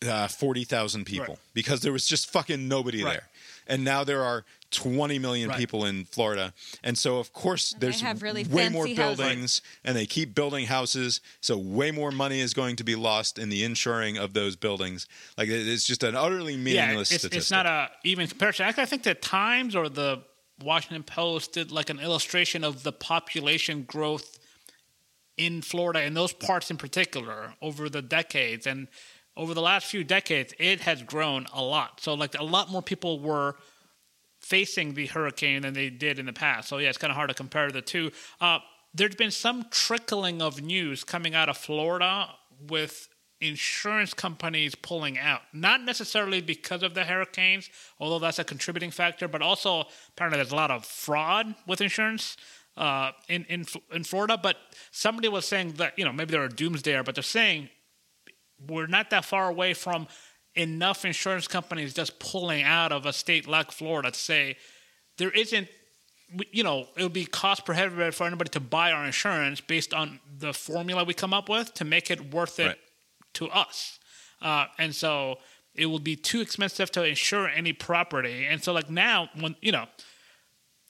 uh, 0.07 0.27
40,000 0.27 1.05
people 1.05 1.26
Right. 1.35 1.38
because 1.53 1.81
there 1.81 1.91
was 1.91 2.07
just 2.07 2.30
fucking 2.31 2.68
nobody 2.68 3.03
Right. 3.03 3.13
there. 3.13 3.30
And 3.68 3.84
now 3.84 4.03
there 4.03 4.23
are 4.23 4.45
20 4.72 5.19
million 5.19 5.49
Right. 5.49 5.57
people 5.59 5.85
in 5.85 6.05
Florida. 6.05 6.53
And 6.84 6.97
so, 6.97 7.18
of 7.19 7.34
course, 7.34 7.72
they 7.73 7.80
there's 7.80 8.01
have 8.01 8.22
really 8.23 8.43
way 8.45 8.69
more 8.69 8.85
fancy 8.88 9.01
houses. 9.01 9.18
buildings 9.18 9.61
and 9.84 9.95
they 9.95 10.05
keep 10.05 10.34
building 10.34 10.65
houses. 10.68 11.19
So, 11.41 11.57
way 11.57 11.91
more 11.91 12.11
money 12.11 12.39
is 12.39 12.53
going 12.53 12.77
to 12.77 12.84
be 12.84 12.95
lost 12.95 13.38
in 13.38 13.49
the 13.49 13.63
insuring 13.63 14.18
of 14.18 14.34
those 14.34 14.55
buildings. 14.55 15.07
Like, 15.38 15.49
it's 15.49 15.85
just 15.85 16.03
an 16.03 16.15
utterly 16.15 16.53
yeah, 16.53 16.59
meaningless 16.88 17.11
it's, 17.11 17.22
statistic. 17.22 17.38
it's 17.41 17.51
not 17.51 17.65
a 17.65 17.89
even 18.03 18.27
comparison. 18.27 18.65
Actually, 18.65 18.84
I 18.84 18.85
think 18.88 19.03
the 19.03 19.13
Times 19.13 19.76
or 19.76 19.88
the 19.89 20.23
Washington 20.63 21.03
Post 21.03 21.53
did 21.53 21.72
like 21.72 21.89
an 21.89 21.99
illustration 21.99 22.63
of 22.63 22.84
the 22.84 22.91
population 22.93 23.84
growth 23.84 24.39
in 25.45 25.61
Florida 25.61 26.03
in 26.03 26.13
those 26.13 26.34
parts 26.34 26.69
in 26.69 26.77
particular 26.77 27.55
over 27.61 27.89
the 27.89 28.01
decades 28.01 28.68
and 28.68 28.88
over 29.35 29.53
the 29.55 29.61
last 29.61 29.88
few 29.88 30.03
decades 30.03 30.53
it 30.59 30.81
has 30.81 31.01
grown 31.01 31.47
a 31.53 31.63
lot. 31.63 31.99
So 31.99 32.13
like 32.13 32.38
a 32.38 32.43
lot 32.43 32.69
more 32.69 32.84
people 32.84 33.19
were 33.19 33.55
facing 34.39 34.93
the 34.93 35.07
hurricane 35.07 35.63
than 35.63 35.73
they 35.73 35.89
did 35.89 36.19
in 36.19 36.27
the 36.27 36.34
past. 36.34 36.69
So 36.69 36.77
yeah 36.77 36.89
it's 36.89 36.97
kind 36.97 37.09
of 37.09 37.15
hard 37.15 37.30
to 37.30 37.35
compare 37.35 37.72
the 37.72 37.81
two. 37.81 38.11
Uh, 38.39 38.59
there's 38.93 39.15
been 39.15 39.31
some 39.31 39.65
trickling 39.72 40.41
of 40.41 40.61
news 40.61 41.03
coming 41.03 41.34
out 41.34 41.49
of 41.49 41.57
florida 41.57 42.27
with 42.68 43.07
insurance 43.39 44.13
companies 44.13 44.76
pulling 44.76 45.18
out. 45.18 45.41
Not 45.53 45.81
necessarily 45.81 46.41
because 46.41 46.84
of 46.84 46.93
the 46.93 47.03
hurricanes 47.03 47.69
although 47.99 48.19
that's 48.19 48.38
a 48.38 48.43
contributing 48.43 48.91
factor 48.91 49.27
but 49.27 49.41
also 49.41 49.85
apparently 50.09 50.38
there's 50.38 50.51
a 50.51 50.55
lot 50.55 50.69
of 50.69 50.85
fraud 50.85 51.55
with 51.65 51.81
insurance 51.81 52.38
uh, 52.82 53.12
in 53.30 53.45
in 53.45 53.66
in 53.91 54.03
Florida, 54.03 54.38
but 54.41 54.56
somebody 54.91 55.30
was 55.30 55.45
saying 55.45 55.74
that 55.74 55.91
you 55.98 56.03
know 56.06 56.12
maybe 56.12 56.32
there 56.32 56.44
are 56.44 56.49
doomsdayer, 56.49 57.06
but 57.06 57.14
they're 57.16 57.24
saying 57.40 57.70
we're 58.68 58.88
not 58.88 59.10
that 59.12 59.24
far 59.26 59.48
away 59.49 59.74
from 59.74 60.08
enough 60.56 61.06
insurance 61.06 61.48
companies 61.48 61.94
just 61.94 62.20
pulling 62.20 62.64
out 62.64 62.91
of 62.91 63.06
a 63.06 63.14
state 63.14 63.48
like 63.48 63.72
Florida 63.72 64.12
to 64.12 64.20
say 64.20 64.58
there 65.18 65.32
isn't 65.32 65.68
you 66.52 66.64
know, 66.64 66.88
it 66.95 67.03
would 67.03 67.12
be 67.14 67.26
cost 67.26 67.66
prohibitive 67.66 68.16
for 68.16 68.26
anybody 68.26 68.49
to 68.49 68.60
buy 68.62 68.91
our 68.94 69.06
insurance 69.06 69.60
based 69.60 69.94
on 69.94 70.20
the 70.40 70.53
formula 70.53 71.03
we 71.03 71.14
come 71.14 71.34
up 71.34 71.49
with 71.49 71.74
to 71.74 71.84
make 71.84 72.10
it 72.10 72.34
worth 72.34 72.58
it 72.60 72.68
Right. 72.68 72.78
to 73.34 73.49
us. 73.49 73.99
Uh, 74.41 74.66
and 74.80 74.95
so 74.95 75.40
it 75.76 75.88
would 75.88 76.06
be 76.06 76.16
too 76.16 76.40
expensive 76.41 76.90
to 76.91 77.03
insure 77.03 77.49
any 77.49 77.74
property. 77.74 78.45
And 78.45 78.64
so, 78.64 78.72
like 78.72 78.90
now, 78.90 79.30
when 79.40 79.56
you 79.62 79.72
know, 79.74 79.88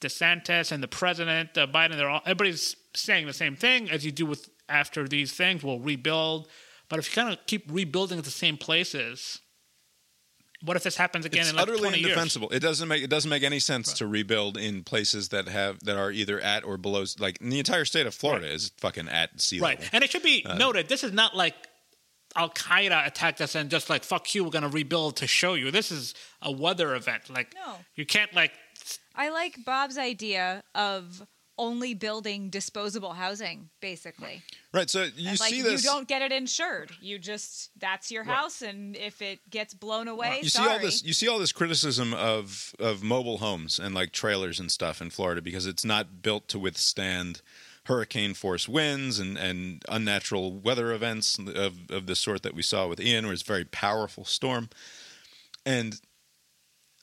DeSantis 0.02 0.70
and 0.72 0.82
the 0.82 0.88
president, 0.88 1.56
uh, 1.56 1.66
Biden, 1.66 1.96
they're 1.96 2.10
all 2.10 2.20
everybody's 2.24 2.76
saying 2.94 3.26
the 3.26 3.32
same 3.32 3.56
thing 3.56 3.90
as 3.90 4.04
you 4.04 4.12
do 4.12 4.26
with 4.26 4.48
after 4.68 5.08
these 5.08 5.32
things. 5.32 5.62
We'll 5.62 5.80
rebuild, 5.80 6.48
but 6.88 6.98
if 6.98 7.08
you 7.08 7.22
kind 7.22 7.32
of 7.32 7.44
keep 7.46 7.64
rebuilding 7.70 8.18
at 8.18 8.24
the 8.24 8.30
same 8.30 8.56
places, 8.56 9.40
what 10.64 10.76
if 10.76 10.82
this 10.84 10.96
happens 10.96 11.24
again 11.24 11.40
it's 11.40 11.50
in 11.50 11.56
like 11.56 11.64
utterly 11.64 11.80
20 11.80 11.98
years? 11.98 12.08
indefensible. 12.10 12.48
It 12.50 12.60
doesn't 12.60 12.86
make 12.86 13.02
it 13.02 13.10
doesn't 13.10 13.28
make 13.30 13.42
any 13.42 13.58
sense 13.58 13.92
to 13.94 14.06
rebuild 14.06 14.56
in 14.56 14.84
places 14.84 15.30
that 15.30 15.48
have 15.48 15.80
that 15.84 15.96
are 15.96 16.12
either 16.12 16.38
at 16.40 16.64
or 16.64 16.76
below. 16.76 17.04
Like 17.18 17.38
the 17.40 17.58
entire 17.58 17.84
state 17.84 18.06
of 18.06 18.14
Florida 18.14 18.46
is 18.50 18.70
fucking 18.78 19.08
at 19.08 19.40
sea 19.40 19.58
Right. 19.58 19.70
level. 19.78 19.82
Right, 19.84 19.90
and 19.94 20.04
it 20.04 20.10
should 20.10 20.22
be 20.22 20.44
Uh, 20.46 20.54
noted 20.56 20.88
this 20.88 21.02
is 21.02 21.12
not 21.12 21.36
like 21.36 21.54
Al 22.36 22.48
Qaeda 22.48 23.06
attacked 23.06 23.40
us 23.42 23.54
and 23.56 23.68
just 23.70 23.90
like, 23.90 24.04
fuck 24.04 24.34
you, 24.34 24.42
we're 24.44 24.50
going 24.50 24.62
to 24.62 24.68
rebuild 24.70 25.16
to 25.16 25.26
show 25.26 25.52
you. 25.52 25.70
This 25.70 25.92
is 25.92 26.14
a 26.40 26.50
weather 26.50 26.94
event. 26.94 27.28
Like, 27.28 27.54
No. 27.54 27.76
you 27.94 28.06
can't, 28.06 28.32
like, 28.32 28.52
I 29.14 29.30
like 29.30 29.64
Bob's 29.64 29.98
idea 29.98 30.62
of 30.74 31.26
only 31.58 31.94
building 31.94 32.50
disposable 32.50 33.12
housing, 33.12 33.68
basically. 33.80 34.42
Right. 34.72 34.88
So 34.88 35.04
you 35.16 35.28
And, 35.30 35.40
like 35.40 35.50
see 35.50 35.58
you 35.58 35.78
don't 35.78 36.08
get 36.08 36.22
it 36.22 36.32
insured. 36.32 36.92
You 37.00 37.18
just 37.18 37.70
that's 37.78 38.10
your 38.10 38.24
house, 38.24 38.62
and 38.62 38.96
if 38.96 39.20
it 39.20 39.38
gets 39.50 39.74
blown 39.74 40.08
away, 40.08 40.40
you 40.42 40.48
sorry. 40.48 40.68
see 40.68 40.72
all 40.72 40.78
this 40.80 41.04
you 41.04 41.12
see 41.12 41.28
all 41.28 41.38
this 41.38 41.52
criticism 41.52 42.14
of 42.14 42.74
of 42.78 43.02
mobile 43.02 43.38
homes 43.38 43.78
and 43.78 43.94
like 43.94 44.12
trailers 44.12 44.58
and 44.58 44.72
stuff 44.72 45.00
in 45.00 45.10
Florida 45.10 45.42
because 45.42 45.66
it's 45.66 45.84
not 45.84 46.22
built 46.22 46.48
to 46.48 46.58
withstand 46.58 47.42
hurricane 47.86 48.32
force 48.32 48.68
winds 48.68 49.18
and, 49.18 49.36
and 49.36 49.84
unnatural 49.88 50.52
weather 50.52 50.92
events 50.92 51.38
of, 51.38 51.90
of 51.90 52.06
the 52.06 52.14
sort 52.14 52.42
that 52.42 52.54
we 52.54 52.62
saw 52.62 52.86
with 52.86 53.00
Ian 53.00 53.24
where 53.24 53.32
it's 53.32 53.42
a 53.42 53.44
very 53.44 53.64
powerful 53.64 54.24
storm. 54.24 54.68
And 55.66 56.00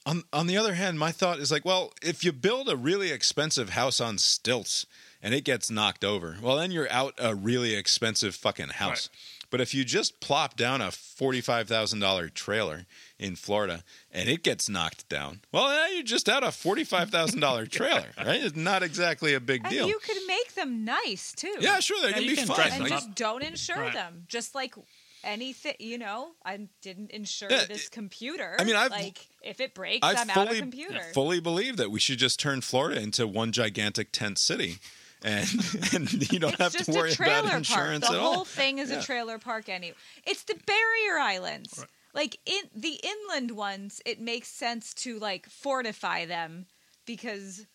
on 0.09 0.23
on 0.33 0.47
the 0.47 0.57
other 0.57 0.73
hand, 0.73 0.97
my 0.99 1.11
thought 1.11 1.39
is 1.39 1.51
like, 1.51 1.65
well, 1.65 1.93
if 2.01 2.23
you 2.23 2.31
build 2.31 2.69
a 2.69 2.75
really 2.75 3.11
expensive 3.11 3.69
house 3.71 3.99
on 4.01 4.17
stilts 4.17 4.85
and 5.21 5.33
it 5.33 5.43
gets 5.43 5.69
knocked 5.69 6.03
over, 6.03 6.37
well 6.41 6.57
then 6.57 6.71
you're 6.71 6.91
out 6.91 7.13
a 7.17 7.35
really 7.35 7.75
expensive 7.75 8.35
fucking 8.35 8.69
house. 8.69 9.09
But 9.51 9.61
if 9.61 9.73
you 9.73 9.83
just 9.83 10.19
plop 10.19 10.55
down 10.55 10.79
a 10.79 10.91
forty-five 10.91 11.67
thousand 11.67 11.99
dollar 11.99 12.29
trailer 12.29 12.85
in 13.17 13.35
Florida 13.35 13.83
and 14.11 14.29
it 14.29 14.43
gets 14.43 14.69
knocked 14.69 15.09
down, 15.09 15.41
well, 15.51 15.67
then 15.69 15.95
you're 15.95 16.03
just 16.03 16.29
out 16.29 16.43
a 16.43 16.51
forty-five 16.51 17.09
thousand 17.09 17.39
dollar 17.39 17.65
trailer, 17.77 18.05
right? 18.17 18.43
It's 18.43 18.55
not 18.55 18.83
exactly 18.83 19.33
a 19.33 19.39
big 19.39 19.61
and 19.65 19.73
deal. 19.73 19.87
you 19.87 19.97
could 20.03 20.17
make 20.27 20.53
them 20.53 20.85
nice 20.85 21.33
too. 21.35 21.55
yeah, 21.59 21.79
sure, 21.79 21.99
they 22.01 22.09
Yeah, 22.09 22.13
can 22.13 22.27
be 22.27 22.35
can 22.35 22.47
fun. 22.47 22.59
and 22.61 22.73
them 22.73 22.81
Like, 22.83 22.91
up. 22.91 22.99
just 22.99 23.15
don't 23.15 23.43
insure 23.43 23.77
Right. 23.77 23.93
them. 23.93 24.25
Just 24.27 24.53
like 24.53 24.75
anything, 25.23 25.75
you 25.79 25.97
know, 25.97 26.31
I 26.45 26.67
didn't 26.81 27.11
insure 27.11 27.49
Yeah, 27.51 27.65
this 27.65 27.89
computer. 27.89 28.55
I 28.59 28.63
mean, 28.63 28.75
I've- 28.75 28.89
like 28.93 29.27
if 29.41 29.59
it 29.59 29.73
breaks, 29.73 30.05
I 30.05 30.11
I'm 30.13 30.29
out 30.29 30.37
of 30.37 30.47
fully 30.47 30.59
computer. 30.59 31.01
fully 31.13 31.39
believe 31.39 31.77
that 31.77 31.91
we 31.91 31.99
should 31.99 32.19
just 32.19 32.39
turn 32.39 32.61
Florida 32.61 33.01
into 33.01 33.27
one 33.27 33.51
gigantic 33.51 34.11
tent 34.11 34.37
city. 34.37 34.79
And, 35.21 35.49
and 35.93 36.31
you 36.31 36.39
don't 36.39 36.53
it's 36.59 36.61
have 36.75 36.85
to 36.85 36.91
worry 36.91 37.11
a 37.11 37.13
trailer 37.15 37.33
about 37.39 37.43
park. 37.49 37.57
insurance 37.57 38.07
The 38.07 38.13
at 38.15 38.19
whole 38.19 38.45
thing 38.45 38.79
is 38.79 38.89
Yeah. 38.89 38.99
a 38.99 39.03
trailer 39.03 39.37
park 39.37 39.67
anyway. 39.69 39.95
It's 40.25 40.43
the 40.43 40.55
barrier 40.65 41.19
islands. 41.19 41.85
Like 42.13 42.39
in 42.45 42.61
the 42.75 42.99
inland 43.03 43.51
ones, 43.51 44.01
it 44.05 44.19
makes 44.21 44.47
sense 44.47 44.93
to 44.95 45.19
like 45.19 45.47
fortify 45.49 46.25
them 46.25 46.65
because 47.05 47.65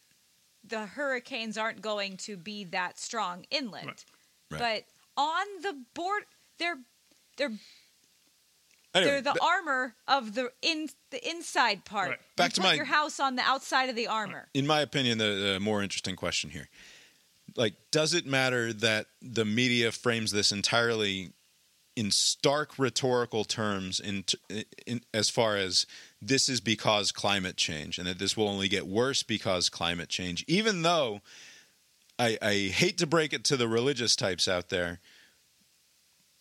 the 0.67 0.87
hurricanes 0.87 1.59
aren't 1.59 1.83
going 1.83 2.17
to 2.17 2.37
be 2.39 2.65
that 2.65 2.99
strong 2.99 3.45
inland. 3.51 4.05
Right. 4.51 4.59
But 4.59 4.85
on 5.23 5.45
the 5.63 5.85
board, 5.95 6.25
they're 6.59 6.79
they're 7.37 7.53
Anyway, 8.95 9.11
they're 9.11 9.23
the 9.23 9.33
ba- 9.33 9.45
armor 9.45 9.95
of 10.07 10.35
the 10.35 10.53
in 10.63 10.89
the 11.11 11.29
inside 11.29 11.85
part. 11.85 12.11
Right. 12.11 12.19
Back 12.37 12.51
you 12.51 12.55
to 12.55 12.61
put 12.61 12.67
my- 12.69 12.75
your 12.75 12.85
house 12.85 13.19
on 13.19 13.35
the 13.35 13.43
outside 13.43 13.89
of 13.89 13.97
the 13.97 14.07
armor. 14.07 14.49
in 14.55 14.67
my 14.67 14.81
opinion, 14.81 15.19
the, 15.19 15.53
the 15.55 15.61
more 15.61 15.83
interesting 15.83 16.15
question 16.15 16.51
here, 16.51 16.69
like, 17.57 17.75
does 17.91 18.15
it 18.15 18.25
matter 18.25 18.73
that 18.73 19.07
the 19.21 19.45
media 19.45 19.91
frames 19.91 20.31
this 20.31 20.53
entirely 20.53 21.33
in 21.97 22.11
stark 22.11 22.79
rhetorical 22.79 23.45
terms, 23.45 24.01
in, 24.01 24.25
in 24.87 25.01
as 25.13 25.31
far 25.31 25.57
as 25.57 25.87
this 26.21 26.49
is 26.49 26.61
because 26.61 27.13
climate 27.13 27.57
change, 27.57 27.99
and 27.99 28.07
that 28.07 28.19
this 28.19 28.37
will 28.37 28.49
only 28.49 28.69
get 28.69 28.87
worse 28.87 29.23
because 29.23 29.69
climate 29.69 30.09
change, 30.09 30.45
even 30.49 30.83
though 30.83 31.21
I, 32.19 32.39
I 32.41 32.55
hate 32.73 32.99
to 32.99 33.07
break 33.07 33.33
it 33.33 33.45
to 33.45 33.57
the 33.57 33.69
religious 33.69 34.17
types 34.17 34.49
out 34.49 34.69
there, 34.71 35.01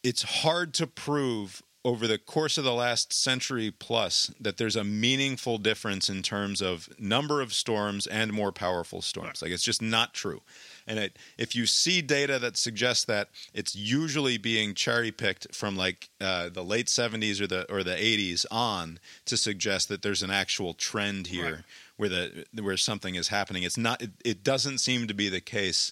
it's 0.03 0.23
hard 0.23 0.73
to 0.75 0.87
prove 0.87 1.61
over 1.85 2.07
the 2.07 2.17
course 2.17 2.57
of 2.57 2.63
the 2.63 2.73
last 2.73 3.11
century 3.11 3.69
plus 3.69 4.31
that 4.39 4.55
there's 4.55 4.77
a 4.77 4.85
meaningful 4.85 5.57
difference 5.57 6.09
in 6.09 6.21
terms 6.21 6.61
of 6.61 6.87
number 6.97 7.41
of 7.41 7.53
storms 7.53 8.07
and 8.07 8.31
more 8.31 8.53
powerful 8.53 9.01
storms. 9.01 9.41
Like 9.41 9.51
it's 9.51 9.63
just 9.63 9.81
not 9.81 10.13
true. 10.13 10.41
And 10.87 10.97
it, 10.97 11.19
if 11.37 11.57
you 11.57 11.65
see 11.65 12.01
data 12.01 12.39
that 12.39 12.55
suggests 12.55 13.03
that, 13.05 13.29
it's 13.53 13.75
usually 13.75 14.37
being 14.37 14.73
cherry 14.75 15.11
picked 15.11 15.53
from 15.53 15.75
like 15.75 16.07
uh, 16.21 16.47
the 16.47 16.63
late 16.63 16.87
70s 16.87 17.41
or 17.41 17.47
the 17.47 17.69
or 17.69 17.83
the 17.83 17.95
80s 17.95 18.45
on 18.49 18.97
to 19.25 19.35
suggest 19.35 19.89
that 19.89 20.03
there's 20.03 20.23
an 20.23 20.31
actual 20.31 20.73
trend 20.73 21.27
here 21.27 21.43
Right. 21.55 21.63
where 21.97 22.09
the 22.09 22.45
where 22.61 22.77
something 22.77 23.15
is 23.15 23.27
happening. 23.27 23.63
It's 23.63 23.77
not. 23.77 24.01
It, 24.01 24.11
it 24.23 24.43
doesn't 24.43 24.77
seem 24.77 25.07
to 25.07 25.13
be 25.13 25.27
the 25.27 25.41
case 25.41 25.91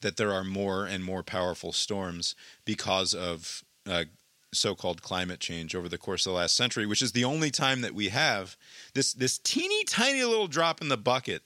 that 0.00 0.16
there 0.16 0.32
are 0.32 0.44
more 0.44 0.86
and 0.86 1.04
more 1.04 1.22
powerful 1.22 1.72
storms 1.72 2.34
because 2.64 3.14
of 3.14 3.64
uh, 3.86 4.04
so-called 4.52 5.02
climate 5.02 5.40
change 5.40 5.74
over 5.74 5.88
the 5.88 5.98
course 5.98 6.26
of 6.26 6.32
the 6.32 6.36
last 6.36 6.56
century, 6.56 6.86
which 6.86 7.02
is 7.02 7.12
the 7.12 7.24
only 7.24 7.50
time 7.50 7.80
that 7.82 7.94
we 7.94 8.08
have 8.08 8.56
this 8.94 9.12
this 9.12 9.38
teeny 9.38 9.84
tiny 9.84 10.24
little 10.24 10.48
drop 10.48 10.80
in 10.80 10.88
the 10.88 10.96
bucket. 10.96 11.42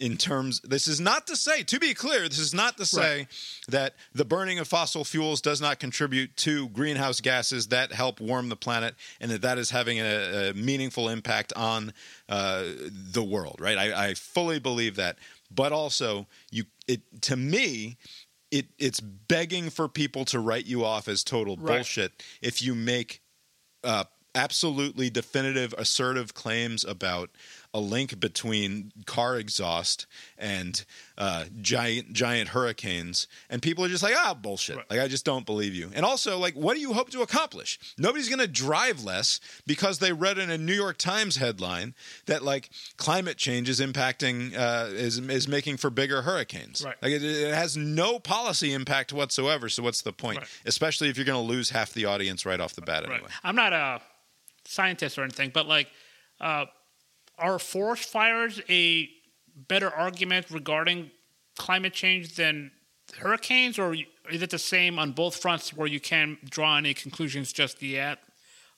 In 0.00 0.16
terms, 0.16 0.60
this 0.62 0.88
is 0.88 0.98
not 0.98 1.26
to 1.26 1.36
say, 1.36 1.62
to 1.64 1.78
be 1.78 1.92
clear, 1.92 2.26
this 2.26 2.38
is 2.38 2.54
not 2.54 2.78
to 2.78 2.86
say 2.86 3.28
that 3.68 3.94
the 4.14 4.24
burning 4.24 4.58
of 4.58 4.66
fossil 4.66 5.04
fuels 5.04 5.42
does 5.42 5.60
not 5.60 5.78
contribute 5.78 6.34
to 6.38 6.70
greenhouse 6.70 7.20
gases 7.20 7.66
that 7.68 7.92
help 7.92 8.18
warm 8.18 8.48
the 8.48 8.56
planet, 8.56 8.94
and 9.20 9.30
that 9.30 9.42
that 9.42 9.58
is 9.58 9.70
having 9.70 9.98
a, 9.98 10.50
a 10.50 10.54
meaningful 10.54 11.10
impact 11.10 11.52
on 11.54 11.92
uh, 12.30 12.64
the 13.12 13.22
world. 13.22 13.60
Right? 13.60 13.76
I, 13.76 14.08
I 14.08 14.14
fully 14.14 14.58
believe 14.58 14.96
that, 14.96 15.18
but 15.50 15.70
also, 15.70 16.26
you, 16.50 16.64
it 16.88 17.02
to 17.22 17.36
me, 17.36 17.98
it 18.50 18.66
it's 18.78 19.00
begging 19.00 19.68
for 19.68 19.86
people 19.86 20.24
to 20.26 20.40
write 20.40 20.64
you 20.64 20.82
off 20.82 21.08
as 21.08 21.22
total 21.22 21.56
Right. 21.56 21.76
bullshit 21.76 22.24
if 22.40 22.62
you 22.62 22.74
make 22.74 23.20
uh, 23.84 24.04
absolutely 24.34 25.10
definitive, 25.10 25.74
assertive 25.76 26.32
claims 26.34 26.84
about 26.84 27.30
a 27.72 27.80
link 27.80 28.18
between 28.18 28.92
car 29.06 29.36
exhaust 29.36 30.06
and 30.36 30.84
uh, 31.16 31.44
giant 31.60 32.12
giant 32.12 32.48
hurricanes, 32.48 33.28
and 33.48 33.62
people 33.62 33.84
are 33.84 33.88
just 33.88 34.02
like, 34.02 34.14
ah, 34.16 34.34
bullshit. 34.34 34.76
Right. 34.76 34.90
Like 34.90 35.00
I 35.00 35.08
just 35.08 35.24
don't 35.24 35.46
believe 35.46 35.74
you. 35.74 35.90
And 35.94 36.04
also, 36.04 36.38
like, 36.38 36.54
what 36.54 36.74
do 36.74 36.80
you 36.80 36.92
hope 36.92 37.10
to 37.10 37.22
accomplish? 37.22 37.78
Nobody's 37.96 38.28
going 38.28 38.40
to 38.40 38.48
drive 38.48 39.04
less 39.04 39.40
because 39.66 39.98
they 39.98 40.12
read 40.12 40.38
in 40.38 40.50
a 40.50 40.58
New 40.58 40.74
York 40.74 40.98
Times 40.98 41.36
headline 41.36 41.94
that 42.26 42.42
like 42.42 42.70
climate 42.96 43.36
change 43.36 43.68
is 43.68 43.80
impacting 43.80 44.56
uh, 44.56 44.88
is 44.90 45.18
is 45.18 45.46
making 45.46 45.76
for 45.76 45.90
bigger 45.90 46.22
hurricanes. 46.22 46.84
Right. 46.84 46.96
Like 47.00 47.12
it, 47.12 47.22
it 47.22 47.54
has 47.54 47.76
no 47.76 48.18
policy 48.18 48.72
impact 48.72 49.12
whatsoever. 49.12 49.68
So 49.68 49.82
what's 49.82 50.02
the 50.02 50.12
point? 50.12 50.38
Right. 50.38 50.48
Especially 50.66 51.08
if 51.08 51.16
you're 51.16 51.26
going 51.26 51.46
to 51.46 51.52
lose 51.52 51.70
half 51.70 51.92
the 51.92 52.06
audience 52.06 52.44
right 52.44 52.60
off 52.60 52.74
the 52.74 52.82
bat 52.82 53.04
anyway. 53.04 53.28
I'm 53.44 53.56
not 53.56 53.72
a 53.72 54.00
scientist 54.64 55.18
or 55.18 55.22
anything, 55.22 55.50
but 55.52 55.66
like, 55.66 55.88
uh, 56.40 56.66
are 57.40 57.58
forest 57.58 58.08
fires 58.10 58.60
a 58.68 59.08
better 59.68 59.90
argument 59.90 60.46
regarding 60.50 61.10
climate 61.56 61.92
change 61.92 62.36
than 62.36 62.70
hurricanes, 63.18 63.78
or 63.78 63.94
is 64.30 64.42
it 64.42 64.50
the 64.50 64.58
same 64.58 64.98
on 64.98 65.12
both 65.12 65.36
fronts 65.36 65.72
where 65.74 65.86
you 65.88 66.00
can't 66.00 66.48
draw 66.48 66.76
any 66.78 66.94
conclusions 66.94 67.52
just 67.52 67.82
yet? 67.82 68.18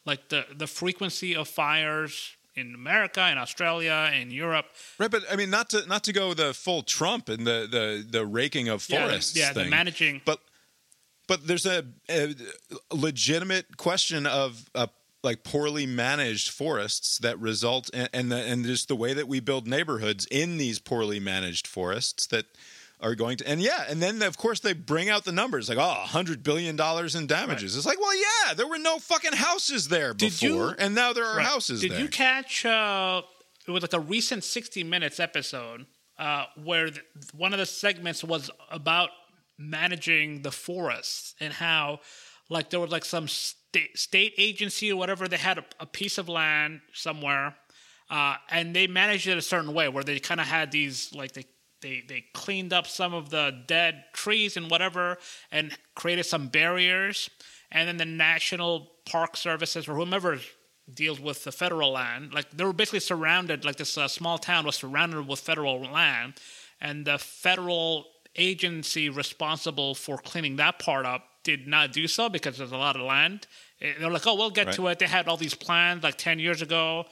Like 0.04 0.28
the 0.30 0.46
the 0.56 0.66
frequency 0.66 1.36
of 1.36 1.46
fires 1.48 2.32
in 2.54 2.74
America, 2.74 3.28
in 3.30 3.38
Australia, 3.38 4.10
in 4.20 4.30
Europe. 4.30 4.66
Right, 4.98 5.10
but 5.10 5.22
I 5.30 5.36
mean, 5.36 5.50
not 5.50 5.70
to 5.70 5.86
not 5.86 6.02
to 6.04 6.12
go 6.12 6.34
the 6.34 6.52
full 6.54 6.82
Trump 6.82 7.28
and 7.28 7.46
the 7.46 7.68
the 7.70 8.04
the 8.18 8.24
raking 8.26 8.68
of 8.68 8.86
Yeah, 8.88 8.98
the- 9.02 9.08
forests. 9.08 9.36
yeah, 9.36 9.52
the 9.52 9.60
thing, 9.62 9.70
managing- 9.70 10.20
But 10.24 10.40
but 11.28 11.46
there's 11.46 11.66
a, 11.66 11.84
a 12.08 12.34
legitimate 12.90 13.76
question 13.76 14.26
of 14.26 14.68
uh, 14.74 14.86
like 15.22 15.44
poorly 15.44 15.86
managed 15.86 16.50
forests 16.50 17.18
that 17.18 17.38
result 17.38 17.88
in, 17.90 18.08
and 18.12 18.32
the, 18.32 18.36
and 18.36 18.64
just 18.64 18.88
the 18.88 18.96
way 18.96 19.14
that 19.14 19.28
we 19.28 19.40
build 19.40 19.66
neighborhoods 19.66 20.26
in 20.30 20.56
these 20.58 20.78
poorly 20.78 21.20
managed 21.20 21.66
forests 21.66 22.26
that 22.28 22.46
are 23.00 23.14
going 23.16 23.36
to 23.36 23.48
and 23.48 23.60
yeah 23.60 23.84
and 23.88 24.00
then 24.00 24.22
of 24.22 24.36
course 24.38 24.60
they 24.60 24.72
bring 24.72 25.08
out 25.10 25.24
the 25.24 25.32
numbers 25.32 25.68
like 25.68 25.76
oh 25.78 25.88
100 25.88 26.44
billion 26.44 26.76
dollars 26.76 27.16
in 27.16 27.26
damages 27.26 27.76
it's 27.76 27.84
like 27.84 27.98
well 28.00 28.14
yeah 28.16 28.54
there 28.54 28.68
were 28.68 28.78
no 28.78 28.96
fucking 28.98 29.32
houses 29.32 29.88
there 29.88 30.14
Did 30.14 30.30
before 30.30 30.48
you- 30.48 30.74
and 30.78 30.94
now 30.94 31.12
there 31.12 31.24
are 31.24 31.38
Right. 31.38 31.46
houses 31.46 31.80
Did 31.80 31.90
there 31.92 32.00
you 32.00 32.06
catch? 32.08 32.64
Uh, 32.64 33.22
it 33.66 33.72
was 33.72 33.82
like 33.82 33.92
a 33.92 33.98
recent 34.00 34.44
60 34.44 34.84
Minutes 34.84 35.18
episode 35.18 35.86
uh, 36.18 36.44
where 36.62 36.90
the, 36.90 37.00
one 37.36 37.52
of 37.52 37.58
the 37.58 37.66
segments 37.66 38.22
was 38.22 38.50
about 38.70 39.10
managing 39.58 40.42
the 40.42 40.50
forests 40.50 41.34
and 41.40 41.52
how, 41.52 42.00
like, 42.48 42.70
there 42.70 42.80
was 42.80 42.90
like 42.90 43.04
some 43.04 43.26
state, 43.72 43.98
state 43.98 44.34
agency 44.36 44.92
or 44.92 44.96
whatever. 44.96 45.26
They 45.28 45.38
had 45.38 45.58
a, 45.58 45.64
a 45.80 45.86
piece 45.86 46.18
of 46.18 46.28
land 46.28 46.80
somewhere, 46.92 47.56
uh, 48.10 48.36
and 48.50 48.76
they 48.76 48.86
managed 48.86 49.26
it 49.26 49.38
a 49.38 49.42
certain 49.42 49.72
way 49.72 49.88
where 49.88 50.04
they 50.04 50.18
kind 50.18 50.40
of 50.40 50.46
had 50.46 50.70
these 50.70 51.14
like 51.14 51.32
they 51.32 51.46
they 51.80 52.02
they 52.06 52.24
cleaned 52.34 52.72
up 52.72 52.86
some 52.86 53.14
of 53.14 53.30
the 53.30 53.62
dead 53.66 54.04
trees 54.12 54.56
and 54.56 54.70
whatever 54.70 55.16
and 55.50 55.76
created 55.94 56.24
some 56.24 56.48
barriers 56.48 57.30
and 57.70 57.88
then 57.88 57.96
the 57.96 58.04
national 58.04 58.92
park 59.10 59.36
services 59.36 59.88
or 59.88 59.96
whomever 59.96 60.38
deals 60.92 61.18
with 61.18 61.42
the 61.44 61.50
federal 61.50 61.92
land 61.92 62.32
like 62.32 62.50
they 62.50 62.64
were 62.64 62.72
basically 62.72 63.00
surrounded 63.00 63.64
like 63.64 63.76
this 63.76 63.96
uh, 63.98 64.06
small 64.06 64.38
town 64.38 64.64
was 64.64 64.76
surrounded 64.76 65.26
with 65.26 65.40
federal 65.40 65.80
land 65.80 66.34
and 66.80 67.04
the 67.04 67.18
federal 67.18 68.06
agency 68.36 69.08
responsible 69.08 69.94
for 69.94 70.18
cleaning 70.18 70.56
that 70.56 70.78
part 70.78 71.04
up 71.04 71.24
did 71.44 71.66
not 71.66 71.92
do 71.92 72.06
so 72.06 72.28
because 72.28 72.56
there's 72.58 72.72
a 72.72 72.76
lot 72.76 72.96
of 72.96 73.02
land 73.02 73.46
Eh, 73.80 73.92
they're 73.98 74.10
like 74.10 74.26
oh 74.26 74.34
we'll 74.36 74.50
get 74.50 74.66
Right. 74.66 74.76
to 74.76 74.86
it 74.88 74.98
they 74.98 75.06
had 75.06 75.26
all 75.28 75.36
these 75.36 75.54
plans 75.54 76.02
like 76.02 76.16
10 76.16 76.38
years 76.38 76.62
ago 76.62 77.04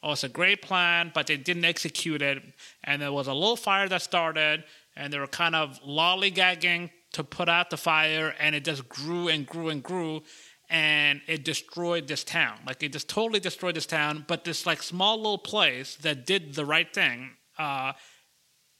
oh, 0.00 0.12
it's 0.12 0.22
a 0.22 0.28
great 0.28 0.62
plan, 0.62 1.10
but 1.12 1.26
they 1.26 1.36
didn't 1.36 1.64
execute 1.64 2.22
it. 2.22 2.40
And 2.84 3.02
there 3.02 3.10
was 3.12 3.26
a 3.26 3.34
little 3.34 3.56
fire 3.56 3.88
that 3.88 4.00
started, 4.00 4.62
and 4.94 5.12
they 5.12 5.18
were 5.18 5.26
kind 5.26 5.56
of 5.56 5.80
lollygagging 5.82 6.90
to 7.14 7.24
put 7.24 7.48
out 7.48 7.70
the 7.70 7.76
fire, 7.76 8.32
and 8.38 8.54
it 8.54 8.64
just 8.64 8.88
grew 8.88 9.26
and 9.26 9.44
grew 9.44 9.70
and 9.70 9.82
grew, 9.82 10.22
and 10.70 11.20
it 11.26 11.44
destroyed 11.44 12.06
this 12.06 12.22
town. 12.22 12.60
Like 12.64 12.80
it 12.84 12.92
just 12.92 13.08
totally 13.08 13.40
destroyed 13.40 13.74
this 13.74 13.86
town. 13.86 14.24
But 14.28 14.44
this 14.44 14.66
like 14.66 14.84
small 14.84 15.16
little 15.16 15.36
place 15.36 15.96
that 15.96 16.26
did 16.26 16.54
the 16.54 16.64
right 16.64 16.94
thing, 16.94 17.30
uh, 17.58 17.94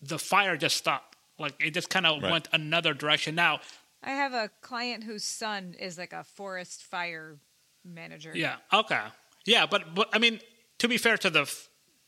the 0.01 0.21
fire 0.21 0.57
just 0.57 0.77
stopped. 0.77 1.17
Like 1.37 1.55
it 1.61 1.75
just 1.75 1.91
kind 1.91 2.07
of 2.07 2.23
Right. 2.23 2.31
went 2.31 2.49
another 2.53 2.95
direction. 2.95 3.35
Now, 3.35 3.59
I 4.03 4.11
have 4.11 4.33
a 4.33 4.51
client 4.61 5.05
whose 5.05 5.25
son 5.25 5.75
is 5.79 5.99
like 5.99 6.13
a 6.13 6.25
forest 6.25 6.83
fire 6.85 7.39
manager. 7.85 8.33
Yeah. 8.35 8.57
Okay. 8.73 9.01
Yeah, 9.47 9.67
but 9.67 9.95
but 9.95 10.09
I 10.13 10.19
mean, 10.19 10.41
to 10.79 10.89
be 10.89 10.99
fair 10.99 11.17
to 11.19 11.31
the 11.31 11.53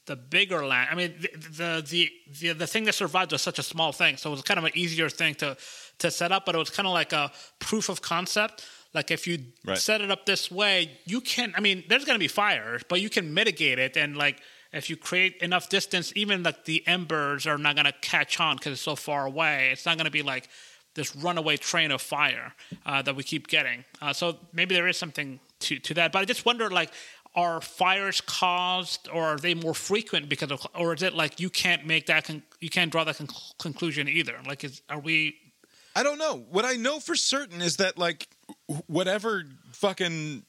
the 0.06 0.16
bigger 0.16 0.64
land, 0.66 0.88
I 0.90 0.94
mean, 0.94 1.14
the 1.20 1.28
the 1.38 1.86
the 1.88 2.10
the, 2.40 2.52
the 2.52 2.66
thing 2.66 2.84
that 2.84 2.94
survived 2.94 3.32
was 3.32 3.42
such 3.42 3.58
a 3.58 3.62
small 3.62 3.92
thing, 3.92 4.16
so 4.16 4.30
it 4.30 4.32
was 4.32 4.42
kind 4.42 4.58
of 4.58 4.64
an 4.64 4.72
easier 4.74 5.08
thing 5.08 5.34
to 5.36 5.56
to 5.98 6.10
set 6.10 6.32
up. 6.32 6.44
But 6.46 6.54
it 6.54 6.58
was 6.58 6.70
kind 6.70 6.86
of 6.86 6.92
like 6.92 7.12
a 7.12 7.32
proof 7.58 7.88
of 7.88 8.02
concept. 8.02 8.66
Like 8.92 9.10
if 9.10 9.26
you 9.26 9.38
Right. 9.64 9.78
set 9.78 10.00
it 10.00 10.10
up 10.10 10.26
this 10.26 10.50
way, 10.50 10.98
you 11.04 11.20
can. 11.20 11.54
I 11.56 11.60
mean, 11.60 11.84
there's 11.88 12.04
going 12.04 12.16
to 12.16 12.20
be 12.20 12.28
fires, 12.28 12.82
but 12.88 13.00
you 13.00 13.08
can 13.08 13.32
mitigate 13.34 13.78
it, 13.78 13.96
and 13.96 14.16
like 14.16 14.40
if 14.72 14.88
you 14.90 14.96
create 14.96 15.36
enough 15.38 15.68
distance, 15.68 16.12
even 16.14 16.42
like 16.42 16.64
the 16.64 16.86
embers 16.86 17.46
are 17.46 17.58
not 17.58 17.74
going 17.74 17.86
to 17.86 17.94
catch 18.00 18.38
on 18.38 18.56
because 18.56 18.72
it's 18.72 18.82
so 18.82 18.94
far 18.96 19.26
away. 19.26 19.70
It's 19.72 19.84
not 19.86 19.96
going 19.96 20.04
to 20.04 20.10
be 20.12 20.22
like 20.22 20.48
this 20.94 21.14
runaway 21.16 21.56
train 21.56 21.90
of 21.90 22.02
fire 22.02 22.52
uh, 22.86 23.02
that 23.02 23.14
we 23.16 23.22
keep 23.22 23.48
getting. 23.48 23.84
Uh, 24.02 24.12
so 24.12 24.38
maybe 24.52 24.74
there 24.74 24.88
is 24.88 24.96
something 24.96 25.40
to, 25.60 25.78
to 25.78 25.94
that. 25.94 26.12
But 26.12 26.20
I 26.20 26.24
just 26.24 26.44
wonder, 26.44 26.70
like, 26.70 26.92
are 27.34 27.60
fires 27.60 28.20
caused 28.20 29.08
or 29.12 29.22
are 29.22 29.36
they 29.36 29.54
more 29.54 29.74
frequent 29.74 30.28
because 30.28 30.50
of, 30.50 30.66
or 30.74 30.94
is 30.94 31.02
it 31.02 31.14
like 31.14 31.38
you 31.38 31.48
can't 31.48 31.86
make 31.86 32.06
that, 32.06 32.24
con- 32.24 32.42
you 32.60 32.70
can't 32.70 32.90
draw 32.90 33.04
that 33.04 33.18
con- 33.18 33.28
conclusion 33.58 34.08
either? 34.08 34.36
Like, 34.46 34.64
is 34.64 34.82
are 34.90 34.98
we? 34.98 35.36
I 35.94 36.02
don't 36.02 36.18
know. 36.18 36.44
What 36.50 36.64
I 36.64 36.72
know 36.72 36.98
for 37.00 37.14
certain 37.14 37.62
is 37.62 37.76
that 37.76 37.98
like 37.98 38.28
whatever 38.86 39.44
fucking 39.72 40.44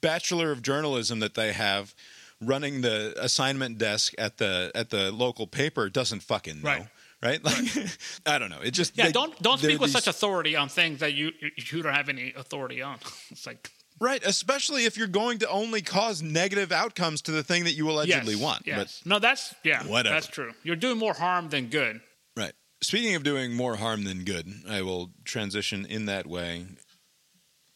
bachelor 0.00 0.50
of 0.52 0.62
journalism 0.62 1.20
that 1.20 1.34
they 1.34 1.52
have 1.52 1.94
running 2.40 2.80
the 2.80 3.14
assignment 3.18 3.78
desk 3.78 4.14
at 4.18 4.38
the 4.38 4.70
at 4.74 4.90
the 4.90 5.10
local 5.12 5.46
paper 5.46 5.88
doesn't 5.88 6.22
fucking 6.22 6.62
know. 6.62 6.68
Right. 6.68 6.88
Right? 7.24 7.42
Like 7.42 7.56
I 8.26 8.38
don't 8.38 8.50
know. 8.50 8.60
It 8.62 8.72
just 8.72 8.96
Yeah, 8.96 9.06
they- 9.06 9.12
don't 9.12 9.36
don't 9.42 9.58
speak 9.58 9.80
with 9.80 9.92
these- 9.92 10.04
such 10.04 10.06
authority 10.06 10.54
on 10.56 10.68
things 10.68 11.00
that 11.00 11.14
you 11.14 11.32
you 11.56 11.82
don't 11.82 11.94
have 11.94 12.08
any 12.08 12.32
authority 12.36 12.82
on. 12.82 12.98
It's 13.30 13.46
like 13.46 13.70
Right, 14.00 14.20
especially 14.26 14.86
if 14.86 14.96
you're 14.96 15.06
going 15.06 15.38
to 15.38 15.48
only 15.48 15.80
cause 15.80 16.20
negative 16.20 16.72
outcomes 16.72 17.22
to 17.22 17.30
the 17.30 17.44
thing 17.44 17.62
that 17.64 17.74
you 17.74 17.88
allegedly 17.88 18.34
yes, 18.34 18.42
want. 18.42 18.66
Yes. 18.66 19.00
no, 19.04 19.20
that's 19.20 19.54
yeah. 19.62 19.84
Whatever. 19.84 20.14
That's 20.14 20.26
true. 20.26 20.52
You're 20.64 20.74
doing 20.76 20.98
more 20.98 21.14
harm 21.14 21.48
than 21.48 21.68
good. 21.68 22.00
Right. 22.36 22.52
Speaking 22.82 23.14
of 23.14 23.22
doing 23.22 23.54
more 23.54 23.76
harm 23.76 24.02
than 24.02 24.24
good, 24.24 24.52
I 24.68 24.82
will 24.82 25.12
transition 25.24 25.86
in 25.86 26.06
that 26.06 26.26
way 26.26 26.66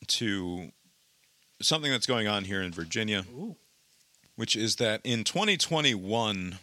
to 0.08 0.72
something 1.62 1.90
that's 1.90 2.06
going 2.06 2.26
on 2.26 2.44
here 2.44 2.62
in 2.62 2.72
Virginia, 2.72 3.24
Ooh. 3.32 3.56
which 4.36 4.56
is 4.56 4.76
that 4.76 5.00
in 5.04 5.22
2021, 5.24 6.58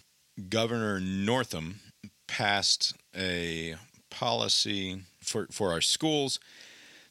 Governor 0.50 1.00
Northam 1.00 1.80
passed 2.28 2.94
a 3.16 3.76
policy 4.10 5.02
for, 5.20 5.48
for 5.52 5.72
our 5.72 5.82
schools 5.82 6.40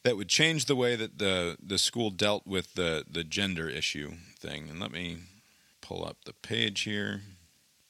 that 0.03 0.17
would 0.17 0.29
change 0.29 0.65
the 0.65 0.75
way 0.75 0.95
that 0.95 1.17
the, 1.17 1.57
the 1.61 1.77
school 1.77 2.09
dealt 2.09 2.45
with 2.45 2.75
the, 2.75 3.03
the 3.09 3.23
gender 3.23 3.67
issue 3.67 4.13
thing. 4.39 4.69
And 4.69 4.79
let 4.79 4.91
me 4.91 5.17
pull 5.81 6.05
up 6.05 6.17
the 6.25 6.33
page 6.33 6.81
here. 6.81 7.21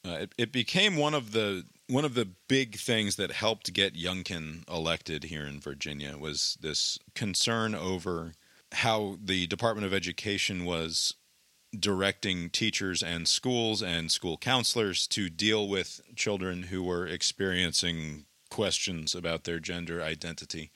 Uh, 0.05 0.19
it, 0.21 0.35
it 0.37 0.51
became 0.51 0.95
one 0.95 1.13
of 1.13 1.31
the 1.31 1.63
one 1.87 2.05
of 2.05 2.15
the 2.15 2.27
big 2.47 2.77
things 2.77 3.15
that 3.15 3.31
helped 3.31 3.71
get 3.73 3.93
Youngkin 3.93 4.67
elected 4.67 5.25
here 5.25 5.45
in 5.45 5.59
Virginia 5.59 6.17
was 6.17 6.57
this 6.59 6.97
concern 7.13 7.75
over 7.75 8.33
how 8.71 9.17
the 9.23 9.45
Department 9.45 9.85
of 9.85 9.93
Education 9.93 10.65
was 10.65 11.13
directing 11.79 12.49
teachers 12.49 13.03
and 13.03 13.27
schools 13.27 13.81
and 13.81 14.11
school 14.11 14.37
counselors 14.37 15.07
to 15.07 15.29
deal 15.29 15.67
with 15.67 16.01
children 16.15 16.63
who 16.63 16.83
were 16.83 17.07
experiencing 17.07 18.25
questions 18.49 19.15
about 19.15 19.43
their 19.43 19.59
gender 19.59 20.01
identity 20.01 20.71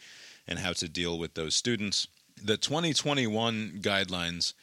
and 0.47 0.59
how 0.59 0.73
to 0.73 0.89
deal 0.89 1.17
with 1.17 1.35
those 1.35 1.55
students. 1.55 2.07
The 2.41 2.57
2021 2.57 3.79
guidelines, 3.81 4.53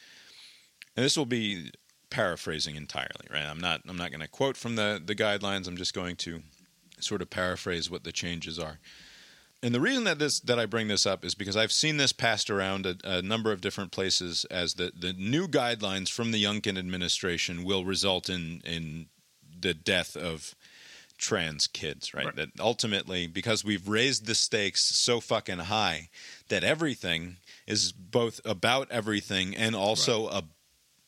and 0.95 1.05
this 1.05 1.17
will 1.17 1.25
be 1.25 1.71
paraphrasing 2.09 2.75
entirely, 2.75 3.27
right? 3.31 3.45
I'm 3.45 3.59
not 3.59 3.81
I'm 3.87 3.97
not 3.97 4.11
going 4.11 4.21
to 4.21 4.27
quote 4.27 4.57
from 4.57 4.75
the 4.75 5.01
the 5.03 5.15
guidelines. 5.15 5.67
I'm 5.67 5.77
just 5.77 5.93
going 5.93 6.15
to 6.17 6.41
sort 6.99 7.21
of 7.21 7.29
paraphrase 7.29 7.89
what 7.89 8.03
the 8.03 8.11
changes 8.11 8.57
are. 8.57 8.79
And 9.63 9.73
the 9.73 9.81
reason 9.81 10.03
that 10.03 10.19
this 10.19 10.39
that 10.41 10.59
I 10.59 10.65
bring 10.65 10.87
this 10.87 11.05
up 11.05 11.25
is 11.25 11.33
because 11.33 11.57
I've 11.57 11.71
seen 11.71 11.97
this 11.97 12.13
passed 12.13 12.49
around 12.49 12.85
a, 12.85 12.95
a 13.03 13.21
number 13.21 13.51
of 13.51 13.61
different 13.61 13.91
places 13.91 14.45
as 14.51 14.75
the 14.75 14.91
the 14.97 15.13
new 15.13 15.47
guidelines 15.47 16.09
from 16.09 16.31
the 16.31 16.43
Youngkin 16.43 16.77
administration 16.77 17.63
will 17.63 17.83
result 17.83 18.29
in 18.29 18.61
in 18.63 19.07
the 19.59 19.73
death 19.73 20.15
of 20.15 20.53
trans 21.17 21.65
kids, 21.65 22.13
right? 22.13 22.25
Right. 22.25 22.35
That 22.35 22.49
ultimately, 22.59 23.27
because 23.27 23.65
we've 23.65 23.87
raised 23.87 24.27
the 24.27 24.35
stakes 24.35 24.83
so 24.83 25.19
fucking 25.19 25.57
high, 25.57 26.09
that 26.49 26.63
everything 26.63 27.37
is 27.65 27.91
both 27.91 28.39
about 28.45 28.91
everything 28.91 29.55
and 29.55 29.75
also 29.75 30.27
a, 30.27 30.43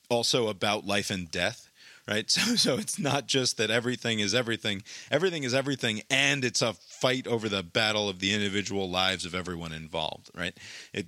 also 0.09 0.47
about 0.47 0.85
life 0.85 1.11
and 1.11 1.29
death, 1.29 1.68
right? 2.09 2.29
So 2.39 2.55
so 2.55 2.77
it's 2.77 2.97
not 2.97 3.27
just 3.27 3.57
that 3.57 3.69
everything 3.69 4.19
is 4.19 4.33
everything. 4.33 4.83
Everything 5.11 5.43
is 5.43 5.53
everything, 5.53 6.01
and 6.09 6.43
it's 6.43 6.61
a 6.61 6.73
fight 6.73 7.27
over 7.27 7.47
the 7.47 7.63
battle 7.63 8.09
of 8.09 8.19
the 8.19 8.33
individual 8.33 8.89
lives 8.89 9.25
of 9.25 9.35
everyone 9.35 9.73
involved, 9.73 10.29
right? 10.35 10.57
It 10.93 11.07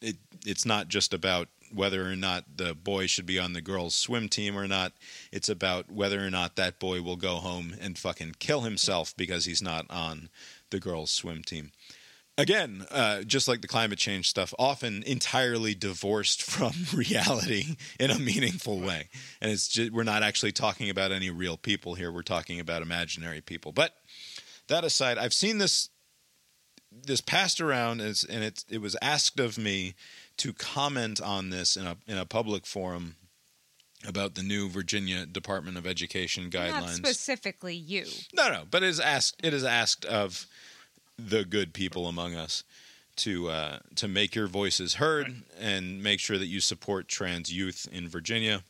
it 0.00 0.16
it's 0.44 0.66
not 0.66 0.88
just 0.88 1.14
about 1.14 1.48
whether 1.72 2.06
or 2.06 2.16
not 2.16 2.44
the 2.56 2.74
boy 2.74 3.06
should 3.06 3.24
be 3.26 3.38
on 3.38 3.54
the 3.54 3.62
girls' 3.62 3.94
swim 3.94 4.28
team 4.28 4.58
or 4.58 4.68
not. 4.68 4.92
It's 5.30 5.48
about 5.48 5.90
whether 5.90 6.24
or 6.24 6.30
not 6.30 6.56
that 6.56 6.78
boy 6.78 7.00
will 7.00 7.16
go 7.16 7.36
home 7.36 7.74
and 7.80 7.98
fucking 7.98 8.36
kill 8.38 8.62
himself 8.62 9.16
because 9.16 9.46
he's 9.46 9.62
not 9.62 9.86
on 9.90 10.28
the 10.70 10.80
girls' 10.80 11.10
swim 11.10 11.42
team. 11.42 11.72
Again, 12.42 12.84
uh, 12.90 13.22
just 13.22 13.46
like 13.46 13.60
the 13.60 13.68
climate 13.68 14.00
change 14.00 14.28
stuff, 14.28 14.52
often 14.58 15.04
entirely 15.04 15.74
divorced 15.74 16.42
from 16.50 16.72
reality 16.92 17.76
in 18.00 18.10
a 18.10 18.18
meaningful 18.18 18.80
way. 18.80 19.08
And 19.40 19.52
it's 19.52 19.68
just, 19.68 19.92
we're 19.92 20.02
not 20.02 20.24
actually 20.24 20.50
talking 20.50 20.90
about 20.90 21.12
any 21.12 21.30
real 21.30 21.56
people 21.56 21.94
here. 21.94 22.10
We're 22.10 22.22
talking 22.22 22.58
about 22.58 22.82
imaginary 22.82 23.40
people. 23.40 23.70
But 23.70 23.94
that 24.66 24.82
aside, 24.82 25.18
I've 25.18 25.34
seen 25.34 25.58
this 25.58 25.88
this 27.06 27.22
passed 27.22 27.58
around 27.58 28.02
and, 28.02 28.22
and 28.28 28.44
it, 28.44 28.66
it 28.68 28.78
was 28.82 28.94
asked 29.00 29.40
of 29.40 29.56
me 29.56 29.94
to 30.36 30.52
comment 30.52 31.22
on 31.22 31.48
this 31.48 31.74
in 31.74 31.86
a 31.86 31.96
in 32.06 32.18
a 32.18 32.26
public 32.26 32.66
forum 32.66 33.16
about 34.06 34.34
the 34.34 34.42
new 34.42 34.68
Virginia 34.68 35.24
Department 35.26 35.78
of 35.78 35.86
Education 35.86 36.44
Not 36.44 36.52
guidelines. 36.52 36.96
specifically 36.96 37.76
you. 37.76 38.04
No, 38.34 38.50
no, 38.50 38.64
but 38.70 38.82
it 38.82 38.88
is 38.88 39.00
asked. 39.00 39.40
It 39.42 39.54
is 39.54 39.64
asked 39.64 40.04
of 40.04 40.46
the 41.30 41.44
good 41.44 41.72
people 41.72 42.06
among 42.06 42.34
us 42.34 42.64
to 43.16 43.48
uh, 43.50 43.78
to 43.96 44.08
make 44.08 44.34
your 44.34 44.46
voices 44.46 44.94
heard 44.94 45.42
and 45.58 46.02
make 46.02 46.20
sure 46.20 46.38
that 46.38 46.46
you 46.46 46.60
support 46.60 47.08
trans 47.08 47.52
youth 47.52 47.86
in 47.92 48.08
Virginia. 48.08 48.62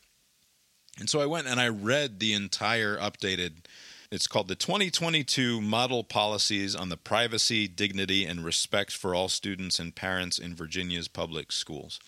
And 0.99 1.09
so 1.09 1.21
I 1.21 1.25
went 1.25 1.47
and 1.47 1.59
I 1.59 1.69
read 1.69 2.19
the 2.19 2.33
entire 2.33 2.97
updated. 2.97 3.65
It's 4.11 4.27
called 4.27 4.47
the 4.47 4.55
2022 4.55 5.59
Model 5.59 6.03
Policies 6.03 6.75
on 6.75 6.89
the 6.89 6.97
Privacy, 6.97 7.67
Dignity, 7.67 8.25
and 8.25 8.45
Respect 8.45 8.91
for 8.91 9.15
All 9.15 9.27
Students 9.27 9.79
and 9.79 9.95
Parents 9.95 10.37
in 10.37 10.53
Virginia's 10.53 11.07
Public 11.07 11.51
Schools. 11.51 11.99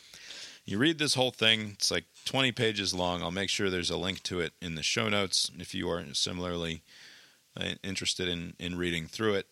You 0.65 0.77
read 0.77 0.99
this 0.99 1.15
whole 1.15 1.31
thing, 1.31 1.71
it's 1.73 1.89
like 1.89 2.05
20 2.25 2.51
pages 2.51 2.93
long. 2.93 3.23
I'll 3.23 3.31
make 3.31 3.49
sure 3.49 3.69
there's 3.69 3.89
a 3.89 3.97
link 3.97 4.21
to 4.23 4.39
it 4.39 4.53
in 4.61 4.75
the 4.75 4.83
show 4.83 5.09
notes 5.09 5.49
if 5.57 5.73
you 5.73 5.89
are 5.89 6.03
similarly 6.13 6.83
uh, 7.59 7.69
interested 7.83 8.27
in 8.27 8.53
in 8.59 8.77
reading 8.77 9.07
through 9.07 9.35
it. 9.35 9.47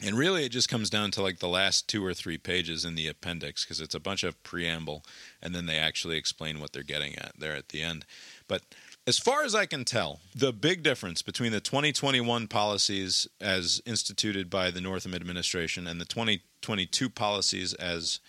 And 0.00 0.16
really, 0.16 0.44
it 0.44 0.50
just 0.50 0.68
comes 0.68 0.90
down 0.90 1.10
to 1.12 1.22
like 1.22 1.40
the 1.40 1.48
last 1.48 1.88
two 1.88 2.04
or 2.04 2.14
three 2.14 2.38
pages 2.38 2.84
in 2.84 2.94
the 2.94 3.08
appendix 3.08 3.64
because 3.64 3.80
it's 3.80 3.96
a 3.96 4.00
bunch 4.00 4.22
of 4.22 4.40
preamble, 4.44 5.04
and 5.42 5.54
then 5.54 5.66
they 5.66 5.76
actually 5.76 6.16
explain 6.16 6.60
what 6.60 6.72
they're 6.72 6.84
getting 6.84 7.16
at 7.16 7.32
there 7.36 7.56
at 7.56 7.70
the 7.70 7.82
end. 7.82 8.06
But 8.46 8.62
as 9.08 9.18
far 9.18 9.42
as 9.42 9.54
I 9.54 9.66
can 9.66 9.84
tell, 9.84 10.20
the 10.34 10.52
big 10.52 10.84
difference 10.84 11.22
between 11.22 11.50
the 11.50 11.60
2021 11.60 12.46
policies 12.46 13.26
as 13.40 13.82
instituted 13.86 14.48
by 14.48 14.70
the 14.70 14.80
Northam 14.80 15.14
administration 15.14 15.86
and 15.86 16.00
the 16.00 16.04
2022 16.04 17.08
policies 17.08 17.74
as 17.74 18.20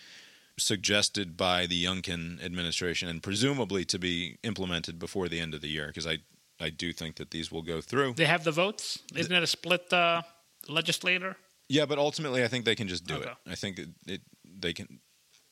suggested 0.58 1.38
by 1.38 1.66
the 1.66 1.84
Youngkin 1.84 2.44
administration 2.44 3.08
and 3.08 3.22
presumably 3.22 3.86
to 3.86 4.00
be 4.00 4.38
implemented 4.44 4.98
before 4.98 5.30
the 5.30 5.40
end 5.40 5.54
of 5.54 5.62
the 5.62 5.70
year, 5.70 5.88
because 5.88 6.08
I, 6.08 6.20
I 6.60 6.70
do 6.70 6.94
think 6.94 7.18
that 7.18 7.30
these 7.30 7.52
will 7.52 7.62
go 7.62 7.80
through. 7.80 8.14
They 8.14 8.26
have 8.26 8.44
the 8.44 8.52
votes. 8.52 9.00
Isn't 9.16 9.34
it 9.34 9.44
a 9.44 9.48
split 9.48 9.92
uh, 9.94 10.24
legislator? 10.68 11.38
Yeah, 11.70 11.86
but 11.86 11.98
ultimately, 12.00 12.44
I 12.44 12.48
think 12.48 12.66
they 12.66 12.76
can 12.76 12.88
just 12.88 13.06
do 13.06 13.16
Okay. 13.16 13.30
it. 13.30 13.38
I 13.52 13.56
think 13.56 13.80
it, 13.80 13.90
it 14.08 14.22
they 14.44 14.74
can. 14.74 15.00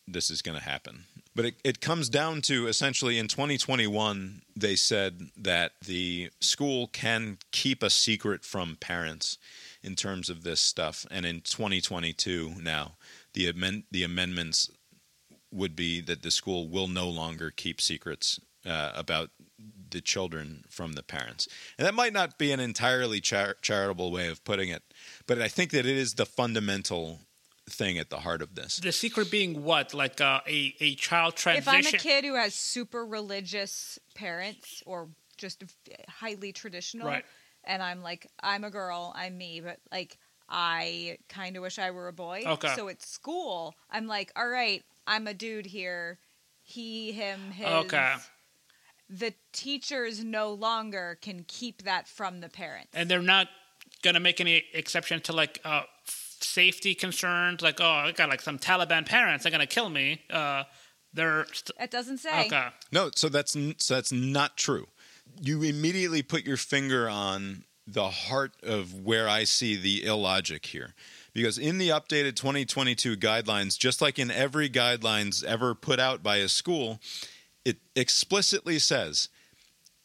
This 0.09 0.29
is 0.29 0.41
going 0.41 0.57
to 0.57 0.63
happen, 0.63 1.03
but 1.35 1.43
it, 1.43 1.55
it 1.65 1.81
comes 1.81 2.07
down 2.07 2.41
to 2.43 2.67
essentially 2.67 3.19
in 3.19 3.27
2021 3.27 4.41
they 4.55 4.77
said 4.77 5.31
that 5.35 5.73
the 5.85 6.29
school 6.39 6.87
can 6.87 7.39
keep 7.51 7.83
a 7.83 7.89
secret 7.89 8.45
from 8.45 8.77
parents 8.79 9.37
in 9.83 9.95
terms 9.95 10.29
of 10.29 10.43
this 10.43 10.61
stuff, 10.61 11.05
and 11.11 11.25
in 11.25 11.41
2022 11.41 12.53
now 12.61 12.93
the 13.33 13.49
amend, 13.49 13.83
the 13.91 14.03
amendments 14.03 14.71
would 15.51 15.75
be 15.75 15.99
that 15.99 16.21
the 16.23 16.31
school 16.31 16.69
will 16.69 16.87
no 16.87 17.09
longer 17.09 17.51
keep 17.51 17.81
secrets 17.81 18.39
uh, 18.65 18.93
about 18.95 19.29
the 19.91 20.01
children 20.01 20.63
from 20.69 20.93
the 20.93 21.03
parents. 21.03 21.47
And 21.77 21.85
that 21.87 21.93
might 21.93 22.13
not 22.13 22.37
be 22.37 22.51
an 22.51 22.59
entirely 22.59 23.21
char- 23.21 23.55
charitable 23.61 24.11
way 24.11 24.27
of 24.27 24.43
putting 24.43 24.69
it, 24.69 24.83
but 25.25 25.41
I 25.41 25.47
think 25.47 25.71
that 25.71 25.85
it 25.85 25.97
is 25.97 26.13
the 26.15 26.25
fundamental 26.25 27.19
thing 27.69 27.97
at 27.97 28.09
the 28.09 28.19
heart 28.19 28.41
of 28.41 28.55
this. 28.55 28.77
The 28.77 28.91
secret 28.91 29.29
being 29.29 29.63
what? 29.63 29.93
Like 29.93 30.21
uh, 30.21 30.39
a 30.47 30.75
a 30.79 30.95
child 30.95 31.35
transition. 31.35 31.79
If 31.79 31.87
I'm 31.87 31.93
a 31.93 31.97
kid 31.97 32.23
who 32.25 32.35
has 32.35 32.53
super 32.53 33.05
religious 33.05 33.99
parents 34.15 34.81
or 34.85 35.09
just 35.37 35.63
highly 36.07 36.51
traditional, 36.53 37.07
Right. 37.07 37.25
and 37.65 37.83
I'm 37.83 38.01
like, 38.01 38.27
I'm 38.41 38.63
a 38.63 38.71
girl, 38.71 39.11
I'm 39.15 39.37
me, 39.37 39.59
but 39.59 39.79
like, 39.91 40.17
I 40.49 41.17
kind 41.27 41.57
of 41.57 41.61
wish 41.61 41.77
I 41.77 41.91
were 41.91 42.07
a 42.07 42.13
boy. 42.13 42.43
Okay. 42.45 42.73
So 42.75 42.87
at 42.87 43.01
school, 43.01 43.75
I'm 43.91 44.07
like, 44.07 44.31
all 44.37 44.47
right, 44.47 44.83
I'm 45.05 45.27
a 45.27 45.33
dude 45.33 45.65
here. 45.65 46.19
He, 46.63 47.11
him, 47.11 47.51
his. 47.51 47.67
Okay. 47.67 48.15
The 49.09 49.33
teachers 49.53 50.23
no 50.23 50.51
longer 50.53 51.17
can 51.21 51.45
keep 51.47 51.83
that 51.83 52.07
from 52.07 52.41
the 52.41 52.49
parents. 52.49 52.89
and 52.93 53.09
they're 53.09 53.21
not 53.21 53.47
gonna 54.03 54.19
make 54.19 54.39
any 54.41 54.63
exception 54.73 55.21
to 55.21 55.33
like 55.33 55.59
uh, 55.63 55.83
safety 56.39 56.93
concerns. 56.93 57.61
Like, 57.61 57.79
oh, 57.79 57.85
I 57.89 58.11
got 58.11 58.29
like 58.29 58.41
some 58.41 58.59
Taliban 58.59 59.05
parents. 59.05 59.43
They're 59.43 59.51
gonna 59.51 59.65
kill 59.67 59.89
me. 59.89 60.21
Uh, 60.29 60.63
they're 61.13 61.45
st- 61.53 61.77
That 61.79 61.91
doesn't 61.91 62.17
say. 62.19 62.45
okay. 62.47 62.67
No, 62.91 63.09
so 63.15 63.29
that's 63.29 63.55
so 63.77 63.95
that's 63.95 64.11
not 64.11 64.57
true. 64.57 64.87
You 65.41 65.63
immediately 65.63 66.21
put 66.21 66.45
your 66.45 66.57
finger 66.57 67.07
on 67.09 67.63
the 67.85 68.09
heart 68.09 68.51
of 68.63 68.93
where 69.05 69.29
I 69.29 69.45
see 69.45 69.75
the 69.77 70.05
illogic 70.05 70.65
here. 70.65 70.93
Because 71.33 71.57
in 71.57 71.77
the 71.77 71.89
updated 71.89 72.35
2022 72.35 73.15
guidelines, 73.15 73.77
just 73.77 74.01
like 74.01 74.19
in 74.19 74.29
every 74.31 74.69
guidelines 74.69 75.43
ever 75.43 75.73
put 75.75 75.99
out 75.99 76.21
by 76.23 76.37
a 76.37 76.49
school, 76.49 76.99
it 77.67 77.77
explicitly 77.97 78.79
says 78.79 79.27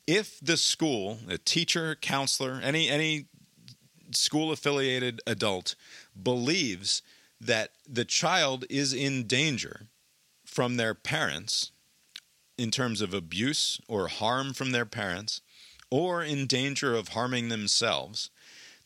if 0.09 0.41
the 0.41 0.57
school, 0.57 1.19
a 1.29 1.39
teacher, 1.39 1.95
counselor, 1.95 2.61
any 2.61 2.89
any 2.89 3.27
school 4.11 4.51
affiliated 4.51 5.21
adult 5.29 5.77
believes 6.21 7.03
that 7.41 7.71
the 7.89 8.05
child 8.05 8.65
is 8.69 8.93
in 8.93 9.29
danger 9.29 9.87
from 10.45 10.77
their 10.77 10.93
parents 10.93 11.71
in 12.59 12.73
terms 12.73 13.01
of 13.01 13.15
abuse 13.15 13.81
or 13.87 14.09
harm 14.09 14.53
from 14.53 14.73
their 14.73 14.85
parents 14.85 15.41
or 15.89 16.23
in 16.23 16.49
danger 16.49 16.97
of 16.97 17.09
harming 17.09 17.49
themselves, 17.49 18.29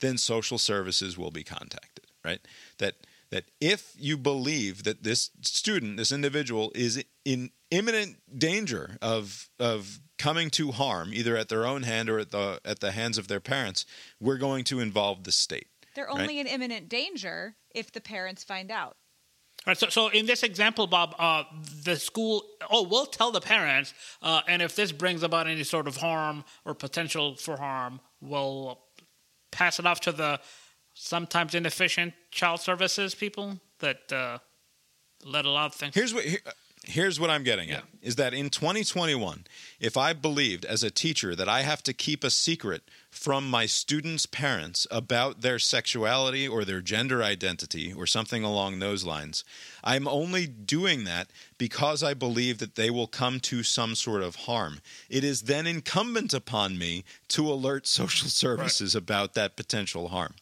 then 0.00 0.18
social 0.18 0.58
services 0.58 1.16
will 1.16 1.30
be 1.30 1.42
contacted, 1.42 2.04
right? 2.22 2.40
That 2.76 3.05
that 3.30 3.44
if 3.60 3.94
you 3.98 4.16
believe 4.16 4.84
that 4.84 5.02
this 5.02 5.30
student, 5.42 5.96
this 5.96 6.12
individual 6.12 6.72
is 6.74 7.02
in 7.24 7.50
imminent 7.70 8.16
danger 8.38 8.96
of 9.02 9.48
of 9.58 10.00
coming 10.18 10.50
to 10.50 10.72
harm 10.72 11.12
either 11.12 11.36
at 11.36 11.48
their 11.48 11.66
own 11.66 11.82
hand 11.82 12.08
or 12.08 12.18
at 12.18 12.30
the 12.30 12.60
at 12.64 12.80
the 12.80 12.92
hands 12.92 13.18
of 13.18 13.28
their 13.28 13.40
parents, 13.40 13.84
we're 14.20 14.38
going 14.38 14.64
to 14.64 14.80
involve 14.80 15.24
the 15.24 15.32
state. 15.32 15.68
They're 15.94 16.06
Right. 16.06 16.20
only 16.20 16.38
in 16.38 16.46
imminent 16.46 16.88
danger 16.88 17.56
if 17.74 17.90
the 17.92 18.00
parents 18.00 18.44
find 18.44 18.70
out. 18.70 18.96
All 19.66 19.70
right, 19.70 19.78
so, 19.78 19.88
so 19.88 20.08
in 20.08 20.26
this 20.26 20.44
example, 20.44 20.86
Bob, 20.86 21.16
uh, 21.18 21.42
the 21.82 21.96
school, 21.96 22.44
oh, 22.70 22.82
we'll 22.82 23.06
tell 23.06 23.32
the 23.32 23.40
parents, 23.40 23.94
uh, 24.22 24.42
and 24.46 24.62
if 24.62 24.76
this 24.76 24.92
brings 24.92 25.24
about 25.24 25.48
any 25.48 25.64
sort 25.64 25.88
of 25.88 25.96
harm 25.96 26.44
or 26.64 26.72
potential 26.74 27.34
for 27.34 27.56
harm, 27.56 28.00
we'll 28.20 28.78
pass 29.50 29.80
it 29.80 29.86
off 29.86 30.00
to 30.02 30.12
the 30.12 30.38
sometimes 30.96 31.54
inefficient 31.54 32.14
child 32.30 32.60
services 32.60 33.14
people 33.14 33.60
that 33.80 34.10
uh, 34.12 34.38
let 35.24 35.44
a 35.44 35.50
lot 35.50 35.66
of 35.66 35.74
things. 35.74 35.94
Here's 35.94 36.14
what 36.14 36.24
here, 36.24 36.40
here's 36.86 37.18
what 37.18 37.30
I'm 37.30 37.42
getting 37.42 37.70
at 37.70 37.84
is 38.00 38.16
that 38.16 38.32
in 38.32 38.48
2021, 38.48 39.44
if 39.80 39.96
I 39.96 40.12
believed 40.12 40.64
as 40.64 40.82
a 40.82 40.90
teacher 40.90 41.34
that 41.34 41.48
I 41.48 41.62
have 41.62 41.82
to 41.82 41.92
keep 41.92 42.22
a 42.22 42.30
secret 42.30 42.82
from 43.10 43.50
my 43.50 43.66
students' 43.66 44.26
parents 44.26 44.86
about 44.90 45.40
their 45.40 45.58
sexuality 45.58 46.46
or 46.46 46.64
their 46.64 46.80
gender 46.80 47.22
identity 47.22 47.92
or 47.92 48.06
something 48.06 48.44
along 48.44 48.78
those 48.78 49.04
lines, 49.04 49.44
I'm 49.82 50.06
only 50.06 50.46
doing 50.46 51.04
that 51.04 51.28
because 51.58 52.02
I 52.02 52.14
believe 52.14 52.58
that 52.58 52.76
they 52.76 52.90
will 52.90 53.08
come 53.08 53.40
to 53.40 53.62
some 53.62 53.94
sort 53.96 54.22
of 54.22 54.36
harm. 54.36 54.80
It 55.10 55.24
is 55.24 55.42
then 55.42 55.66
incumbent 55.66 56.32
upon 56.32 56.78
me 56.78 57.04
to 57.28 57.50
alert 57.50 57.86
social 57.88 58.28
services 58.28 58.94
about 58.94 59.34
that 59.34 59.56
potential 59.56 60.08
harm. 60.08 60.34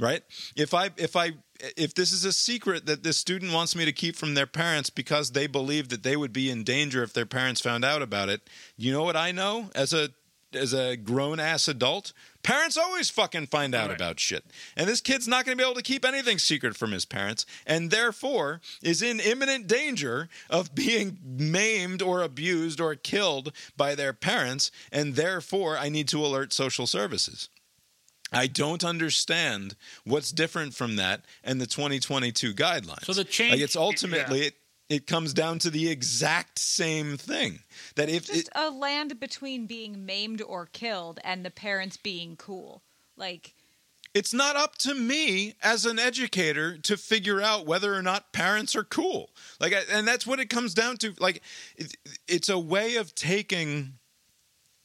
Right? 0.00 0.22
If 0.56 0.74
I 0.74 0.90
if 0.96 1.16
I 1.16 1.32
if 1.76 1.94
this 1.94 2.12
is 2.12 2.24
a 2.24 2.32
secret 2.32 2.86
that 2.86 3.02
this 3.02 3.18
student 3.18 3.52
wants 3.52 3.74
me 3.74 3.84
to 3.84 3.92
keep 3.92 4.14
from 4.14 4.34
their 4.34 4.46
parents 4.46 4.90
because 4.90 5.32
they 5.32 5.48
believe 5.48 5.88
that 5.88 6.04
they 6.04 6.16
would 6.16 6.32
be 6.32 6.50
in 6.50 6.62
danger 6.62 7.02
if 7.02 7.12
their 7.12 7.26
parents 7.26 7.60
found 7.60 7.84
out 7.84 8.00
about 8.00 8.28
it, 8.28 8.48
you 8.76 8.92
know 8.92 9.02
what 9.02 9.16
I 9.16 9.32
know 9.32 9.70
as 9.74 9.92
a 9.92 10.10
as 10.54 10.72
a 10.72 10.96
grown 10.96 11.40
ass 11.40 11.66
adult? 11.68 12.12
Parents 12.42 12.76
always 12.78 13.10
fucking 13.10 13.48
find 13.48 13.74
out 13.74 13.88
Right. 13.88 13.96
about 13.96 14.18
shit. 14.20 14.44
And 14.76 14.88
this 14.88 15.00
kid's 15.02 15.28
not 15.28 15.44
going 15.44 15.58
to 15.58 15.62
be 15.62 15.66
able 15.68 15.74
to 15.76 15.82
keep 15.82 16.06
anything 16.06 16.38
secret 16.38 16.74
from 16.76 16.92
his 16.92 17.04
parents 17.04 17.44
and 17.66 17.90
therefore 17.90 18.62
is 18.80 19.02
in 19.02 19.20
imminent 19.20 19.66
danger 19.66 20.28
of 20.48 20.74
being 20.74 21.18
maimed 21.22 22.00
or 22.00 22.22
abused 22.22 22.80
or 22.80 22.94
killed 22.94 23.52
by 23.76 23.94
their 23.94 24.12
parents 24.14 24.70
and 24.92 25.16
therefore 25.16 25.76
I 25.76 25.88
need 25.90 26.08
to 26.08 26.24
alert 26.24 26.52
social 26.54 26.86
services. 26.86 27.48
I 28.32 28.46
don't 28.46 28.84
understand 28.84 29.76
what's 30.04 30.32
different 30.32 30.74
from 30.74 30.96
that 30.96 31.24
and 31.42 31.60
the 31.60 31.66
2022 31.66 32.54
guidelines. 32.54 33.04
So 33.04 33.12
the 33.12 33.24
change- 33.24 33.52
like 33.52 33.60
it's 33.60 33.76
ultimately 33.76 34.40
it, 34.40 34.54
it 34.88 35.06
comes 35.06 35.34
down 35.34 35.58
to 35.60 35.70
the 35.70 35.90
exact 35.90 36.58
same 36.58 37.16
thing. 37.16 37.60
That 37.96 38.08
if 38.08 38.26
Just 38.26 38.48
it, 38.48 38.48
a 38.54 38.70
land 38.70 39.20
between 39.20 39.66
being 39.66 40.06
maimed 40.06 40.42
or 40.42 40.66
killed 40.66 41.20
and 41.24 41.44
the 41.44 41.50
parents 41.50 41.96
being 41.96 42.36
cool. 42.36 42.82
Like, 43.16 43.54
it's 44.14 44.32
not 44.32 44.56
up 44.56 44.76
to 44.78 44.94
me 44.94 45.54
as 45.62 45.84
an 45.84 45.98
educator 45.98 46.78
to 46.78 46.96
figure 46.96 47.42
out 47.42 47.66
whether 47.66 47.94
or 47.94 48.02
not 48.02 48.32
parents 48.32 48.74
are 48.74 48.84
cool. 48.84 49.30
Like 49.60 49.74
and 49.92 50.08
that's 50.08 50.26
what 50.26 50.40
it 50.40 50.48
comes 50.48 50.74
down 50.74 50.96
to. 50.98 51.14
Like 51.18 51.42
it, 51.76 51.94
it's 52.26 52.48
a 52.48 52.58
way 52.58 52.96
of 52.96 53.14
taking 53.14 53.97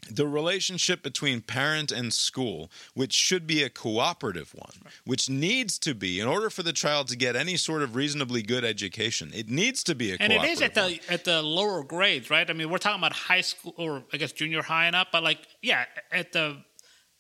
the 0.10 0.28
relationship 0.28 1.04
between 1.04 1.42
parent 1.42 1.92
and 1.92 2.14
school, 2.14 2.72
which 2.94 3.14
should 3.14 3.48
be 3.48 3.64
a 3.64 3.70
cooperative 3.70 4.54
one, 4.56 4.92
which 5.06 5.30
needs 5.30 5.78
to 5.80 5.94
be, 5.94 6.20
in 6.20 6.28
order 6.28 6.50
for 6.50 6.64
the 6.64 6.74
child 6.74 7.08
to 7.10 7.16
get 7.16 7.36
any 7.36 7.58
sort 7.58 7.82
of 7.82 7.96
reasonably 7.96 8.42
good 8.42 8.64
education, 8.64 9.32
it 9.34 9.50
needs 9.50 9.84
to 9.84 9.96
be 9.96 10.12
a 10.12 10.18
and 10.20 10.32
it 10.34 10.44
is 10.44 10.62
at 10.62 10.74
the 10.74 10.82
one. 10.82 11.00
at 11.10 11.24
the 11.26 11.42
lower 11.42 11.84
grades, 11.84 12.30
right? 12.30 12.50
I 12.50 12.54
mean, 12.54 12.70
we're 12.70 12.78
talking 12.78 13.00
about 13.00 13.14
high 13.14 13.42
school 13.42 13.74
or 13.78 14.04
I 14.14 14.18
guess 14.18 14.32
junior 14.32 14.62
high 14.62 14.86
and 14.86 14.96
up, 14.96 15.10
but 15.12 15.24
like 15.24 15.40
yeah, 15.62 15.86
at 16.12 16.32
the 16.32 16.58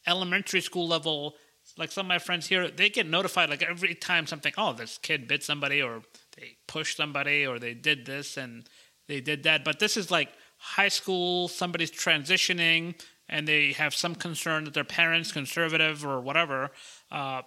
elementary 0.07 0.61
school 0.61 0.87
level, 0.87 1.35
like 1.77 1.91
some 1.91 2.05
of 2.05 2.09
my 2.09 2.19
friends 2.19 2.47
here, 2.47 2.69
they 2.69 2.89
get 2.89 3.07
notified 3.07 3.49
like 3.49 3.63
every 3.63 3.95
time 3.95 4.27
something. 4.27 4.53
Oh, 4.57 4.73
this 4.73 4.97
kid 4.97 5.27
bit 5.27 5.43
somebody, 5.43 5.81
or 5.81 6.01
they 6.37 6.57
pushed 6.67 6.97
somebody, 6.97 7.45
or 7.45 7.59
they 7.59 7.73
did 7.73 8.05
this 8.05 8.37
and 8.37 8.67
they 9.07 9.21
did 9.21 9.43
that. 9.43 9.63
But 9.63 9.79
this 9.79 9.97
is 9.97 10.11
like 10.11 10.29
high 10.63 10.87
school. 10.87 11.47
Somebody's 11.47 11.91
transitioning, 11.91 12.95
and 13.29 13.47
they 13.47 13.73
have 13.73 13.93
some 13.93 14.15
concern 14.15 14.63
that 14.65 14.73
their 14.73 14.83
parents, 14.83 15.31
conservative 15.31 16.05
or 16.05 16.21
whatever, 16.21 16.71
uh, 17.11 17.41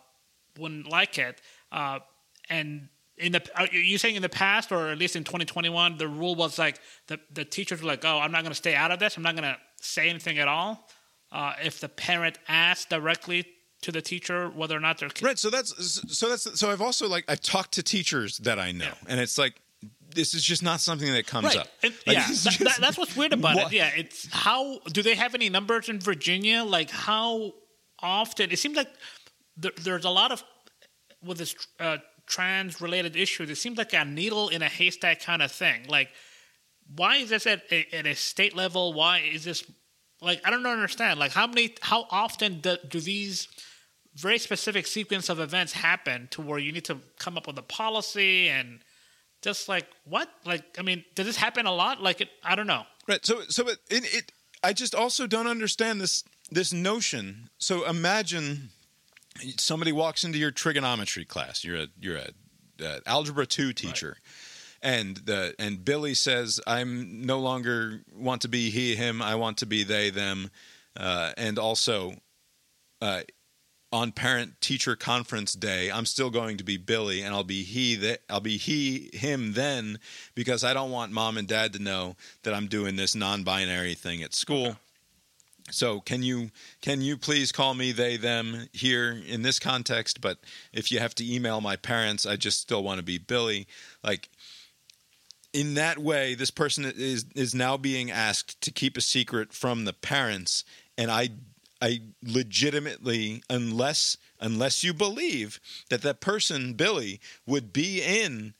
wouldn't 0.58 0.88
like 0.88 1.18
it. 1.18 1.40
Uh, 1.72 2.00
and 2.48 2.88
in 3.18 3.32
the 3.32 3.42
are 3.58 3.66
you 3.66 3.96
saying 3.96 4.14
in 4.14 4.22
the 4.22 4.28
past 4.28 4.70
or 4.70 4.88
at 4.88 4.98
least 4.98 5.16
in 5.16 5.24
2021 5.24 5.96
the 5.96 6.06
rule 6.06 6.34
was 6.34 6.58
like 6.58 6.78
the 7.06 7.18
the 7.32 7.46
teachers 7.46 7.80
were 7.80 7.88
like 7.88 8.04
oh 8.04 8.18
i'm 8.18 8.30
not 8.30 8.42
going 8.42 8.50
to 8.50 8.56
stay 8.56 8.74
out 8.74 8.90
of 8.90 8.98
this 8.98 9.16
i'm 9.16 9.22
not 9.22 9.34
going 9.34 9.42
to 9.42 9.56
say 9.80 10.10
anything 10.10 10.38
at 10.38 10.46
all 10.46 10.86
uh, 11.32 11.54
if 11.64 11.80
the 11.80 11.88
parent 11.88 12.38
asks 12.46 12.84
directly 12.84 13.44
to 13.82 13.92
the 13.92 14.02
teacher 14.02 14.48
whether 14.50 14.76
or 14.76 14.80
not 14.80 14.98
their 14.98 15.08
kid. 15.08 15.24
Right. 15.24 15.38
So 15.38 15.50
that's 15.50 16.02
so 16.16 16.28
that's 16.28 16.58
so 16.58 16.70
I've 16.70 16.80
also 16.80 17.08
like 17.08 17.24
I've 17.28 17.40
talked 17.40 17.72
to 17.72 17.82
teachers 17.82 18.38
that 18.38 18.58
I 18.58 18.72
know, 18.72 18.92
and 19.06 19.20
it's 19.20 19.38
like 19.38 19.60
this 20.16 20.34
is 20.34 20.42
just 20.42 20.62
not 20.62 20.80
something 20.80 21.12
that 21.12 21.26
comes 21.28 21.46
Right. 21.46 21.58
up. 21.58 21.68
And- 21.84 21.94
Like, 22.06 22.16
yeah, 22.16 22.26
just- 22.26 22.58
that- 22.58 22.78
that's 22.80 22.98
what's 22.98 23.14
weird 23.14 23.32
about 23.32 23.54
What? 23.56 23.72
it. 23.72 23.76
Yeah, 23.76 23.90
it's 23.96 24.26
how 24.32 24.80
do 24.92 25.00
they 25.02 25.14
have 25.14 25.34
any 25.36 25.48
numbers 25.48 25.88
in 25.88 26.00
Virginia? 26.00 26.64
Like 26.64 26.90
how 26.90 27.52
often? 28.00 28.50
It 28.50 28.58
seems 28.58 28.76
like 28.76 28.92
there, 29.56 29.72
there's 29.78 30.04
a 30.04 30.10
lot 30.10 30.32
of 30.32 30.42
with 31.22 31.38
this 31.38 31.54
uh, 31.78 31.98
trans 32.26 32.80
related 32.80 33.14
issues. 33.16 33.48
It 33.50 33.56
seems 33.56 33.78
like 33.78 33.92
a 33.92 34.04
needle 34.04 34.48
in 34.48 34.60
a 34.62 34.68
haystack 34.68 35.22
kind 35.22 35.42
of 35.42 35.52
thing. 35.52 35.86
Like 35.88 36.10
why 36.94 37.16
is 37.16 37.28
this 37.30 37.46
at 37.46 37.62
a, 37.70 37.86
at 37.92 38.06
a 38.06 38.14
state 38.14 38.54
level? 38.56 38.92
Why 38.92 39.18
is 39.20 39.44
this 39.44 39.62
like 40.20 40.40
I 40.44 40.50
don't 40.50 40.64
understand. 40.66 41.18
Like 41.20 41.32
how 41.32 41.46
many? 41.46 41.74
How 41.82 42.06
often 42.10 42.60
do, 42.60 42.76
do 42.88 43.00
these 43.00 43.48
very 44.14 44.38
specific 44.38 44.86
sequence 44.86 45.28
of 45.28 45.38
events 45.40 45.72
happen 45.74 46.26
to 46.30 46.40
where 46.40 46.58
you 46.58 46.72
need 46.72 46.86
to 46.86 46.96
come 47.18 47.36
up 47.36 47.46
with 47.46 47.58
a 47.58 47.62
policy 47.62 48.48
and 48.48 48.80
just 49.42 49.68
like 49.68 49.86
what? 50.04 50.28
Like 50.44 50.76
I 50.78 50.82
mean, 50.82 51.04
does 51.14 51.26
this 51.26 51.36
happen 51.36 51.66
a 51.66 51.72
lot? 51.72 52.02
Like 52.02 52.20
it, 52.20 52.28
I 52.42 52.54
don't 52.54 52.66
know. 52.66 52.84
Right. 53.08 53.24
So 53.24 53.42
so 53.48 53.68
it, 53.68 53.78
it 53.90 54.14
it 54.14 54.32
I 54.62 54.72
just 54.72 54.94
also 54.94 55.26
don't 55.26 55.46
understand 55.46 56.00
this 56.00 56.24
this 56.50 56.72
notion. 56.72 57.50
So 57.58 57.86
imagine 57.86 58.70
somebody 59.58 59.92
walks 59.92 60.24
into 60.24 60.38
your 60.38 60.50
trigonometry 60.50 61.24
class. 61.24 61.64
You're 61.64 61.82
a 61.82 61.86
you're 62.00 62.16
a, 62.16 62.28
uh 62.84 63.00
algebra 63.06 63.46
2 63.46 63.72
teacher. 63.72 64.18
And 64.82 65.16
the 65.16 65.54
and 65.58 65.84
Billy 65.84 66.14
says, 66.14 66.60
"I'm 66.66 67.22
no 67.22 67.40
longer 67.40 68.02
want 68.14 68.42
to 68.42 68.48
be 68.48 68.70
he 68.70 68.94
him. 68.94 69.22
I 69.22 69.34
want 69.34 69.58
to 69.58 69.66
be 69.66 69.84
they 69.84 70.10
them." 70.10 70.50
Uh, 70.96 71.32
and 71.36 71.58
also, 71.58 72.14
uh, 73.00 73.22
on 73.96 74.12
parent 74.12 74.60
teacher 74.60 74.94
conference 74.94 75.54
day, 75.54 75.90
I'm 75.90 76.04
still 76.04 76.28
going 76.28 76.58
to 76.58 76.64
be 76.64 76.76
Billy, 76.76 77.22
and 77.22 77.34
I'll 77.34 77.42
be 77.44 77.62
he 77.62 77.94
that 77.96 78.20
I'll 78.28 78.40
be 78.40 78.58
he 78.58 79.08
him 79.14 79.54
then 79.54 79.98
because 80.34 80.62
I 80.62 80.74
don't 80.74 80.90
want 80.90 81.12
mom 81.12 81.38
and 81.38 81.48
dad 81.48 81.72
to 81.72 81.78
know 81.78 82.14
that 82.42 82.52
I'm 82.52 82.66
doing 82.66 82.96
this 82.96 83.14
non-binary 83.14 83.94
thing 83.94 84.22
at 84.22 84.34
school. 84.34 84.76
So 85.70 86.00
can 86.00 86.22
you 86.22 86.50
can 86.82 87.00
you 87.00 87.16
please 87.16 87.52
call 87.52 87.72
me 87.72 87.90
they 87.90 88.18
them 88.18 88.68
here 88.72 89.18
in 89.26 89.40
this 89.40 89.58
context? 89.58 90.20
But 90.20 90.38
if 90.74 90.92
you 90.92 90.98
have 91.00 91.14
to 91.16 91.34
email 91.34 91.62
my 91.62 91.76
parents, 91.76 92.26
I 92.26 92.36
just 92.36 92.60
still 92.60 92.84
want 92.84 92.98
to 92.98 93.02
be 93.02 93.16
Billy. 93.16 93.66
Like 94.04 94.28
in 95.54 95.72
that 95.74 95.98
way, 95.98 96.34
this 96.34 96.50
person 96.50 96.84
is 96.84 97.24
is 97.34 97.54
now 97.54 97.78
being 97.78 98.10
asked 98.10 98.60
to 98.60 98.70
keep 98.70 98.98
a 98.98 99.00
secret 99.00 99.54
from 99.54 99.86
the 99.86 99.94
parents, 99.94 100.64
and 100.98 101.10
I 101.10 101.30
I 101.80 102.00
legitimately, 102.22 103.42
unless 103.50 104.16
unless 104.40 104.82
you 104.84 104.92
believe 104.94 105.60
that 105.90 106.02
that 106.02 106.20
person 106.20 106.74
Billy 106.74 107.20
would 107.46 107.72
be 107.72 108.02
in 108.02 108.54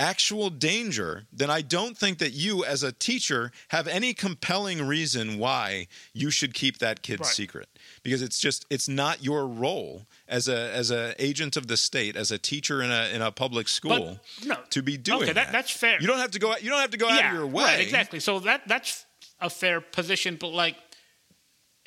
actual 0.00 0.48
danger, 0.48 1.24
then 1.32 1.50
I 1.50 1.60
don't 1.60 1.98
think 1.98 2.18
that 2.18 2.30
you, 2.32 2.64
as 2.64 2.84
a 2.84 2.92
teacher, 2.92 3.50
have 3.68 3.88
any 3.88 4.14
compelling 4.14 4.86
reason 4.86 5.38
why 5.38 5.88
you 6.12 6.30
should 6.30 6.54
keep 6.54 6.78
that 6.78 7.02
kid's 7.02 7.22
Right. 7.22 7.34
secret. 7.34 7.68
Because 8.04 8.22
it's 8.22 8.38
just 8.38 8.64
it's 8.70 8.88
not 8.88 9.24
your 9.24 9.46
role 9.46 10.06
as 10.28 10.46
a 10.46 10.70
as 10.72 10.90
a 10.90 11.14
agent 11.18 11.56
of 11.56 11.66
the 11.66 11.76
state, 11.76 12.16
as 12.16 12.30
a 12.30 12.38
teacher 12.38 12.80
in 12.82 12.90
a 12.90 13.08
in 13.12 13.22
a 13.22 13.32
public 13.32 13.66
school, 13.66 14.20
no, 14.44 14.56
to 14.70 14.82
be 14.82 14.96
doing 14.96 15.22
okay, 15.22 15.32
that, 15.32 15.46
that. 15.46 15.52
that's 15.52 15.70
fair. 15.70 16.00
You 16.00 16.06
don't 16.06 16.18
have 16.18 16.30
to 16.32 16.38
go. 16.38 16.52
out 16.52 16.62
You 16.62 16.70
don't 16.70 16.80
have 16.80 16.90
to 16.90 16.98
go 16.98 17.08
out 17.08 17.24
of 17.24 17.32
your 17.32 17.46
way. 17.46 17.64
right, 17.64 17.80
exactly. 17.80 18.20
So 18.20 18.38
that 18.40 18.68
that's 18.68 19.04
a 19.40 19.50
fair 19.50 19.80
position, 19.80 20.36
but 20.38 20.48
like, 20.48 20.76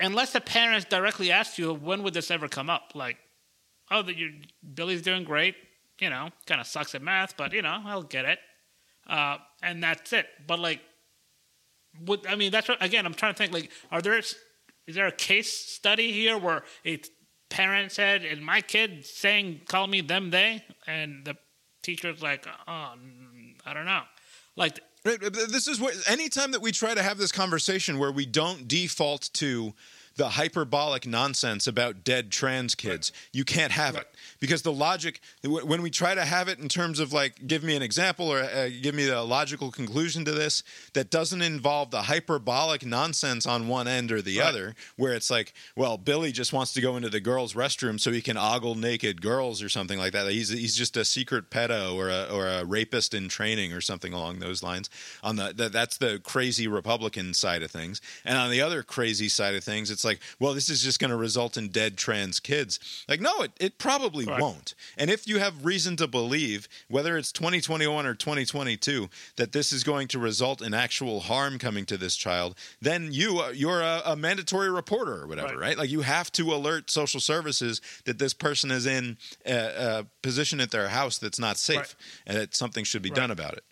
unless 0.02 0.34
the 0.34 0.42
parents 0.42 0.86
directly 0.86 1.32
ask 1.32 1.58
you, 1.58 1.74
when 1.74 2.04
would 2.04 2.14
this 2.14 2.32
ever 2.32 2.48
come 2.48 2.70
up? 2.70 2.92
Like, 2.96 3.18
oh, 3.90 4.02
that 4.02 4.16
you 4.18 4.34
Billy's 4.74 5.02
doing 5.02 5.24
great. 5.24 5.56
You 6.00 6.10
know, 6.10 6.30
kind 6.48 6.60
of 6.60 6.68
sucks 6.68 6.96
at 6.96 7.02
math, 7.02 7.38
but 7.38 7.54
you 7.54 7.62
know, 7.62 7.82
I'll 7.86 8.04
get 8.04 8.26
it. 8.26 8.40
Uh, 9.08 9.38
and 9.62 9.84
that's 9.84 10.14
it. 10.14 10.26
But 10.48 10.60
like, 10.60 10.82
I 12.28 12.36
mean 12.36 12.52
that's 12.52 12.68
what 12.68 12.84
again? 12.84 13.06
I'm 13.06 13.14
trying 13.14 13.34
to 13.34 13.38
think. 13.38 13.54
Like, 13.54 13.72
are 13.92 14.02
there 14.02 14.18
is 14.18 14.36
there 14.88 15.08
a 15.08 15.12
case 15.12 15.52
study 15.52 16.12
here 16.12 16.38
where 16.38 16.64
a 16.86 17.00
parent 17.50 17.92
said, 17.92 18.24
"Is 18.26 18.40
my 18.40 18.62
kid 18.62 19.06
saying 19.06 19.62
call 19.68 19.88
me 19.88 20.02
them 20.02 20.32
they?" 20.32 20.64
and 20.88 21.26
the 21.26 21.38
teacher's 21.84 22.22
like, 22.22 22.48
"Oh, 22.68 22.94
I 23.66 23.74
don't 23.74 23.86
know." 23.86 24.04
Like, 24.56 24.80
Right, 25.04 25.20
This 25.20 25.68
is 25.68 25.80
what 25.80 25.96
anytime 26.08 26.52
that 26.52 26.62
we 26.62 26.72
try 26.72 26.94
to 26.94 27.02
have 27.02 27.18
this 27.18 27.32
conversation 27.32 27.98
where 27.98 28.12
we 28.12 28.26
don't 28.26 28.68
default 28.68 29.32
to 29.34 29.74
the 30.16 30.30
hyperbolic 30.30 31.08
nonsense 31.08 31.68
about 31.68 32.04
dead 32.04 32.32
trans 32.32 32.76
kids, 32.76 33.12
you 33.32 33.44
can't 33.46 33.72
have 33.72 33.96
it. 33.96 34.08
Because 34.40 34.62
the 34.62 34.72
logic 34.72 35.22
when 35.44 35.82
we 35.82 35.90
try 35.90 36.14
to 36.16 36.26
have 36.26 36.48
it 36.48 36.60
in 36.60 36.68
terms 36.68 37.00
of 37.00 37.14
like 37.14 37.48
give 37.48 37.64
me 37.64 37.76
an 37.76 37.82
example 37.82 38.28
or 38.32 38.40
uh, 38.40 38.70
give 38.82 38.94
me 38.96 39.06
the 39.06 39.22
logical 39.24 39.72
conclusion 39.72 40.26
to 40.26 40.32
this 40.32 40.64
that 40.94 41.10
doesn't 41.10 41.42
involve 41.42 41.92
the 41.92 42.04
hyperbolic 42.04 42.86
nonsense 42.86 43.46
on 43.46 43.68
one 43.68 43.88
end 43.88 44.12
or 44.12 44.22
the 44.22 44.40
Right. 44.40 44.48
other 44.48 44.76
where 44.98 45.14
it's 45.14 45.30
like 45.30 45.54
well 45.76 45.98
Billy 45.98 46.32
just 46.32 46.54
wants 46.54 46.74
to 46.74 46.82
go 46.82 46.96
into 46.98 47.10
the 47.10 47.20
girls 47.20 47.54
restroom 47.54 48.00
so 48.00 48.12
he 48.12 48.22
can 48.22 48.38
ogle 48.38 48.76
naked 48.76 49.22
girls 49.22 49.62
or 49.62 49.70
something 49.70 50.00
like 50.00 50.14
that. 50.14 50.30
He's 50.32 50.50
he's 50.50 50.76
just 50.76 50.98
a 50.98 51.06
secret 51.06 51.50
pedo 51.50 51.96
or 51.96 52.10
a 52.10 52.28
or 52.32 52.48
a 52.48 52.66
rapist 52.66 53.14
in 53.14 53.30
training 53.30 53.74
or 53.74 53.82
something 53.82 54.14
along 54.14 54.40
those 54.40 54.64
lines. 54.64 54.90
On 55.24 55.36
the, 55.36 55.54
the 55.56 55.70
that's 55.70 55.98
the 55.98 56.20
crazy 56.24 56.68
republican 56.68 57.34
side 57.34 57.64
of 57.64 57.72
things. 57.72 58.02
And 58.26 58.38
on 58.38 58.50
the 58.52 58.62
other 58.62 58.84
crazy 58.84 59.30
side 59.30 59.56
of 59.56 59.64
things 59.64 59.92
it's 59.92 60.01
like 60.06 60.20
well 60.40 60.54
this 60.54 60.70
is 60.70 60.82
just 60.84 61.00
going 61.00 61.12
to 61.12 61.16
result 61.18 61.58
in 61.58 61.70
dead 61.70 61.98
trans 61.98 62.40
kids 62.40 62.80
like 63.08 63.20
no 63.22 63.42
it, 63.42 63.52
it 63.60 63.78
probably 63.78 64.26
Right. 64.26 64.42
won't 64.42 64.74
and 64.98 65.10
if 65.10 65.28
you 65.28 65.40
have 65.40 65.66
reason 65.66 65.96
to 65.98 66.08
believe 66.08 66.68
whether 66.88 67.18
it's 67.18 67.32
2021 67.32 68.06
or 68.06 68.14
2022 68.14 69.10
that 69.38 69.52
this 69.52 69.72
is 69.72 69.84
going 69.84 70.08
to 70.10 70.20
result 70.20 70.62
in 70.62 70.74
actual 70.74 71.22
harm 71.22 71.58
coming 71.60 71.86
to 71.86 71.98
this 71.98 72.16
child 72.16 72.56
then 72.82 73.10
you 73.12 73.40
uh, 73.40 73.50
you're 73.50 73.82
a, 73.82 74.02
a 74.06 74.16
mandatory 74.16 74.70
reporter 74.70 75.22
or 75.24 75.28
whatever 75.28 75.48
Right. 75.54 75.58
right 75.60 75.78
like 75.78 75.90
you 75.90 76.02
have 76.02 76.32
to 76.34 76.54
alert 76.54 76.90
social 76.90 77.20
services 77.20 77.82
that 78.06 78.20
this 78.20 78.34
person 78.34 78.72
is 78.72 78.86
in 78.86 79.18
a, 79.46 79.54
a 80.00 80.06
position 80.22 80.60
at 80.60 80.72
their 80.72 80.90
house 80.90 81.18
that's 81.18 81.40
not 81.40 81.58
safe 81.58 81.78
Right. 81.78 81.96
and 82.28 82.38
that 82.38 82.56
something 82.56 82.84
should 82.84 83.02
be 83.02 83.10
done 83.12 83.32
about 83.32 83.54
it 83.54 83.64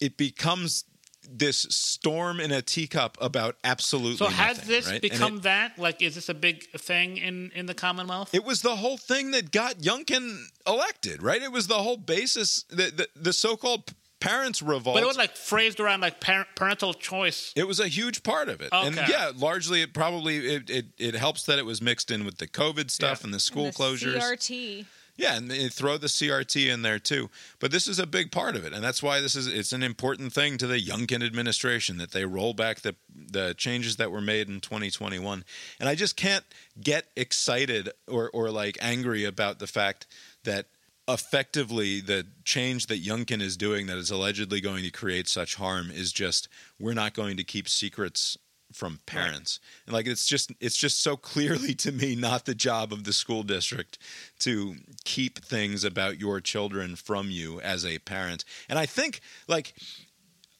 it 0.00 0.16
becomes 0.16 0.84
this 1.30 1.58
storm 1.70 2.40
in 2.40 2.50
a 2.52 2.60
teacup 2.62 3.16
about 3.20 3.56
absolutely 3.64 4.16
so 4.16 4.26
has 4.26 4.58
nothing, 4.58 4.70
this 4.70 4.88
right? 4.90 5.00
Become 5.02 5.36
it- 5.36 5.42
that? 5.44 5.78
Like, 5.78 6.02
is 6.02 6.14
this 6.14 6.28
a 6.28 6.34
big 6.34 6.70
thing 6.72 7.16
in 7.16 7.50
in 7.54 7.66
the 7.66 7.74
Commonwealth? 7.74 8.34
it 8.34 8.44
was 8.44 8.62
the 8.62 8.76
whole 8.76 8.96
thing 8.98 9.30
that 9.32 9.50
got 9.52 9.76
Youngkin 9.78 10.44
elected, 10.66 11.22
right? 11.22 11.42
It 11.42 11.52
was 11.52 11.66
the 11.66 11.74
whole 11.82 11.96
basis, 11.96 12.64
the 12.70 12.90
the, 12.90 13.08
the 13.16 13.32
so-called 13.32 13.92
parents' 14.20 14.62
revolt. 14.62 14.94
but 14.94 15.02
it 15.02 15.06
was 15.06 15.16
like 15.16 15.36
phrased 15.36 15.80
around 15.80 16.00
like 16.00 16.20
parent, 16.20 16.46
parental 16.54 16.94
choice. 16.94 17.52
It 17.56 17.66
was 17.66 17.80
a 17.80 17.88
huge 17.88 18.22
part 18.22 18.48
of 18.48 18.60
it, 18.60 18.68
and 18.72 18.94
yeah, 18.94 19.32
largely 19.34 19.82
it 19.82 19.92
probably 19.94 20.36
it, 20.54 20.70
it, 20.70 20.86
it 20.98 21.14
helps 21.16 21.44
that 21.46 21.58
it 21.58 21.66
was 21.66 21.82
mixed 21.82 22.10
in 22.10 22.24
with 22.24 22.38
the 22.38 22.46
COVID 22.46 22.90
stuff 22.90 23.20
Yeah. 23.20 23.26
and 23.26 23.34
the 23.34 23.40
school 23.40 23.64
And 23.66 23.74
the 23.74 23.78
closures. 23.78 24.20
CRT. 24.20 24.86
Yeah, 25.22 25.36
and 25.36 25.48
they 25.48 25.68
throw 25.68 25.98
the 25.98 26.08
CRT 26.08 26.66
in 26.68 26.82
there 26.82 26.98
too. 26.98 27.30
But 27.60 27.70
this 27.70 27.86
is 27.86 28.00
a 28.00 28.08
big 28.08 28.32
part 28.32 28.56
of 28.56 28.64
it, 28.64 28.72
and 28.72 28.82
that's 28.82 29.04
why 29.04 29.20
this 29.20 29.36
is 29.36 29.46
it's 29.46 29.72
an 29.72 29.84
important 29.84 30.32
thing 30.32 30.58
to 30.58 30.66
the 30.66 30.80
Youngkin 30.80 31.24
administration 31.24 31.96
that 31.98 32.10
they 32.10 32.24
roll 32.24 32.54
back 32.54 32.80
the 32.80 32.96
the 33.14 33.54
changes 33.56 33.98
that 33.98 34.10
were 34.10 34.20
made 34.20 34.48
in 34.48 34.60
2021. 34.60 35.44
And 35.78 35.88
I 35.88 35.94
just 35.94 36.16
can't 36.16 36.44
get 36.80 37.06
excited 37.16 37.90
or 38.08 38.30
or 38.30 38.50
like 38.50 38.76
angry 38.80 39.24
about 39.24 39.60
the 39.60 39.68
fact 39.68 40.08
that 40.42 40.66
effectively 41.06 42.00
the 42.00 42.26
change 42.44 42.86
that 42.86 43.04
Youngkin 43.04 43.40
is 43.40 43.56
doing 43.56 43.86
that 43.86 43.98
is 43.98 44.10
allegedly 44.10 44.60
going 44.60 44.82
to 44.82 44.90
create 44.90 45.28
such 45.28 45.54
harm 45.54 45.92
is 45.92 46.12
just 46.12 46.48
we're 46.80 46.94
not 46.94 47.14
going 47.14 47.36
to 47.36 47.44
keep 47.44 47.68
secrets 47.68 48.36
from 48.72 49.00
parents. 49.06 49.60
And 49.86 49.94
like 49.94 50.06
it's 50.06 50.26
just 50.26 50.52
it's 50.60 50.76
just 50.76 51.02
so 51.02 51.16
clearly 51.16 51.74
to 51.76 51.92
me 51.92 52.14
not 52.14 52.44
the 52.44 52.54
job 52.54 52.92
of 52.92 53.04
the 53.04 53.12
school 53.12 53.42
district 53.42 53.98
to 54.40 54.76
keep 55.04 55.44
things 55.44 55.84
about 55.84 56.20
your 56.20 56.40
children 56.40 56.96
from 56.96 57.30
you 57.30 57.60
as 57.60 57.84
a 57.84 57.98
parent. 58.00 58.44
And 58.68 58.78
i 58.78 58.86
think 58.86 59.20
like 59.48 59.74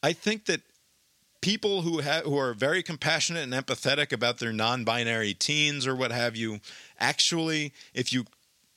i 0.01 0.13
think 0.13 0.45
that 0.45 0.61
people 1.41 1.81
who 1.81 1.99
have 1.99 2.23
who 2.23 2.37
are 2.37 2.53
very 2.53 2.81
compassionate 2.81 3.43
and 3.43 3.53
empathetic 3.53 4.13
about 4.13 4.39
their 4.39 4.53
non-binary 4.53 5.33
teens 5.33 5.85
or 5.85 5.93
what 5.93 6.11
have 6.11 6.37
you 6.37 6.59
actually 6.99 7.73
if 7.93 8.13
you 8.13 8.23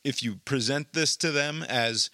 if 0.02 0.22
you 0.22 0.36
present 0.44 0.92
this 0.92 1.16
to 1.16 1.30
them 1.30 1.62
as 1.68 2.10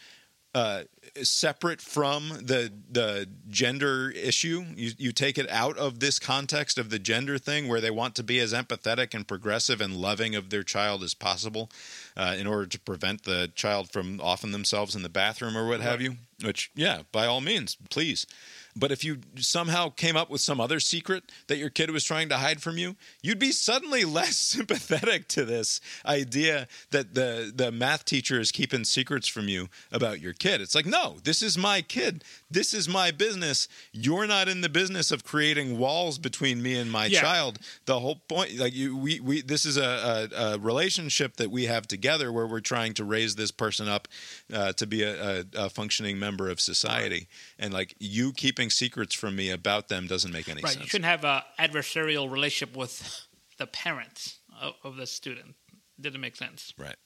uh, 0.55 0.82
separate 1.23 1.81
from 1.81 2.29
the 2.29 2.73
the 2.91 3.29
gender 3.49 4.11
issue. 4.11 4.65
You 4.74 4.93
you 4.99 5.12
take 5.12 5.39
it 5.39 5.49
out 5.51 5.77
of 5.77 6.01
this 6.01 6.19
context 6.19 6.79
of 6.79 6.91
the 6.91 6.99
gender 6.99 7.39
thing, 7.39 7.69
where 7.69 7.81
they 7.81 7.91
want 7.91 8.15
to 8.16 8.23
be 8.23 8.39
as 8.41 8.53
empathetic 8.53 9.15
and 9.15 9.27
progressive 9.27 9.81
and 9.81 9.97
loving 9.97 10.35
of 10.35 10.51
their 10.51 10.62
child 10.62 11.03
as 11.03 11.15
possible, 11.15 11.70
uh, 12.16 12.35
in 12.39 12.47
order 12.47 12.66
to 12.66 12.81
prevent 12.81 13.24
the 13.24 13.51
child 13.55 13.91
from 13.91 14.20
offing 14.20 14.53
themselves 14.53 14.95
in 14.95 15.03
the 15.03 15.09
bathroom 15.09 15.57
or 15.57 15.66
what 15.66 15.81
have 15.81 16.01
you. 16.01 16.16
Which, 16.43 16.70
yeah, 16.74 17.03
by 17.12 17.27
all 17.27 17.41
means, 17.41 17.77
please. 17.91 18.27
But 18.74 18.90
if 18.90 19.05
you 19.05 19.19
somehow 19.36 19.90
came 19.90 20.16
up 20.16 20.31
with 20.31 20.40
some 20.40 20.61
other 20.61 20.81
secret 20.81 21.24
that 21.49 21.59
your 21.59 21.69
kid 21.69 21.90
was 21.90 22.05
trying 22.05 22.28
to 22.31 22.39
hide 22.39 22.62
from 22.62 22.78
you, 22.78 22.97
you'd 23.23 23.39
be 23.39 23.53
suddenly 23.53 24.05
less 24.19 24.36
sympathetic 24.36 25.28
to 25.28 25.44
this 25.44 25.81
idea 26.07 26.66
that 26.90 27.15
the 27.15 27.53
the 27.55 27.70
math 27.70 28.05
teacher 28.05 28.40
is 28.40 28.51
keeping 28.51 28.85
secrets 28.85 29.28
from 29.28 29.49
you 29.49 29.69
about 29.90 30.20
your 30.20 30.32
kid. 30.32 30.61
It's 30.61 30.74
like, 30.74 30.86
no, 30.86 31.16
this 31.23 31.43
is 31.43 31.59
my 31.59 31.82
kid. 31.82 32.24
This 32.51 32.73
is 32.73 32.89
my 32.89 33.11
business. 33.11 33.69
You're 33.93 34.27
not 34.27 34.49
in 34.49 34.62
the 34.62 34.69
business 34.69 35.11
of 35.11 35.23
creating 35.24 35.77
walls 35.78 36.19
between 36.19 36.62
me 36.62 36.77
and 36.78 36.90
my 36.90 37.07
Yeah. 37.07 37.20
child. 37.20 37.59
The 37.85 38.01
whole 38.01 38.16
point, 38.28 38.57
like 38.57 38.74
you, 38.74 38.97
we, 38.97 39.20
we, 39.20 39.43
this 39.43 39.66
is 39.66 39.77
a, 39.77 40.28
a, 40.32 40.55
a 40.55 40.59
relationship 40.59 41.36
that 41.36 41.51
we 41.51 41.66
have 41.66 41.86
together 41.86 42.32
where 42.32 42.47
we're 42.47 42.61
trying 42.61 42.94
to 42.94 43.05
raise 43.05 43.35
this 43.36 43.51
person 43.51 43.89
up 43.89 44.09
uh, 44.53 44.73
to 44.74 44.86
be 44.86 45.03
a, 45.03 45.40
a, 45.40 45.44
a 45.55 45.70
functioning 45.70 46.19
member 46.19 46.49
of 46.49 46.61
society. 46.61 47.28
And 47.59 47.73
like 47.74 47.94
you 47.99 48.32
keeping 48.32 48.62
secrets 48.71 49.15
from 49.15 49.37
me 49.37 49.51
about 49.51 49.89
them 49.89 50.07
doesn't 50.07 50.33
make 50.33 50.49
any 50.49 50.63
Right. 50.63 50.75
You 50.75 50.81
sense. 50.81 50.91
shouldn't 50.91 51.07
have 51.07 51.25
an 51.25 51.43
adversarial 51.59 52.31
relationship 52.31 52.77
with 52.77 53.27
the 53.59 53.67
parents 53.67 54.39
of, 54.61 54.75
of 54.85 54.97
the 54.97 55.07
student. 55.07 55.55
Didn't 56.01 56.21
make 56.21 56.37
sense. 56.37 56.73
Right. 56.79 56.97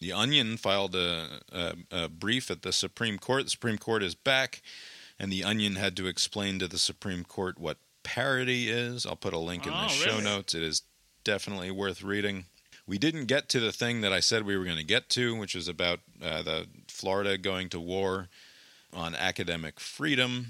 The 0.00 0.12
Onion 0.12 0.56
filed 0.58 0.94
a, 0.94 1.40
a, 1.50 1.74
a 1.90 2.08
brief 2.08 2.50
at 2.50 2.62
the 2.62 2.72
Supreme 2.72 3.18
Court. 3.18 3.44
The 3.44 3.50
Supreme 3.50 3.78
Court 3.78 4.02
is 4.02 4.14
back, 4.14 4.60
and 5.18 5.32
the 5.32 5.42
Onion 5.42 5.76
had 5.76 5.96
to 5.96 6.06
explain 6.06 6.58
to 6.58 6.68
the 6.68 6.78
Supreme 6.78 7.24
Court 7.24 7.58
what 7.58 7.78
parody 8.02 8.68
is. 8.68 9.06
I'll 9.06 9.16
put 9.16 9.32
a 9.32 9.38
link 9.38 9.66
in 9.66 9.72
the 9.72 9.84
Oh, 9.86 9.88
show 9.88 10.20
notes. 10.20 10.54
It 10.54 10.62
is 10.62 10.82
definitely 11.24 11.70
worth 11.70 12.02
reading. 12.02 12.44
We 12.86 12.98
didn't 12.98 13.24
get 13.24 13.48
to 13.48 13.58
the 13.60 13.72
thing 13.72 14.02
that 14.02 14.12
I 14.12 14.20
said 14.20 14.44
we 14.44 14.56
were 14.56 14.64
going 14.64 14.76
to 14.76 14.84
get 14.84 15.08
to, 15.10 15.34
which 15.34 15.56
is 15.56 15.66
about 15.66 16.00
uh, 16.22 16.42
the 16.42 16.66
Florida 16.88 17.36
going 17.36 17.68
to 17.70 17.80
war 17.80 18.28
on 18.92 19.14
academic 19.16 19.80
freedom. 19.80 20.48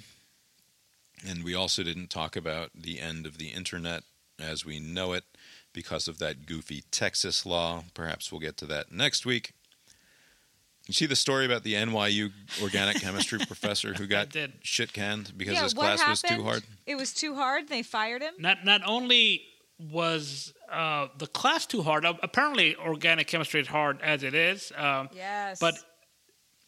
And 1.26 1.44
we 1.44 1.54
also 1.54 1.82
didn't 1.82 2.10
talk 2.10 2.36
about 2.36 2.70
the 2.74 3.00
end 3.00 3.26
of 3.26 3.38
the 3.38 3.48
internet 3.48 4.02
as 4.40 4.64
we 4.64 4.80
know 4.80 5.12
it 5.12 5.24
because 5.72 6.08
of 6.08 6.18
that 6.18 6.46
goofy 6.46 6.82
Texas 6.90 7.46
law. 7.46 7.84
Perhaps 7.94 8.30
we'll 8.32 8.40
get 8.40 8.56
to 8.58 8.66
that 8.66 8.90
next 8.92 9.24
week. 9.26 9.52
You 10.86 10.94
see 10.94 11.06
the 11.06 11.16
story 11.16 11.44
about 11.44 11.64
the 11.64 11.74
NYU 11.74 12.30
organic 12.62 13.00
chemistry 13.00 13.38
professor 13.46 13.94
who 13.94 14.06
got 14.06 14.34
shit 14.62 14.92
canned 14.92 15.32
because 15.36 15.54
yeah, 15.54 15.64
his 15.64 15.74
class 15.74 16.00
happened? 16.00 16.10
was 16.10 16.22
too 16.22 16.42
hard? 16.44 16.62
It 16.86 16.94
was 16.94 17.12
too 17.12 17.34
hard. 17.34 17.68
They 17.68 17.82
fired 17.82 18.22
him. 18.22 18.34
Not 18.38 18.64
not 18.64 18.82
only 18.86 19.42
was 19.78 20.54
uh, 20.70 21.08
the 21.18 21.26
class 21.26 21.66
too 21.66 21.82
hard. 21.82 22.04
uh, 22.06 22.14
Apparently, 22.22 22.76
organic 22.76 23.26
chemistry 23.26 23.60
is 23.60 23.66
hard 23.66 24.00
as 24.00 24.22
it 24.22 24.34
is. 24.34 24.72
Um, 24.76 25.08
Yes, 25.14 25.58
But 25.58 25.74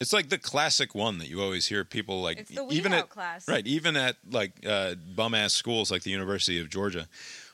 It's 0.01 0.13
like 0.13 0.29
the 0.29 0.39
classic 0.39 0.95
one 0.95 1.19
that 1.19 1.29
you 1.29 1.43
always 1.43 1.67
hear 1.67 1.85
people 1.85 2.23
like 2.23 2.39
It's 2.39 2.51
the 2.51 2.63
even 2.71 2.93
weed 2.93 2.97
at 2.99 3.03
out 3.05 3.09
class. 3.11 3.49
right 3.49 3.67
even 3.67 3.97
at 3.97 4.17
like 4.31 4.53
uh, 4.67 4.95
bum 5.17 5.35
ass 5.35 5.53
schools 5.55 5.91
like 5.91 6.03
the 6.05 6.11
University 6.11 6.61
of 6.61 6.69
Georgia, 6.71 7.09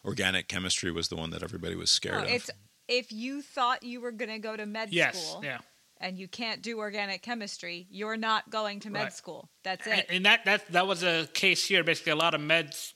organic 0.05 0.47
chemistry 0.49 0.91
was 0.91 1.09
the 1.09 1.17
one 1.17 1.31
that 1.31 1.43
everybody 1.43 1.75
was 1.75 1.91
scared 1.91 2.17
No, 2.19 2.25
of. 2.25 2.31
it's 2.31 2.51
if 2.87 3.11
you 3.13 3.41
thought 3.41 3.83
you 3.83 4.01
were 4.01 4.13
going 4.13 4.31
to 4.31 4.39
go 4.39 4.57
to 4.57 4.67
med 4.67 4.93
yes, 4.93 5.29
school 5.31 5.43
yeah. 5.43 5.59
and 5.99 6.19
you 6.19 6.29
can't 6.29 6.61
do 6.63 6.79
organic 6.79 7.23
chemistry, 7.23 7.87
you're 7.91 8.19
not 8.19 8.51
going 8.51 8.79
to 8.81 8.91
med 8.91 9.05
Right. 9.05 9.13
school. 9.13 9.49
That's 9.63 9.87
And, 9.87 10.01
it. 10.01 10.07
and 10.11 10.27
that 10.27 10.45
that 10.45 10.71
that 10.73 10.87
was 10.87 11.03
a 11.03 11.27
case 11.33 11.65
here. 11.67 11.83
Basically, 11.83 12.13
a 12.13 12.17
lot 12.17 12.35
of 12.35 12.43
meds 12.43 12.93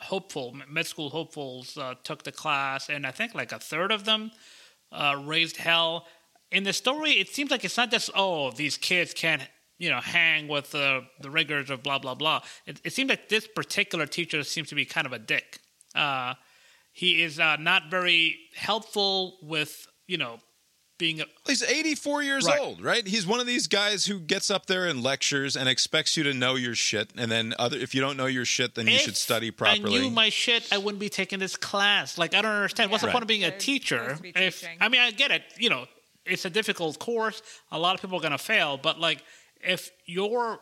hopeful 0.00 0.54
med 0.68 0.86
school 0.86 1.08
hopefuls 1.08 1.78
uh, 1.78 1.94
took 2.04 2.24
the 2.24 2.32
class, 2.32 2.90
and 2.90 3.06
I 3.06 3.10
think 3.10 3.34
like 3.34 3.52
a 3.52 3.58
third 3.58 3.90
of 3.90 4.04
them 4.04 4.32
uh, 4.90 5.22
raised 5.24 5.56
hell. 5.56 6.06
In 6.52 6.64
the 6.64 6.72
story, 6.72 7.12
it 7.12 7.28
seems 7.28 7.50
like 7.50 7.64
it's 7.64 7.76
not 7.76 7.90
just 7.90 8.10
oh 8.14 8.50
these 8.52 8.76
kids 8.76 9.12
can't 9.14 9.42
you 9.78 9.90
know 9.90 10.00
hang 10.00 10.48
with 10.48 10.70
the 10.70 11.04
the 11.20 11.30
rigors 11.30 11.70
of 11.70 11.82
blah 11.82 11.98
blah 11.98 12.14
blah. 12.14 12.42
It, 12.66 12.80
it 12.84 12.92
seems 12.92 13.08
like 13.10 13.28
this 13.28 13.46
particular 13.46 14.06
teacher 14.06 14.42
seems 14.44 14.68
to 14.68 14.74
be 14.74 14.84
kind 14.84 15.06
of 15.06 15.12
a 15.12 15.18
dick. 15.18 15.58
Uh, 15.94 16.34
he 16.92 17.22
is 17.22 17.40
uh, 17.40 17.56
not 17.56 17.90
very 17.90 18.38
helpful 18.54 19.38
with 19.42 19.86
you 20.06 20.18
know 20.18 20.38
being 20.98 21.20
a, 21.20 21.24
He's 21.46 21.62
84 21.64 22.22
years 22.22 22.46
Right. 22.46 22.60
old, 22.60 22.80
right? 22.80 23.04
He's 23.04 23.26
one 23.26 23.40
of 23.40 23.46
these 23.46 23.66
guys 23.66 24.04
who 24.06 24.20
gets 24.20 24.50
up 24.52 24.66
there 24.66 24.86
and 24.86 25.02
lectures 25.02 25.56
and 25.56 25.68
expects 25.68 26.16
you 26.16 26.22
to 26.24 26.32
know 26.34 26.54
your 26.54 26.76
shit, 26.76 27.10
and 27.16 27.28
then 27.32 27.54
other 27.58 27.76
if 27.78 27.92
you 27.94 28.00
don't 28.00 28.16
know 28.16 28.26
your 28.26 28.44
shit, 28.44 28.74
then 28.76 28.86
you 28.86 28.98
should 28.98 29.16
study 29.16 29.50
properly. 29.50 29.98
I 29.98 30.02
knew 30.02 30.10
my 30.10 30.28
shit, 30.28 30.68
I 30.70 30.78
wouldn't 30.78 31.00
be 31.00 31.08
taking 31.08 31.40
this 31.40 31.56
class. 31.56 32.18
Like, 32.18 32.34
I 32.34 32.42
don't 32.42 32.52
understand. 32.52 32.90
What's 32.92 33.00
the 33.02 33.08
Yeah. 33.08 33.12
point 33.12 33.22
of 33.22 33.28
being 33.28 33.42
a 33.42 33.56
teacher? 33.58 34.16
be 34.22 34.32
If. 34.36 34.62
I 34.80 34.88
mean, 34.88 35.00
I 35.00 35.10
get 35.10 35.30
it. 35.32 35.42
You 35.58 35.70
know, 35.70 35.86
it's 36.24 36.44
a 36.44 36.50
difficult 36.50 36.98
course. 36.98 37.42
A 37.70 37.78
lot 37.78 37.94
of 37.94 38.00
people 38.00 38.18
are 38.18 38.20
going 38.20 38.32
to 38.32 38.38
fail. 38.38 38.76
But 38.76 39.00
like, 39.00 39.22
if 39.60 39.90
your 40.06 40.60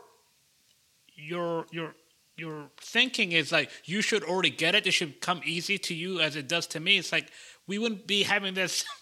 your 1.17 1.67
your 1.71 1.95
your 2.37 2.71
thinking 2.81 3.33
is 3.33 3.53
like 3.53 3.71
you 3.85 4.03
should 4.03 4.25
already 4.25 4.51
get 4.51 4.75
it, 4.75 4.87
it 4.87 4.93
should 4.93 5.21
come 5.21 5.41
easy 5.45 5.79
to 5.79 5.95
you 5.95 6.21
as 6.21 6.37
it 6.37 6.49
does 6.49 6.67
to 6.69 6.81
me. 6.81 6.99
It's 6.99 7.13
like 7.13 7.31
we 7.67 7.79
wouldn't 7.79 8.07
be 8.07 8.23
having 8.23 8.55
this. 8.55 8.85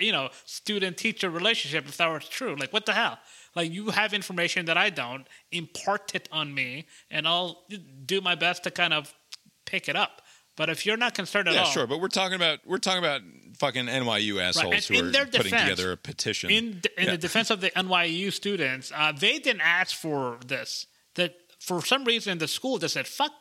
You 0.00 0.10
know, 0.10 0.30
student-teacher 0.46 1.30
relationship 1.30 1.86
if 1.86 1.96
that 1.98 2.08
was 2.08 2.28
true. 2.28 2.56
Like, 2.56 2.72
what 2.72 2.86
the 2.86 2.92
hell? 2.92 3.18
Like, 3.54 3.70
you 3.70 3.90
have 3.90 4.12
information 4.12 4.66
that 4.66 4.76
I 4.76 4.90
don't. 4.90 5.24
Impart 5.52 6.12
it 6.16 6.28
on 6.32 6.52
me, 6.52 6.86
and 7.08 7.26
I'll 7.26 7.62
do 8.04 8.20
my 8.20 8.34
best 8.34 8.64
to 8.64 8.72
kind 8.72 8.92
of 8.92 9.14
pick 9.66 9.88
it 9.88 9.94
up. 9.94 10.22
But 10.60 10.68
if 10.68 10.84
you're 10.84 10.98
not 10.98 11.14
concerned 11.14 11.48
at 11.48 11.54
yeah, 11.54 11.60
all, 11.62 11.70
sure, 11.70 11.86
but 11.86 12.02
we're 12.02 12.08
talking 12.08 12.36
about 12.36 12.58
we're 12.66 12.76
talking 12.76 12.98
about 12.98 13.22
fucking 13.56 13.86
NYU 13.86 14.42
assholes 14.42 14.74
And 14.74 14.84
who 14.84 14.94
in 14.94 15.06
are 15.06 15.10
their 15.10 15.24
putting 15.24 15.42
defense- 15.44 15.70
together 15.70 15.92
a 15.92 15.96
petition. 15.96 16.50
in 16.50 16.82
in 16.98 17.04
Yeah. 17.06 17.10
the 17.12 17.16
defense 17.16 17.48
of 17.48 17.62
the 17.62 17.70
NYU 17.70 18.30
students, 18.30 18.92
uh, 18.94 19.10
they 19.10 19.38
didn't 19.38 19.62
ask 19.62 19.96
for 19.96 20.38
this. 20.46 20.84
That 21.14 21.34
for 21.60 21.82
some 21.82 22.04
reason 22.04 22.36
the 22.36 22.46
school 22.46 22.76
just 22.78 22.92
said 22.92 23.06
fuck. 23.08 23.32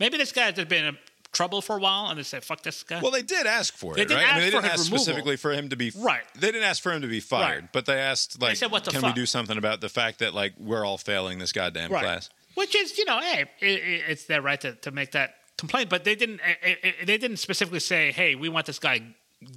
Maybe 0.00 0.16
this 0.18 0.32
guy 0.32 0.50
has 0.50 0.64
been 0.64 0.84
in 0.84 0.98
trouble 1.30 1.62
for 1.62 1.76
a 1.76 1.78
while, 1.78 2.06
and 2.10 2.18
they 2.18 2.24
said 2.24 2.42
fuck 2.42 2.64
this 2.64 2.82
guy. 2.82 3.00
Well, 3.00 3.12
they 3.12 3.22
did 3.22 3.46
ask 3.46 3.72
for 3.72 3.92
it, 3.96 4.08
they 4.08 4.12
it, 4.12 4.16
right? 4.18 4.26
I 4.28 4.32
mean, 4.32 4.40
they 4.46 4.50
didn't 4.50 4.64
ask 4.64 4.84
specifically 4.86 5.36
for 5.36 5.52
him 5.52 5.68
to 5.68 5.76
be 5.76 5.92
Right. 5.94 6.24
They 6.34 6.48
didn't 6.48 6.64
ask 6.64 6.82
for 6.82 6.90
him 6.90 7.02
to 7.02 7.08
be 7.08 7.20
fired, 7.20 7.60
Right. 7.62 7.72
but 7.72 7.86
they 7.86 8.00
asked 8.00 8.42
like, 8.42 8.56
said, 8.56 8.72
"What 8.72 8.84
the 8.84 8.90
can 8.90 9.00
fuck?" 9.02 9.14
we 9.14 9.20
do 9.20 9.26
something 9.26 9.58
about 9.58 9.80
the 9.80 9.88
fact 9.88 10.18
that 10.18 10.34
like 10.34 10.54
we're 10.58 10.84
all 10.84 10.98
failing 10.98 11.38
this 11.38 11.52
goddamn 11.52 11.92
right. 11.92 12.02
class?" 12.02 12.30
Which 12.54 12.74
is, 12.74 12.98
you 12.98 13.04
know, 13.04 13.20
hey, 13.20 13.44
it, 13.60 13.66
it, 13.68 14.02
it's 14.08 14.24
their 14.24 14.42
right 14.42 14.60
to, 14.60 14.72
to 14.74 14.90
make 14.90 15.12
that 15.12 15.36
complaint. 15.58 15.90
But 15.90 16.04
they 16.04 16.14
didn't. 16.14 16.40
It, 16.62 16.78
it, 16.82 17.06
they 17.06 17.18
didn't 17.18 17.38
specifically 17.38 17.80
say, 17.80 18.12
"Hey, 18.12 18.34
we 18.34 18.48
want 18.48 18.66
this 18.66 18.78
guy 18.78 19.00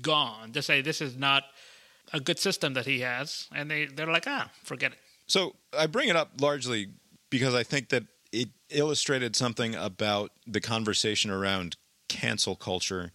gone." 0.01 0.51
Just 0.51 0.67
say 0.67 0.81
this 0.81 1.01
is 1.01 1.15
not 1.15 1.43
a 2.13 2.19
good 2.19 2.39
system 2.39 2.73
that 2.73 2.85
he 2.85 3.01
has, 3.01 3.47
and 3.53 3.69
they 3.69 3.85
they're 3.85 4.07
like, 4.07 4.25
ah, 4.27 4.49
forget 4.63 4.93
it. 4.93 4.97
So 5.27 5.55
I 5.77 5.87
bring 5.87 6.09
it 6.09 6.15
up 6.15 6.31
largely 6.39 6.87
because 7.29 7.53
I 7.53 7.63
think 7.63 7.89
that 7.89 8.03
it 8.31 8.49
illustrated 8.69 9.35
something 9.35 9.75
about 9.75 10.31
the 10.45 10.61
conversation 10.61 11.31
around 11.31 11.75
cancel 12.07 12.55
culture 12.55 13.11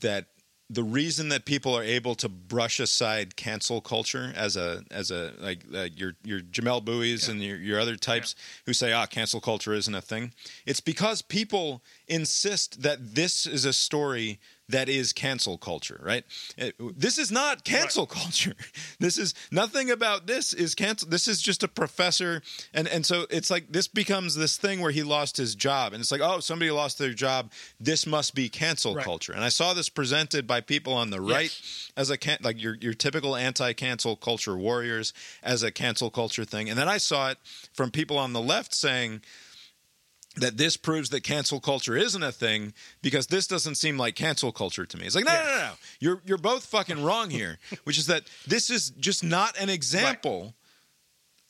that 0.00 0.26
the 0.74 0.82
reason 0.82 1.28
that 1.28 1.44
people 1.44 1.76
are 1.76 1.82
able 1.82 2.14
to 2.16 2.28
brush 2.28 2.80
aside 2.80 3.36
cancel 3.36 3.80
culture 3.80 4.32
as 4.36 4.56
a 4.56 4.84
as 4.90 5.10
a 5.10 5.32
like 5.38 5.60
uh, 5.74 5.88
your 5.94 6.14
your 6.24 6.40
Jamelle 6.40 6.84
Bouie's 6.84 7.28
and 7.28 7.42
your, 7.42 7.56
your 7.56 7.80
other 7.80 7.96
types 7.96 8.34
who 8.66 8.72
say 8.72 8.92
ah 8.92 9.06
cancel 9.06 9.40
culture 9.40 9.72
isn't 9.72 9.94
a 9.94 10.00
thing. 10.02 10.32
It's 10.66 10.80
because 10.80 11.22
people 11.22 11.82
insist 12.08 12.82
that 12.82 13.14
this 13.14 13.46
is 13.46 13.64
a 13.64 13.72
story 13.72 14.40
that 14.68 14.88
is 14.88 15.12
cancel 15.12 15.58
culture 15.58 16.00
right? 16.02 16.24
Eh, 16.58 16.70
this 16.96 17.18
is 17.18 17.30
not 17.30 17.64
cancel 17.64 18.06
culture. 18.06 18.54
This 18.98 19.18
is 19.18 19.34
nothing 19.50 19.90
about 19.90 20.26
this 20.26 20.52
is 20.54 20.74
cancel 20.74 21.08
this 21.08 21.28
is 21.28 21.42
just 21.42 21.62
a 21.62 21.68
professor 21.68 22.42
and 22.72 22.88
and 22.88 23.04
so 23.04 23.26
it's 23.30 23.50
like 23.50 23.70
this 23.72 23.88
becomes 23.88 24.34
this 24.34 24.56
thing 24.56 24.80
where 24.80 24.90
he 24.92 25.02
lost 25.02 25.36
his 25.36 25.54
job 25.54 25.92
and 25.92 26.00
it's 26.00 26.10
like 26.10 26.20
oh 26.22 26.40
somebody 26.40 26.70
lost 26.70 26.98
their 26.98 27.12
job. 27.12 27.50
This 27.78 28.06
must 28.06 28.34
be 28.34 28.48
cancel 28.48 28.94
Right. 28.94 29.04
culture. 29.04 29.32
And 29.32 29.44
i 29.44 29.48
saw 29.50 29.74
this 29.74 29.88
presented 29.88 30.46
by 30.46 30.60
people 30.60 30.92
on 30.94 31.10
the 31.10 31.20
right 31.20 31.52
as 31.96 32.08
a 32.10 32.16
can 32.16 32.38
like 32.42 32.60
your 32.62 32.76
your 32.80 32.94
typical 32.94 33.36
anti-cancel 33.36 34.16
culture 34.16 34.56
warriors 34.56 35.12
as 35.42 35.62
a 35.62 35.70
cancel 35.70 36.10
culture 36.10 36.44
thing. 36.44 36.70
And 36.70 36.78
then 36.78 36.88
i 36.88 36.98
saw 36.98 37.30
it 37.30 37.38
from 37.74 37.90
people 37.90 38.16
on 38.18 38.32
the 38.32 38.40
left 38.40 38.74
saying 38.74 39.20
that 40.36 40.56
this 40.56 40.76
proves 40.76 41.10
that 41.10 41.22
cancel 41.22 41.60
culture 41.60 41.96
isn't 41.96 42.22
a 42.22 42.32
thing 42.32 42.72
because 43.02 43.26
this 43.26 43.46
doesn't 43.46 43.76
seem 43.76 43.98
like 43.98 44.14
cancel 44.16 44.52
culture 44.52 44.86
to 44.86 44.96
me. 44.96 45.06
It's 45.06 45.14
like, 45.14 45.24
no, 45.24 45.32
no, 45.32 45.44
no, 45.44 45.56
no. 45.58 45.72
You're 46.00 46.22
you're 46.24 46.38
both 46.38 46.64
fucking 46.66 47.02
wrong 47.02 47.30
here, 47.30 47.58
which 47.84 47.98
is 47.98 48.06
that 48.06 48.24
this 48.46 48.70
is 48.70 48.90
just 48.90 49.22
not 49.22 49.56
an 49.58 49.68
example 49.68 50.54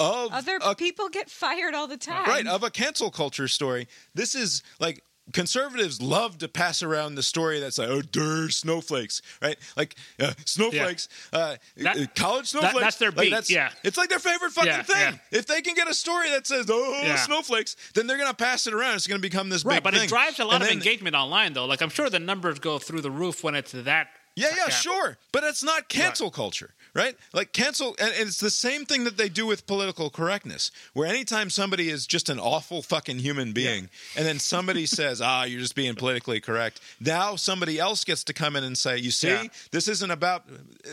of 0.01 0.33
Other 0.33 0.59
a 0.61 0.75
people 0.75 1.09
get 1.09 1.31
fired 1.31 1.73
all 1.73 1.87
the 1.87 1.97
time. 1.97 2.27
right 2.27 2.47
of 2.47 2.65
a 2.65 2.71
cancel 2.71 3.11
culture 3.11 3.47
story. 3.47 3.87
This 4.15 4.35
is 4.35 4.63
like 4.81 5.04
conservatives 5.33 6.01
love 6.03 6.39
to 6.39 6.49
pass 6.49 6.83
around 6.83 7.15
the 7.15 7.23
story 7.23 7.61
that's 7.61 7.79
like, 7.79 7.89
oh, 7.89 8.03
der 8.03 8.49
snowflakes, 8.51 9.23
right? 9.43 9.57
Like 9.77 9.97
uh, 10.21 10.33
snowflakes, 10.45 11.09
uh, 11.33 11.57
That- 11.77 11.97
uh, 11.97 12.07
college 12.15 12.49
snowflakes. 12.49 12.81
that's 12.81 12.97
their 12.99 13.11
Like, 13.11 13.31
beat, 13.31 13.51
yeah. 13.51 13.71
it's 13.83 13.97
like 13.97 14.09
their 14.11 14.19
favorite 14.19 14.53
fucking 14.53 14.71
Yeah, 14.71 14.83
thing. 14.83 15.19
yeah. 15.33 15.39
If 15.39 15.47
they 15.47 15.63
can 15.63 15.75
get 15.75 15.89
a 15.89 15.95
story 15.95 16.31
that 16.31 16.47
says, 16.47 16.67
oh, 16.69 17.01
Yeah. 17.03 17.17
snowflakes, 17.17 17.77
then 17.95 18.07
they're 18.07 18.19
gonna 18.19 18.35
pass 18.35 18.67
it 18.67 18.75
around. 18.75 18.97
It's 18.97 19.07
gonna 19.07 19.19
become 19.21 19.49
this 19.49 19.65
Right, 19.65 19.77
big 19.77 19.85
but 19.85 19.95
thing. 19.95 20.05
it 20.05 20.09
drives 20.09 20.39
a 20.41 20.45
lot 20.45 20.57
And 20.57 20.65
of 20.65 20.71
engagement 20.71 21.17
online, 21.17 21.53
though. 21.55 21.65
Like 21.67 21.81
I'm 21.83 21.91
sure 21.91 22.11
the 22.11 22.19
numbers 22.19 22.59
go 22.59 22.79
through 22.79 23.01
the 23.01 23.11
roof 23.11 23.43
when 23.43 23.55
it's 23.55 23.73
that. 23.73 24.09
Yeah, 24.37 24.49
yeah, 24.51 24.65
Yeah. 24.67 24.75
sure. 24.75 25.19
But 25.33 25.45
it's 25.45 25.63
not 25.63 25.89
cancel 25.89 26.29
culture, 26.31 26.74
right? 26.95 27.17
Like 27.33 27.53
cancel 27.53 27.97
and 28.01 28.13
it's 28.15 28.41
the 28.41 28.51
same 28.51 28.85
thing 28.87 29.05
that 29.05 29.17
they 29.17 29.29
do 29.29 29.47
with 29.47 29.67
political 29.67 30.11
correctness. 30.11 30.71
Where 30.93 31.09
anytime 31.09 31.51
somebody 31.51 31.91
is 31.91 32.07
just 32.07 32.29
an 32.29 32.39
awful 32.39 32.83
fucking 32.83 33.19
human 33.19 33.53
being 33.53 33.89
and 34.17 34.25
then 34.25 34.39
somebody 34.39 34.87
says, 34.99 35.21
"Ah, 35.21 35.45
you're 35.45 35.61
just 35.61 35.75
being 35.75 35.95
politically 35.95 36.41
correct." 36.41 36.81
Now 37.01 37.37
somebody 37.37 37.79
else 37.79 38.05
gets 38.05 38.25
to 38.25 38.33
come 38.33 38.57
in 38.57 38.65
and 38.65 38.77
say, 38.79 38.97
"You 38.99 39.11
see, 39.11 39.29
Yeah. 39.29 39.45
this 39.73 39.89
isn't 39.89 40.11
about 40.11 40.45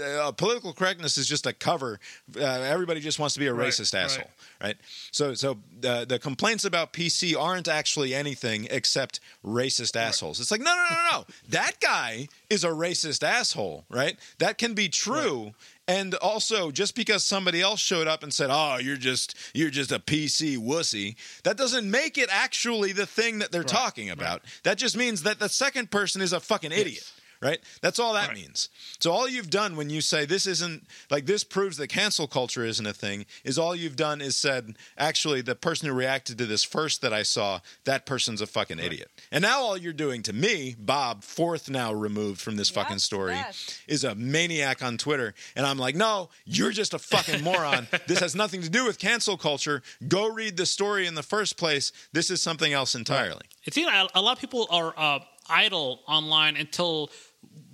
uh, 0.03 0.31
political 0.33 0.73
correctness 0.73 1.17
is 1.17 1.27
just 1.27 1.45
a 1.45 1.53
cover. 1.53 1.99
Uh, 2.35 2.41
everybody 2.43 2.99
just 2.99 3.19
wants 3.19 3.33
to 3.35 3.39
be 3.39 3.47
a 3.47 3.53
Right, 3.53 3.69
racist 3.69 3.93
asshole." 3.93 4.29
Right? 4.61 4.77
So 5.11 5.33
so 5.35 5.57
uh, 5.85 6.05
the 6.05 6.19
complaints 6.19 6.65
about 6.65 6.93
PC 6.93 7.35
aren't 7.39 7.67
actually 7.67 8.13
anything 8.13 8.67
except 8.69 9.19
racist 9.45 9.95
assholes. 9.95 10.39
It's 10.39 10.51
like, 10.51 10.61
"No, 10.61 10.73
no, 10.75 10.85
no, 10.89 11.17
no. 11.19 11.25
that 11.49 11.79
guy 11.79 12.27
is 12.49 12.63
a 12.63 12.69
racist 12.69 13.23
asshole, 13.23 13.85
right? 13.89 14.17
That 14.39 14.57
can 14.57 14.73
be 14.73 14.89
true. 14.89 15.53
And 15.91 16.15
also, 16.15 16.71
just 16.71 16.95
because 16.95 17.25
somebody 17.25 17.61
else 17.61 17.79
showed 17.79 18.07
up 18.07 18.23
and 18.23 18.33
said, 18.33 18.49
"Oh, 18.49 18.77
you're 18.77 18.95
just 18.95 19.35
you're 19.53 19.69
just 19.69 19.91
a 19.91 19.99
PC 19.99 20.57
wussy," 20.57 21.15
that 21.43 21.57
doesn't 21.57 21.89
make 21.89 22.17
it 22.17 22.29
actually 22.31 22.93
the 22.93 23.05
thing 23.05 23.39
that 23.39 23.51
they're 23.51 23.63
talking 23.63 24.09
about. 24.09 24.41
That 24.63 24.77
just 24.77 24.95
means 24.95 25.23
that 25.23 25.39
the 25.39 25.49
second 25.49 25.91
person 25.91 26.21
is 26.21 26.31
a 26.31 26.39
fucking 26.39 26.71
idiot. 26.71 27.11
Right? 27.41 27.59
That's 27.81 27.97
all 27.97 28.13
that 28.13 28.27
Right. 28.29 28.37
means. 28.37 28.69
So 28.99 29.11
all 29.11 29.27
you've 29.27 29.49
done 29.49 29.75
when 29.75 29.89
you 29.89 29.99
say 30.01 30.25
this 30.25 30.45
isn't 30.45 30.85
like 31.09 31.25
this 31.25 31.43
proves 31.43 31.77
that 31.77 31.87
cancel 31.87 32.27
culture 32.27 32.63
isn't 32.63 32.85
a 32.85 32.93
thing 32.93 33.25
is 33.43 33.57
all 33.57 33.75
you've 33.75 33.95
done 33.95 34.21
is 34.21 34.37
said 34.37 34.75
actually 34.97 35.41
the 35.41 35.55
person 35.55 35.87
who 35.87 35.93
reacted 35.95 36.37
to 36.37 36.45
this 36.45 36.63
first 36.63 37.01
that 37.01 37.13
I 37.13 37.23
saw 37.23 37.59
that 37.85 38.05
person's 38.05 38.41
a 38.41 38.47
fucking 38.47 38.77
idiot. 38.77 39.09
And 39.31 39.41
now 39.41 39.61
all 39.61 39.75
you're 39.75 39.91
doing 39.91 40.21
to 40.23 40.33
me, 40.33 40.75
Bob, 40.77 41.23
fourth 41.23 41.67
now 41.69 41.91
removed 41.91 42.39
from 42.41 42.57
this 42.57 42.69
fucking 42.69 42.99
story, 42.99 43.33
yes. 43.33 43.79
is 43.87 44.03
a 44.03 44.13
maniac 44.13 44.83
on 44.83 44.97
Twitter. 44.97 45.33
And 45.55 45.65
I'm 45.65 45.79
like, 45.79 45.95
no, 45.95 46.29
you're 46.45 46.71
just 46.71 46.93
a 46.93 46.99
fucking 46.99 47.43
moron. 47.49 47.87
this 48.07 48.19
has 48.19 48.35
nothing 48.35 48.61
to 48.61 48.69
do 48.69 48.85
with 48.85 48.99
cancel 48.99 49.35
culture. 49.37 49.81
Go 50.07 50.27
read 50.29 50.57
the 50.57 50.65
story 50.67 51.07
in 51.07 51.15
the 51.15 51.23
first 51.23 51.57
place. 51.57 51.91
This 52.13 52.29
is 52.29 52.39
something 52.41 52.71
else 52.71 52.93
entirely. 52.93 53.41
it's 53.65 53.73
seems 53.75 53.87
like 53.87 54.11
a 54.13 54.21
lot 54.21 54.33
of 54.33 54.39
people 54.39 54.67
are 54.69 54.93
uh, 54.95 55.19
idle 55.49 56.01
online 56.07 56.55
until 56.55 57.09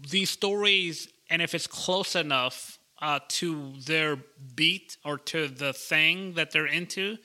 these 0.09 0.29
stories, 0.29 1.07
and 1.29 1.41
if 1.41 1.53
it's 1.53 1.67
close 1.67 2.15
enough 2.15 2.79
uh, 3.01 3.19
to 3.27 3.73
their 3.85 4.17
beat 4.55 4.97
or 5.05 5.17
to 5.19 5.47
the 5.47 5.73
thing 5.73 6.33
that 6.33 6.51
they're 6.51 6.65
into, 6.65 7.17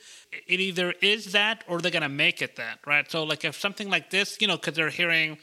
it 0.47 0.61
either 0.61 0.93
is 1.01 1.33
that 1.33 1.65
or 1.67 1.81
they're 1.81 1.91
gonna 1.91 2.09
make 2.09 2.43
it 2.43 2.57
that, 2.57 2.79
right? 2.87 3.11
So, 3.11 3.25
like, 3.25 3.45
if 3.45 3.59
something 3.59 3.89
like 3.89 4.11
this, 4.11 4.39
you 4.41 4.47
know, 4.47 4.57
because 4.57 4.75
they're 4.75 4.91
hearing, 4.91 5.39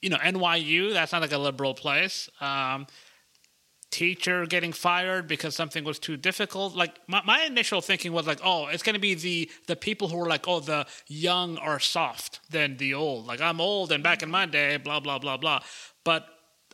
you 0.00 0.10
know, 0.10 0.16
NYU, 0.16 0.92
that's 0.92 1.12
not 1.12 1.20
like 1.20 1.32
a 1.32 1.38
liberal 1.38 1.74
place. 1.74 2.28
Um, 2.40 2.86
teacher 3.90 4.44
getting 4.44 4.72
fired 4.72 5.26
because 5.26 5.54
something 5.54 5.82
was 5.82 5.98
too 5.98 6.16
difficult 6.16 6.76
like 6.76 6.98
my, 7.06 7.22
my 7.24 7.42
initial 7.44 7.80
thinking 7.80 8.12
was 8.12 8.26
like 8.26 8.38
oh 8.44 8.66
it's 8.66 8.82
going 8.82 8.94
to 8.94 9.00
be 9.00 9.14
the 9.14 9.50
the 9.66 9.74
people 9.74 10.08
who 10.08 10.20
are 10.20 10.28
like 10.28 10.46
oh 10.46 10.60
the 10.60 10.86
young 11.06 11.56
are 11.56 11.80
soft 11.80 12.40
than 12.50 12.76
the 12.76 12.92
old 12.92 13.26
like 13.26 13.40
i'm 13.40 13.60
old 13.62 13.90
and 13.90 14.02
back 14.02 14.22
in 14.22 14.30
my 14.30 14.44
day 14.44 14.76
blah 14.76 15.00
blah 15.00 15.18
blah 15.18 15.38
blah 15.38 15.58
but 16.04 16.28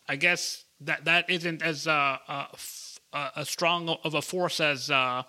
i 0.08 0.16
guess 0.16 0.64
that 0.80 1.04
that 1.04 1.28
isn't 1.30 1.62
as 1.62 1.86
uh, 1.86 2.18
uh, 2.28 2.46
f- 2.52 2.98
uh, 3.12 3.30
as 3.36 3.48
strong 3.48 3.88
of 4.04 4.14
a 4.14 4.22
force 4.22 4.60
as 4.60 4.90
uh, 4.90 5.22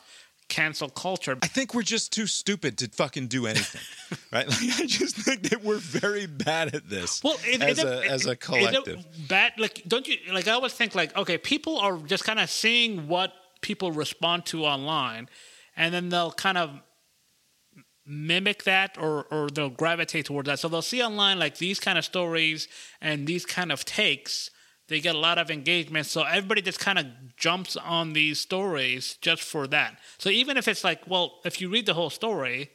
cancel 0.49 0.89
culture 0.89 1.37
I 1.41 1.47
think 1.47 1.73
we're 1.73 1.81
just 1.83 2.11
too 2.13 2.27
stupid 2.27 2.77
to 2.79 2.87
fucking 2.89 3.27
do 3.27 3.47
anything, 3.47 3.81
right? 4.31 4.47
Like, 4.47 4.59
I 4.79 4.85
just 4.85 5.15
think 5.15 5.49
that 5.49 5.63
we're 5.63 5.77
very 5.77 6.27
bad 6.27 6.75
at 6.75 6.87
this. 6.89 7.23
Well, 7.23 7.37
it, 7.43 7.61
as 7.63 7.79
it, 7.79 7.85
a 7.87 8.01
it- 8.01 8.11
as 8.11 8.25
a 8.27 8.35
collective. 8.35 8.99
it 8.99 9.27
bad. 9.27 9.53
Like, 9.57 9.81
don't 9.87 10.07
you 10.07 10.17
like? 10.31 10.47
I 10.47 10.51
always 10.51 10.73
think 10.73 10.93
like, 10.93 11.15
okay, 11.17 11.37
people 11.39 11.79
are 11.79 11.97
just 11.97 12.23
kind 12.25 12.39
of 12.39 12.49
seeing 12.49 13.07
what 13.07 13.33
people 13.61 13.91
respond 13.91 14.45
to 14.47 14.65
online, 14.65 15.29
and 15.75 15.91
then 15.93 16.09
they'll 16.09 16.31
kind 16.31 16.57
of 16.59 16.69
mimic 18.05 18.63
that 18.65 18.97
or 18.99 19.25
or 19.31 19.49
they'll 19.49 19.69
gravitate 19.69 20.25
towards 20.25 20.47
that. 20.47 20.59
So 20.59 20.67
they'll 20.69 20.81
see 20.81 21.01
online 21.01 21.39
like 21.39 21.57
these 21.57 21.79
kind 21.79 21.97
of 21.97 22.05
stories 22.05 22.67
and 23.01 23.25
these 23.27 23.45
kind 23.45 23.71
of 23.71 23.83
takes. 23.85 24.51
They 24.87 24.99
get 24.99 25.15
a 25.15 25.19
lot 25.19 25.39
of 25.39 25.49
engagement, 25.49 26.05
so 26.05 26.23
everybody 26.23 26.61
just 26.61 26.79
kind 26.79 26.99
of 26.99 27.07
jumps 27.37 27.75
on 27.75 28.13
these 28.13 28.39
stories 28.39 29.17
just 29.19 29.41
for 29.41 29.65
that. 29.67 29.99
So 30.19 30.29
even 30.29 30.57
if 30.57 30.67
it's 30.67 30.83
like, 30.83 31.01
well, 31.07 31.39
if 31.43 31.59
you 31.59 31.69
read 31.69 31.87
the 31.87 31.95
whole 31.95 32.11
story, 32.11 32.69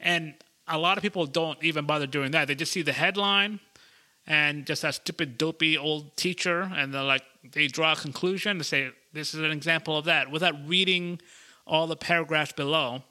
and 0.00 0.34
a 0.68 0.78
lot 0.78 0.96
of 0.96 1.02
people 1.02 1.26
don't 1.26 1.62
even 1.64 1.84
bother 1.84 2.06
doing 2.06 2.30
that, 2.30 2.46
they 2.46 2.54
just 2.54 2.70
see 2.70 2.82
the 2.82 2.92
headline 2.92 3.58
and 4.26 4.66
just 4.66 4.82
that 4.82 4.94
stupid 4.94 5.38
dopey 5.38 5.76
old 5.76 6.16
teacher 6.16 6.70
and 6.76 6.92
they're 6.92 7.02
like 7.02 7.22
they 7.52 7.66
draw 7.66 7.92
a 7.92 7.96
conclusion 7.96 8.58
to 8.58 8.64
say 8.64 8.90
this 9.14 9.32
is 9.32 9.40
an 9.40 9.50
example 9.50 9.96
of 9.96 10.04
that 10.04 10.30
without 10.30 10.54
reading 10.66 11.18
all 11.66 11.86
the 11.86 11.96
paragraphs 11.96 12.52
below 12.52 13.02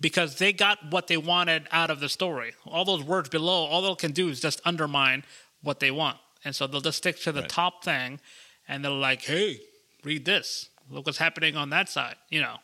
because 0.00 0.36
they 0.36 0.50
got 0.50 0.78
what 0.90 1.08
they 1.08 1.18
wanted 1.18 1.68
out 1.72 1.90
of 1.90 2.00
the 2.00 2.08
story. 2.08 2.54
All 2.64 2.86
those 2.86 3.04
words 3.04 3.28
below 3.28 3.66
all 3.66 3.82
they 3.82 3.94
can 3.96 4.12
do 4.12 4.30
is 4.30 4.40
just 4.40 4.62
undermine 4.64 5.24
what 5.62 5.78
they 5.78 5.90
want 5.90 6.16
and 6.44 6.54
so 6.56 6.66
they'll 6.66 6.80
just 6.80 6.98
stick 6.98 7.18
to 7.20 7.32
the 7.32 7.40
Right. 7.42 7.48
top 7.50 7.84
thing 7.84 8.20
and 8.68 8.84
they're 8.84 8.90
like 8.92 9.22
hey 9.22 9.60
read 10.04 10.24
this 10.24 10.68
look 10.90 11.06
what's 11.06 11.18
happening 11.18 11.56
on 11.56 11.70
that 11.70 11.88
side 11.88 12.16
you 12.30 12.40
know 12.40 12.56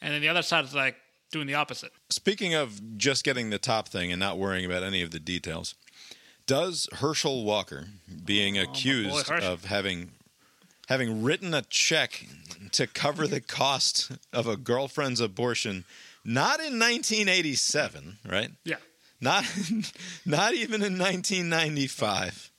and 0.00 0.14
then 0.14 0.20
the 0.20 0.28
other 0.28 0.42
side 0.42 0.64
is 0.64 0.74
like 0.74 0.96
doing 1.30 1.46
the 1.46 1.54
opposite 1.54 1.92
Speaking 2.10 2.54
of 2.54 2.96
just 2.98 3.22
getting 3.24 3.50
the 3.50 3.58
top 3.58 3.88
thing 3.88 4.10
and 4.10 4.18
not 4.18 4.36
worrying 4.38 4.64
about 4.64 4.82
any 4.82 5.00
of 5.02 5.10
the 5.12 5.20
details, 5.20 5.74
does 6.46 6.88
Herschel 6.94 7.44
Walker 7.44 7.86
being 8.24 8.58
oh, 8.58 8.62
accused 8.64 9.28
Oh, 9.30 9.34
Herschel. 9.34 9.52
of 9.52 9.64
having 9.66 10.10
having 10.88 11.22
written 11.22 11.54
a 11.54 11.62
check 11.62 12.26
to 12.72 12.88
cover 12.88 13.28
the 13.28 13.40
cost 13.40 14.10
of 14.32 14.48
a 14.48 14.56
girlfriend's 14.56 15.20
abortion 15.20 15.84
not 16.24 16.58
in 16.58 16.78
1987, 16.80 18.18
right? 18.28 18.50
yeah 18.64 18.76
Not 19.20 19.44
not 20.26 20.54
even 20.54 20.82
in 20.82 20.98
1995, 20.98 22.49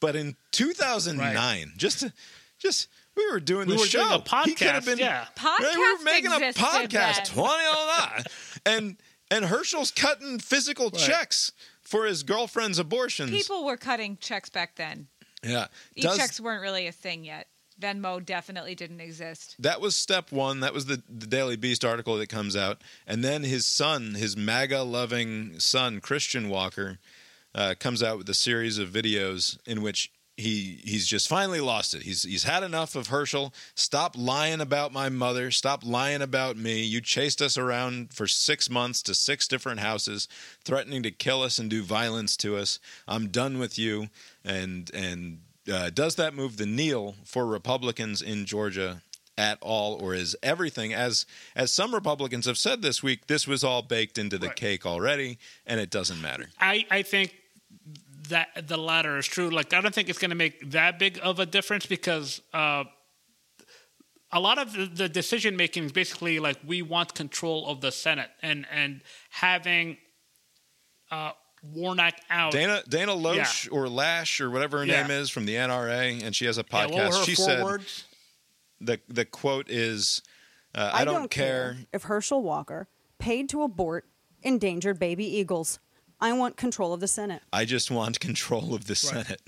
but 0.00 0.16
in 0.16 0.36
2009. 0.52 1.72
Just 1.76 2.00
to, 2.00 2.12
just 2.58 2.88
we 3.16 3.28
were 3.30 3.40
doing 3.40 3.66
We 3.68 3.74
the 3.74 3.80
were 3.80 3.86
show. 3.86 3.98
doing 4.00 4.22
a 4.26 4.44
He 4.44 4.54
could 4.54 4.66
have 4.68 4.82
podcast, 4.84 4.86
been 4.86 4.98
yeah. 4.98 5.26
Right, 5.44 5.74
we 5.76 5.92
were 5.98 6.04
making 6.04 6.32
a 6.32 6.36
existed 6.48 6.64
podcast 6.64 6.90
then. 7.16 7.24
2009. 7.34 8.24
and 8.66 8.96
and 9.30 9.44
Herschel's 9.44 9.90
cutting 9.90 10.38
physical 10.38 10.90
checks 10.90 11.52
for 11.82 12.06
his 12.06 12.22
girlfriend's 12.22 12.78
abortions. 12.78 13.30
People 13.30 13.64
were 13.64 13.76
cutting 13.76 14.16
checks 14.20 14.48
back 14.48 14.76
then. 14.76 15.08
yeah. 15.42 15.66
E 15.94 16.00
Does- 16.02 16.16
checks 16.16 16.40
weren't 16.40 16.62
really 16.62 16.86
a 16.86 16.92
thing 16.92 17.24
yet. 17.24 17.48
Venmo 17.80 18.24
definitely 18.24 18.74
didn't 18.74 19.00
exist. 19.00 19.54
that 19.60 19.80
was 19.80 19.94
step 19.94 20.32
one. 20.32 20.58
That 20.60 20.74
was 20.74 20.86
the, 20.86 21.00
the 21.08 21.28
Daily 21.28 21.54
Beast 21.54 21.84
article 21.84 22.16
that 22.18 22.28
comes 22.28 22.56
out. 22.56 22.82
And 23.06 23.22
then 23.22 23.44
his 23.44 23.66
son, 23.66 24.14
his 24.14 24.36
MAGA 24.36 24.82
loving 24.82 25.60
son, 25.60 26.00
Christian 26.00 26.48
Walker, 26.48 26.98
uh, 27.58 27.74
comes 27.78 28.02
out 28.02 28.18
with 28.18 28.28
a 28.30 28.34
series 28.34 28.78
of 28.78 28.88
videos 28.90 29.58
in 29.66 29.82
which 29.82 30.10
he 30.36 30.80
he's 30.84 31.06
just 31.08 31.26
finally 31.28 31.60
lost 31.60 31.94
it. 31.94 32.02
He's 32.02 32.22
he's 32.22 32.44
had 32.44 32.62
enough 32.62 32.94
of 32.94 33.08
Herschel. 33.08 33.52
Stop 33.74 34.14
lying 34.16 34.60
about 34.60 34.92
my 34.92 35.08
mother. 35.08 35.50
Stop 35.50 35.80
lying 35.84 36.22
about 36.22 36.56
me. 36.56 36.84
You 36.84 37.00
chased 37.00 37.42
us 37.42 37.58
around 37.58 38.12
for 38.14 38.28
six 38.28 38.70
months 38.70 39.02
to 39.02 39.14
six 39.14 39.48
different 39.48 39.80
houses, 39.80 40.28
threatening 40.64 41.02
to 41.02 41.10
kill 41.10 41.42
us 41.42 41.58
and 41.58 41.68
do 41.68 41.82
violence 41.82 42.36
to 42.36 42.56
us. 42.56 42.78
I'm 43.08 43.28
done 43.28 43.58
with 43.58 43.76
you. 43.80 44.10
And 44.44 44.88
and 44.94 45.40
uh, 45.72 45.90
does 45.90 46.14
that 46.14 46.34
move 46.34 46.56
the 46.56 46.66
needle 46.66 47.16
for 47.24 47.44
Republicans 47.44 48.22
in 48.22 48.46
Georgia 48.46 49.02
at 49.36 49.58
all, 49.60 49.94
or 50.00 50.14
is 50.14 50.36
everything 50.42 50.94
as 50.94 51.26
as 51.56 51.72
some 51.72 51.92
Republicans 51.94 52.46
have 52.46 52.58
said 52.58 52.80
this 52.82 53.02
week? 53.02 53.26
This 53.26 53.48
was 53.48 53.64
all 53.64 53.82
baked 53.82 54.18
into 54.18 54.38
the 54.38 54.46
Right. 54.48 54.56
cake 54.56 54.86
already, 54.86 55.38
and 55.66 55.80
it 55.80 55.90
doesn't 55.90 56.22
matter. 56.22 56.46
I, 56.60 56.86
I 56.90 57.02
think 57.02 57.34
that 58.28 58.66
the 58.68 58.76
latter 58.76 59.18
is 59.18 59.26
true. 59.26 59.50
Like, 59.50 59.72
I 59.72 59.80
don't 59.80 59.94
think 59.94 60.08
it's 60.08 60.18
going 60.18 60.30
to 60.30 60.36
make 60.36 60.70
that 60.70 60.98
big 60.98 61.18
of 61.22 61.38
a 61.38 61.46
difference 61.46 61.86
because 61.86 62.40
uh, 62.52 62.84
a 64.32 64.40
lot 64.40 64.58
of 64.58 64.72
the, 64.72 64.86
the 64.86 65.08
decision 65.08 65.56
making 65.56 65.84
is 65.84 65.92
basically 65.92 66.38
like 66.38 66.58
we 66.66 66.82
want 66.82 67.14
control 67.14 67.66
of 67.66 67.80
the 67.80 67.90
Senate 67.92 68.30
and 68.42 68.66
and 68.70 69.00
having 69.30 69.96
uh, 71.10 71.32
Warnock 71.74 72.14
out. 72.30 72.52
Dana 72.52 72.82
Dana 72.88 73.12
Loesch 73.12 73.68
or 73.72 73.88
Lash 73.88 74.40
or 74.40 74.50
whatever 74.50 74.78
her 74.78 74.84
Yeah. 74.86 75.02
name 75.02 75.10
is 75.10 75.30
from 75.30 75.46
the 75.46 75.54
NRA, 75.54 76.22
and 76.22 76.34
she 76.36 76.44
has 76.44 76.58
a 76.58 76.64
Yeah, 76.70 76.86
podcast. 76.86 76.92
what 76.92 77.10
were 77.12 77.18
her 77.18 77.24
she 77.24 77.34
four 77.34 77.44
said 77.46 77.64
words? 77.64 78.04
the 78.80 79.00
the 79.08 79.24
quote 79.24 79.68
is, 79.70 80.22
uh, 80.74 80.90
"I, 80.92 81.04
don't, 81.04 81.30
care. 81.30 81.78
if 81.92 82.04
Herschel 82.04 82.42
Walker 82.42 82.88
paid 83.18 83.48
to 83.48 83.62
abort 83.62 84.04
endangered 84.42 84.98
baby 84.98 85.24
eagles. 85.24 85.80
I 86.20 86.32
want 86.32 86.56
control 86.56 86.92
of 86.92 87.00
the 87.00 87.08
Senate. 87.08 87.42
I 87.52 87.64
just 87.64 87.90
want 87.90 88.20
control 88.20 88.74
of 88.74 88.86
the 88.86 88.94
Senate. 88.94 89.40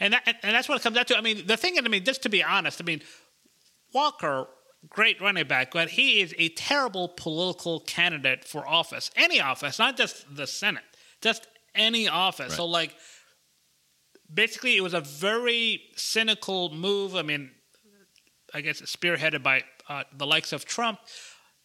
And 0.00 0.12
that, 0.14 0.22
and 0.42 0.54
that's 0.54 0.68
what 0.68 0.78
it 0.80 0.82
comes 0.82 0.96
down 0.96 1.04
to. 1.06 1.16
I 1.16 1.20
mean, 1.20 1.46
the 1.46 1.56
thing, 1.56 1.74
is, 1.76 1.82
I 1.84 1.88
mean, 1.88 2.04
just 2.04 2.22
to 2.24 2.28
be 2.28 2.42
honest, 2.42 2.80
I 2.80 2.84
mean, 2.84 3.00
Walker, 3.92 4.46
great 4.88 5.20
running 5.20 5.46
back, 5.46 5.72
but 5.72 5.90
he 5.90 6.20
is 6.20 6.34
a 6.36 6.48
terrible 6.50 7.08
political 7.08 7.80
candidate 7.80 8.44
for 8.44 8.66
office, 8.66 9.10
any 9.14 9.40
office, 9.40 9.78
not 9.78 9.96
just 9.96 10.34
the 10.34 10.46
Senate, 10.46 10.82
just 11.20 11.46
any 11.74 12.08
office. 12.08 12.50
Right. 12.50 12.56
So, 12.56 12.66
like, 12.66 12.94
basically, 14.32 14.76
it 14.76 14.82
was 14.82 14.94
a 14.94 15.00
very 15.00 15.82
cynical 15.94 16.74
move. 16.74 17.14
I 17.14 17.22
mean, 17.22 17.52
I 18.52 18.60
guess 18.62 18.80
spearheaded 18.82 19.42
by 19.42 19.62
uh, 19.88 20.04
the 20.16 20.26
likes 20.26 20.52
of 20.52 20.64
Trump. 20.64 20.98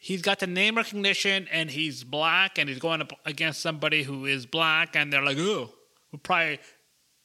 He's 0.02 0.22
got 0.22 0.40
the 0.40 0.48
name 0.48 0.78
recognition, 0.78 1.48
and 1.52 1.70
he's 1.70 2.06
black, 2.06 2.58
and 2.58 2.70
he's 2.70 2.80
going 2.80 3.02
up 3.02 3.12
against 3.26 3.62
somebody 3.62 4.04
who 4.04 4.26
is 4.26 4.46
black, 4.46 4.96
and 4.96 5.12
they're 5.12 5.24
like, 5.24 5.38
"Oh, 5.38 5.74
we'll 6.12 6.20
probably 6.24 6.60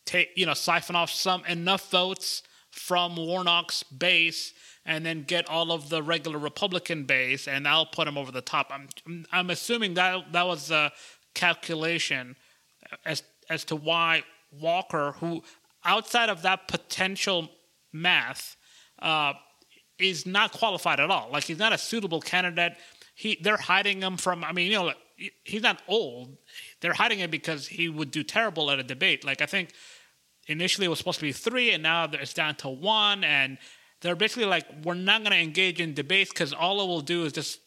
take 0.05 0.31
you 0.35 0.45
know 0.45 0.55
siphon 0.55 0.97
off 0.97 1.11
some 1.11 1.45
enough 1.47 1.89
votes 1.91 2.43
from 2.73 3.15
Warnock's 3.15 3.85
base, 3.85 4.53
and 4.85 5.07
then 5.07 5.23
get 5.23 5.49
all 5.49 5.71
of 5.71 5.89
the 5.89 6.03
regular 6.03 6.37
Republican 6.37 7.05
base, 7.05 7.47
and 7.47 7.69
I'll 7.69 7.87
put 7.87 8.09
him 8.09 8.19
over 8.19 8.33
the 8.33 8.43
top." 8.43 8.73
I'm 8.73 9.25
I'm 9.31 9.51
assuming 9.51 9.95
that 9.95 10.33
that 10.33 10.47
was 10.47 10.73
a 10.73 10.93
calculation 11.35 12.35
as 13.07 13.23
as 13.49 13.65
to 13.67 13.77
why 13.77 14.25
Walker, 14.51 15.13
who 15.21 15.45
outside 15.85 16.29
of 16.29 16.43
that 16.43 16.67
potential 16.67 17.51
math, 17.93 18.57
uh, 19.01 19.35
is 19.99 20.27
not 20.27 20.53
qualified 20.53 21.01
at 21.01 21.11
all. 21.11 21.29
Like 21.33 21.45
he's 21.45 21.59
not 21.59 21.73
a 21.73 21.79
suitable 21.79 22.21
candidate. 22.21 22.77
He 23.15 23.39
they're 23.43 23.57
hiding 23.57 24.03
him 24.03 24.17
from. 24.17 24.45
I 24.45 24.53
mean, 24.53 24.71
you 24.71 24.79
know, 24.79 24.93
he's 25.45 25.63
not 25.63 25.81
old. 25.89 26.37
They're 26.81 26.95
hiding 26.95 27.19
him 27.19 27.31
because 27.31 27.67
he 27.67 27.89
would 27.89 28.11
do 28.11 28.23
terrible 28.23 28.71
at 28.71 28.79
a 28.79 28.83
debate. 28.83 29.25
Like 29.25 29.41
I 29.41 29.47
think 29.47 29.73
initially 30.47 30.87
it 30.87 30.89
was 30.89 30.99
supposed 30.99 31.21
to 31.21 31.25
be 31.25 31.33
three, 31.33 31.71
and 31.71 31.83
now 31.83 32.09
it's 32.13 32.35
down 32.35 32.57
to 32.57 32.69
one. 32.69 33.25
And 33.25 33.59
they're 34.01 34.17
basically 34.17 34.47
like, 34.47 34.67
we're 34.85 34.95
not 34.95 35.23
going 35.23 35.33
to 35.33 35.39
engage 35.39 35.81
in 35.81 35.95
debates 35.95 36.31
because 36.31 36.53
all 36.53 36.83
it 36.83 36.87
will 36.87 37.01
do 37.01 37.25
is 37.25 37.33
just 37.33 37.61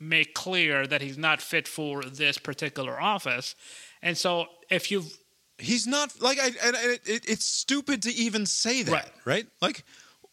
make 0.00 0.34
clear 0.34 0.86
that 0.86 1.00
he's 1.02 1.16
not 1.16 1.40
fit 1.40 1.68
for 1.68 2.02
this 2.02 2.36
particular 2.38 3.00
office. 3.00 3.54
And 4.02 4.16
so 4.16 4.46
if 4.70 4.90
you've 4.90 5.16
He's 5.58 5.86
not 5.86 6.20
like 6.20 6.40
I. 6.40 6.46
And 6.46 6.76
it, 7.06 7.28
it's 7.28 7.46
stupid 7.46 8.02
to 8.02 8.10
even 8.12 8.44
say 8.44 8.82
that, 8.82 8.92
Right. 8.92 9.12
right. 9.24 9.46
Like, 9.62 9.84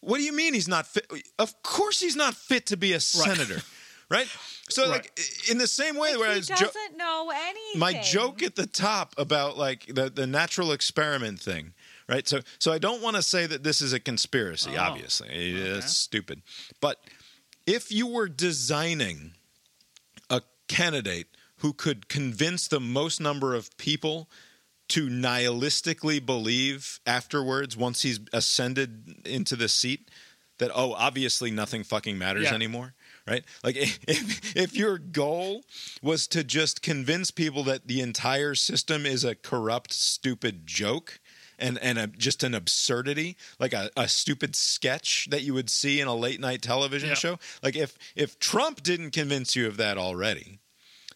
what 0.02 0.18
do 0.18 0.24
you 0.24 0.34
mean 0.34 0.54
he's 0.54 0.68
not 0.68 0.88
fit? 0.88 1.10
Of 1.40 1.62
course, 1.64 2.00
he's 2.00 2.16
not 2.16 2.34
fit 2.36 2.68
to 2.68 2.78
be 2.78 2.94
a 2.94 3.00
senator, 3.00 3.62
right? 4.10 4.28
So, 4.70 4.88
like, 4.88 5.18
in 5.50 5.58
the 5.58 5.68
same 5.68 5.96
way, 5.96 6.16
where 6.18 6.30
I 6.30 6.34
he 6.34 6.40
was 6.40 6.48
doesn't 6.48 6.98
know 6.98 7.32
anything. 7.34 7.80
my 7.80 7.94
joke 8.02 8.42
at 8.42 8.56
the 8.56 8.66
top 8.66 9.14
about 9.18 9.58
like 9.58 9.86
the 9.88 10.10
the 10.10 10.26
natural 10.26 10.72
experiment 10.72 11.40
thing, 11.40 11.74
right? 12.10 12.28
So 12.28 12.42
so 12.60 12.72
I 12.74 12.78
don't 12.78 13.02
want 13.02 13.16
to 13.16 13.22
say 13.22 13.46
that 13.46 13.64
this 13.64 13.82
is 13.82 13.94
a 13.94 14.00
conspiracy. 14.00 14.72
Oh, 14.76 14.82
obviously, 14.82 15.30
it's 15.30 15.96
stupid. 15.96 16.42
But 16.80 17.00
if 17.68 17.92
you 17.92 18.08
were 18.08 18.28
designing 18.28 19.34
a 20.30 20.42
candidate 20.68 21.28
who 21.58 21.74
could 21.74 22.10
convince 22.10 22.68
the 22.68 22.80
most 22.80 23.22
number 23.22 23.54
of 23.54 23.76
people 23.78 24.30
to 24.92 25.08
nihilistically 25.08 26.26
believe 26.26 27.00
afterwards 27.06 27.76
once 27.78 28.02
he's 28.04 28.20
ascended 28.34 29.22
into 29.26 29.56
the 29.56 29.68
seat 29.70 30.10
that 30.60 30.72
oh 30.74 30.94
obviously 30.94 31.52
nothing 31.52 31.84
fucking 31.84 32.18
matters 32.18 32.44
Yeah. 32.46 32.54
anymore 32.56 32.94
right 33.28 33.44
like 33.64 33.76
if, 34.08 34.56
if 34.56 34.76
your 34.76 34.98
goal 34.98 35.64
was 36.02 36.28
to 36.28 36.44
just 36.44 36.82
convince 36.82 37.32
people 37.32 37.64
that 37.66 37.88
the 37.88 38.02
entire 38.02 38.56
system 38.56 39.06
is 39.06 39.24
a 39.24 39.36
corrupt 39.36 39.94
stupid 39.94 40.66
joke 40.68 41.20
and 41.60 41.78
and 41.80 41.98
a, 42.00 42.08
just 42.08 42.44
an 42.44 42.54
absurdity 42.56 43.38
like 43.60 43.74
a, 43.74 43.90
a 43.98 44.08
stupid 44.08 44.56
sketch 44.56 45.28
that 45.30 45.44
you 45.44 45.54
would 45.54 45.70
see 45.70 46.00
in 46.00 46.08
a 46.08 46.16
late 46.16 46.40
night 46.40 46.62
television 46.62 47.10
Yeah. 47.10 47.16
show 47.16 47.40
like 47.64 47.76
if 47.76 47.98
if 48.16 48.40
trump 48.40 48.82
didn't 48.84 49.12
convince 49.12 49.56
you 49.56 49.68
of 49.68 49.78
that 49.78 49.98
already 49.98 50.60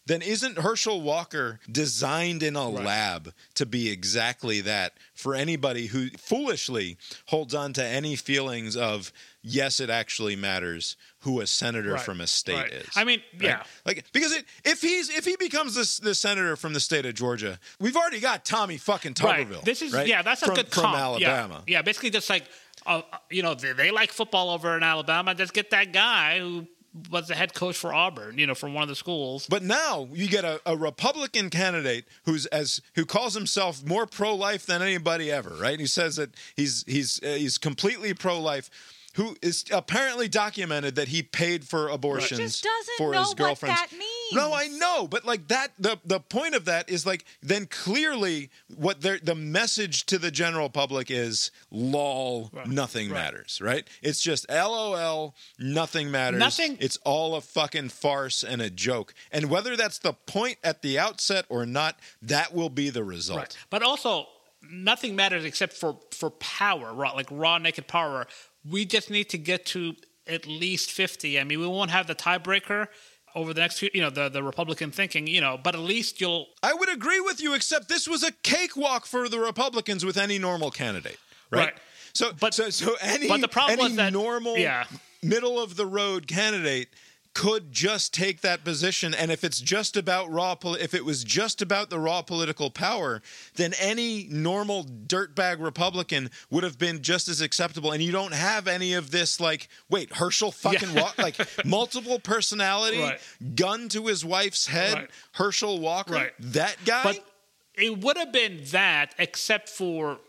then 0.08 0.22
isn't 0.22 0.60
Herschel 0.60 1.02
Walker 1.02 1.60
designed 1.72 2.44
in 2.44 2.56
a 2.56 2.70
lab 2.70 3.34
to 3.56 3.66
be 3.66 3.90
exactly 3.90 4.62
that 4.62 4.94
for 5.14 5.34
anybody 5.34 5.88
who 5.88 6.10
foolishly 6.10 6.98
holds 7.28 7.56
on 7.56 7.74
to 7.74 7.84
any 7.84 8.16
feelings 8.16 8.76
of 8.78 9.12
yes 9.42 9.80
it 9.80 9.90
actually 9.90 10.36
matters 10.36 10.96
who 11.20 11.42
a 11.42 11.48
senator 11.48 11.94
Right, 11.94 12.02
from 12.02 12.22
a 12.22 12.28
state 12.28 12.56
right. 12.56 12.72
is 12.72 12.90
I 12.96 13.04
mean, 13.04 13.22
right? 13.34 13.44
yeah. 13.44 13.64
like 13.86 14.06
because 14.12 14.32
it, 14.32 14.46
if 14.64 14.82
he's 14.82 15.10
if 15.10 15.26
he 15.26 15.36
becomes 15.38 15.76
this 15.76 15.98
the 15.98 16.14
senator 16.16 16.56
from 16.56 16.74
the 16.74 16.80
state 16.80 17.06
of 17.06 17.14
Georgia 17.16 17.60
we've 17.80 17.96
already 17.96 18.20
got 18.20 18.46
Tommy 18.46 18.78
fucking 18.78 19.14
Tuberville 19.16 19.56
Right. 19.56 19.66
This 19.66 19.82
is 19.82 19.94
right? 19.94 20.08
yeah, 20.08 20.22
that's 20.22 20.42
a 20.44 20.48
from, 20.48 20.56
good 20.56 20.68
from 20.70 20.84
comp. 20.84 21.20
Yeah. 21.20 21.30
Alabama 21.30 21.64
Yeah, 21.68 21.82
basically 21.82 22.12
just 22.12 22.30
like 22.30 22.44
uh, 22.86 23.02
you 23.32 23.42
know 23.42 23.56
they, 23.56 23.74
they 23.74 23.92
like 23.92 24.12
football 24.12 24.52
over 24.52 24.76
in 24.78 24.84
Alabama. 24.84 25.34
Just 25.34 25.54
get 25.54 25.72
that 25.72 25.92
guy 25.92 26.40
who 26.40 26.68
was 27.12 27.28
the 27.28 27.36
head 27.36 27.54
coach 27.54 27.78
for 27.78 27.94
Auburn. 27.94 28.38
You 28.38 28.48
know, 28.48 28.56
from 28.56 28.74
one 28.74 28.84
of 28.84 28.90
the 28.90 28.96
schools. 28.96 29.48
But 29.50 29.64
now 29.64 30.08
you 30.12 30.28
get 30.28 30.46
a, 30.46 30.62
a 30.66 30.76
Republican 30.78 31.50
candidate 31.50 32.06
who's 32.26 32.46
as 32.48 32.82
who 32.96 33.06
calls 33.06 33.34
himself 33.34 33.84
more 33.86 34.06
pro 34.06 34.34
life 34.36 34.66
than 34.66 34.82
anybody 34.82 35.32
ever, 35.32 35.52
right? 35.56 35.80
He 35.80 35.88
says 35.88 36.16
that 36.16 36.32
he's 36.56 36.84
he's 36.88 37.22
uh, 37.24 37.28
he's 37.28 37.58
completely 37.58 38.14
pro 38.14 38.40
life. 38.40 38.70
Who 39.16 39.38
is 39.42 39.64
apparently 39.72 40.28
documented 40.28 40.96
that 40.96 41.08
he 41.08 41.24
paid 41.24 41.64
for 41.66 41.88
abortions 41.88 42.38
Just 42.38 42.64
doesn't 42.66 42.96
for 42.98 43.14
know 43.14 43.20
his 43.20 43.28
what 43.30 43.38
girlfriends. 43.38 43.80
that 43.80 43.92
means. 43.98 44.12
No, 44.34 44.54
I 44.54 44.68
know, 44.68 45.08
but 45.08 45.26
like 45.26 45.48
that, 45.50 45.74
the 45.80 46.00
the 46.06 46.20
point 46.20 46.56
of 46.56 46.66
that 46.66 46.90
is 46.90 47.06
like 47.06 47.26
then 47.42 47.66
clearly 47.68 48.50
what 48.76 49.02
the 49.02 49.36
message 49.36 50.06
to 50.08 50.18
the 50.18 50.32
general 50.32 50.70
public 50.70 51.12
is, 51.12 51.52
lol, 51.72 52.52
nothing 52.66 53.10
Right. 53.10 53.22
matters, 53.24 53.60
right? 53.62 53.88
It's 54.02 54.22
just 54.22 54.50
lol, 54.50 55.36
nothing 55.60 56.12
matters. 56.12 56.40
Nothing- 56.40 56.78
It's 56.80 56.98
all 57.04 57.36
a 57.36 57.42
fucking 57.42 57.90
farce 57.90 58.44
and 58.44 58.62
a 58.62 58.70
joke. 58.70 59.14
And 59.32 59.50
whether 59.50 59.76
that's 59.76 60.00
the 60.00 60.14
point 60.14 60.58
at 60.64 60.82
the 60.82 60.98
outset 61.00 61.46
or 61.50 61.66
not, 61.66 62.00
that 62.22 62.54
will 62.54 62.70
be 62.70 62.90
the 62.90 63.04
result. 63.04 63.40
Right. 63.40 63.58
But 63.70 63.84
also, 63.84 64.28
nothing 64.70 65.16
matters 65.16 65.46
except 65.46 65.74
for 65.74 66.00
for 66.12 66.32
power, 66.32 66.94
raw, 66.94 67.12
like 67.12 67.28
raw 67.30 67.58
naked 67.58 67.88
power. 67.88 68.26
We 68.68 68.86
just 68.86 69.10
need 69.10 69.30
to 69.30 69.38
get 69.38 69.66
to 69.68 69.96
at 70.28 70.48
least 70.48 70.92
fifty. 70.92 71.40
I 71.40 71.44
mean, 71.44 71.60
we 71.60 71.68
won't 71.68 71.92
have 71.92 72.08
the 72.08 72.16
tiebreaker 72.16 72.88
over 73.36 73.54
the 73.54 73.62
next 73.62 73.80
few. 73.80 73.90
You 73.94 74.02
know, 74.02 74.10
the 74.10 74.30
the 74.30 74.42
Republican 74.42 74.92
thinking. 74.92 75.28
You 75.28 75.42
know, 75.42 75.60
but 75.62 75.76
at 75.76 75.82
least 75.82 76.20
you'll. 76.22 76.48
I 76.64 76.74
would 76.74 76.90
agree 76.92 77.20
with 77.20 77.42
you, 77.42 77.54
except 77.54 77.90
this 77.90 78.08
was 78.08 78.24
a 78.24 78.32
cakewalk 78.44 79.06
for 79.06 79.30
the 79.30 79.40
Republicans 79.40 80.04
with 80.06 80.18
any 80.18 80.40
normal 80.40 80.72
candidate, 80.72 81.20
right? 81.52 81.66
Right. 81.66 81.74
So, 82.14 82.32
But- 82.40 82.54
so, 82.54 82.70
so 82.70 82.96
any, 83.02 83.28
but 83.28 83.42
the 83.42 83.48
problem 83.50 83.74
any 83.80 83.84
was 83.90 83.96
that- 83.98 84.14
normal, 84.14 84.58
yeah. 84.58 84.86
middle 85.22 85.60
of 85.62 85.76
the 85.76 85.86
road 85.86 86.28
candidate 86.28 86.88
could 87.36 87.72
just 87.72 88.14
take 88.14 88.42
that 88.42 88.64
position, 88.64 89.14
and 89.14 89.30
if 89.30 89.44
it's 89.44 89.60
just 89.60 89.96
about 89.96 90.32
raw, 90.32 90.56
if 90.80 90.94
it 90.96 91.06
was 91.06 91.24
just 91.24 91.62
about 91.62 91.90
the 91.92 92.00
raw 92.00 92.22
political 92.24 92.72
power, 92.72 93.22
then 93.56 93.74
any 93.80 94.26
normal 94.32 94.86
dirtbag 94.86 95.62
Republican 95.62 96.32
would 96.50 96.64
have 96.64 96.80
been 96.80 97.04
just 97.04 97.28
as 97.28 97.42
acceptable. 97.42 97.92
And 97.92 98.02
you 98.02 98.12
don't 98.14 98.34
have 98.34 98.68
any 98.68 98.94
of 98.94 99.12
this, 99.12 99.40
like, 99.40 99.68
wait, 99.90 100.14
Herschel 100.14 100.52
fucking 100.52 100.94
Yeah. 100.94 101.02
Wa- 101.04 101.12
like 101.18 101.36
multiple 101.66 102.20
personality, 102.20 103.00
Right. 103.00 103.20
gun 103.56 103.90
to 103.90 104.08
his 104.08 104.24
wife's 104.26 104.68
head, 104.68 104.94
Right. 104.94 105.10
Herschel 105.34 105.80
Walker, 105.80 106.14
Right. 106.14 106.34
that 106.40 106.78
guy. 106.86 107.04
But 107.04 107.28
it 107.76 107.98
would 108.00 108.16
have 108.18 108.32
been 108.32 108.64
that, 108.72 109.14
except 109.20 109.68
for 109.68 110.20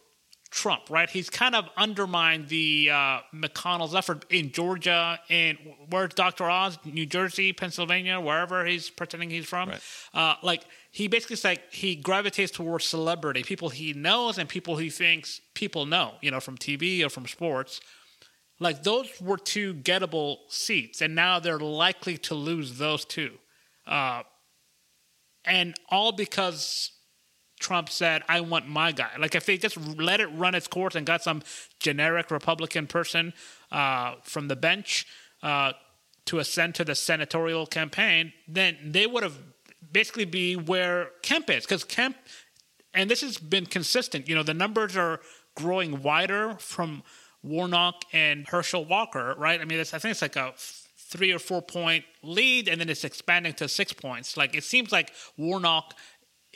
Trump, 0.57 0.89
right? 0.89 1.11
He's 1.11 1.29
kind 1.29 1.55
of 1.55 1.69
undermined 1.77 2.49
the 2.49 2.89
uh, 2.91 3.21
McConnell's 3.35 3.95
effort 3.95 4.25
in 4.31 4.53
Georgia 4.53 5.21
and 5.29 5.59
where's 5.91 6.15
Dr. 6.15 6.49
Oz, 6.51 6.79
New 6.87 7.05
Jersey, 7.05 7.53
Pennsylvania, 7.53 8.19
wherever 8.19 8.65
he's 8.65 8.89
pretending 8.89 9.29
he's 9.29 9.45
from. 9.45 9.69
Right. 9.69 9.81
Uh, 10.15 10.37
like 10.43 10.65
he 10.91 11.09
basically 11.09 11.37
like 11.45 11.73
he 11.75 11.95
gravitates 11.95 12.51
towards 12.51 12.87
celebrity, 12.87 13.43
people 13.43 13.69
he 13.69 13.93
knows 13.93 14.39
and 14.39 14.49
people 14.49 14.79
he 14.79 14.89
thinks 14.89 15.43
people 15.53 15.85
know, 15.85 16.15
you 16.23 16.31
know, 16.31 16.41
from 16.41 16.57
TV 16.57 17.05
or 17.05 17.11
from 17.11 17.27
sports. 17.27 17.83
Like 18.59 18.83
those 18.83 19.11
were 19.21 19.37
two 19.37 19.75
gettable 19.75 20.39
seats, 20.49 21.03
and 21.03 21.15
now 21.15 21.39
they're 21.39 21.59
likely 21.59 22.17
to 22.19 22.35
lose 22.35 22.79
those 22.79 23.05
two. 23.05 23.33
Uh, 23.87 24.23
and 25.45 25.75
all 25.91 26.13
because 26.13 26.93
Trump 27.59 27.89
said, 27.89 28.23
I 28.29 28.41
want 28.41 28.69
my 28.69 28.93
guy. 28.93 29.11
Like, 29.19 29.35
if 29.35 29.47
they 29.47 29.57
just 29.57 29.77
let 29.97 30.21
it 30.21 30.27
run 30.27 30.55
its 30.55 30.67
course 30.67 30.95
and 30.95 31.07
got 31.07 31.23
some 31.23 31.43
generic 31.81 32.31
Republican 32.31 32.87
person 32.87 33.33
uh, 33.73 34.17
from 34.23 34.49
the 34.49 34.57
bench 34.57 35.07
uh, 35.43 35.73
to 36.27 36.39
ascend 36.39 36.75
to 36.77 36.85
the 36.85 36.95
senatorial 36.95 37.67
campaign, 37.67 38.33
then 38.47 38.77
they 38.85 39.07
would 39.07 39.23
have 39.23 39.39
basically 39.91 40.25
be 40.25 40.57
where 40.57 41.11
Kemp 41.23 41.49
is. 41.51 41.65
Because 41.65 41.85
Kemp, 41.85 42.17
and 42.93 43.11
this 43.11 43.23
has 43.23 43.39
been 43.39 43.67
consistent, 43.67 44.29
you 44.29 44.35
know, 44.35 44.43
the 44.43 44.55
numbers 44.55 44.97
are 44.97 45.21
growing 45.55 46.03
wider 46.03 46.55
from 46.59 47.03
Warnock 47.43 48.05
and 48.13 48.47
Herschel 48.49 48.85
Walker, 48.85 49.35
right? 49.39 49.61
I 49.61 49.65
mean, 49.65 49.81
I 49.81 49.85
think 49.85 50.05
it's 50.05 50.23
like 50.23 50.37
a 50.37 50.53
three 50.57 51.33
or 51.33 51.39
four 51.39 51.63
point 51.63 52.05
lead, 52.23 52.69
and 52.69 52.81
then 52.81 52.89
it's 52.89 53.05
expanding 53.05 53.55
to 53.55 53.69
six 53.69 53.93
points. 53.93 54.37
Like, 54.37 54.55
it 54.55 54.65
seems 54.65 54.93
like 54.93 55.13
Warnock 55.37 55.95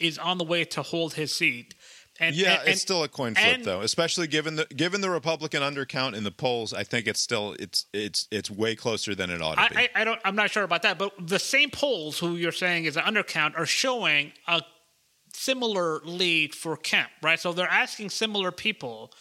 is 0.00 0.18
on 0.18 0.38
the 0.38 0.44
way 0.44 0.64
to 0.64 0.82
hold 0.82 1.14
his 1.14 1.34
seat. 1.34 1.74
And 2.18 2.36
Yeah, 2.36 2.60
and- 2.60 2.68
it's 2.68 2.82
still 2.82 3.02
a 3.02 3.08
coin 3.08 3.34
flip 3.34 3.46
and- 3.46 3.64
though, 3.64 3.80
especially 3.80 4.26
given 4.26 4.56
the 4.56 4.66
given 4.66 5.00
the 5.00 5.08
Republican 5.08 5.62
undercount 5.62 6.14
in 6.14 6.22
the 6.24 6.30
polls. 6.30 6.74
I 6.74 6.84
think 6.84 7.06
it's 7.06 7.20
still 7.20 7.56
it's 7.58 7.86
it's 7.94 8.28
it's 8.30 8.50
way 8.50 8.76
closer 8.76 9.14
than 9.14 9.30
it 9.30 9.40
ought 9.40 9.56
to 9.56 9.70
be. 9.74 9.76
I, 9.76 9.82
I, 9.94 10.00
I 10.02 10.04
don't. 10.04 10.20
I'm 10.24 10.36
not 10.36 10.50
sure 10.50 10.62
about 10.64 10.82
that, 10.82 10.98
but 10.98 11.12
the 11.18 11.38
same 11.38 11.70
polls 11.70 12.18
who 12.18 12.36
you're 12.36 12.52
saying 12.52 12.84
is 12.84 12.96
an 12.98 13.04
undercount 13.04 13.58
are 13.58 13.64
showing 13.64 14.32
a 14.46 14.60
similar 15.32 16.00
lead 16.04 16.54
for 16.54 16.76
Kemp, 16.76 17.08
right? 17.22 17.40
So 17.40 17.52
they're 17.52 17.68
asking 17.68 18.10
similar 18.10 18.50
people, 18.52 19.12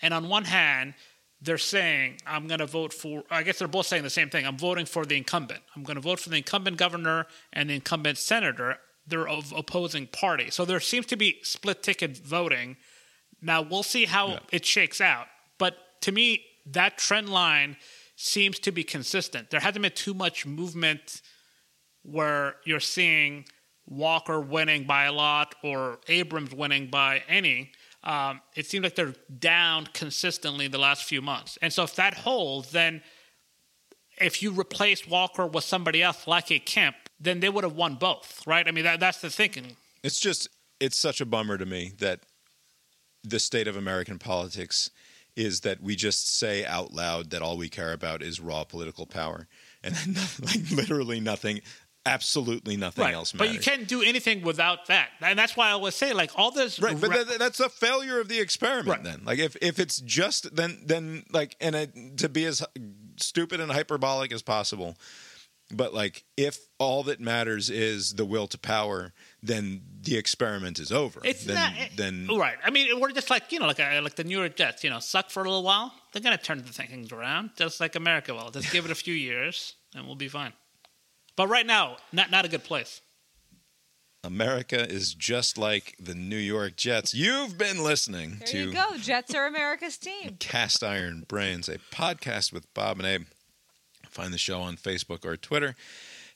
and 0.00 0.14
on 0.14 0.28
one 0.28 0.44
hand, 0.44 0.94
they're 1.42 1.58
saying, 1.58 2.18
"I'm 2.26 2.46
going 2.46 2.60
to 2.60 2.66
vote 2.66 2.94
for." 2.94 3.24
I 3.30 3.42
guess 3.42 3.58
they're 3.58 3.68
both 3.68 3.86
saying 3.86 4.02
the 4.02 4.08
same 4.10 4.30
thing. 4.30 4.46
I'm 4.46 4.56
voting 4.56 4.86
for 4.86 5.04
the 5.04 5.16
incumbent. 5.16 5.60
I'm 5.74 5.82
going 5.82 5.96
to 5.96 6.00
vote 6.00 6.20
for 6.20 6.30
the 6.30 6.36
incumbent 6.36 6.78
governor 6.78 7.26
and 7.52 7.68
the 7.68 7.74
incumbent 7.74 8.16
senator. 8.16 8.78
They're 9.06 9.28
of 9.28 9.52
opposing 9.56 10.08
party, 10.08 10.50
so 10.50 10.64
there 10.64 10.80
seems 10.80 11.06
to 11.06 11.16
be 11.16 11.38
split 11.42 11.82
ticket 11.82 12.18
voting. 12.18 12.76
Now 13.40 13.62
we'll 13.62 13.82
see 13.82 14.04
how 14.06 14.40
it 14.50 14.64
shakes 14.64 15.00
out, 15.00 15.26
but 15.58 15.76
to 16.02 16.12
me, 16.12 16.44
that 16.66 16.98
trend 16.98 17.28
line 17.28 17.76
seems 18.16 18.58
to 18.60 18.72
be 18.72 18.82
consistent. 18.82 19.50
There 19.50 19.60
hasn't 19.60 19.82
been 19.82 19.92
too 19.92 20.14
much 20.14 20.46
movement 20.46 21.20
where 22.02 22.56
you're 22.64 22.80
seeing 22.80 23.44
Walker 23.86 24.40
winning 24.40 24.84
by 24.84 25.04
a 25.04 25.12
lot 25.12 25.54
or 25.62 25.98
Abrams 26.08 26.52
winning 26.52 26.88
by 26.88 27.22
any. 27.28 27.72
Um, 28.02 28.40
it 28.54 28.66
seems 28.66 28.84
like 28.84 28.94
they're 28.94 29.14
down 29.38 29.86
consistently 29.92 30.68
the 30.68 30.78
last 30.78 31.04
few 31.04 31.20
months. 31.20 31.58
And 31.60 31.72
so 31.72 31.82
if 31.82 31.94
that 31.96 32.14
holds, 32.14 32.70
then 32.70 33.02
if 34.18 34.42
you 34.42 34.52
replace 34.52 35.06
Walker 35.06 35.46
with 35.46 35.64
somebody 35.64 36.02
else 36.02 36.26
like 36.26 36.50
a 36.50 36.58
Kemp, 36.58 36.96
then 37.18 37.40
they 37.40 37.48
would 37.48 37.64
have 37.64 37.74
won 37.74 37.94
both, 37.94 38.42
right? 38.46 38.66
I 38.66 38.70
mean, 38.70 38.84
that, 38.84 39.00
that's 39.00 39.20
the 39.20 39.30
thinking. 39.30 39.76
It's 40.02 40.20
just 40.20 40.48
it's 40.80 40.98
such 40.98 41.20
a 41.20 41.26
bummer 41.26 41.58
to 41.58 41.66
me 41.66 41.92
that 41.98 42.20
the 43.24 43.40
state 43.40 43.66
of 43.66 43.76
American 43.76 44.18
politics 44.18 44.90
is 45.34 45.60
that 45.60 45.82
we 45.82 45.96
just 45.96 46.38
say 46.38 46.64
out 46.64 46.92
loud 46.92 47.30
that 47.30 47.42
all 47.42 47.56
we 47.56 47.68
care 47.68 47.92
about 47.92 48.22
is 48.22 48.40
raw 48.40 48.64
political 48.64 49.06
power, 49.06 49.46
and 49.82 49.94
then 49.94 50.12
nothing, 50.14 50.46
like 50.46 50.70
literally 50.70 51.20
nothing, 51.20 51.60
absolutely 52.06 52.76
nothing 52.76 53.04
right. 53.04 53.14
else 53.14 53.32
But 53.32 53.52
you 53.52 53.58
can't 53.58 53.86
do 53.86 54.02
anything 54.02 54.42
without 54.42 54.86
that. 54.86 55.10
And 55.20 55.38
that's 55.38 55.56
why 55.56 55.68
I 55.68 55.72
always 55.72 55.94
say, 55.94 56.12
like, 56.12 56.30
all 56.36 56.52
this. 56.52 56.78
Right, 56.78 56.98
but 56.98 57.10
ra- 57.10 57.24
that, 57.24 57.38
that's 57.38 57.60
a 57.60 57.68
failure 57.68 58.20
of 58.20 58.28
the 58.28 58.38
experiment. 58.38 58.88
Right. 58.88 59.04
Then, 59.04 59.22
like, 59.24 59.38
if 59.38 59.56
if 59.60 59.78
it's 59.78 59.98
just 59.98 60.54
then 60.54 60.82
then 60.86 61.24
like, 61.32 61.56
and 61.60 61.74
it, 61.74 62.18
to 62.18 62.28
be 62.28 62.46
as 62.46 62.64
stupid 63.16 63.60
and 63.60 63.70
hyperbolic 63.70 64.32
as 64.32 64.42
possible, 64.42 64.96
but 65.70 65.92
like, 65.92 66.24
if 66.36 66.58
all 66.78 67.02
that 67.04 67.20
matters 67.20 67.70
is 67.70 68.14
the 68.14 68.24
will 68.24 68.46
to 68.48 68.58
power, 68.58 69.12
then 69.42 69.82
the 70.02 70.16
experiment 70.16 70.78
is 70.78 70.92
over. 70.92 71.20
It's 71.24 71.44
then, 71.44 71.54
not 71.56 71.72
then 71.96 72.28
right. 72.38 72.56
I 72.64 72.70
mean, 72.70 73.00
we're 73.00 73.12
just 73.12 73.30
like 73.30 73.50
you 73.50 73.58
know, 73.58 73.66
like 73.66 73.80
a, 73.80 74.00
like 74.00 74.14
the 74.14 74.24
New 74.24 74.38
York 74.38 74.56
Jets. 74.56 74.84
You 74.84 74.90
know, 74.90 75.00
suck 75.00 75.30
for 75.30 75.40
a 75.40 75.44
little 75.44 75.64
while. 75.64 75.92
They're 76.12 76.22
gonna 76.22 76.38
turn 76.38 76.58
the 76.58 76.72
things 76.72 77.12
around, 77.12 77.50
just 77.56 77.80
like 77.80 77.96
America 77.96 78.32
will. 78.32 78.50
Just 78.50 78.72
give 78.72 78.84
it 78.84 78.90
a 78.90 78.94
few 78.94 79.14
years, 79.14 79.74
and 79.94 80.06
we'll 80.06 80.14
be 80.14 80.28
fine. 80.28 80.52
But 81.34 81.48
right 81.48 81.66
now, 81.66 81.96
not 82.12 82.30
not 82.30 82.44
a 82.44 82.48
good 82.48 82.64
place. 82.64 83.00
America 84.22 84.90
is 84.90 85.14
just 85.14 85.56
like 85.56 85.94
the 86.00 86.14
New 86.14 86.36
York 86.36 86.76
Jets. 86.76 87.14
You've 87.14 87.56
been 87.56 87.82
listening 87.82 88.38
There 88.38 88.48
to 88.48 88.58
you 88.58 88.72
go. 88.72 88.96
Jets 88.98 89.34
are 89.34 89.46
America's 89.46 89.96
team. 89.96 90.36
Cast 90.40 90.82
Iron 90.82 91.24
Brains, 91.28 91.68
a 91.68 91.78
podcast 91.92 92.52
with 92.52 92.72
Bob 92.74 92.98
and 92.98 93.06
Abe. 93.06 93.26
Find 94.16 94.32
the 94.32 94.38
show 94.38 94.62
on 94.62 94.78
Facebook 94.78 95.26
or 95.26 95.36
Twitter. 95.36 95.76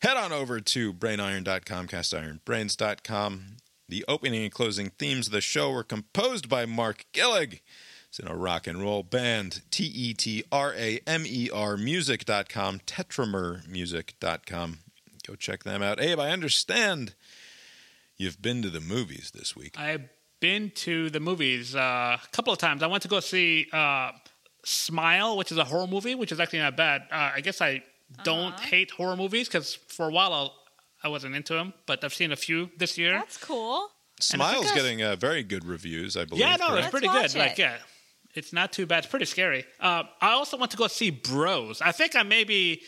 Head 0.02 0.18
on 0.18 0.32
over 0.32 0.60
to 0.60 0.92
brainiron.com, 0.92 1.88
castironbrains.com. 1.88 3.56
The 3.88 4.04
opening 4.06 4.42
and 4.42 4.52
closing 4.52 4.90
themes 4.90 5.28
of 5.28 5.32
the 5.32 5.40
show 5.40 5.70
were 5.70 5.82
composed 5.82 6.50
by 6.50 6.66
Mark 6.66 7.06
Gillig. 7.14 7.60
It's 8.08 8.18
in 8.18 8.28
a 8.28 8.36
rock 8.36 8.66
and 8.66 8.82
roll 8.82 9.02
band. 9.02 9.62
T 9.70 9.84
E 9.84 10.12
T 10.12 10.44
R 10.52 10.74
A 10.76 11.00
M 11.06 11.24
E 11.26 11.48
R 11.50 11.78
music.com, 11.78 12.80
tetramermusic.com. 12.80 14.78
Go 15.26 15.34
check 15.36 15.64
them 15.64 15.82
out. 15.82 16.02
Abe, 16.02 16.18
I 16.18 16.32
understand 16.32 17.14
you've 18.18 18.42
been 18.42 18.60
to 18.60 18.68
the 18.68 18.80
movies 18.80 19.32
this 19.34 19.56
week. 19.56 19.78
I've 19.78 20.10
been 20.40 20.70
to 20.74 21.08
the 21.08 21.20
movies 21.20 21.74
uh, 21.74 22.18
a 22.22 22.28
couple 22.32 22.52
of 22.52 22.58
times. 22.58 22.82
I 22.82 22.88
went 22.88 23.02
to 23.04 23.08
go 23.08 23.20
see 23.20 23.68
uh, 23.72 24.12
Smile, 24.64 25.36
which 25.36 25.50
is 25.50 25.58
a 25.58 25.64
horror 25.64 25.86
movie, 25.86 26.14
which 26.14 26.32
is 26.32 26.40
actually 26.40 26.58
not 26.60 26.76
bad. 26.76 27.02
Uh, 27.10 27.32
I 27.34 27.40
guess 27.40 27.60
I 27.60 27.82
don't 28.24 28.58
hate 28.60 28.90
horror 28.90 29.16
movies 29.16 29.48
because 29.48 29.74
for 29.74 30.08
a 30.08 30.12
while 30.12 30.32
I'll, 30.32 30.54
I 31.02 31.08
wasn't 31.08 31.34
into 31.34 31.54
them, 31.54 31.72
but 31.86 32.04
I've 32.04 32.14
seen 32.14 32.32
a 32.32 32.36
few 32.36 32.70
this 32.76 32.98
year. 32.98 33.12
That's 33.12 33.38
cool. 33.38 33.88
Smile's 34.20 34.66
that's- 34.66 34.74
getting 34.74 35.02
uh, 35.02 35.16
very 35.16 35.42
good 35.42 35.64
reviews, 35.64 36.16
I 36.16 36.24
believe. 36.24 36.42
Yeah, 36.42 36.56
no, 36.56 36.68
correct? 36.68 36.78
it's 36.84 36.90
pretty 36.90 37.06
watch 37.06 37.32
good. 37.32 37.38
Like, 37.38 37.58
yeah, 37.58 37.76
it's 38.34 38.52
not 38.52 38.72
too 38.72 38.86
bad. 38.86 38.98
It's 38.98 39.06
pretty 39.06 39.24
scary. 39.24 39.64
Uh, 39.80 40.04
I 40.20 40.32
also 40.32 40.56
want 40.58 40.70
to 40.72 40.76
go 40.76 40.86
see 40.88 41.10
Bros. 41.10 41.80
I 41.80 41.92
think 41.92 42.14
I 42.14 42.22
maybe 42.22 42.82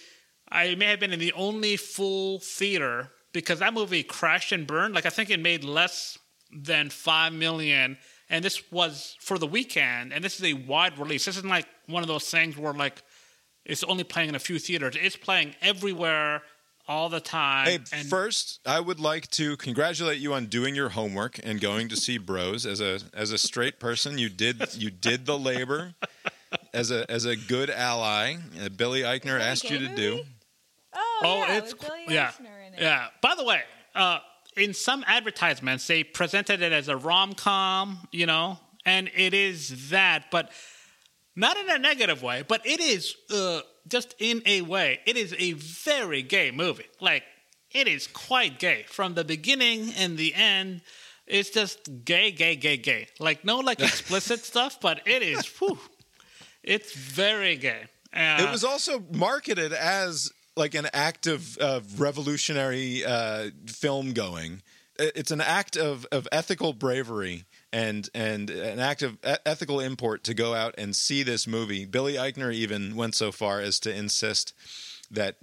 I 0.51 0.75
may 0.75 0.87
have 0.87 1.01
been 1.01 1.13
in 1.13 1.19
the 1.21 1.33
only 1.33 1.77
full 1.77 2.41
theater 2.41 3.11
because 3.33 3.61
that 3.61 3.73
movie 3.73 4.03
crashed 4.03 4.53
and 4.53 4.67
burned. 4.67 4.95
Like, 4.95 5.07
I 5.07 5.11
think 5.11 5.31
it 5.31 5.41
made 5.41 5.65
less 5.65 6.19
than 6.55 6.91
five 6.91 7.33
million, 7.33 7.97
and 8.33 8.45
this 8.45 8.73
was 8.73 9.17
for 9.21 9.39
the 9.39 9.47
weekend. 9.47 10.13
And 10.13 10.25
this 10.25 10.41
is 10.41 10.45
a 10.45 10.55
wide 10.55 10.99
release. 10.99 11.27
This 11.27 11.37
isn't 11.37 11.49
like 11.49 11.67
one 11.87 12.03
of 12.03 12.09
those 12.09 12.29
things 12.29 12.57
where 12.57 12.73
like 12.73 13.03
it's 13.65 13.85
only 13.85 14.03
playing 14.03 14.31
in 14.31 14.35
a 14.35 14.41
few 14.41 14.59
theaters. 14.59 14.97
It's 15.01 15.15
playing 15.17 15.55
everywhere 15.63 16.43
all 16.89 17.09
the 17.09 17.21
time. 17.21 17.67
Hey, 17.67 17.79
and 17.93 18.09
first, 18.09 18.59
I 18.67 18.81
would 18.81 18.99
like 18.99 19.29
to 19.33 19.57
congratulate 19.59 20.19
you 20.19 20.35
on 20.35 20.47
doing 20.47 20.75
your 20.75 20.89
homework 20.89 21.39
and 21.45 21.61
going 21.61 21.89
to 21.91 21.97
see 21.97 22.19
Bros. 22.19 22.67
As 22.67 22.81
a 22.81 22.99
as 23.15 23.31
a 23.31 23.39
straight 23.39 23.79
person, 23.79 24.19
you 24.19 24.29
did 24.29 24.75
you 24.75 24.91
did 24.91 25.27
the 25.27 25.39
labor. 25.39 25.95
As 26.75 26.91
a 26.91 27.09
as 27.11 27.25
a 27.25 27.37
good 27.37 27.71
ally, 27.71 28.35
uh, 28.65 28.69
Billy 28.71 29.03
Eichner 29.03 29.39
asked 29.41 29.71
you 29.71 29.79
gay 29.79 29.87
to 29.89 29.95
do. 29.95 30.21
Oh, 30.95 31.21
Oh, 31.25 31.37
yeah, 31.47 31.59
it's 31.59 31.73
with 31.73 31.83
Billy 31.83 32.05
yeah, 32.09 32.31
Eichner 32.33 32.67
in 32.67 32.75
it. 32.75 32.81
yeah. 32.81 33.07
By 33.23 33.35
the 33.37 33.45
way, 33.45 33.63
uh, 33.95 34.19
in 34.57 34.75
some 34.75 35.05
advertisements, 35.07 35.87
they 35.87 36.05
presented 36.05 36.63
it 36.63 36.73
as 36.73 36.89
a 36.89 36.97
rom 36.97 37.33
com, 37.35 38.07
you 38.13 38.27
know, 38.27 38.59
and 38.85 39.11
it 39.15 39.35
is 39.35 39.91
that, 39.91 40.31
but 40.31 40.51
not 41.37 41.57
in 41.57 41.71
a 41.71 41.79
negative 41.79 42.23
way. 42.23 42.45
But 42.47 42.67
it 42.67 42.81
is 42.81 43.15
uh, 43.33 43.61
just 43.89 44.15
in 44.19 44.43
a 44.47 44.63
way. 44.63 45.01
It 45.07 45.17
is 45.17 45.35
a 45.39 45.53
very 45.53 46.23
gay 46.23 46.51
movie. 46.51 46.87
Like 47.01 47.25
it 47.71 47.89
is 47.89 48.07
quite 48.07 48.59
gay 48.59 48.85
from 48.89 49.15
the 49.15 49.25
beginning 49.25 49.93
and 49.97 50.19
the 50.19 50.35
end. 50.35 50.83
It's 51.27 51.51
just 51.51 52.05
gay, 52.05 52.31
gay, 52.33 52.57
gay, 52.57 52.77
gay. 52.77 53.09
Like 53.19 53.45
no 53.45 53.61
like 53.61 53.81
explicit 53.89 54.41
stuff, 54.45 54.81
but 54.81 55.01
it 55.07 55.23
is. 55.23 55.47
Whew, 55.59 55.79
it's 56.63 56.93
very 56.95 57.57
gay. 57.57 57.85
Uh, 58.15 58.45
It 58.47 58.51
was 58.51 58.65
also 58.65 59.03
marketed 59.13 59.73
as 59.73 60.31
like 60.57 60.75
an 60.75 60.89
act 60.93 61.27
of, 61.27 61.57
of 61.59 62.01
revolutionary 62.01 63.05
uh, 63.05 63.51
film 63.67 64.13
going. 64.13 64.63
It's 64.99 65.31
an 65.31 65.41
act 65.41 65.77
of, 65.77 66.07
of 66.13 66.29
ethical 66.31 66.75
bravery 66.75 67.45
and 67.73 68.09
and 68.15 68.51
an 68.51 68.79
act 68.79 69.03
of 69.03 69.15
e- 69.27 69.35
ethical 69.47 69.81
import 69.81 70.23
to 70.25 70.35
go 70.35 70.55
out 70.55 70.75
and 70.77 70.95
see 70.95 71.23
this 71.23 71.47
movie. 71.47 71.87
Billy 71.87 72.15
Eichner 72.15 72.53
even 72.53 72.95
went 72.95 73.15
so 73.15 73.33
far 73.33 73.61
as 73.61 73.81
to 73.81 73.95
insist 73.95 74.53
that 75.11 75.37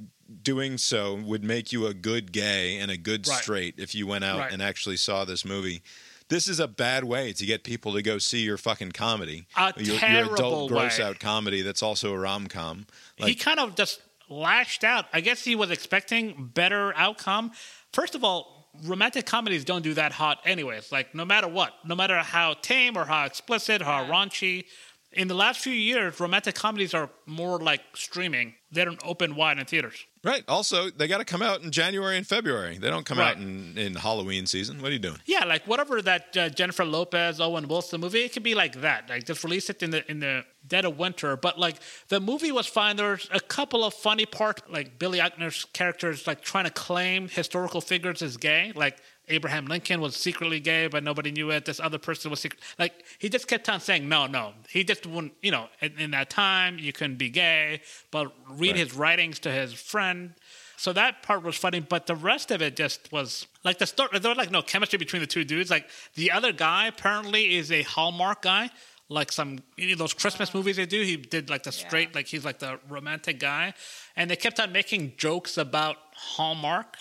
doing 0.43 0.77
so 0.77 1.15
would 1.15 1.43
make 1.43 1.71
you 1.71 1.87
a 1.87 1.93
good 1.95 2.31
gay 2.31 2.77
and 2.77 2.91
a 2.91 2.97
good 2.97 3.27
Right. 3.27 3.41
straight 3.41 3.75
if 3.77 3.95
you 3.95 4.05
went 4.05 4.23
out 4.23 4.39
Right. 4.39 4.51
and 4.53 4.61
actually 4.61 4.97
saw 4.97 5.25
this 5.25 5.43
movie. 5.43 5.81
This 6.27 6.47
is 6.47 6.59
a 6.59 6.67
bad 6.67 7.03
way 7.05 7.33
to 7.33 7.45
get 7.45 7.63
people 7.63 7.93
to 7.93 8.03
go 8.03 8.19
see 8.19 8.41
your 8.41 8.57
fucking 8.59 8.91
comedy. 8.91 9.47
A 9.57 9.73
your, 9.77 9.85
your 9.95 9.97
terrible 9.99 10.33
adult 10.35 10.69
gross 10.69 10.99
way. 10.99 11.05
out 11.05 11.19
comedy 11.19 11.63
that's 11.63 11.81
also 11.81 12.13
a 12.13 12.19
rom 12.19 12.45
com. 12.47 12.85
he 13.17 13.33
kind 13.33 13.59
of 13.59 13.75
just 13.75 13.99
lashed 14.29 14.83
out. 14.83 15.05
I 15.11 15.21
guess 15.21 15.43
he 15.43 15.55
was 15.55 15.71
expecting 15.71 16.51
better 16.53 16.93
outcome. 16.95 17.51
First 17.93 18.15
of 18.15 18.23
all, 18.23 18.69
romantic 18.83 19.25
comedies 19.25 19.65
don't 19.65 19.81
do 19.81 19.93
that 19.95 20.11
hot 20.11 20.39
anyways. 20.45 20.91
Like 20.91 21.13
no 21.15 21.25
matter 21.25 21.47
what, 21.47 21.73
no 21.85 21.95
matter 21.95 22.17
how 22.19 22.53
tame 22.61 22.97
or 22.97 23.05
how 23.05 23.25
explicit, 23.25 23.81
how 23.81 24.05
raunchy. 24.05 24.65
In 25.11 25.27
the 25.27 25.33
last 25.33 25.59
few 25.61 25.73
years, 25.73 26.19
romantic 26.19 26.53
comedies 26.53 26.93
are 26.93 27.09
more 27.25 27.57
like 27.59 27.81
streaming. 27.95 28.53
They 28.71 28.85
don't 28.85 28.99
open 29.03 29.35
wide 29.35 29.57
in 29.57 29.65
theaters. 29.65 30.05
Right. 30.23 30.43
Also, 30.47 30.91
they 30.91 31.07
got 31.07 31.17
to 31.17 31.25
come 31.25 31.41
out 31.41 31.63
in 31.63 31.71
January 31.71 32.15
and 32.17 32.27
February. 32.27 32.77
They 32.77 32.91
don't 32.91 33.05
come 33.07 33.17
Right. 33.17 33.35
out 33.35 33.41
in, 33.41 33.75
in 33.75 33.95
Halloween 33.95 34.45
season. 34.45 34.79
What 34.81 34.89
are 34.89 34.93
you 34.93 34.99
doing? 34.99 35.17
Yeah, 35.25 35.45
like 35.45 35.65
whatever 35.65 35.99
that 36.03 36.37
uh, 36.37 36.49
Jennifer 36.49 36.85
Lopez, 36.85 37.41
Owen 37.41 37.67
Wilson 37.67 38.01
movie, 38.01 38.19
it 38.19 38.33
could 38.33 38.43
be 38.43 38.53
like 38.53 38.81
that. 38.81 39.09
Like 39.09 39.25
just 39.25 39.43
release 39.43 39.71
it 39.71 39.81
in 39.81 39.89
the 39.89 40.09
in 40.11 40.19
the 40.19 40.45
dead 40.67 40.85
of 40.85 40.99
winter. 40.99 41.35
But 41.35 41.57
like 41.57 41.77
the 42.09 42.19
movie 42.19 42.51
was 42.51 42.67
fine. 42.67 42.95
There's 42.97 43.27
a 43.31 43.39
couple 43.39 43.83
of 43.83 43.95
funny 43.95 44.27
parts, 44.27 44.61
like 44.69 44.99
Billy 44.99 45.17
Eichner's 45.19 45.65
character 45.73 46.11
is 46.11 46.27
like 46.27 46.41
trying 46.41 46.65
to 46.65 46.71
claim 46.71 47.27
historical 47.29 47.81
figures 47.81 48.21
as 48.21 48.37
gay. 48.37 48.73
Like 48.75 48.99
Abraham 49.29 49.65
Lincoln 49.65 50.01
was 50.01 50.15
secretly 50.15 50.59
gay, 50.59 50.87
but 50.87 51.03
nobody 51.03 51.31
knew 51.31 51.51
it. 51.51 51.65
This 51.65 51.79
other 51.79 51.97
person 51.97 52.31
was 52.31 52.39
secret. 52.39 52.61
Like 52.77 53.05
he 53.19 53.29
just 53.29 53.47
kept 53.47 53.69
on 53.69 53.79
saying 53.79 54.09
no, 54.09 54.27
no. 54.27 54.53
He 54.69 54.83
just 54.83 55.05
wouldn't. 55.05 55.33
You 55.41 55.51
know, 55.51 55.67
in, 55.81 55.99
in 55.99 56.11
that 56.11 56.29
time 56.29 56.79
you 56.79 56.91
couldn't 56.91 57.17
be 57.17 57.29
gay. 57.29 57.81
But 58.11 58.33
read 58.49 58.75
his 58.75 58.93
writings 58.93 59.39
to 59.39 59.51
his 59.51 59.73
friend. 59.73 60.33
so 60.77 60.93
that 60.93 61.23
part 61.23 61.43
was 61.43 61.55
funny, 61.55 61.79
but 61.79 62.07
the 62.07 62.15
rest 62.15 62.51
of 62.51 62.61
it 62.61 62.75
just 62.75 63.11
was 63.11 63.47
like 63.63 63.77
the 63.79 63.85
story. 63.85 64.19
There 64.19 64.29
was 64.29 64.37
like 64.37 64.51
no 64.51 64.61
chemistry 64.61 64.97
between 64.97 65.21
the 65.21 65.27
two 65.27 65.43
dudes. 65.43 65.69
Like 65.69 65.89
the 66.15 66.31
other 66.31 66.51
guy 66.51 66.87
apparently 66.87 67.55
is 67.57 67.71
a 67.71 67.83
Hallmark 67.83 68.41
guy, 68.41 68.69
like 69.09 69.31
some 69.31 69.59
you 69.75 69.89
know, 69.89 69.95
those 69.95 70.13
Christmas 70.13 70.53
movies 70.53 70.77
they 70.77 70.85
do. 70.85 71.01
He 71.01 71.17
did 71.17 71.49
like 71.49 71.63
the 71.63 71.71
straight, 71.71 72.15
like 72.15 72.27
he's 72.27 72.45
like 72.45 72.59
the 72.59 72.79
romantic 72.87 73.39
guy, 73.39 73.73
and 74.15 74.29
they 74.29 74.35
kept 74.35 74.59
on 74.59 74.71
making 74.71 75.13
jokes 75.17 75.57
about 75.57 75.97
Hallmark. 76.13 76.97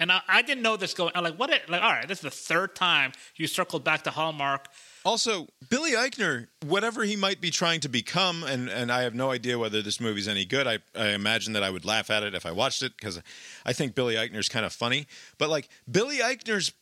And 0.00 0.10
I, 0.10 0.22
I 0.26 0.42
didn't 0.42 0.62
know 0.62 0.76
this 0.76 0.94
going. 0.94 1.12
I'm 1.14 1.22
like, 1.22 1.36
what? 1.38 1.50
It, 1.50 1.68
like, 1.68 1.82
all 1.82 1.90
right, 1.92 2.08
this 2.08 2.18
is 2.18 2.22
the 2.22 2.30
third 2.30 2.74
time 2.74 3.12
you 3.36 3.46
circled 3.46 3.84
back 3.84 4.02
to 4.04 4.10
Hallmark. 4.10 4.66
Also, 5.04 5.46
Billy 5.68 5.92
Eichner, 5.92 6.48
whatever 6.66 7.04
he 7.04 7.16
might 7.16 7.40
be 7.40 7.50
trying 7.50 7.80
to 7.80 7.88
become, 7.88 8.42
and, 8.42 8.68
and 8.68 8.90
I 8.90 9.02
have 9.02 9.14
no 9.14 9.30
idea 9.30 9.58
whether 9.58 9.80
this 9.82 10.00
movie's 10.00 10.26
any 10.26 10.44
good. 10.44 10.66
I, 10.66 10.78
I 10.96 11.08
imagine 11.10 11.52
that 11.52 11.62
I 11.62 11.70
would 11.70 11.84
laugh 11.84 12.10
at 12.10 12.22
it 12.22 12.34
if 12.34 12.44
I 12.44 12.50
watched 12.50 12.82
it 12.82 12.92
because 12.96 13.20
I 13.64 13.72
think 13.74 13.94
Billy 13.94 14.14
Eichner's 14.16 14.48
kind 14.48 14.64
of 14.66 14.72
funny. 14.72 15.06
But 15.38 15.50
like 15.50 15.68
Billy 15.90 16.18
Eichner's 16.18 16.72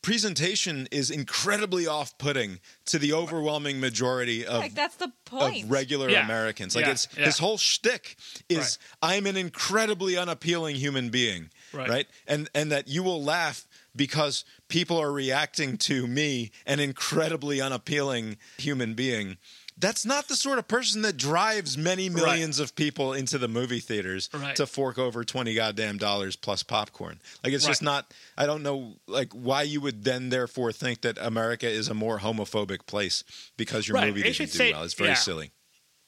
presentation 0.00 0.86
is 0.90 1.10
incredibly 1.10 1.86
off 1.86 2.16
putting 2.18 2.60
to 2.86 2.98
the 2.98 3.12
overwhelming 3.12 3.80
majority 3.80 4.46
of 4.46 4.60
Like 4.60 4.74
that's 4.74 4.96
the 4.96 5.06
of 5.06 5.24
point. 5.24 5.68
regular 5.68 6.08
Yeah. 6.08 6.24
Americans. 6.24 6.74
Like 6.76 6.86
Yeah. 6.86 6.92
it's 6.92 7.08
Yeah. 7.16 7.24
his 7.26 7.38
whole 7.38 7.58
shtick 7.58 8.16
is 8.48 8.78
I'm 9.02 9.26
an 9.26 9.36
incredibly 9.36 10.16
unappealing 10.16 10.76
human 10.76 11.10
being, 11.10 11.50
Right. 11.72 12.06
And 12.26 12.48
and 12.54 12.70
that 12.72 12.88
you 12.88 13.02
will 13.02 13.22
laugh 13.22 13.66
because 13.94 14.44
people 14.68 14.98
are 14.98 15.12
reacting 15.12 15.76
to 15.78 16.06
me, 16.06 16.50
an 16.66 16.80
incredibly 16.80 17.60
unappealing 17.60 18.36
human 18.58 18.94
being. 18.94 19.36
That's 19.80 20.04
not 20.04 20.26
the 20.26 20.34
sort 20.34 20.58
of 20.58 20.66
person 20.66 21.02
that 21.02 21.16
drives 21.16 21.78
many 21.78 22.08
millions 22.08 22.58
of 22.58 22.74
people 22.74 23.12
into 23.12 23.38
the 23.38 23.46
movie 23.46 23.78
theaters 23.78 24.28
Right. 24.34 24.56
to 24.56 24.66
fork 24.66 24.98
over 24.98 25.22
twenty 25.24 25.54
goddamn 25.54 25.98
dollars 25.98 26.34
plus 26.34 26.64
popcorn. 26.64 27.20
Like 27.44 27.52
it's 27.52 27.64
just 27.64 27.82
not. 27.82 28.12
I 28.36 28.46
don't 28.46 28.64
know 28.64 28.96
like 29.06 29.32
why 29.32 29.62
you 29.62 29.80
would 29.80 30.02
then 30.02 30.30
therefore 30.30 30.72
think 30.72 31.02
that 31.02 31.16
America 31.20 31.68
is 31.68 31.88
a 31.88 31.94
more 31.94 32.18
homophobic 32.18 32.86
place 32.86 33.22
because 33.56 33.86
your 33.86 33.94
Right. 33.96 34.08
movie 34.08 34.22
didn't 34.22 34.38
do 34.38 34.46
say- 34.46 34.72
well. 34.72 34.82
It's 34.82 34.94
very 34.94 35.10
yeah. 35.10 35.14
silly. 35.14 35.52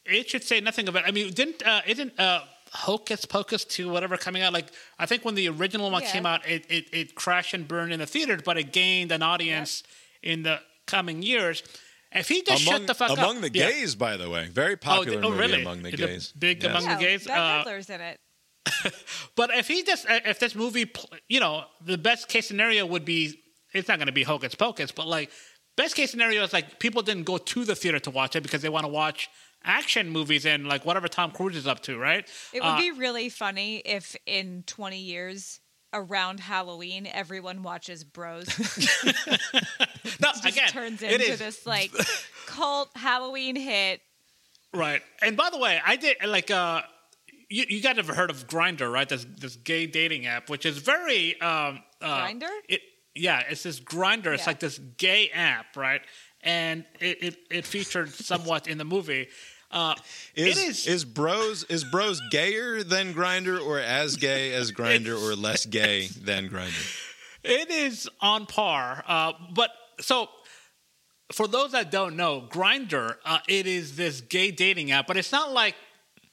it 0.05 0.29
should 0.29 0.43
say 0.43 0.61
nothing 0.61 0.89
about. 0.89 1.07
I 1.07 1.13
mean, 1.13 1.33
didn't 1.33 1.65
uh, 1.65 1.83
isn't 1.87 2.19
uh, 2.19 2.41
Hocus 2.73 3.25
Pocus 3.25 3.65
two 3.65 3.89
whatever 3.91 4.17
coming 4.17 4.43
out? 4.43 4.53
Like 4.53 4.67
I 4.99 5.07
think 5.07 5.25
when 5.25 5.35
the 5.35 5.49
original 5.49 5.91
one 5.91 6.03
Yeah. 6.03 6.13
came 6.13 6.27
out, 6.27 6.47
it, 6.49 6.67
it 6.71 6.85
it 6.93 7.15
crashed 7.15 7.55
and 7.55 7.67
burned 7.67 7.93
in 7.93 7.99
the 8.01 8.07
theaters, 8.07 8.43
but 8.45 8.57
it 8.59 8.73
gained 8.73 9.11
an 9.13 9.23
audience 9.23 9.83
in 10.23 10.43
the 10.43 10.61
coming 10.87 11.23
years. 11.23 11.63
If 12.13 12.29
he 12.29 12.43
just 12.43 12.63
among 12.67 12.79
shut 12.81 12.87
the 12.89 12.95
fuck 12.95 13.11
up, 13.11 13.19
among 13.19 13.41
the 13.41 13.51
yeah. 13.53 13.71
gays, 13.71 13.95
by 13.95 14.17
the 14.17 14.29
way, 14.29 14.49
very 14.49 14.75
Oh, 14.75 14.77
popular 14.77 15.21
th- 15.21 15.25
oh, 15.25 15.31
movie 15.31 15.41
really? 15.41 15.63
among 15.63 15.83
the 15.83 15.89
Is 15.89 15.95
it 15.95 16.07
gays. 16.07 16.33
big 16.33 16.63
Yes. 16.63 16.71
among 16.71 16.85
yeah, 16.85 16.97
the 16.97 17.05
gays. 17.05 17.25
Bette 17.27 17.41
Uh, 17.41 17.65
Midler's 17.65 17.91
in 17.91 18.01
it. 18.01 18.21
But 19.37 19.51
if 19.55 19.69
he 19.69 19.83
just, 19.83 20.07
if 20.09 20.39
this 20.39 20.55
movie, 20.55 20.91
you 21.29 21.41
know, 21.41 21.65
the 21.85 21.97
best 21.99 22.29
case 22.29 22.47
scenario 22.49 22.85
would 22.87 23.05
be, 23.05 23.41
it's 23.73 23.89
not 23.89 23.99
going 23.99 24.07
to 24.07 24.13
be 24.13 24.23
Hocus 24.25 24.55
Pocus, 24.55 24.91
but 24.93 25.07
like, 25.07 25.31
best 25.77 25.95
case 25.95 26.11
scenario 26.11 26.43
is 26.43 26.53
like 26.53 26.79
people 26.79 27.03
didn't 27.03 27.25
go 27.25 27.39
to 27.39 27.65
the 27.65 27.75
theater 27.75 27.99
to 28.01 28.11
watch 28.11 28.35
it 28.37 28.43
because 28.43 28.61
they 28.63 28.69
want 28.69 28.85
to 28.85 28.89
watch 28.93 29.29
action 29.65 30.11
movies 30.11 30.47
and 30.47 30.67
like 30.67 30.85
whatever 30.85 31.09
Tom 31.09 31.31
Cruise 31.31 31.57
is 31.57 31.67
up 31.67 31.81
to, 31.85 31.99
right? 31.99 32.27
It 32.53 32.63
would 32.63 32.69
Uh, 32.69 32.79
be 32.79 32.93
really 32.93 33.29
funny 33.29 33.79
if 33.79 34.17
in 34.27 34.65
20 34.67 34.99
years 34.99 35.61
around 35.93 36.41
Halloween 36.41 37.07
everyone 37.13 37.63
watches 37.63 38.05
Bros. 38.05 38.47
no, 39.05 40.29
just 40.33 40.45
again, 40.45 40.69
turns 40.69 41.03
into 41.03 41.25
is- 41.33 41.39
this 41.39 41.67
like 41.67 41.91
cult 42.47 42.91
Halloween 42.97 43.57
hit. 43.57 44.01
Right. 44.73 45.03
And 45.21 45.37
by 45.37 45.51
the 45.51 45.59
way, 45.59 45.81
I 45.85 45.97
did 45.97 46.17
like 46.25 46.51
uh 46.51 46.83
you, 47.49 47.65
you 47.69 47.81
guys 47.83 47.97
have 47.97 48.07
heard 48.07 48.31
of 48.31 48.47
Grindr, 48.47 48.91
right? 48.93 49.09
This 49.09 49.27
this 49.39 49.57
gay 49.57 49.87
dating 49.87 50.27
app, 50.27 50.49
which 50.49 50.65
is 50.65 50.79
very 50.79 51.41
um 51.41 51.83
uh, 52.01 52.27
Grindr? 52.27 52.49
It 52.69 52.81
yeah, 53.17 53.43
it's 53.49 53.65
this 53.65 53.81
Grindr. 53.81 54.33
It's 54.35 54.45
Yeah. 54.45 54.51
like 54.51 54.61
this 54.61 54.79
gay 54.79 55.31
app, 55.35 55.77
right? 55.77 56.01
And 56.43 56.85
it, 57.01 57.23
it, 57.23 57.37
it 57.51 57.67
featured 57.67 58.09
somewhat 58.15 58.67
in 58.69 58.79
the 58.79 58.85
movie. 58.85 59.29
Uh, 59.71 59.95
Is, 60.35 60.59
it 60.59 60.69
is, 60.69 60.87
is 60.87 61.05
bros 61.05 61.65
is 61.65 61.85
bros 61.85 62.21
gayer 62.31 62.83
than 62.83 63.15
Grindr 63.15 63.65
or 63.65 63.79
as 63.79 64.17
gay 64.17 64.53
as 64.53 64.73
Grindr 64.73 65.21
or 65.23 65.37
less 65.37 65.65
gay 65.67 66.09
than 66.09 66.49
Grindr? 66.49 66.99
It 67.45 67.71
is 67.71 68.09
on 68.21 68.47
par. 68.47 69.05
Uh, 69.07 69.33
but 69.55 69.71
so 70.01 70.29
for 71.33 71.47
those 71.47 71.73
that 71.73 71.91
don't 71.91 72.17
know, 72.17 72.41
Grindr, 72.51 73.17
uh, 73.25 73.39
it 73.49 73.67
is 73.67 73.97
this 73.97 74.21
gay 74.21 74.51
dating 74.51 74.91
app, 74.91 75.07
but 75.07 75.17
it's 75.17 75.31
not 75.33 75.53
like 75.53 75.77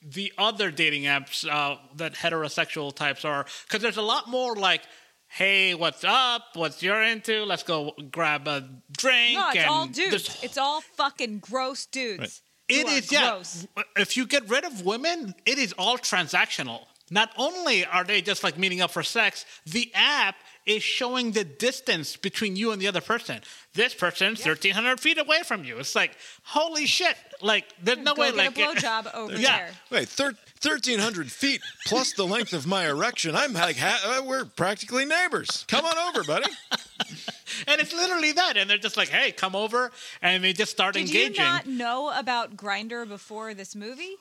the 0.01 0.33
other 0.37 0.71
dating 0.71 1.03
apps 1.03 1.47
uh, 1.47 1.77
that 1.95 2.13
heterosexual 2.15 2.95
types 2.95 3.23
are, 3.25 3.45
because 3.67 3.81
there's 3.81 3.97
a 3.97 4.01
lot 4.01 4.27
more 4.27 4.55
like. 4.55 4.81
Hey, 5.29 5.75
what's 5.75 6.05
up? 6.05 6.41
What's 6.53 6.81
you're 6.81 7.03
into? 7.03 7.43
Let's 7.43 7.63
go 7.63 7.91
grab 8.11 8.47
a 8.47 8.61
drink. 8.97 9.37
No, 9.37 9.49
it's 9.49 9.57
and 9.57 9.69
all 9.69 9.85
dudes. 9.85 10.09
there's- 10.09 10.39
It's 10.41 10.57
all 10.57 10.79
fucking 10.79 11.39
gross 11.39 11.85
dudes. 11.85 12.41
who 12.41 12.46
It 12.69 12.87
are 12.87 13.13
yeah. 13.13 13.29
gross. 13.31 13.67
If 13.95 14.17
you 14.17 14.25
get 14.25 14.49
rid 14.49 14.65
of 14.65 14.85
women, 14.85 15.33
it 15.45 15.57
is 15.57 15.73
all 15.77 15.97
transactional. 15.97 16.81
Not 17.09 17.31
only 17.37 17.85
are 17.85 18.03
they 18.03 18.21
just 18.21 18.43
like 18.43 18.57
meeting 18.57 18.81
up 18.81 18.91
for 18.91 19.01
sex, 19.03 19.45
the 19.65 19.89
app 19.95 20.35
is 20.65 20.83
showing 20.83 21.31
the 21.31 21.45
distance 21.45 22.17
between 22.17 22.57
you 22.57 22.71
and 22.73 22.81
the 22.81 22.87
other 22.89 22.99
person. 22.99 23.39
This 23.73 23.93
person's 23.93 24.41
thirteen 24.43 24.73
hundred 24.73 24.99
feet 24.99 25.17
away 25.17 25.43
from 25.43 25.63
you. 25.63 25.77
It's 25.77 25.95
like 25.95 26.17
holy 26.43 26.85
shit! 26.85 27.15
Like 27.41 27.63
there's 27.81 27.99
no 27.99 28.13
Go 28.13 28.21
way. 28.23 28.27
get 28.31 28.37
Like 28.37 28.57
a 28.57 28.61
it- 28.61 28.77
blowjob 28.77 29.13
over 29.13 29.35
Yeah. 29.37 29.57
there. 29.57 29.69
Wait, 29.91 30.09
thir- 30.09 30.35
thirteen 30.59 30.99
hundred 30.99 31.31
feet 31.31 31.61
plus 31.85 32.13
the 32.13 32.25
length 32.25 32.53
of 32.53 32.65
my 32.67 32.87
erection. 32.87 33.35
I'm 33.35 33.53
like 33.53 33.77
ha- 33.77 34.19
uh, 34.19 34.23
we're 34.25 34.45
practically 34.45 35.05
neighbors. 35.05 35.65
Come 35.67 35.85
on 35.85 35.97
over, 35.97 36.23
buddy. 36.23 36.49
and 37.67 37.81
it's 37.81 37.93
literally 37.93 38.31
that. 38.33 38.57
And 38.57 38.69
they're 38.69 38.77
just 38.77 38.97
like, 38.97 39.09
hey, 39.09 39.31
come 39.31 39.55
over, 39.55 39.91
and 40.21 40.43
they 40.43 40.53
just 40.53 40.71
start 40.71 40.93
Did 40.95 41.07
engaging. 41.07 41.35
you 41.35 41.41
not 41.41 41.67
know 41.67 42.11
about 42.17 42.55
Grindr 42.57 43.07
before 43.07 43.53
this 43.53 43.75
movie? 43.75 44.15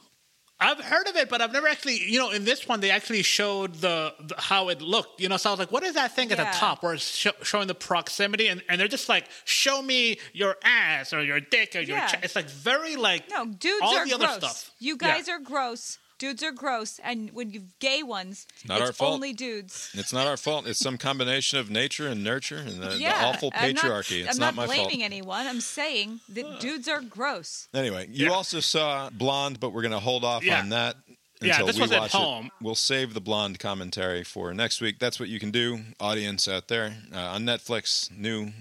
I've 0.58 0.80
heard 0.80 1.06
of 1.06 1.16
it, 1.16 1.28
but 1.28 1.42
I've 1.42 1.52
never 1.52 1.68
actually, 1.68 1.98
you 2.10 2.18
know, 2.18 2.30
in 2.30 2.46
this 2.46 2.66
one 2.66 2.80
they 2.80 2.90
actually 2.90 3.22
showed 3.22 3.74
the, 3.74 4.14
the 4.20 4.36
how 4.38 4.70
it 4.70 4.80
looked. 4.80 5.20
You 5.20 5.28
know, 5.28 5.36
so 5.36 5.50
I 5.50 5.52
was 5.52 5.58
like, 5.58 5.70
what 5.70 5.82
is 5.82 5.96
that 5.96 6.16
thing 6.16 6.32
at 6.32 6.38
Yeah. 6.38 6.50
the 6.50 6.56
top 6.56 6.82
where 6.82 6.94
it's 6.94 7.04
sho- 7.14 7.32
showing 7.42 7.66
the 7.68 7.74
proximity, 7.74 8.48
and, 8.48 8.62
and 8.70 8.80
they're 8.80 8.88
just 8.88 9.06
like, 9.06 9.26
show 9.44 9.82
me 9.82 10.18
your 10.32 10.56
ass 10.64 11.12
or 11.12 11.22
your 11.22 11.40
dick 11.40 11.76
or 11.76 11.80
your. 11.80 11.98
Yeah. 11.98 12.06
Ch-. 12.06 12.22
It's 12.24 12.34
like 12.34 12.48
very 12.48 12.96
like 12.96 13.28
No, 13.30 13.44
dudes 13.44 13.80
all 13.82 13.96
are 13.98 14.06
the 14.06 14.14
other 14.14 14.24
gross. 14.28 14.36
stuff. 14.38 14.70
You 14.78 14.96
Yeah. 14.98 15.08
guys 15.18 15.28
are 15.28 15.40
gross. 15.40 15.98
Dudes 16.18 16.42
are 16.42 16.52
gross, 16.52 16.98
and 17.04 17.30
when 17.32 17.50
you've 17.50 17.78
gay 17.78 18.02
ones, 18.02 18.46
not 18.66 18.80
it's 18.80 18.86
our 18.88 18.92
fault. 18.94 19.14
only 19.14 19.32
dudes. 19.34 19.90
It's 19.92 20.12
not 20.14 20.26
our 20.26 20.38
fault. 20.38 20.66
It's 20.66 20.78
some 20.78 20.96
combination 20.96 21.58
of 21.58 21.68
nature 21.70 22.08
and 22.08 22.24
nurture 22.24 22.56
and 22.56 22.80
the, 22.80 22.96
yeah, 22.96 23.20
the 23.20 23.26
awful 23.26 23.52
I'm 23.54 23.74
not- 23.74 23.84
patriarchy. 23.84 24.24
it's 24.24 24.30
I'm 24.36 24.40
not, 24.40 24.54
not, 24.54 24.66
my 24.68 24.74
fault. 24.74 24.88
blaming 24.88 25.04
anyone. 25.04 25.46
I'm 25.46 25.60
saying 25.60 26.20
that 26.30 26.58
dudes 26.60 26.88
are 26.88 27.02
gross. 27.02 27.68
Anyway, 27.74 28.08
you 28.10 28.26
Yeah. 28.26 28.32
also 28.32 28.60
saw 28.60 29.10
Blonde, 29.10 29.60
but 29.60 29.74
we're 29.74 29.82
going 29.82 29.92
to 29.92 29.98
hold 30.00 30.24
off 30.24 30.42
Yeah. 30.42 30.60
on 30.60 30.70
that. 30.70 30.96
until 30.96 31.48
Yeah, 31.48 31.52
Until 31.56 31.66
this 31.66 31.76
we 31.76 31.82
was 31.82 31.92
at 31.92 32.00
watch 32.00 32.12
home. 32.12 32.46
It. 32.46 32.52
We'll 32.62 32.74
save 32.74 33.12
the 33.12 33.20
blonde 33.20 33.58
commentary 33.58 34.24
for 34.24 34.54
next 34.54 34.80
week. 34.80 34.98
That's 34.98 35.20
what 35.20 35.28
you 35.28 35.38
can 35.38 35.50
do, 35.50 35.80
audience 36.00 36.48
out 36.48 36.68
there 36.68 36.96
uh, 37.14 37.18
on 37.18 37.44
Netflix. 37.44 38.10
New 38.10 38.52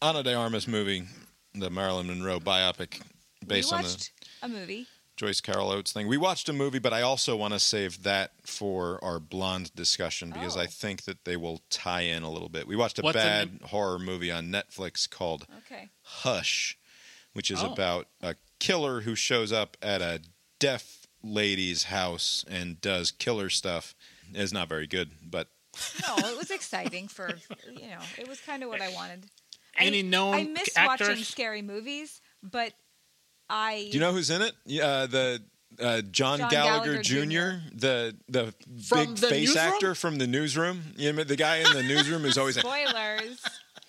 Ana 0.00 0.22
de 0.22 0.32
Armas 0.32 0.68
movie, 0.68 1.02
the 1.54 1.70
Marilyn 1.70 2.06
Monroe 2.06 2.38
biopic 2.38 3.00
based 3.44 3.72
we 3.72 3.78
on 3.78 3.82
the 3.82 4.08
a 4.42 4.48
movie. 4.48 4.86
Joyce 5.20 5.42
Carol 5.42 5.70
Oates 5.70 5.92
thing. 5.92 6.08
We 6.08 6.16
watched 6.16 6.48
a 6.48 6.52
movie, 6.54 6.78
but 6.78 6.94
I 6.94 7.02
also 7.02 7.36
want 7.36 7.52
to 7.52 7.60
save 7.60 8.04
that 8.04 8.32
for 8.42 8.98
our 9.04 9.20
blonde 9.20 9.70
discussion 9.74 10.30
because 10.30 10.56
Oh. 10.56 10.60
I 10.60 10.66
think 10.66 11.02
that 11.02 11.26
they 11.26 11.36
will 11.36 11.60
tie 11.68 12.00
in 12.00 12.22
a 12.22 12.30
little 12.30 12.48
bit. 12.48 12.66
We 12.66 12.74
watched 12.74 12.98
a 12.98 13.02
What's 13.02 13.16
the 13.16 13.22
bad 13.22 13.60
horror 13.66 13.98
movie 13.98 14.30
on 14.30 14.46
Netflix 14.46 15.08
called 15.10 15.46
Okay. 15.66 15.90
Hush, 16.00 16.78
which 17.34 17.50
is 17.50 17.62
Oh. 17.62 17.70
about 17.70 18.08
a 18.22 18.36
killer 18.60 19.02
who 19.02 19.14
shows 19.14 19.52
up 19.52 19.76
at 19.82 20.00
a 20.00 20.22
deaf 20.58 21.06
lady's 21.22 21.84
house 21.84 22.42
and 22.48 22.80
does 22.80 23.10
killer 23.10 23.50
stuff. 23.50 23.94
It's 24.32 24.52
not 24.54 24.70
very 24.70 24.86
good, 24.86 25.10
but 25.22 25.48
No, 26.08 26.16
it 26.16 26.38
was 26.38 26.50
exciting 26.50 27.08
for 27.08 27.28
you 27.70 27.88
know. 27.88 28.00
It 28.16 28.26
was 28.26 28.40
kind 28.40 28.62
of 28.62 28.70
what 28.70 28.80
I 28.80 28.90
wanted. 28.94 29.26
Any 29.76 29.98
I, 29.98 30.02
known 30.02 30.34
I 30.34 30.44
miss 30.44 30.74
actors? 30.76 31.08
watching 31.08 31.24
scary 31.24 31.60
movies, 31.60 32.22
but 32.42 32.72
I 33.50 33.88
do 33.90 33.98
you 33.98 34.00
know 34.00 34.12
who's 34.12 34.30
in 34.30 34.42
it? 34.42 34.52
Yeah, 34.64 34.84
Uh, 34.86 35.06
the 35.06 35.42
uh, 35.80 36.00
John, 36.02 36.38
John 36.40 36.50
Gallagher, 36.50 37.02
Gallagher 37.02 37.02
Jr., 37.02 37.64
the 37.74 38.16
the 38.28 38.54
From 38.86 39.06
big 39.06 39.16
the 39.16 39.26
face 39.28 39.48
newsroom? 39.54 39.64
actor 39.74 39.94
from 39.94 40.16
the 40.18 40.26
newsroom. 40.26 40.82
You 40.96 41.12
know, 41.12 41.24
the 41.24 41.36
guy 41.36 41.56
in 41.58 41.72
the 41.72 41.82
newsroom 41.82 42.24
is 42.24 42.36
always 42.38 42.56
a 42.56 42.60
spoilers. 42.60 43.40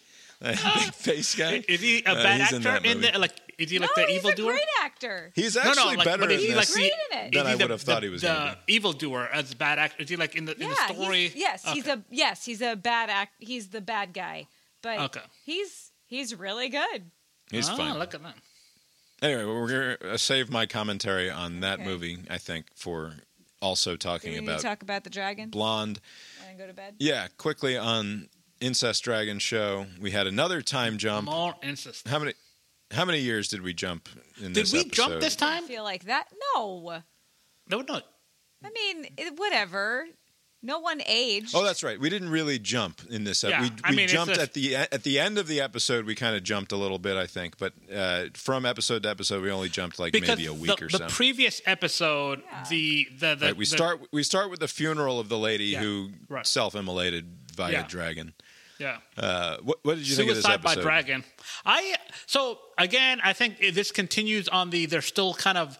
big 0.42 0.58
face 0.58 1.36
guy. 1.36 1.64
Is 1.68 1.82
he 1.82 2.02
a 2.04 2.12
Uh, 2.12 2.16
bad 2.16 2.42
he's 2.42 2.52
in 2.54 2.58
actor 2.66 2.72
that 2.82 2.86
in, 2.86 2.98
movie. 2.98 3.12
the 3.12 3.20
like? 3.20 3.34
Is 3.60 3.70
he 3.70 3.78
like 3.78 3.92
no, 3.96 4.04
the 4.04 4.08
he's 4.10 4.18
evil 4.20 4.30
a 4.32 4.36
doer? 4.36 4.52
great 4.54 4.64
actor. 4.82 5.32
He's 5.36 5.56
No, 5.56 5.62
no, 5.64 5.70
actually 5.70 5.96
like, 5.98 6.06
better 6.06 6.22
but 6.24 6.32
is 6.32 6.42
in 6.44 6.48
he 6.50 6.54
this. 6.56 6.74
Great 6.74 6.92
in 7.12 7.18
it. 7.20 7.34
Than 7.34 7.46
he 7.46 7.52
I 7.52 7.56
would 7.56 7.70
have 7.70 7.82
thought 7.82 8.02
the- 8.02 8.08
he 8.08 8.12
was 8.12 8.22
The 8.22 8.28
gonna 8.28 8.58
evil 8.68 8.94
doer 8.94 9.30
as 9.32 9.52
a 9.52 9.56
bad 9.56 9.78
actor. 9.78 10.02
Is 10.02 10.10
he 10.10 10.16
like 10.16 10.36
in 10.36 10.46
the 10.46 10.54
in 10.60 10.70
the 10.70 10.76
story? 10.94 11.28
he's, 11.30 11.36
yes, 11.36 11.64
he's 11.74 11.88
a 11.88 12.04
yes, 12.10 12.44
he's 12.46 12.62
a 12.62 12.76
bad 12.76 13.10
act. 13.12 13.34
He's 13.38 13.68
the 13.70 13.82
bad 13.82 14.14
guy, 14.14 14.48
but 14.82 14.98
Okay. 15.00 15.22
he's 15.46 15.92
he's 16.08 16.34
really 16.34 16.70
good. 16.70 17.12
He's 17.52 17.70
Ah, 17.70 17.76
fine. 17.76 18.00
Look 18.00 18.16
at 18.16 18.24
that. 18.24 18.36
Anyway, 19.22 19.46
we're 19.46 19.68
gonna 19.98 20.14
uh, 20.14 20.18
save 20.18 20.50
my 20.50 20.66
commentary 20.66 21.30
on 21.30 21.60
that 21.60 21.80
Okay. 21.80 21.86
movie. 21.86 22.18
I 22.30 22.38
think 22.38 22.66
for 22.76 23.14
also 23.62 23.96
talking 23.96 24.34
we 24.34 24.40
about 24.40 24.62
talk 24.62 24.82
about 24.82 25.04
the 25.04 25.10
dragon 25.12 25.50
blonde. 25.50 26.00
and 26.50 26.58
go 26.58 26.66
to 26.68 26.74
bed? 26.74 26.96
Yeah, 27.00 27.28
quickly 27.38 27.78
on 27.78 28.30
Incest 28.60 29.04
Dragon 29.04 29.38
show, 29.40 29.86
we 30.00 30.12
had 30.12 30.26
another 30.28 30.62
time 30.62 30.98
jump. 30.98 31.30
More 31.30 31.54
incest. 31.64 32.08
How 32.08 32.20
many? 32.20 32.34
How 32.92 33.06
many 33.06 33.20
years 33.20 33.48
did 33.48 33.62
we 33.62 33.74
jump 33.74 34.10
in 34.40 34.48
Did 34.48 34.56
this 34.56 34.72
Did 34.72 34.78
we 34.78 34.82
episode? 34.88 34.96
jump 35.10 35.22
this 35.22 35.36
I 35.38 35.40
time? 35.60 35.64
feel 35.68 35.84
like 35.84 36.04
that. 36.06 36.28
No. 36.56 37.02
No, 37.70 37.82
no. 37.82 38.02
I 38.66 38.70
mean, 38.72 39.06
it, 39.18 39.38
whatever. 39.40 40.06
No 40.64 40.78
one 40.78 41.02
aged. 41.08 41.56
Oh, 41.56 41.64
that's 41.64 41.84
right. 41.84 42.00
We 42.00 42.10
didn't 42.12 42.30
really 42.30 42.60
jump 42.60 43.02
in 43.10 43.24
this. 43.24 43.44
Yeah, 43.44 43.62
we 43.62 43.70
we 43.70 43.76
I 43.84 43.92
mean, 43.94 44.08
jumped 44.08 44.38
a- 44.38 44.42
at 44.42 44.54
the 44.54 44.76
at 44.76 45.02
the 45.04 45.18
end 45.20 45.40
of 45.40 45.48
the 45.48 45.60
episode. 45.60 46.06
We 46.06 46.14
kind 46.14 46.36
of 46.36 46.44
jumped 46.44 46.72
a 46.72 46.76
little 46.78 47.00
bit, 47.00 47.18
I 47.18 47.26
think, 47.26 47.58
but 47.58 47.74
uh, 47.94 48.26
from 48.36 48.66
episode 48.66 49.02
to 49.04 49.10
episode, 49.10 49.42
we 49.42 49.50
only 49.50 49.70
jumped 49.70 49.98
like 49.98 50.14
Because 50.14 50.30
maybe 50.30 50.46
a 50.46 50.54
week 50.54 50.78
the, 50.78 50.86
or 50.86 50.88
the 50.90 50.98
so. 51.00 51.08
previous 51.08 51.62
episode, 51.66 52.44
Yeah. 52.46 52.64
the 52.70 53.08
the, 53.18 53.36
the 53.36 53.46
right, 53.48 53.58
we 53.58 53.66
the- 53.66 53.76
start 53.76 54.02
we 54.12 54.22
start 54.22 54.52
with 54.52 54.60
the 54.60 54.68
funeral 54.68 55.20
of 55.20 55.30
the 55.30 55.38
lady 55.38 55.66
Yeah, 55.66 55.80
who 55.82 56.12
right. 56.30 56.46
self-immolated 56.46 57.26
via 57.56 57.72
Yeah. 57.72 57.88
dragon. 57.88 58.34
Yeah. 58.78 58.98
Uh, 59.18 59.58
what, 59.64 59.80
what 59.84 59.96
did 59.98 60.08
you 60.08 60.16
think 60.16 60.30
of 60.30 60.36
this 60.36 60.46
Suicide 60.46 60.62
by? 60.64 60.76
Dragon. 60.76 61.24
I 61.66 61.96
so 62.28 62.60
again, 62.78 63.20
I 63.24 63.34
think 63.34 63.60
this 63.74 63.92
continues 63.92 64.48
on 64.48 64.70
the. 64.70 64.86
They're 64.88 65.02
still 65.04 65.34
kind 65.34 65.58
of 65.58 65.78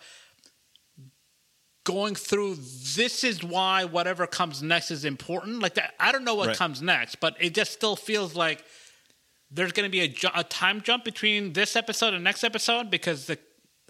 going 1.84 2.16
through. 2.16 2.56
This 2.96 3.24
is 3.24 3.44
why 3.44 3.86
whatever 3.86 4.28
comes 4.28 4.62
next 4.62 4.92
is 4.92 5.06
important. 5.06 5.60
Like 5.60 5.76
that, 5.76 5.94
I 6.00 6.12
don't 6.12 6.24
know 6.24 6.36
what 6.36 6.48
Right. 6.50 6.58
comes 6.58 6.82
next, 6.82 7.20
but 7.20 7.36
it 7.40 7.54
just 7.54 7.72
still 7.74 7.96
feels 7.96 8.36
like 8.36 8.64
there's 9.50 9.72
going 9.72 9.86
to 9.86 9.92
be 9.92 10.02
a, 10.02 10.08
ju- 10.08 10.30
a 10.36 10.44
time 10.44 10.82
jump 10.82 11.04
between 11.04 11.54
this 11.54 11.76
episode 11.76 12.14
and 12.14 12.24
next 12.24 12.44
episode 12.44 12.90
because 12.92 13.26
the. 13.26 13.38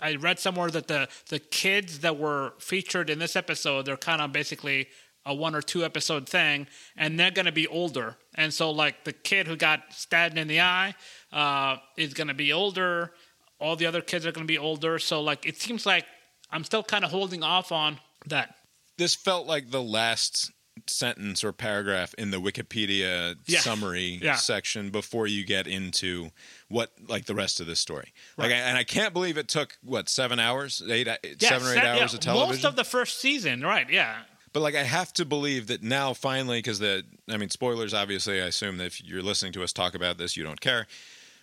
I 0.04 0.16
read 0.16 0.40
somewhere 0.40 0.72
that 0.72 0.88
the 0.88 1.08
the 1.30 1.38
kids 1.38 2.00
that 2.00 2.18
were 2.18 2.54
featured 2.58 3.12
in 3.12 3.20
this 3.20 3.36
episode, 3.36 3.86
they're 3.86 3.98
kind 3.98 4.20
of 4.20 4.32
basically 4.32 4.88
a 5.28 5.36
one 5.36 5.54
or 5.54 5.62
two 5.62 5.86
episode 5.86 6.28
thing, 6.28 6.66
and 6.98 7.20
they're 7.20 7.30
going 7.30 7.46
to 7.46 7.52
be 7.52 7.68
older. 7.68 8.18
And 8.34 8.52
so, 8.52 8.72
like 8.72 9.04
the 9.04 9.14
kid 9.14 9.46
who 9.48 9.56
got 9.56 9.82
stabbed 9.92 10.40
in 10.40 10.48
the 10.48 10.60
eye 10.62 10.96
uh, 11.32 11.76
is 11.98 12.16
going 12.16 12.30
to 12.30 12.34
be 12.34 12.52
older. 12.52 13.12
All 13.60 13.76
the 13.76 13.86
other 13.86 14.02
kids 14.02 14.26
are 14.26 14.32
going 14.32 14.48
to 14.48 14.52
be 14.52 14.58
older. 14.58 14.98
So, 14.98 15.22
like, 15.22 15.46
it 15.46 15.62
seems 15.62 15.86
like 15.86 16.06
I'm 16.52 16.64
still 16.64 16.84
kind 16.84 17.04
of 17.06 17.12
holding 17.12 17.44
off 17.44 17.72
on 17.72 18.00
that. 18.28 18.56
This 18.98 19.16
felt 19.16 19.48
like 19.48 19.72
the 19.72 19.82
last 19.82 20.52
sentence 20.88 21.44
or 21.44 21.52
paragraph 21.52 22.14
in 22.18 22.32
the 22.32 22.38
Wikipedia 22.42 23.36
Yeah. 23.46 23.60
summary 23.60 24.20
Yeah. 24.22 24.36
section 24.36 24.90
before 24.90 25.28
you 25.28 25.44
get 25.46 25.68
into 25.68 26.32
what 26.70 26.92
like 27.08 27.26
the 27.26 27.36
rest 27.36 27.60
of 27.60 27.68
this 27.68 27.80
story. 27.80 28.14
Like, 28.38 28.52
I, 28.52 28.56
and 28.56 28.78
I 28.78 28.84
can't 28.84 29.14
believe 29.14 29.38
it 29.38 29.48
took 29.48 29.78
what 29.84 30.08
seven 30.10 30.40
hours, 30.40 30.82
eight, 30.88 31.08
uh, 31.08 31.18
Yeah, 31.24 31.50
seven 31.50 31.68
or 31.68 31.72
eight 31.74 31.84
hours 31.84 32.14
of 32.14 32.22
television. 32.22 32.50
Most 32.56 32.66
of 32.66 32.76
the 32.76 32.84
first 32.84 33.20
season, 33.20 33.62
right? 33.62 33.90
Yeah. 33.90 34.24
But 34.54 34.62
like, 34.62 34.76
I 34.76 34.84
have 34.84 35.14
to 35.14 35.26
believe 35.26 35.68
that 35.68 35.82
now, 35.84 36.14
finally, 36.14 36.60
because 36.60 36.80
the, 36.80 37.06
I 37.30 37.38
mean, 37.38 37.50
spoilers. 37.50 37.94
Obviously, 37.94 38.42
I 38.42 38.46
assume 38.46 38.78
that 38.78 38.86
if 38.86 39.04
you're 39.04 39.22
listening 39.24 39.54
to 39.54 39.64
us 39.64 39.72
talk 39.74 39.94
about 39.94 40.18
this, 40.18 40.36
you 40.36 40.44
don't 40.44 40.60
care, 40.62 40.88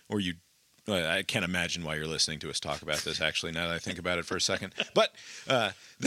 or 0.09 0.19
you. 0.19 0.35
Well, 0.89 1.09
I 1.09 1.23
can't 1.23 1.45
imagine 1.45 1.83
why 1.83 1.95
you're 1.95 2.07
listening 2.07 2.39
to 2.39 2.49
us 2.49 2.59
talk 2.59 2.81
about 2.81 2.99
this. 2.99 3.21
Actually, 3.21 3.51
now 3.51 3.67
that 3.67 3.75
I 3.75 3.79
think 3.79 3.99
about 3.99 4.17
it 4.17 4.25
for 4.25 4.35
a 4.35 4.41
second, 4.41 4.73
but 4.93 5.13
uh, 5.47 5.71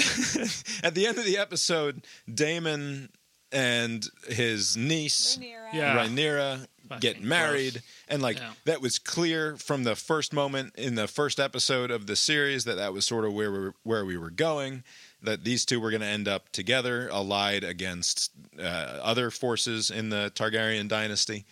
at 0.83 0.95
the 0.95 1.07
end 1.07 1.19
of 1.19 1.25
the 1.25 1.39
episode, 1.39 2.07
Daemon 2.33 3.09
and 3.51 4.07
his 4.29 4.77
niece 4.77 5.39
Rhaenyra. 5.39 5.73
Yeah. 5.75 5.97
Rhaenyra 6.07 6.67
get 7.01 7.23
married, 7.23 7.73
gross. 7.75 7.83
and 8.09 8.23
like 8.23 8.39
Yeah. 8.39 8.53
that 8.65 8.81
was 8.83 8.99
clear 8.99 9.57
from 9.57 9.85
the 9.85 9.95
first 9.97 10.33
moment 10.33 10.75
in 10.77 10.95
the 10.95 11.07
first 11.09 11.39
episode 11.41 11.91
of 11.91 12.07
the 12.07 12.17
series 12.17 12.65
that 12.65 12.75
that 12.77 12.93
was 12.93 13.07
sort 13.07 13.25
of 13.25 13.33
where 13.33 13.51
we 13.53 13.59
were, 13.59 13.75
where 13.83 14.05
we 14.05 14.17
were 14.17 14.31
going. 14.31 14.85
That 15.23 15.45
these 15.45 15.65
two 15.65 15.79
were 15.81 15.91
going 15.91 16.01
to 16.01 16.07
end 16.07 16.27
up 16.27 16.49
together, 16.51 17.09
allied 17.13 17.63
against 17.63 18.33
uh, 18.59 18.63
other 18.63 19.31
forces 19.31 19.89
in 19.91 20.09
the 20.09 20.33
Targaryen 20.35 20.89
dynasty, 20.89 21.45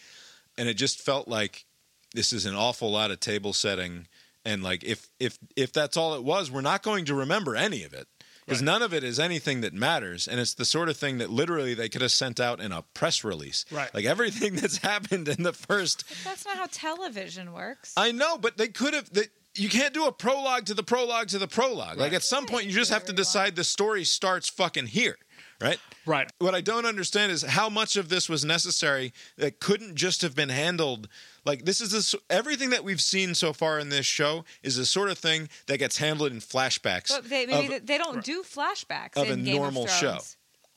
and 0.59 0.69
it 0.69 0.75
just 0.75 1.01
felt 1.01 1.29
like 1.29 1.65
this 2.15 2.33
is 2.33 2.47
an 2.47 2.55
awful 2.55 2.91
lot 2.91 3.11
of 3.11 3.21
table 3.21 3.53
setting. 3.53 4.07
And 4.45 4.63
like 4.63 4.83
if 4.85 5.09
if 5.19 5.39
if 5.57 5.73
that's 5.73 5.97
all 5.97 6.15
it 6.15 6.25
was, 6.25 6.51
we're 6.51 6.61
not 6.61 6.83
going 6.83 7.05
to 7.07 7.15
remember 7.15 7.57
any 7.57 7.85
of 7.85 7.93
it 7.93 8.09
because 8.47 8.61
Right. 8.61 8.67
none 8.67 8.83
of 8.83 8.95
it 8.95 9.05
is 9.05 9.21
anything 9.21 9.61
that 9.61 9.75
matters, 9.75 10.27
and 10.27 10.41
it's 10.41 10.55
the 10.55 10.65
sort 10.65 10.89
of 10.89 10.97
thing 10.97 11.19
that 11.19 11.31
literally 11.31 11.75
they 11.75 11.89
could 11.91 12.01
have 12.01 12.11
sent 12.11 12.41
out 12.41 12.59
in 12.59 12.73
a 12.73 12.83
press 12.95 13.23
release. 13.23 13.65
Right. 13.71 13.93
Like 13.95 14.07
everything 14.07 14.55
that's 14.57 14.79
happened 14.79 15.29
in 15.29 15.43
the 15.43 15.53
first. 15.53 16.05
That's 16.25 16.47
not 16.47 16.57
how 16.57 16.67
television 16.71 17.53
works. 17.53 17.93
I 17.97 18.13
know, 18.13 18.39
but 18.39 18.57
they 18.57 18.69
could 18.69 18.95
have. 18.95 19.13
They, 19.13 19.25
you 19.57 19.69
can't 19.69 19.93
do 19.93 20.07
a 20.07 20.13
prologue 20.13 20.65
to 20.67 20.75
the 20.75 20.83
prologue 20.85 21.29
to 21.29 21.39
the 21.39 21.49
prologue. 21.49 21.99
Like 21.99 22.13
at 22.13 22.23
some 22.23 22.47
point, 22.47 22.67
you 22.67 22.73
just 22.73 22.91
have 22.93 23.05
to 23.07 23.13
decide 23.13 23.57
the 23.57 23.65
story 23.65 24.05
starts 24.05 24.49
fucking 24.49 24.87
here, 24.87 25.17
right? 25.61 25.79
Right. 26.07 26.31
What 26.39 26.55
I 26.55 26.61
don't 26.61 26.87
understand 26.87 27.31
is 27.33 27.43
how 27.43 27.69
much 27.69 27.97
of 27.97 28.09
this 28.09 28.29
was 28.29 28.45
necessary 28.45 29.13
that 29.37 29.59
couldn't 29.61 29.97
just 29.97 30.23
have 30.23 30.35
been 30.37 30.49
handled. 30.51 31.09
Like 31.45 31.65
this 31.65 31.81
is 31.81 31.91
this 31.91 32.15
everything 32.29 32.71
that 32.71 32.85
we've 32.85 33.01
seen 33.01 33.35
so 33.35 33.53
far 33.53 33.79
in 33.79 33.89
this 33.89 34.07
show 34.07 34.45
is 34.63 34.77
the 34.77 34.87
sort 34.87 35.11
of 35.11 35.19
thing 35.19 35.49
that 35.67 35.79
gets 35.79 35.99
handled 35.99 36.33
in 36.33 36.39
flashbacks. 36.39 37.09
But 37.09 37.29
they 37.29 37.47
maybe 37.47 37.77
of- 37.77 37.87
they 37.87 37.99
don't 37.99 38.25
do 38.25 38.43
flashbacks 38.43 39.17
of 39.17 39.31
a 39.31 39.37
Game 39.37 39.57
normal 39.57 39.85
of 39.85 39.91
show. 39.91 40.19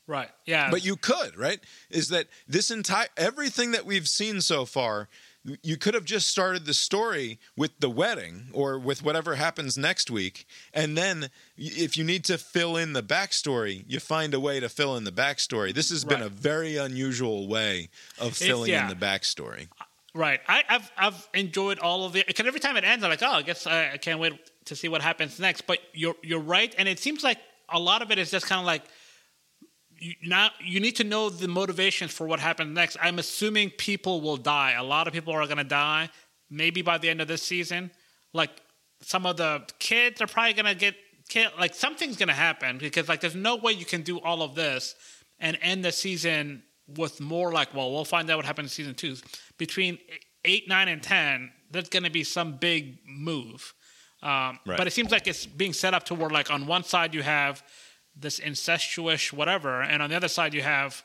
Right. 0.06 0.28
Yeah. 0.44 0.70
but 0.70 0.84
you 0.84 0.96
could, 0.96 1.36
right? 1.36 1.60
Is 1.90 2.08
that 2.08 2.26
this 2.46 2.70
entire 2.70 3.06
everything 3.16 3.70
that 3.72 3.86
we've 3.86 4.08
seen 4.08 4.40
so 4.40 4.66
far? 4.66 5.08
You 5.62 5.76
could 5.76 5.92
have 5.92 6.06
just 6.06 6.28
started 6.28 6.64
the 6.64 6.72
story 6.72 7.38
with 7.54 7.78
the 7.78 7.90
wedding 7.90 8.46
or 8.54 8.78
with 8.78 9.02
whatever 9.02 9.34
happens 9.34 9.76
next 9.76 10.10
week, 10.10 10.46
and 10.72 10.96
then 10.96 11.28
if 11.58 11.98
you 11.98 12.04
need 12.04 12.24
to 12.24 12.38
fill 12.38 12.78
in 12.78 12.94
the 12.94 13.02
backstory, 13.02 13.84
you 13.86 14.00
find 14.00 14.32
a 14.32 14.40
way 14.40 14.58
to 14.58 14.70
fill 14.70 14.96
in 14.96 15.04
the 15.04 15.12
backstory. 15.12 15.74
This 15.74 15.90
has 15.90 16.02
been 16.02 16.22
a 16.22 16.30
very 16.30 16.78
unusual 16.78 17.46
way 17.46 17.90
of 18.18 18.34
filling 18.34 18.70
yeah. 18.70 18.90
in 18.90 18.98
the 18.98 19.06
backstory. 19.06 19.68
Right. 20.14 20.40
I, 20.46 20.62
I've 20.68 20.92
I've 20.96 21.28
enjoyed 21.34 21.80
all 21.80 22.04
of 22.04 22.14
it 22.14 22.28
because 22.28 22.46
every 22.46 22.60
time 22.60 22.76
it 22.76 22.84
ends, 22.84 23.02
I'm 23.02 23.10
like, 23.10 23.22
oh, 23.22 23.32
I 23.32 23.42
guess 23.42 23.66
I, 23.66 23.92
I 23.94 23.96
can't 23.96 24.20
wait 24.20 24.32
to 24.66 24.76
see 24.76 24.88
what 24.88 25.02
happens 25.02 25.40
next. 25.40 25.66
But 25.66 25.78
you're 25.92 26.14
you're 26.22 26.40
right, 26.40 26.72
and 26.78 26.88
it 26.88 27.00
seems 27.00 27.24
like 27.24 27.38
a 27.68 27.80
lot 27.80 28.00
of 28.00 28.12
it 28.12 28.18
is 28.18 28.30
just 28.30 28.46
kind 28.46 28.60
of 28.60 28.66
like 28.66 28.82
you 29.98 30.14
now 30.22 30.50
you 30.62 30.78
need 30.78 30.96
to 30.96 31.04
know 31.04 31.30
the 31.30 31.48
motivations 31.48 32.12
for 32.12 32.28
what 32.28 32.38
happens 32.38 32.72
next. 32.72 32.96
I'm 33.02 33.18
assuming 33.18 33.70
people 33.70 34.20
will 34.20 34.36
die. 34.36 34.72
A 34.72 34.84
lot 34.84 35.08
of 35.08 35.12
people 35.12 35.32
are 35.32 35.44
going 35.46 35.58
to 35.58 35.64
die. 35.64 36.10
Maybe 36.48 36.82
by 36.82 36.98
the 36.98 37.08
end 37.10 37.20
of 37.20 37.26
this 37.26 37.42
season, 37.42 37.90
like 38.32 38.50
some 39.00 39.26
of 39.26 39.36
the 39.36 39.62
kids 39.80 40.20
are 40.20 40.28
probably 40.28 40.52
going 40.52 40.66
to 40.66 40.74
get 40.74 40.94
killed. 41.28 41.54
Like 41.58 41.74
something's 41.74 42.16
going 42.16 42.28
to 42.28 42.34
happen 42.34 42.78
because 42.78 43.08
like 43.08 43.20
there's 43.20 43.34
no 43.34 43.56
way 43.56 43.72
you 43.72 43.84
can 43.84 44.02
do 44.02 44.20
all 44.20 44.42
of 44.42 44.54
this 44.54 44.94
and 45.40 45.58
end 45.60 45.84
the 45.84 45.90
season 45.90 46.62
with 46.86 47.20
more 47.20 47.52
like, 47.52 47.74
well, 47.74 47.90
we'll 47.92 48.04
find 48.04 48.30
out 48.30 48.36
what 48.36 48.46
happens 48.46 48.66
in 48.66 48.70
season 48.70 48.94
two. 48.94 49.16
Between 49.58 49.98
eight, 50.44 50.68
nine, 50.68 50.88
and 50.88 51.02
ten, 51.02 51.50
there's 51.70 51.88
going 51.88 52.04
to 52.04 52.10
be 52.10 52.24
some 52.24 52.56
big 52.56 52.98
move. 53.06 53.74
Um, 54.22 54.58
Right. 54.66 54.78
But 54.78 54.86
it 54.86 54.92
seems 54.92 55.10
like 55.10 55.26
it's 55.26 55.44
being 55.46 55.72
set 55.72 55.92
up 55.94 56.04
to 56.04 56.14
where, 56.14 56.30
like, 56.30 56.50
on 56.50 56.66
one 56.66 56.84
side 56.84 57.14
you 57.14 57.22
have 57.22 57.62
this 58.16 58.38
incestuous 58.38 59.32
whatever, 59.32 59.82
and 59.82 60.02
on 60.02 60.08
the 60.08 60.16
other 60.16 60.28
side 60.28 60.54
you 60.54 60.62
have 60.62 61.02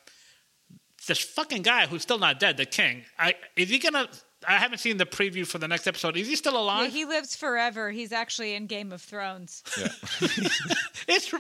this 1.07 1.19
fucking 1.19 1.61
guy 1.63 1.87
who's 1.87 2.01
still 2.01 2.19
not 2.19 2.39
dead, 2.39 2.57
the 2.57 2.65
king. 2.65 3.03
I 3.17 3.35
is 3.55 3.69
he 3.69 3.79
gonna? 3.79 4.07
I 4.49 4.57
haven't 4.57 4.79
seen 4.79 4.97
the 4.97 5.05
preview 5.05 5.45
for 5.45 5.59
the 5.59 5.67
next 5.67 5.85
episode. 5.87 6.17
Is 6.17 6.27
he 6.27 6.35
still 6.35 6.53
Yeah, 6.53 6.59
alive? 6.59 6.91
he 6.91 7.05
lives 7.05 7.35
forever. 7.35 7.91
He's 7.91 8.11
actually 8.11 8.55
in 8.55 8.65
Game 8.67 8.91
of 8.91 9.01
Thrones. 9.01 9.63
Yeah. 9.79 9.87
it's 11.07 11.31
re- 11.31 11.39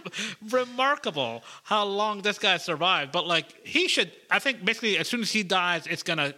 remarkable 0.49 1.43
how 1.63 1.85
long 1.85 2.21
this 2.21 2.37
guy 2.37 2.57
survived. 2.57 3.11
But 3.11 3.27
like, 3.27 3.65
he 3.65 3.87
should. 3.87 4.11
I 4.29 4.39
think 4.39 4.63
basically, 4.63 4.97
as 4.97 5.07
soon 5.07 5.21
as 5.21 5.31
he 5.31 5.43
dies, 5.43 5.87
it's 5.87 6.03
gonna. 6.03 6.33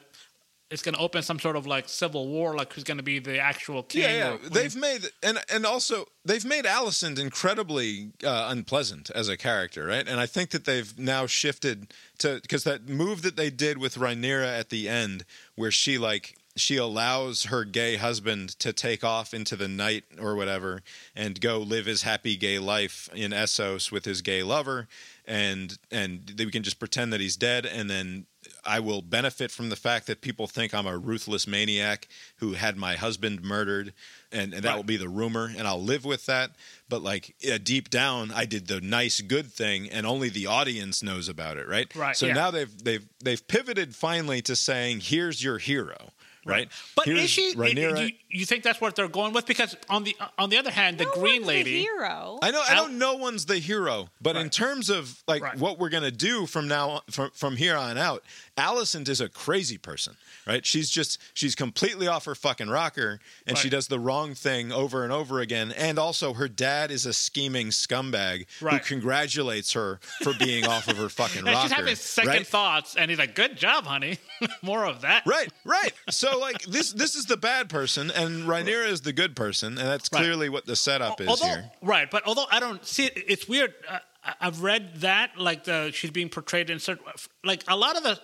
It's 0.69 0.81
gonna 0.81 0.99
open 0.99 1.21
some 1.21 1.37
sort 1.37 1.57
of 1.57 1.67
like 1.67 1.89
civil 1.89 2.29
war, 2.29 2.55
like 2.55 2.71
who's 2.71 2.85
gonna 2.85 3.03
be 3.03 3.19
the 3.19 3.37
actual 3.39 3.83
king. 3.83 4.03
Yeah, 4.03 4.17
yeah. 4.17 4.33
or. 4.35 4.37
They've 4.49 4.73
made 4.77 5.01
and 5.21 5.37
and 5.53 5.65
also 5.65 6.05
they've 6.23 6.45
made 6.45 6.63
Alicent 6.63 7.19
incredibly 7.19 8.11
uh, 8.23 8.47
unpleasant 8.49 9.09
as 9.13 9.27
a 9.27 9.35
character, 9.35 9.85
right? 9.85 10.07
And 10.07 10.17
I 10.17 10.27
think 10.27 10.51
that 10.51 10.63
they've 10.63 10.97
now 10.97 11.25
shifted 11.27 11.93
to 12.19 12.39
because 12.41 12.63
that 12.63 12.87
move 12.87 13.21
that 13.23 13.35
they 13.35 13.49
did 13.49 13.79
with 13.79 13.95
Rhaenyra 13.95 14.47
at 14.57 14.69
the 14.69 14.87
end, 14.87 15.25
where 15.55 15.71
she 15.71 15.97
like 15.97 16.37
she 16.55 16.75
allows 16.77 17.45
her 17.45 17.63
gay 17.63 17.95
husband 17.95 18.49
to 18.59 18.73
take 18.73 19.03
off 19.03 19.33
into 19.33 19.55
the 19.55 19.67
night 19.67 20.03
or 20.19 20.35
whatever 20.35 20.81
and 21.15 21.39
go 21.39 21.59
live 21.59 21.85
his 21.85 22.01
happy 22.03 22.35
gay 22.35 22.59
life 22.59 23.09
in 23.13 23.31
Essos 23.31 23.91
with 23.91 24.05
his 24.05 24.21
gay 24.21 24.43
lover, 24.43 24.87
and 25.25 25.77
and 25.91 26.33
we 26.37 26.51
can 26.51 26.63
just 26.63 26.79
pretend 26.79 27.13
that 27.13 27.21
he's 27.21 27.37
dead, 27.37 27.65
and 27.65 27.89
then 27.89 28.25
I 28.65 28.79
will 28.79 29.01
benefit 29.03 29.51
from 29.51 29.69
the 29.69 29.75
fact 29.75 30.07
that 30.07 30.21
people 30.21 30.47
think 30.47 30.73
I'm 30.73 30.87
a 30.87 30.97
ruthless 30.97 31.45
maniac 31.47 32.07
who 32.37 32.53
had 32.53 32.75
my 32.75 32.95
husband 32.95 33.43
murdered, 33.43 33.93
and, 34.31 34.53
and 34.53 34.63
that 34.63 34.69
Right. 34.69 34.75
will 34.75 34.83
be 34.83 34.97
the 34.97 35.09
rumor, 35.09 35.51
and 35.55 35.67
I'll 35.67 35.81
live 35.81 36.03
with 36.05 36.25
that. 36.25 36.51
But 36.89 37.01
like 37.03 37.35
deep 37.63 37.89
down, 37.89 38.31
I 38.31 38.45
did 38.45 38.67
the 38.67 38.81
nice, 38.81 39.21
good 39.21 39.53
thing, 39.53 39.89
and 39.89 40.05
only 40.05 40.29
the 40.29 40.47
audience 40.47 41.01
knows 41.03 41.29
about 41.29 41.57
it, 41.57 41.67
right? 41.67 41.93
Right, 41.95 42.17
So 42.17 42.25
yeah. 42.25 42.33
now 42.33 42.51
they've 42.51 42.83
they've 42.83 43.05
they've 43.23 43.47
pivoted 43.47 43.95
finally 43.95 44.41
to 44.41 44.55
saying, 44.55 45.01
"Here's 45.01 45.43
your 45.43 45.57
hero." 45.59 46.11
Right? 46.45 46.69
But 46.95 47.05
Here's 47.05 47.23
is 47.23 47.29
she? 47.29 47.53
Rhaenyra- 47.55 48.07
you, 48.09 48.13
you 48.29 48.45
think 48.45 48.63
that's 48.63 48.79
what 48.81 48.95
they're 48.95 49.07
going 49.07 49.33
with? 49.33 49.45
Because 49.45 49.75
on 49.89 50.03
the 50.03 50.15
on 50.37 50.49
the 50.49 50.57
other 50.57 50.71
hand, 50.71 50.97
the 50.97 51.05
No 51.05 51.11
Green 51.13 51.41
one's 51.41 51.47
Lady. 51.47 51.71
the 51.71 51.79
hero. 51.81 52.39
I 52.41 52.51
know. 52.51 52.61
I 52.67 52.75
don't 52.75 52.97
know 52.97 53.15
one's 53.15 53.45
the 53.45 53.57
hero, 53.57 54.09
but 54.21 54.35
in 54.35 54.49
terms 54.49 54.89
of 54.89 55.23
like 55.27 55.41
Right. 55.43 55.57
what 55.57 55.79
we're 55.79 55.89
gonna 55.89 56.11
do 56.11 56.45
from 56.45 56.67
now 56.67 56.89
on, 56.89 57.01
from 57.09 57.31
from 57.33 57.55
here 57.55 57.75
on 57.75 57.97
out, 57.97 58.23
Alicent 58.61 59.09
is 59.09 59.19
a 59.19 59.27
crazy 59.27 59.77
person, 59.77 60.15
right? 60.45 60.63
She's 60.65 60.89
just 60.89 61.17
she's 61.33 61.55
completely 61.55 62.07
off 62.07 62.25
her 62.25 62.35
fucking 62.35 62.69
rocker, 62.69 63.19
and 63.47 63.57
she 63.57 63.69
does 63.69 63.87
the 63.87 63.99
wrong 63.99 64.35
thing 64.35 64.71
over 64.71 65.03
and 65.03 65.11
over 65.11 65.39
again. 65.39 65.71
And 65.71 65.97
also, 65.97 66.33
her 66.33 66.47
dad 66.47 66.91
is 66.91 67.05
a 67.07 67.13
scheming 67.13 67.67
scumbag 67.69 68.45
who 68.59 68.79
congratulates 68.79 69.73
her 69.73 69.99
for 70.23 70.33
being 70.35 70.65
off 70.67 70.87
of 70.87 70.97
her 70.97 71.09
fucking 71.09 71.43
rocker. 71.45 71.61
she's 71.61 71.71
having 71.71 71.95
second 71.95 72.29
right? 72.31 72.47
thoughts, 72.47 72.95
and 72.95 73.09
he's 73.09 73.17
like, 73.19 73.33
"Good 73.35 73.57
job, 73.57 73.85
honey. 73.85 74.19
More 74.61 74.85
of 74.85 75.01
that." 75.01 75.23
Right, 75.25 75.49
right. 75.65 75.91
So 76.09 76.37
like 76.39 76.61
this 76.63 76.91
this 76.93 77.15
is 77.15 77.25
the 77.25 77.37
bad 77.37 77.69
person, 77.69 78.11
and 78.11 78.43
Rhaenyra 78.45 78.87
is 78.87 79.01
the 79.01 79.13
good 79.13 79.35
person, 79.35 79.77
and 79.77 79.87
that's 79.87 80.09
Right. 80.13 80.19
clearly 80.19 80.49
what 80.49 80.65
the 80.65 80.75
setup 80.75 81.19
is 81.21 81.27
although, 81.27 81.45
here. 81.47 81.71
Right, 81.81 82.09
but 82.11 82.25
although 82.27 82.45
I 82.51 82.59
don't 82.59 82.85
see 82.85 83.05
it, 83.05 83.13
it's 83.15 83.47
weird. 83.47 83.73
Uh, 83.89 83.99
I've 84.39 84.61
read 84.61 84.97
that 85.01 85.31
like 85.37 85.63
the 85.63 85.91
she's 85.93 86.11
being 86.11 86.29
portrayed 86.29 86.69
in 86.69 86.77
certain 86.79 87.03
like 87.43 87.63
a 87.67 87.75
lot 87.75 87.97
of 87.97 88.03
the 88.03 88.19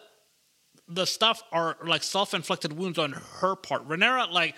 the 0.88 1.05
stuff 1.05 1.43
are 1.51 1.77
like 1.85 2.03
self-inflicted 2.03 2.73
wounds 2.73 2.97
on 2.97 3.11
her 3.11 3.55
part. 3.55 3.88
Rhaenyra 3.88 4.31
like 4.31 4.55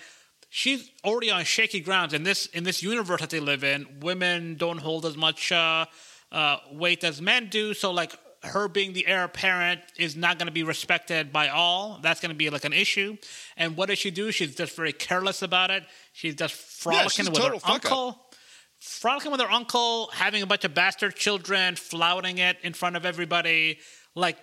she's 0.48 0.90
already 1.04 1.30
on 1.30 1.44
shaky 1.44 1.80
grounds 1.80 2.12
in 2.12 2.22
this 2.22 2.46
in 2.46 2.64
this 2.64 2.82
universe 2.82 3.20
that 3.20 3.30
they 3.30 3.40
live 3.40 3.64
in. 3.64 3.86
Women 4.00 4.56
don't 4.56 4.78
hold 4.78 5.06
as 5.06 5.16
much 5.16 5.52
uh, 5.52 5.86
uh, 6.32 6.56
weight 6.72 7.04
as 7.04 7.20
men 7.20 7.48
do, 7.48 7.74
so 7.74 7.90
like 7.90 8.12
her 8.42 8.68
being 8.68 8.94
the 8.94 9.06
heir 9.06 9.24
apparent 9.24 9.80
is 9.98 10.16
not 10.16 10.38
going 10.38 10.46
to 10.46 10.52
be 10.52 10.62
respected 10.62 11.30
by 11.32 11.48
all. 11.48 11.98
That's 12.02 12.20
going 12.20 12.30
to 12.30 12.36
be 12.36 12.48
like 12.48 12.64
an 12.64 12.72
issue. 12.72 13.18
And 13.56 13.76
what 13.76 13.90
does 13.90 13.98
she 13.98 14.10
do? 14.10 14.32
She's 14.32 14.54
just 14.54 14.74
very 14.76 14.92
careless 14.94 15.42
about 15.42 15.70
it. 15.70 15.84
She's 16.12 16.36
just 16.36 16.54
frolicking 16.54 17.26
she's 17.26 17.30
with 17.30 17.42
her 17.42 17.58
fuck 17.58 17.64
up. 17.64 17.70
uncle 17.70 18.30
frolicking 18.80 19.30
with 19.30 19.40
her 19.40 19.50
uncle, 19.50 20.08
having 20.12 20.42
a 20.42 20.46
bunch 20.46 20.64
of 20.64 20.74
bastard 20.74 21.14
children, 21.14 21.76
flouting 21.76 22.38
it 22.38 22.56
in 22.62 22.72
front 22.72 22.96
of 22.96 23.04
everybody, 23.04 23.78
like, 24.14 24.38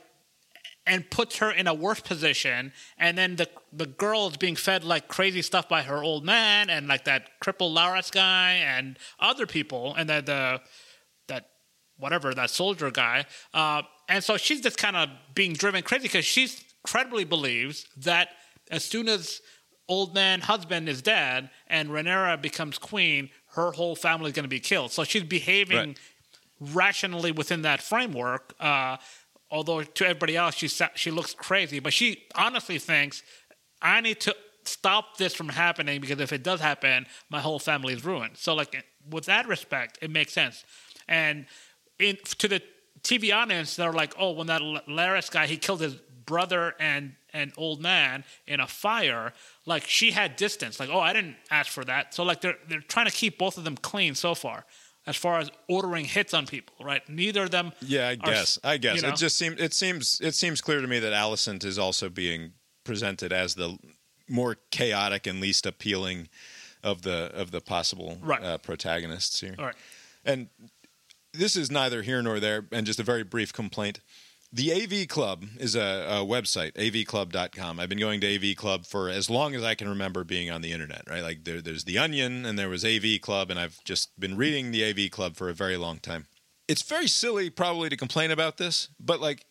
and 0.88 1.09
puts 1.09 1.38
her 1.38 1.51
in 1.51 1.68
a 1.68 1.73
worse 1.73 1.99
position. 1.99 2.72
And 2.97 3.18
then 3.18 3.35
the 3.35 3.47
the 3.73 3.85
girl 3.85 4.27
is 4.27 4.38
being 4.38 4.55
fed 4.55 4.84
like 4.84 5.07
crazy 5.07 5.41
stuff 5.41 5.68
by 5.69 5.84
her 5.84 6.01
old 6.03 6.23
man 6.26 6.69
and 6.69 6.88
like 6.88 7.05
that 7.05 7.39
crippled 7.39 7.76
Larys 7.76 8.11
guy 8.11 8.53
and 8.53 8.97
other 9.19 9.45
people, 9.45 9.93
and 9.95 10.09
then 10.09 10.26
the 10.26 10.61
that 11.27 11.49
whatever 11.97 12.34
that 12.34 12.49
soldier 12.49 12.89
guy. 12.91 13.26
Uh, 13.53 13.81
and 14.09 14.23
so 14.23 14.38
she's 14.38 14.61
just 14.61 14.77
kind 14.77 14.95
of 14.95 15.09
being 15.35 15.53
driven 15.53 15.84
crazy 15.84 16.03
because 16.03 16.26
she's 16.26 16.64
credibly 16.84 17.26
believes 17.26 17.85
that 17.97 18.30
as 18.72 18.84
soon 18.85 19.09
as 19.09 19.41
old 19.89 20.14
man 20.14 20.41
husband 20.41 20.88
is 20.88 21.01
dead 21.01 21.49
and 21.68 21.89
Rhaenyra 21.89 22.41
becomes 22.41 22.77
queen, 22.77 23.30
her 23.55 23.72
whole 23.72 23.95
family 23.95 24.27
is 24.27 24.34
going 24.34 24.43
to 24.43 24.49
be 24.49 24.59
killed. 24.59 24.91
So 24.91 25.03
she's 25.03 25.23
behaving 25.23 25.77
Right. 25.77 25.97
rationally 26.59 27.31
within 27.31 27.61
that 27.64 27.81
framework. 27.81 28.53
Uh, 28.59 28.97
although 29.49 29.84
to 29.84 30.03
everybody 30.06 30.36
else, 30.36 30.56
she 30.56 30.68
she 30.95 31.11
looks 31.11 31.34
crazy, 31.34 31.80
but 31.80 31.94
she 31.94 32.24
honestly 32.36 32.80
thinks 32.80 33.24
I 33.82 34.02
need 34.02 34.19
to 34.22 34.36
stop 34.64 35.18
this 35.18 35.34
from 35.34 35.49
happening 35.49 36.02
because 36.02 36.19
if 36.19 36.34
it 36.34 36.44
does 36.44 36.60
happen, 36.60 37.06
my 37.30 37.40
whole 37.40 37.60
family 37.60 37.94
is 37.94 38.03
ruined. 38.03 38.38
So 38.38 38.53
like 38.53 38.84
with 39.10 39.26
that 39.26 39.48
respect, 39.48 39.99
it 40.02 40.11
makes 40.11 40.34
sense. 40.34 40.64
And 41.07 41.45
in 41.99 42.18
to 42.40 42.48
the 42.48 42.61
TV 43.02 43.34
audience, 43.34 43.76
they're 43.76 43.94
like, 43.94 44.14
oh, 44.19 44.32
when 44.32 44.48
that 44.48 44.61
Larys 44.88 45.30
guy 45.32 45.48
he 45.48 45.57
killed 45.57 45.82
his 45.82 45.95
brother 46.26 46.76
and 46.80 47.15
an 47.34 47.53
old 47.57 47.82
man 47.82 48.24
in 48.45 48.60
a 48.60 48.68
fire, 48.68 49.34
like 49.65 49.84
she 49.84 50.11
had 50.11 50.36
distance. 50.36 50.80
Like, 50.80 50.90
oh, 50.91 50.99
I 50.99 51.14
didn't 51.14 51.36
ask 51.49 51.72
for 51.72 51.86
that. 51.86 52.14
So 52.14 52.24
like 52.24 52.41
they're 52.41 52.57
they're 52.68 52.82
trying 52.82 53.07
to 53.07 53.14
keep 53.14 53.38
both 53.38 53.57
of 53.57 53.64
them 53.64 53.78
clean 53.78 54.15
so 54.15 54.36
far. 54.36 54.65
As 55.07 55.15
far 55.15 55.39
as 55.39 55.49
ordering 55.69 56.03
hits 56.05 56.34
on 56.34 56.45
people, 56.45 56.75
right? 56.84 57.01
Neither 57.09 57.43
of 57.43 57.51
them. 57.51 57.71
Yeah, 57.81 58.09
I 58.09 58.11
are- 58.11 58.15
guess. 58.17 58.59
I 58.63 58.77
guess 58.77 58.97
you 58.97 59.01
know? 59.03 59.09
it 59.09 59.15
just 59.15 59.38
seems 59.38 59.59
it 59.59 59.73
seems 59.73 60.19
it 60.21 60.35
seems 60.35 60.59
clear 60.61 60.81
to 60.81 60.88
me 60.88 60.99
that 60.99 61.13
Alicent 61.13 61.63
is 61.63 61.79
also 61.79 62.09
being 62.09 62.51
presented 62.84 63.31
as 63.31 63.55
the 63.55 63.77
more 64.27 64.57
chaotic 64.69 65.25
and 65.25 65.39
least 65.39 65.65
appealing 65.65 66.27
of 66.84 67.01
the 67.03 67.31
of 67.34 67.51
the 67.51 67.61
possible 67.61 68.17
Right. 68.21 68.43
uh, 68.43 68.57
protagonists 68.57 69.39
here. 69.39 69.55
All 69.57 69.65
right. 69.65 69.75
And 70.25 70.49
this 71.34 71.55
is 71.55 71.71
neither 71.71 72.01
here 72.01 72.21
nor 72.21 72.39
there, 72.41 72.67
and 72.73 72.85
just 72.85 72.99
a 72.99 73.03
very 73.03 73.23
brief 73.23 73.53
complaint. 73.53 74.01
The 74.53 74.72
AV 74.72 75.07
Club 75.10 75.45
is 75.60 75.76
a, 75.76 75.82
a 75.82 76.26
website, 76.26 76.74
avclub.com. 76.74 77.80
I've 77.80 77.90
been 77.90 77.99
going 77.99 78.22
to 78.22 78.36
AV 78.36 78.56
Club 78.56 78.86
for 78.86 79.10
as 79.10 79.30
long 79.30 79.56
as 79.56 79.64
I 79.64 79.76
can 79.76 79.90
remember 79.90 80.24
being 80.24 80.49
on 80.49 80.61
the 80.61 80.72
internet, 80.72 81.03
right? 81.10 81.22
Like 81.22 81.44
there, 81.44 81.61
there's 81.61 81.84
The 81.84 81.98
Onion 81.98 82.45
and 82.45 82.57
there 82.57 82.69
was 82.69 82.86
AV 82.86 83.19
Club, 83.22 83.52
and 83.52 83.60
I've 83.60 83.84
just 83.84 84.18
been 84.18 84.38
reading 84.38 84.72
the 84.72 84.86
AV 84.86 85.11
Club 85.11 85.36
for 85.36 85.49
a 85.49 85.53
very 85.53 85.76
long 85.76 85.99
time. 85.99 86.28
It's 86.68 86.82
very 86.82 87.07
silly, 87.07 87.49
probably, 87.49 87.90
to 87.90 87.98
complain 87.98 88.32
about 88.32 88.57
this, 88.57 88.90
but 88.99 89.19
like 89.19 89.45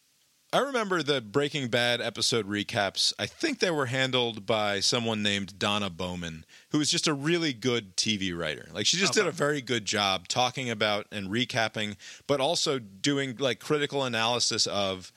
I 0.56 0.60
remember 0.60 1.02
the 1.02 1.20
Breaking 1.20 1.68
Bad 1.68 2.00
episode 2.00 2.48
recaps. 2.48 3.12
I 3.18 3.26
think 3.26 3.58
they 3.58 3.70
were 3.70 3.84
handled 3.84 4.46
by 4.46 4.80
someone 4.80 5.22
named 5.22 5.58
Donna 5.58 5.90
Bowman, 5.90 6.46
who 6.70 6.78
was 6.78 6.90
just 6.90 7.06
a 7.06 7.12
really 7.12 7.52
good 7.52 7.94
TV 7.94 8.34
writer. 8.34 8.66
Like 8.72 8.86
she 8.86 8.96
just 8.96 9.12
did 9.12 9.26
a 9.26 9.30
very 9.30 9.60
good 9.60 9.84
job 9.84 10.28
talking 10.28 10.70
about 10.70 11.08
and 11.12 11.28
recapping, 11.28 11.96
but 12.26 12.40
also 12.40 12.78
doing 12.78 13.36
like 13.38 13.60
critical 13.60 14.02
analysis 14.02 14.66
of 14.66 15.12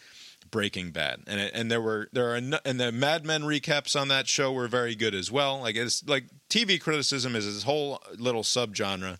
Breaking 0.52 0.91
Bad. 0.91 1.22
And 1.26 1.40
it, 1.40 1.52
and 1.53 1.72
there 1.72 1.80
were 1.80 2.10
there 2.11 2.32
are 2.32 2.36
and 2.36 2.52
the 2.78 2.91
Mad 2.91 3.26
Men 3.26 3.44
recaps 3.44 3.98
on 3.98 4.10
that 4.10 4.28
show 4.28 4.52
were 4.52 4.68
very 4.68 4.94
good 4.94 5.16
as 5.16 5.32
well. 5.32 5.61
Like 5.61 5.78
it's 5.78 6.06
like 6.06 6.26
TV 6.49 6.82
criticism 6.82 7.38
is 7.38 7.45
this 7.45 7.64
whole 7.64 8.03
little 8.18 8.44
subgenre 8.44 9.20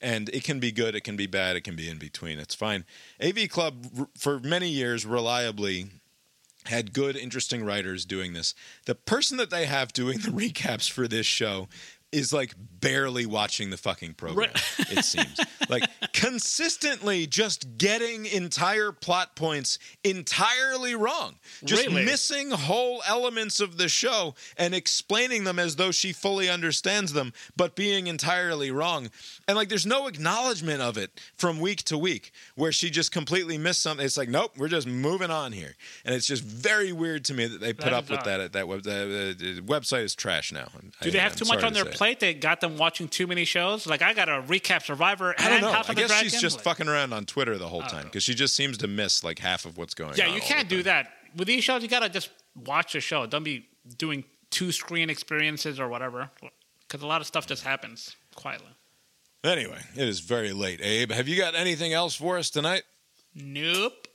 and 0.00 0.28
it 0.30 0.44
can 0.44 0.60
be 0.60 0.72
good, 0.72 0.94
it 0.94 1.02
can 1.02 1.16
be 1.16 1.26
bad, 1.26 1.56
it 1.56 1.62
can 1.62 1.76
be 1.76 1.88
in 1.88 1.98
between. 1.98 2.38
It's 2.38 2.54
fine. 2.54 2.84
AV 3.22 3.48
Club 3.48 4.08
for 4.16 4.40
many 4.40 4.68
years 4.68 5.04
reliably 5.04 5.86
had 6.66 6.92
good, 6.92 7.16
interesting 7.16 7.64
writers 7.64 8.04
doing 8.04 8.32
this. 8.32 8.54
The 8.86 8.94
person 8.94 9.38
that 9.38 9.50
they 9.50 9.66
have 9.66 9.92
doing 9.92 10.18
the 10.18 10.30
recaps 10.30 10.90
for 10.90 11.08
this 11.08 11.26
show 11.26 11.68
is 12.10 12.32
like 12.32 12.54
barely 12.80 13.26
watching 13.26 13.70
the 13.70 13.76
fucking 13.76 14.14
program. 14.14 14.50
It 14.78 15.04
seems 15.04 15.38
like 15.68 15.84
consistently 16.12 17.26
just 17.26 17.76
getting 17.76 18.24
entire 18.26 18.92
plot 18.92 19.36
points 19.36 19.78
entirely 20.04 20.94
wrong, 20.94 21.36
just 21.64 21.86
Really? 21.86 22.04
missing 22.04 22.50
whole 22.50 23.02
elements 23.06 23.60
of 23.60 23.76
the 23.76 23.88
show 23.88 24.34
and 24.56 24.74
explaining 24.74 25.44
them 25.44 25.58
as 25.58 25.76
though 25.76 25.90
she 25.90 26.12
fully 26.12 26.48
understands 26.48 27.12
them, 27.12 27.32
but 27.56 27.74
being 27.76 28.06
entirely 28.06 28.70
wrong. 28.70 29.10
And 29.46 29.56
like, 29.56 29.68
there's 29.68 29.86
no 29.86 30.06
acknowledgement 30.06 30.80
of 30.80 30.96
it 30.96 31.20
from 31.36 31.60
week 31.60 31.82
to 31.84 31.98
week 31.98 32.32
where 32.54 32.72
she 32.72 32.88
just 32.90 33.12
completely 33.12 33.58
missed 33.58 33.80
something. 33.82 34.06
It's 34.06 34.16
like, 34.16 34.28
nope, 34.30 34.52
we're 34.56 34.68
just 34.68 34.86
moving 34.86 35.30
on 35.30 35.52
here, 35.52 35.74
and 36.04 36.14
it's 36.14 36.26
just 36.26 36.42
very 36.42 36.92
weird 36.92 37.24
to 37.26 37.34
me 37.34 37.46
that 37.46 37.60
they 37.60 37.72
put 37.72 37.84
That 37.86 37.92
up 37.92 38.08
with 38.08 38.20
odd. 38.20 38.24
that. 38.26 38.40
At 38.40 38.52
that 38.54 38.66
web, 38.68 38.82
the, 38.82 39.34
the 39.38 39.60
website 39.62 40.04
is 40.04 40.14
trash 40.14 40.52
now. 40.52 40.68
Do 41.02 41.10
they 41.10 41.18
have 41.18 41.36
too 41.36 41.44
much 41.44 41.62
on 41.64 41.72
their 41.74 41.84
plate? 41.84 41.97
They 41.98 42.34
got 42.34 42.60
them 42.60 42.76
watching 42.76 43.08
too 43.08 43.26
many 43.26 43.44
shows. 43.44 43.86
Like 43.86 44.02
I 44.02 44.14
got 44.14 44.26
to 44.26 44.42
recap 44.46 44.82
Survivor 44.84 45.32
and 45.32 45.46
I 45.46 45.60
don't 45.60 45.60
know. 45.72 45.82
I 45.88 45.94
guess 45.94 46.08
Dragon. 46.08 46.28
she's 46.30 46.40
just 46.40 46.56
Like, 46.58 46.64
fucking 46.64 46.88
around 46.88 47.12
on 47.12 47.24
Twitter 47.26 47.58
the 47.58 47.68
whole 47.68 47.82
time 47.82 48.04
because 48.04 48.22
she 48.22 48.34
just 48.34 48.54
seems 48.54 48.78
to 48.78 48.86
miss 48.88 49.22
like 49.24 49.38
half 49.38 49.64
of 49.64 49.76
what's 49.76 49.94
going 49.94 50.14
Yeah, 50.16 50.28
on. 50.28 50.34
you 50.34 50.40
can't 50.40 50.68
do 50.68 50.82
that 50.84 51.10
with 51.36 51.46
these 51.48 51.64
shows. 51.64 51.82
You 51.82 51.88
got 51.88 52.00
to 52.00 52.08
just 52.08 52.30
watch 52.64 52.92
the 52.94 53.00
show. 53.00 53.26
Don't 53.26 53.44
be 53.44 53.66
doing 53.96 54.24
two 54.50 54.72
screen 54.72 55.10
experiences 55.10 55.78
or 55.78 55.88
whatever, 55.88 56.30
because 56.86 57.02
a 57.02 57.06
lot 57.06 57.20
of 57.20 57.26
stuff 57.26 57.46
just 57.46 57.62
happens 57.64 58.16
quietly. 58.34 58.68
Anyway, 59.44 59.78
it 59.94 60.08
is 60.08 60.20
very 60.20 60.52
late. 60.52 60.80
Abe, 60.82 61.12
have 61.12 61.28
you 61.28 61.36
got 61.36 61.54
anything 61.54 61.92
else 61.92 62.14
for 62.14 62.38
us 62.38 62.50
tonight? 62.50 62.82
Nope. 63.34 64.08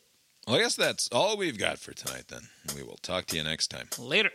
Well, 0.45 0.57
I 0.57 0.59
guess 0.59 0.75
that's 0.75 1.07
all 1.13 1.37
we've 1.37 1.57
got 1.57 1.79
for 1.79 1.93
tonight. 1.93 2.25
Then 2.27 2.49
we 2.75 2.83
will 2.83 2.97
talk 3.01 3.25
to 3.27 3.37
you 3.37 3.43
next 3.43 3.67
time. 3.67 3.87
Later. 3.97 4.31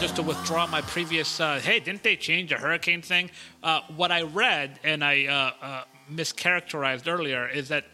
Just 0.00 0.14
to 0.14 0.22
withdraw 0.22 0.64
my 0.68 0.80
previous, 0.82 1.40
uh, 1.40 1.58
hey, 1.58 1.80
didn't 1.80 2.04
they 2.04 2.14
change 2.14 2.50
the 2.50 2.56
hurricane 2.56 3.02
thing? 3.02 3.30
Uh, 3.64 3.80
what 3.96 4.12
I 4.12 4.22
read 4.22 4.78
and 4.84 5.02
I 5.02 5.26
uh, 5.26 5.64
uh, 5.64 5.84
mischaracterized 6.12 7.08
earlier 7.08 7.48
is 7.48 7.68
that 7.68 7.84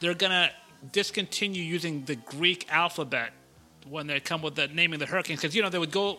they're 0.00 0.14
going 0.14 0.32
to 0.32 0.50
discontinue 0.90 1.62
using 1.62 2.04
the 2.04 2.16
Greek 2.16 2.66
alphabet 2.72 3.32
when 3.88 4.08
they 4.08 4.18
come 4.18 4.42
with 4.42 4.56
the 4.56 4.66
naming 4.68 4.98
the 4.98 5.06
hurricanes 5.06 5.40
because 5.40 5.54
you 5.54 5.62
know 5.62 5.68
they 5.68 5.78
would 5.78 5.92
go 5.92 6.18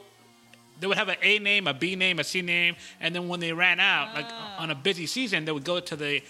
they 0.79 0.87
would 0.87 0.97
have 0.97 1.09
an 1.09 1.17
A 1.21 1.39
name, 1.39 1.67
a 1.67 1.73
B 1.73 1.95
name, 1.95 2.19
a 2.19 2.23
C 2.23 2.41
name, 2.41 2.75
and 3.01 3.13
then 3.13 3.27
when 3.27 3.39
they 3.39 3.51
ran 3.51 3.79
out, 3.79 4.15
like 4.15 4.25
on 4.57 4.71
a 4.71 4.75
busy 4.75 5.05
season, 5.05 5.45
they 5.45 5.51
would 5.51 5.65
go 5.65 5.79
to 5.79 5.95
the 5.95 6.21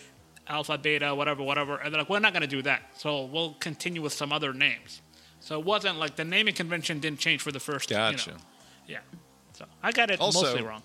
alpha, 0.48 0.77
beta, 0.77 1.14
whatever, 1.14 1.44
whatever, 1.44 1.77
and 1.77 1.94
they're 1.94 2.02
like, 2.02 2.10
we're 2.10 2.19
not 2.19 2.34
going 2.34 2.41
to 2.41 2.48
do 2.48 2.61
that, 2.64 2.81
so 2.98 3.26
we'll 3.26 3.53
continue 3.60 4.02
with 4.02 4.14
some 4.14 4.34
other 4.34 4.53
names. 4.53 5.02
So 5.40 5.60
it 5.60 5.65
wasn't 5.65 5.98
like 5.98 6.15
the 6.15 6.26
naming 6.26 6.56
convention 6.56 6.99
didn't 6.99 7.19
change 7.19 7.41
for 7.41 7.52
the 7.52 7.60
first. 7.60 7.90
you 7.90 7.98
know. 8.34 8.40
Yeah. 8.88 8.99
So 9.53 9.65
I 9.81 9.91
got 9.91 10.10
it 10.11 10.19
Also- 10.19 10.41
mostly 10.43 10.61
wrong. 10.64 10.84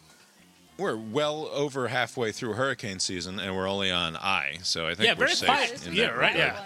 we're 0.79 0.97
well 0.97 1.49
over 1.53 1.89
halfway 1.89 2.31
through 2.33 2.53
hurricane 2.55 3.01
season, 3.01 3.39
and 3.41 3.57
we're 3.57 3.69
only 3.69 3.91
on 3.91 4.17
I. 4.17 4.59
So 4.63 4.87
I 4.87 4.95
think 4.95 5.07
Yeah, 5.07 5.13
we're 5.15 5.27
very 5.27 5.35
safe. 5.35 5.49
quiet 5.49 5.77
that 5.81 6.17
right? 6.17 6.37
Yeah. 6.37 6.65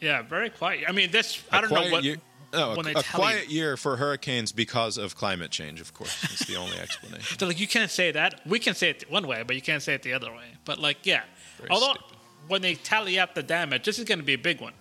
Yeah, 0.00 0.22
very 0.22 0.50
quiet. 0.50 0.84
I 0.88 0.92
mean, 0.92 1.10
this 1.10 1.42
I 1.50 1.60
don't 1.60 1.72
know 1.72 1.90
what 1.90 2.04
year- 2.04 2.18
no, 2.52 2.70
when 2.76 2.86
a, 2.86 2.94
they 2.94 3.00
a 3.00 3.02
quiet 3.02 3.48
you. 3.48 3.58
year 3.58 3.76
for 3.76 3.96
hurricanes 3.96 4.52
because 4.52 4.96
of 4.96 5.16
climate 5.16 5.50
change. 5.50 5.80
Of 5.80 5.92
course, 5.92 6.22
it's 6.24 6.46
the 6.46 6.56
only 6.56 6.78
explanation. 6.80 7.38
So 7.38 7.46
like 7.46 7.58
you 7.60 7.66
can't 7.68 7.90
say 7.90 8.10
that. 8.12 8.40
We 8.46 8.58
can 8.58 8.74
say 8.74 8.90
it 8.90 9.04
one 9.10 9.26
way, 9.26 9.42
but 9.44 9.56
you 9.56 9.62
can't 9.62 9.82
say 9.82 9.94
it 9.94 10.02
the 10.02 10.12
other 10.12 10.30
way. 10.30 10.46
But 10.64 10.78
like 10.78 10.98
yeah, 11.04 11.22
Very 11.58 11.70
although 11.70 11.94
stupid. 11.94 12.16
when 12.46 12.62
they 12.62 12.74
tally 12.76 13.18
up 13.18 13.34
the 13.34 13.42
damage, 13.42 13.84
this 13.84 13.98
is 13.98 14.04
going 14.04 14.18
to 14.20 14.24
be 14.24 14.34
a 14.34 14.38
big 14.38 14.60
one. 14.60 14.72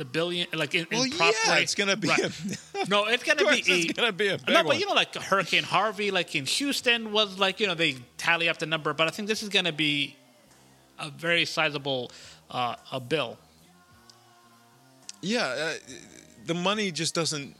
The 0.00 0.06
billion, 0.06 0.46
like 0.54 0.74
in, 0.74 0.86
Well, 0.90 1.02
in 1.02 1.10
prop 1.10 1.34
yeah, 1.46 1.56
it's 1.56 1.74
gonna 1.74 1.94
be. 1.94 2.08
Right. 2.08 2.20
A, 2.20 2.88
no, 2.88 3.04
it's 3.04 3.22
going 3.22 3.36
to 3.36 3.44
be. 3.44 3.62
it's 3.66 3.92
gonna 3.92 4.12
be 4.12 4.28
a 4.28 4.38
big 4.38 4.48
no, 4.48 4.64
but 4.64 4.80
you 4.80 4.86
know, 4.86 4.94
like 4.94 5.14
Hurricane 5.14 5.62
Harvey, 5.62 6.10
like 6.10 6.34
in 6.34 6.46
Houston, 6.46 7.12
was 7.12 7.38
like 7.38 7.60
you 7.60 7.66
know 7.66 7.74
they 7.74 7.96
tally 8.16 8.48
up 8.48 8.56
the 8.56 8.64
number, 8.64 8.94
but 8.94 9.08
I 9.08 9.10
think 9.10 9.28
this 9.28 9.42
is 9.42 9.50
going 9.50 9.66
to 9.66 9.74
be 9.74 10.16
a 10.98 11.10
very 11.10 11.44
sizable 11.44 12.10
uh, 12.50 12.76
a 12.90 12.98
bill. 12.98 13.36
yeah, 15.20 15.44
uh, 15.44 15.72
the 16.46 16.54
money 16.54 16.90
just 16.90 17.14
doesn't. 17.14 17.54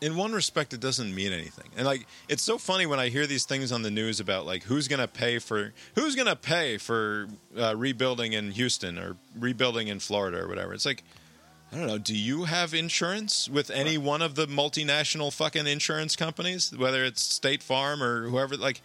In 0.00 0.14
one 0.16 0.32
respect, 0.32 0.74
it 0.74 0.80
doesn't 0.80 1.14
mean 1.14 1.32
anything, 1.32 1.70
and 1.76 1.86
like 1.86 2.06
it's 2.28 2.42
so 2.42 2.58
funny 2.58 2.84
when 2.84 3.00
I 3.00 3.08
hear 3.08 3.26
these 3.26 3.44
things 3.46 3.72
on 3.72 3.80
the 3.82 3.90
news 3.90 4.20
about 4.20 4.44
like 4.44 4.64
who's 4.64 4.88
gonna 4.88 5.08
pay 5.08 5.38
for 5.38 5.72
who's 5.94 6.14
gonna 6.14 6.36
pay 6.36 6.76
for 6.76 7.28
uh, 7.58 7.74
rebuilding 7.74 8.34
in 8.34 8.50
Houston 8.52 8.98
or 8.98 9.16
rebuilding 9.38 9.88
in 9.88 9.98
Florida 9.98 10.42
or 10.42 10.48
whatever. 10.48 10.74
It's 10.74 10.84
like 10.84 11.02
I 11.72 11.78
don't 11.78 11.86
know. 11.88 11.98
Do 11.98 12.16
you 12.16 12.44
have 12.44 12.74
insurance 12.74 13.48
with 13.48 13.70
any 13.70 13.98
one 13.98 14.22
of 14.22 14.34
the 14.34 14.46
multinational 14.46 15.32
fucking 15.32 15.66
insurance 15.66 16.14
companies, 16.14 16.76
whether 16.76 17.04
it's 17.04 17.22
State 17.22 17.62
Farm 17.62 18.02
or 18.02 18.28
whoever? 18.28 18.56
Like, 18.56 18.82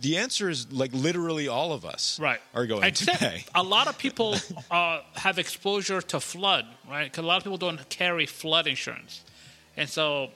the 0.00 0.16
answer 0.16 0.48
is 0.48 0.70
like 0.70 0.92
literally 0.92 1.48
all 1.48 1.72
of 1.72 1.84
us 1.84 2.20
right 2.20 2.40
are 2.54 2.66
going 2.66 2.84
Except 2.84 3.18
to 3.18 3.24
pay. 3.24 3.44
a 3.54 3.62
lot 3.62 3.88
of 3.88 3.96
people 3.98 4.36
uh, 4.70 5.00
have 5.14 5.38
exposure 5.38 6.02
to 6.02 6.20
flood 6.20 6.66
right 6.88 7.04
because 7.04 7.24
a 7.24 7.26
lot 7.26 7.38
of 7.38 7.44
people 7.44 7.56
don't 7.58 7.88
carry 7.88 8.26
flood 8.26 8.66
insurance 8.66 9.22
and 9.78 9.88
so 9.88 10.30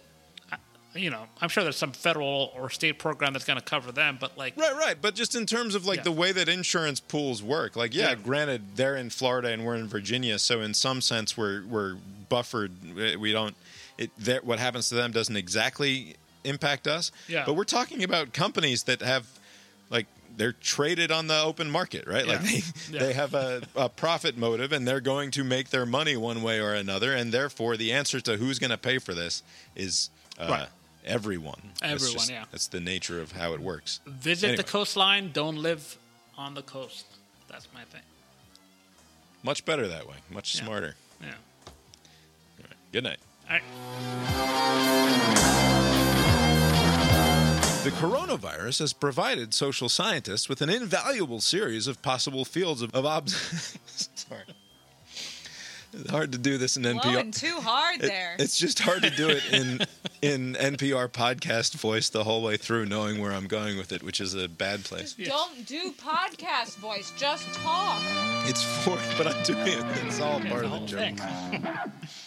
you 0.95 1.11
know 1.11 1.27
i'm 1.41 1.49
sure 1.49 1.63
there's 1.65 1.77
some 1.77 1.93
federal 1.93 2.53
or 2.57 2.71
state 2.71 2.99
program 2.99 3.33
that's 3.33 3.45
going 3.45 3.59
to 3.59 3.65
cover 3.65 3.91
them 3.93 4.17
but 4.21 4.37
like 4.39 4.57
Right, 4.57 4.75
right. 4.77 4.97
But 5.01 5.15
just 5.15 5.35
in 5.35 5.45
terms 5.47 5.75
of 5.75 5.87
like 5.87 5.99
Yeah. 5.99 6.03
the 6.05 6.13
way 6.13 6.31
that 6.33 6.49
insurance 6.49 7.01
pools 7.01 7.43
work, 7.43 7.75
like 7.77 7.95
yeah, 7.95 8.11
Yeah. 8.11 8.15
granted 8.17 8.77
they're 8.77 8.97
in 8.97 9.11
Florida 9.11 9.49
and 9.49 9.65
we're 9.65 9.75
in 9.77 9.89
Virginia, 9.89 10.39
so 10.39 10.61
in 10.61 10.73
some 10.75 11.01
sense 11.01 11.37
we're 11.37 11.65
we're 11.67 11.97
buffered. 12.29 12.71
We- 13.19 13.33
don't. 13.33 13.57
It 13.99 14.11
that 14.19 14.45
what 14.45 14.59
happens 14.59 14.89
to 14.91 14.95
them 14.95 15.11
doesn't 15.13 15.37
exactly 15.37 16.15
impact 16.45 16.87
us. 16.87 17.11
Yeah. 17.29 17.45
But 17.47 17.55
we're 17.55 17.65
talking 17.65 18.03
about 18.05 18.33
companies 18.33 18.85
that 18.85 19.01
have 19.03 19.27
like 19.91 20.07
they're 20.37 20.53
traded 20.53 21.11
on 21.13 21.27
the 21.27 21.41
open 21.41 21.71
market, 21.71 22.07
right? 22.07 22.27
Like 22.27 22.43
they 22.43 22.63
Yeah. 22.91 22.99
they 23.01 23.13
have 23.15 23.35
a, 23.35 23.63
a 23.77 23.89
profit 23.89 24.37
motive 24.37 24.73
and 24.73 24.87
they're 24.87 25.01
going 25.01 25.31
to 25.33 25.45
make 25.45 25.71
their 25.71 25.87
money 25.87 26.17
one 26.17 26.43
way 26.43 26.61
or 26.61 26.73
another, 26.75 27.13
and 27.15 27.33
therefore 27.33 27.77
the 27.77 27.93
answer 27.93 28.21
to 28.21 28.37
who's 28.37 28.59
going 28.59 28.71
to 28.71 28.79
pay 28.79 28.99
for 28.99 29.15
this 29.15 29.43
is. 29.75 30.11
Uh, 30.39 30.47
Right. 30.51 30.69
Everyone. 31.05 31.61
That's 31.81 31.93
Everyone, 31.93 32.13
just- 32.19 32.31
yeah. 32.31 32.45
That's 32.51 32.67
the 32.69 32.81
nature 32.81 33.21
of 33.21 33.33
how 33.33 33.53
it 33.53 33.61
works. 33.61 34.01
visit 34.07 34.49
Anyway. 34.49 34.57
the 34.63 34.65
coastline 34.71 35.31
don't 35.33 35.57
live 35.57 35.99
on 36.39 36.55
the 36.55 36.63
coast 36.63 37.05
that's 37.49 37.69
my 37.75 37.85
thing 37.85 38.03
Much 39.43 39.65
better 39.65 39.87
that 39.89 40.09
way. 40.09 40.17
Much 40.31 40.55
Yeah. 40.55 40.65
smarter. 40.65 40.97
yeah 41.21 41.29
All 41.29 41.35
right. 42.65 42.77
Good 42.93 43.05
night. 43.05 43.19
all 43.49 43.57
right 43.57 43.63
The 47.85 47.91
coronavirus 47.91 48.79
has 48.79 48.93
provided 48.95 49.53
social 49.53 49.91
scientists 49.91 50.49
with 50.49 50.63
an 50.63 50.71
invaluable 50.71 51.43
series 51.43 51.87
of 51.87 52.01
possible 52.01 52.47
fields 52.47 52.81
of, 52.81 52.95
of 52.95 53.05
obs. 53.05 53.79
Sorry. 54.15 54.41
It's 56.01 56.11
hard 56.17 56.33
to 56.33 56.39
do 56.39 56.59
this 56.59 56.77
in 56.77 56.83
NPR. 56.85 57.03
Blowing 57.03 57.31
too 57.31 57.57
hard 57.61 57.97
It- 58.03 58.07
there. 58.09 58.37
it's 58.39 58.57
just 58.59 58.79
hard 58.81 59.03
to 59.03 59.11
do 59.11 59.29
it 59.29 59.43
in 59.53 59.81
in 60.23 60.55
NPR 60.55 61.09
podcast 61.09 61.75
voice 61.75 62.09
the 62.09 62.25
whole 62.25 62.43
way 62.43 62.57
through, 62.57 62.87
knowing 62.87 63.21
where 63.21 63.33
I'm 63.33 63.47
going 63.47 63.77
with 63.77 63.93
it, 63.93 64.03
which 64.03 64.21
is 64.21 64.35
a 64.35 64.49
bad 64.49 64.85
place. 64.85 65.15
Yes. 65.19 65.29
Don't 65.29 65.67
do 65.67 65.93
podcast 65.93 66.77
voice. 66.77 67.13
Just 67.17 67.53
talk. 67.55 68.01
It's 68.47 68.63
for, 68.85 68.99
but 69.19 69.27
I'm 69.35 69.43
doing 69.45 69.67
it. 69.69 69.85
It's 70.07 70.21
all 70.21 70.39
It's 70.41 70.49
part 70.49 70.63
the 70.63 70.73
of 70.73 70.81
the 70.81 70.87
joke. 70.87 71.19
thing. 71.19 71.21